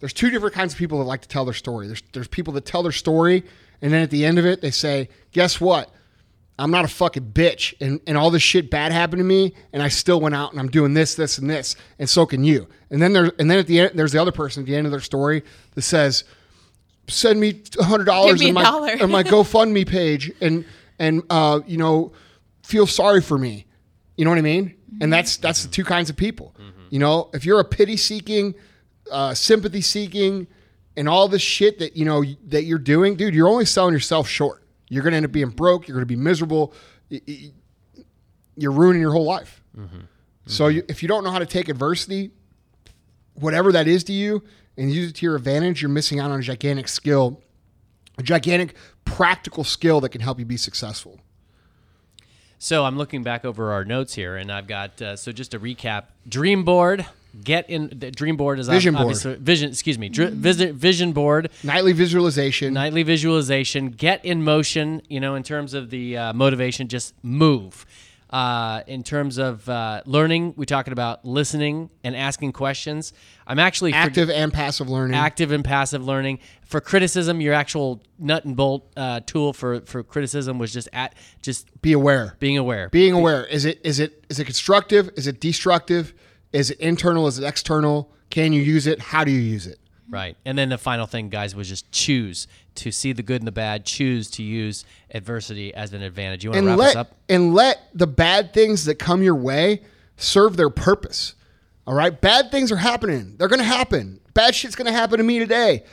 There's 0.00 0.12
two 0.12 0.30
different 0.30 0.54
kinds 0.54 0.72
of 0.74 0.78
people 0.78 0.98
that 0.98 1.04
like 1.04 1.22
to 1.22 1.28
tell 1.28 1.44
their 1.44 1.54
story. 1.54 1.86
There's 1.86 2.02
there's 2.12 2.28
people 2.28 2.52
that 2.54 2.64
tell 2.64 2.82
their 2.82 2.92
story, 2.92 3.44
and 3.82 3.92
then 3.92 4.02
at 4.02 4.10
the 4.10 4.24
end 4.24 4.38
of 4.38 4.46
it, 4.46 4.60
they 4.60 4.70
say, 4.70 5.08
"Guess 5.32 5.60
what? 5.60 5.90
I'm 6.58 6.70
not 6.72 6.84
a 6.84 6.88
fucking 6.88 7.30
bitch, 7.32 7.74
and, 7.80 8.00
and 8.06 8.18
all 8.18 8.30
this 8.30 8.42
shit 8.42 8.68
bad 8.70 8.90
happened 8.90 9.20
to 9.20 9.24
me, 9.24 9.54
and 9.72 9.80
I 9.82 9.88
still 9.88 10.20
went 10.20 10.34
out 10.34 10.50
and 10.50 10.58
I'm 10.60 10.68
doing 10.68 10.92
this, 10.92 11.14
this, 11.14 11.38
and 11.38 11.48
this, 11.48 11.76
and 11.98 12.08
so 12.10 12.26
can 12.26 12.42
you." 12.42 12.66
And 12.90 13.00
then 13.00 13.12
there, 13.12 13.32
and 13.38 13.48
then 13.50 13.58
at 13.58 13.66
the 13.66 13.80
end, 13.80 13.92
there's 13.94 14.12
the 14.12 14.20
other 14.20 14.32
person 14.32 14.62
at 14.62 14.66
the 14.66 14.74
end 14.74 14.86
of 14.86 14.90
their 14.90 15.00
story 15.00 15.44
that 15.74 15.82
says, 15.82 16.24
"Send 17.06 17.38
me 17.38 17.62
hundred 17.78 18.04
dollars 18.06 18.40
in 18.42 18.54
my 18.54 18.62
dollar." 18.64 18.90
in 18.90 19.10
my 19.10 19.22
GoFundMe 19.24 19.86
page, 19.88 20.32
and 20.40 20.64
and 20.98 21.22
uh, 21.30 21.60
you 21.66 21.76
know, 21.76 22.12
feel 22.64 22.86
sorry 22.86 23.20
for 23.20 23.38
me." 23.38 23.66
You 24.16 24.24
know 24.24 24.32
what 24.32 24.38
I 24.38 24.42
mean? 24.42 24.74
And 25.00 25.12
that's 25.12 25.36
that's 25.36 25.62
the 25.62 25.68
two 25.68 25.84
kinds 25.84 26.10
of 26.10 26.16
people. 26.16 26.54
You 26.90 26.98
know, 26.98 27.30
if 27.34 27.44
you're 27.44 27.60
a 27.60 27.64
pity 27.64 27.96
seeking, 27.96 28.54
uh, 29.12 29.34
sympathy 29.34 29.80
seeking, 29.82 30.48
and 30.96 31.08
all 31.08 31.28
this 31.28 31.42
shit 31.42 31.78
that 31.78 31.96
you 31.96 32.04
know 32.04 32.24
that 32.48 32.64
you're 32.64 32.78
doing, 32.78 33.14
dude, 33.14 33.34
you're 33.34 33.48
only 33.48 33.64
selling 33.64 33.92
yourself 33.92 34.26
short. 34.26 34.64
You're 34.88 35.02
gonna 35.02 35.16
end 35.16 35.26
up 35.26 35.32
being 35.32 35.50
broke. 35.50 35.86
You're 35.88 35.96
gonna 35.96 36.06
be 36.06 36.16
miserable. 36.16 36.72
You're 38.56 38.72
ruining 38.72 39.00
your 39.02 39.12
whole 39.12 39.24
life. 39.24 39.62
So 40.46 40.68
you, 40.68 40.82
if 40.88 41.02
you 41.02 41.08
don't 41.08 41.24
know 41.24 41.30
how 41.30 41.38
to 41.38 41.46
take 41.46 41.68
adversity, 41.68 42.30
whatever 43.34 43.70
that 43.72 43.86
is 43.86 44.02
to 44.04 44.12
you, 44.12 44.42
and 44.76 44.90
use 44.90 45.10
it 45.10 45.16
to 45.16 45.26
your 45.26 45.36
advantage, 45.36 45.82
you're 45.82 45.90
missing 45.90 46.20
out 46.20 46.30
on 46.30 46.38
a 46.38 46.42
gigantic 46.42 46.88
skill, 46.88 47.42
a 48.16 48.22
gigantic 48.22 48.74
practical 49.04 49.62
skill 49.64 50.00
that 50.00 50.08
can 50.08 50.20
help 50.20 50.38
you 50.38 50.44
be 50.44 50.56
successful. 50.56 51.20
So 52.58 52.84
I'm 52.84 52.96
looking 52.96 53.22
back 53.22 53.44
over 53.44 53.72
our 53.72 53.84
notes 53.84 54.14
here, 54.14 54.36
and 54.36 54.50
I've 54.50 54.66
got 54.66 55.00
uh, 55.02 55.16
so 55.16 55.32
just 55.32 55.50
to 55.52 55.60
recap: 55.60 56.04
dream 56.28 56.64
board. 56.64 57.06
Get 57.44 57.68
in. 57.70 57.88
The 57.98 58.10
dream 58.10 58.36
board 58.36 58.58
is 58.58 58.68
Vision 58.68 58.94
board. 58.94 59.16
vision. 59.40 59.70
Excuse 59.70 59.98
me. 59.98 60.08
Dr- 60.08 60.32
visit 60.32 60.74
vision 60.74 61.12
board. 61.12 61.50
Nightly 61.62 61.92
visualization. 61.92 62.72
Nightly 62.74 63.02
visualization. 63.02 63.90
Get 63.90 64.24
in 64.24 64.42
motion. 64.44 65.02
You 65.08 65.20
know, 65.20 65.34
in 65.34 65.42
terms 65.42 65.74
of 65.74 65.90
the 65.90 66.16
uh, 66.16 66.32
motivation, 66.32 66.88
just 66.88 67.14
move. 67.22 67.86
Uh, 68.30 68.82
in 68.86 69.02
terms 69.02 69.38
of 69.38 69.66
uh, 69.70 70.02
learning, 70.04 70.52
we're 70.54 70.66
talking 70.66 70.92
about 70.92 71.24
listening 71.24 71.88
and 72.04 72.14
asking 72.14 72.52
questions. 72.52 73.14
I'm 73.46 73.58
actually 73.58 73.94
active 73.94 74.28
and 74.28 74.52
passive 74.52 74.90
learning. 74.90 75.16
active 75.16 75.50
and 75.50 75.64
passive 75.64 76.04
learning. 76.04 76.40
For 76.66 76.82
criticism, 76.82 77.40
your 77.40 77.54
actual 77.54 78.02
nut 78.18 78.44
and 78.44 78.54
bolt 78.54 78.92
uh, 78.98 79.20
tool 79.24 79.54
for 79.54 79.80
for 79.80 80.02
criticism 80.02 80.58
was 80.58 80.74
just 80.74 80.90
at 80.92 81.14
just 81.40 81.70
Be 81.80 81.92
aware. 81.94 82.36
being 82.38 82.58
aware. 82.58 82.90
Being 82.90 83.14
aware. 83.14 83.46
Is 83.46 83.64
it 83.64 83.80
is 83.82 83.98
it 83.98 84.22
is 84.28 84.38
it 84.38 84.44
constructive? 84.44 85.08
Is 85.16 85.26
it 85.26 85.40
destructive? 85.40 86.12
Is 86.52 86.70
it 86.70 86.80
internal? 86.80 87.26
Is 87.26 87.38
it 87.38 87.44
external? 87.44 88.10
Can 88.30 88.52
you 88.52 88.62
use 88.62 88.86
it? 88.86 89.00
How 89.00 89.24
do 89.24 89.30
you 89.30 89.40
use 89.40 89.66
it? 89.66 89.78
Right. 90.10 90.36
And 90.44 90.56
then 90.56 90.70
the 90.70 90.78
final 90.78 91.06
thing, 91.06 91.28
guys, 91.28 91.54
was 91.54 91.68
just 91.68 91.90
choose 91.92 92.46
to 92.76 92.90
see 92.90 93.12
the 93.12 93.22
good 93.22 93.42
and 93.42 93.46
the 93.46 93.52
bad, 93.52 93.84
choose 93.84 94.30
to 94.32 94.42
use 94.42 94.84
adversity 95.12 95.74
as 95.74 95.92
an 95.92 96.02
advantage. 96.02 96.44
You 96.44 96.50
want 96.50 96.62
to 96.62 96.68
wrap 96.68 96.78
let 96.78 96.88
us 96.90 96.96
up? 96.96 97.16
and 97.28 97.54
let 97.54 97.88
the 97.92 98.06
bad 98.06 98.54
things 98.54 98.86
that 98.86 98.94
come 98.94 99.22
your 99.22 99.34
way 99.34 99.82
serve 100.16 100.56
their 100.56 100.70
purpose. 100.70 101.34
All 101.86 101.94
right, 101.94 102.18
bad 102.18 102.50
things 102.50 102.72
are 102.72 102.76
happening. 102.76 103.36
They're 103.36 103.48
going 103.48 103.60
to 103.60 103.64
happen. 103.64 104.20
Bad 104.34 104.54
shit's 104.54 104.76
going 104.76 104.86
to 104.86 104.92
happen 104.92 105.18
to 105.18 105.24
me 105.24 105.38
today. 105.38 105.84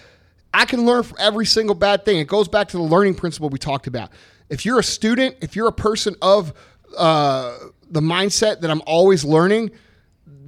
I 0.54 0.66
can 0.66 0.86
learn 0.86 1.04
from 1.04 1.18
every 1.20 1.46
single 1.46 1.76
bad 1.76 2.06
thing. 2.06 2.18
It 2.20 2.28
goes 2.28 2.48
back 2.48 2.70
to 2.70 2.78
the 2.78 2.84
learning 2.84 3.16
principle 3.16 3.50
we 3.50 3.60
talked 3.60 3.88
about. 3.88 4.12
If 4.50 4.66
you're 4.66 4.80
a 4.80 4.84
student, 4.84 5.38
if 5.42 5.56
you're 5.56 5.68
a 5.68 5.74
person 5.74 6.16
of 6.22 6.54
uh, 6.98 7.58
the 7.90 8.02
mindset 8.02 8.62
that 8.62 8.72
I'm 8.72 8.82
always 8.86 9.26
learning, 9.26 9.72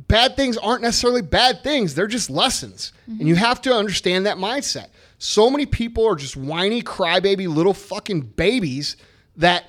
bad 0.08 0.36
things 0.36 0.58
aren't 0.58 0.82
necessarily 0.82 1.22
bad 1.22 1.64
things. 1.64 1.96
They're 1.96 2.08
just 2.08 2.30
lessons. 2.30 2.94
And 3.08 3.28
you 3.28 3.36
have 3.36 3.62
to 3.64 3.74
understand 3.74 4.26
that 4.26 4.38
mindset. 4.38 4.88
So 5.18 5.50
many 5.50 5.66
people 5.66 6.08
are 6.08 6.16
just 6.16 6.38
whiny, 6.38 6.82
crybaby, 6.82 7.48
little 7.48 7.74
fucking 7.74 8.22
babies 8.22 8.98
that 9.38 9.66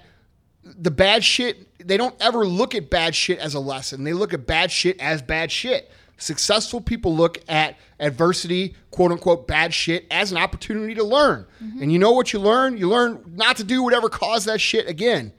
the 0.63 0.91
bad 0.91 1.25
shit, 1.25 1.67
they 1.87 1.97
don't 1.97 2.15
ever 2.21 2.47
look 2.47 2.75
at 2.75 2.91
bad 2.91 3.15
shit 3.15 3.39
as 3.39 3.55
a 3.55 3.61
lesson. 3.61 4.05
They 4.05 4.13
look 4.13 4.35
at 4.35 4.47
bad 4.47 4.71
shit 4.71 5.01
as 5.01 5.23
bad 5.23 5.51
shit. 5.51 5.91
Successful 6.19 6.81
people 6.81 7.15
look 7.15 7.39
at 7.49 7.77
adversity, 8.01 8.75
quote 8.91 9.13
unquote, 9.13 9.47
bad 9.47 9.73
shit 9.73 10.05
as 10.11 10.33
an 10.33 10.39
opportunity 10.39 10.95
to 10.97 11.05
learn. 11.05 11.47
Mm-hmm. 11.63 11.83
And 11.83 11.93
you 11.93 11.99
know 11.99 12.11
what 12.11 12.33
you 12.33 12.41
learn? 12.41 12.77
You 12.77 12.89
learn 12.89 13.23
not 13.35 13.57
to 13.59 13.65
do 13.65 13.83
whatever 13.83 14.09
caused 14.09 14.47
that 14.47 14.61
shit 14.61 14.89
again. 14.89 15.33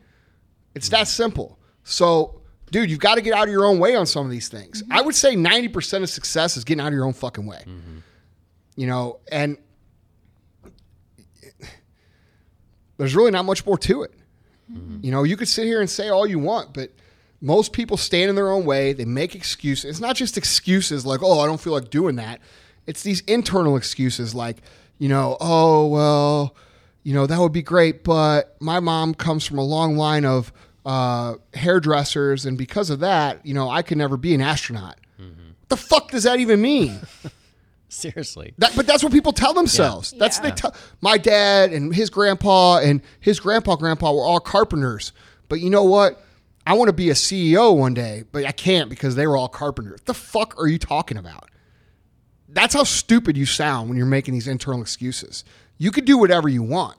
It's 0.73 0.89
that 0.89 1.07
simple. 1.07 1.59
So, 1.83 2.38
dude, 2.72 2.89
you've 2.89 2.99
got 2.99 3.15
to 3.15 3.22
get 3.22 3.34
out 3.34 3.47
of 3.47 3.51
your 3.51 3.65
own 3.65 3.80
way 3.80 3.95
on 3.95 4.05
some 4.05 4.26
of 4.26 4.32
these 4.32 4.47
things. 4.47 4.84
Mm-hmm. 4.84 4.93
I 4.93 5.01
would 5.01 5.15
say 5.15 5.36
90% 5.36 6.03
of 6.03 6.09
success 6.09 6.57
is 6.57 6.63
getting 6.63 6.82
out 6.82 6.88
of 6.88 6.93
your 6.93 7.05
own 7.05 7.13
fucking 7.13 7.45
way. 7.45 7.63
Mm-hmm. 7.65 7.97
You 8.76 8.88
know, 8.88 9.20
and 9.32 9.57
there's 12.97 13.15
really 13.15 13.32
not 13.32 13.45
much 13.45 13.65
more 13.65 13.78
to 13.78 14.03
it. 14.03 14.13
Mm-hmm. 14.72 14.99
You 15.03 15.11
know, 15.11 15.24
you 15.24 15.38
could 15.38 15.47
sit 15.47 15.65
here 15.65 15.82
and 15.82 15.89
say 15.89 16.09
all 16.09 16.28
you 16.28 16.39
want, 16.39 16.74
but 16.74 16.91
most 17.41 17.74
people 17.74 17.97
stand 17.97 18.30
in 18.30 18.36
their 18.36 18.51
own 18.51 18.65
way. 18.65 18.93
They 18.93 19.05
make 19.05 19.36
excuses. 19.36 19.89
It's 19.89 19.99
not 19.99 20.15
just 20.15 20.38
excuses 20.38 21.05
like, 21.05 21.22
oh, 21.24 21.39
I 21.39 21.45
don't 21.45 21.59
feel 21.59 21.74
like 21.74 21.89
doing 21.89 22.17
that. 22.17 22.41
It's 22.86 23.03
these 23.03 23.22
internal 23.22 23.78
excuses 23.78 24.36
like, 24.36 24.57
you 24.97 25.09
know, 25.09 25.38
oh, 25.39 25.88
well, 25.88 26.55
you 27.03 27.13
know, 27.13 27.26
that 27.26 27.39
would 27.39 27.53
be 27.53 27.61
great, 27.61 28.03
but 28.03 28.57
my 28.59 28.80
mom 28.80 29.13
comes 29.13 29.45
from 29.45 29.57
a 29.57 29.63
long 29.63 29.95
line 29.95 30.26
of 30.26 30.51
uh, 30.89 31.35
hairdressers, 31.53 32.47
and 32.47 32.57
because 32.57 32.89
of 32.89 33.01
that, 33.01 33.45
you 33.45 33.53
know, 33.53 33.69
I 33.69 33.83
could 33.83 33.99
never 33.99 34.17
be 34.17 34.33
an 34.33 34.41
astronaut. 34.41 34.97
What 35.19 35.69
the 35.69 35.77
fuck 35.77 36.09
does 36.09 36.23
that 36.23 36.39
even 36.39 36.61
mean? 36.61 36.99
Seriously. 37.89 38.55
That, 38.57 38.75
but 38.75 38.87
that's 38.87 39.03
what 39.03 39.11
people 39.11 39.31
tell 39.31 39.53
themselves. 39.53 40.15
That's 40.17 40.39
what 40.39 40.43
they 40.43 40.51
tell. 40.51 40.73
My 41.01 41.19
dad 41.19 41.73
and 41.73 41.93
his 41.93 42.09
grandpa 42.09 42.79
and 42.79 43.01
his 43.19 43.39
grandpa 43.39 43.75
grandpa 43.75 44.11
were 44.13 44.23
all 44.23 44.39
carpenters. 44.39 45.11
But 45.47 45.59
you 45.59 45.69
know 45.69 45.83
what? 45.83 46.23
I 46.65 46.73
want 46.73 46.89
to 46.89 46.93
be 46.93 47.11
a 47.11 47.13
CEO 47.13 47.77
one 47.77 47.93
day, 47.93 48.23
but 48.31 48.45
I 48.45 48.51
can't 48.51 48.89
because 48.89 49.13
they 49.13 49.27
were 49.27 49.37
all 49.37 49.47
carpenters. 49.47 50.01
The 50.05 50.15
fuck 50.15 50.59
are 50.59 50.67
you 50.67 50.79
talking 50.79 51.17
about? 51.17 51.49
That's 52.47 52.73
how 52.73 52.83
stupid 52.83 53.37
you 53.37 53.45
sound 53.45 53.89
when 53.89 53.97
you're 53.99 54.07
making 54.07 54.33
these 54.33 54.47
internal 54.47 54.81
excuses. 54.81 55.43
You 55.77 55.91
can 55.91 56.03
do 56.03 56.17
whatever 56.17 56.49
you 56.49 56.63
want. 56.63 56.97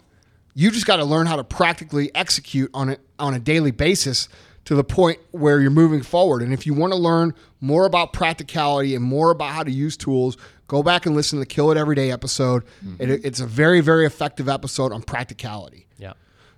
You 0.55 0.71
just 0.71 0.87
got 0.87 0.97
to 0.97 1.05
learn 1.05 1.27
how 1.27 1.37
to 1.37 1.45
practically 1.45 2.15
execute 2.15 2.71
on 2.75 2.91
it 2.91 3.01
on 3.19 3.35
a 3.35 3.39
daily 3.39 3.71
basis 3.71 4.29
to 4.65 4.75
the 4.75 4.85
point 4.85 5.19
where 5.31 5.61
you're 5.61 5.71
moving 5.71 6.03
forward. 6.03 6.43
And 6.43 6.53
if 6.53 6.67
you 6.67 6.75
want 6.75 6.93
to 6.93 6.99
learn 6.99 7.35
more 7.61 7.87
about 7.87 8.13
practicality 8.13 8.95
and 8.95 9.05
more 9.05 9.31
about 9.31 9.53
how 9.53 9.63
to 9.63 9.71
use 9.71 9.97
tools, 9.97 10.37
go 10.67 10.83
back 10.83 11.07
and 11.07 11.15
listen 11.15 11.39
to 11.39 11.41
the 11.41 11.47
Kill 11.47 11.71
It 11.71 11.77
Every 11.77 11.97
Day 11.97 12.11
episode. 12.11 12.65
It, 12.99 13.09
mm-hmm. 13.09 13.27
it's 13.27 13.41
a 13.41 13.47
very, 13.47 13.81
very 13.81 14.07
effective 14.07 14.49
episode 14.49 14.93
on 14.93 15.03
practicality. 15.03 15.87
Yeah. 15.99 16.13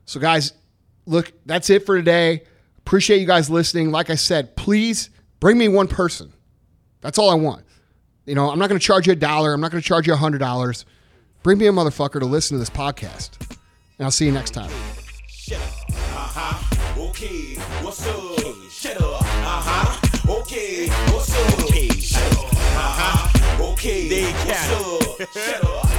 So, 0.04 0.20
guys, 0.20 0.52
look, 1.06 1.32
that's 1.46 1.70
it 1.70 1.86
for 1.86 1.96
today. 1.96 2.42
Appreciate 2.78 3.18
you 3.18 3.26
guys 3.26 3.48
listening. 3.48 3.90
Like 3.90 4.10
I 4.10 4.16
said, 4.16 4.56
please 4.56 5.10
bring 5.40 5.56
me 5.56 5.68
one 5.68 5.88
person. 5.88 6.32
That's 7.00 7.18
all 7.18 7.30
I 7.30 7.34
want. 7.34 7.64
You 8.26 8.34
know, 8.34 8.50
I'm 8.50 8.58
not 8.58 8.68
going 8.68 8.78
to 8.78 8.84
charge 8.84 9.06
you 9.06 9.12
a 9.12 9.16
dollar. 9.16 9.52
I'm 9.52 9.60
not 9.60 9.70
going 9.70 9.82
to 9.82 9.86
charge 9.86 10.06
you 10.06 10.12
a 10.12 10.16
hundred 10.16 10.38
dollars. 10.38 10.84
Bring 11.42 11.58
me 11.58 11.66
a 11.66 11.72
motherfucker 11.72 12.20
to 12.20 12.26
listen 12.26 12.56
to 12.56 12.58
this 12.58 12.70
podcast, 12.70 13.51
and 14.02 14.06
I'll 14.06 14.10
see 14.10 14.26
you 14.26 14.32
next 14.32 14.50
time. 14.50 14.68
Shut 15.28 15.58
up. 15.60 15.90
Uh-huh. 15.90 17.02
Okay. 17.10 17.54
What's 17.84 18.04
up? 18.04 18.40
Shut 18.68 19.00
up. 19.00 19.22
Uh-huh. 19.22 20.40
Okay. 20.40 20.88
What's 21.12 21.32
up? 21.32 21.64
Okay. 21.66 21.88
Shut 21.90 22.32
up. 22.32 22.52
Uh-huh. 22.52 23.64
Okay. 23.74 24.08
They 24.08 24.32
What's 24.32 25.20
up? 25.20 25.32
Shut 25.32 25.64
up. 25.64 25.91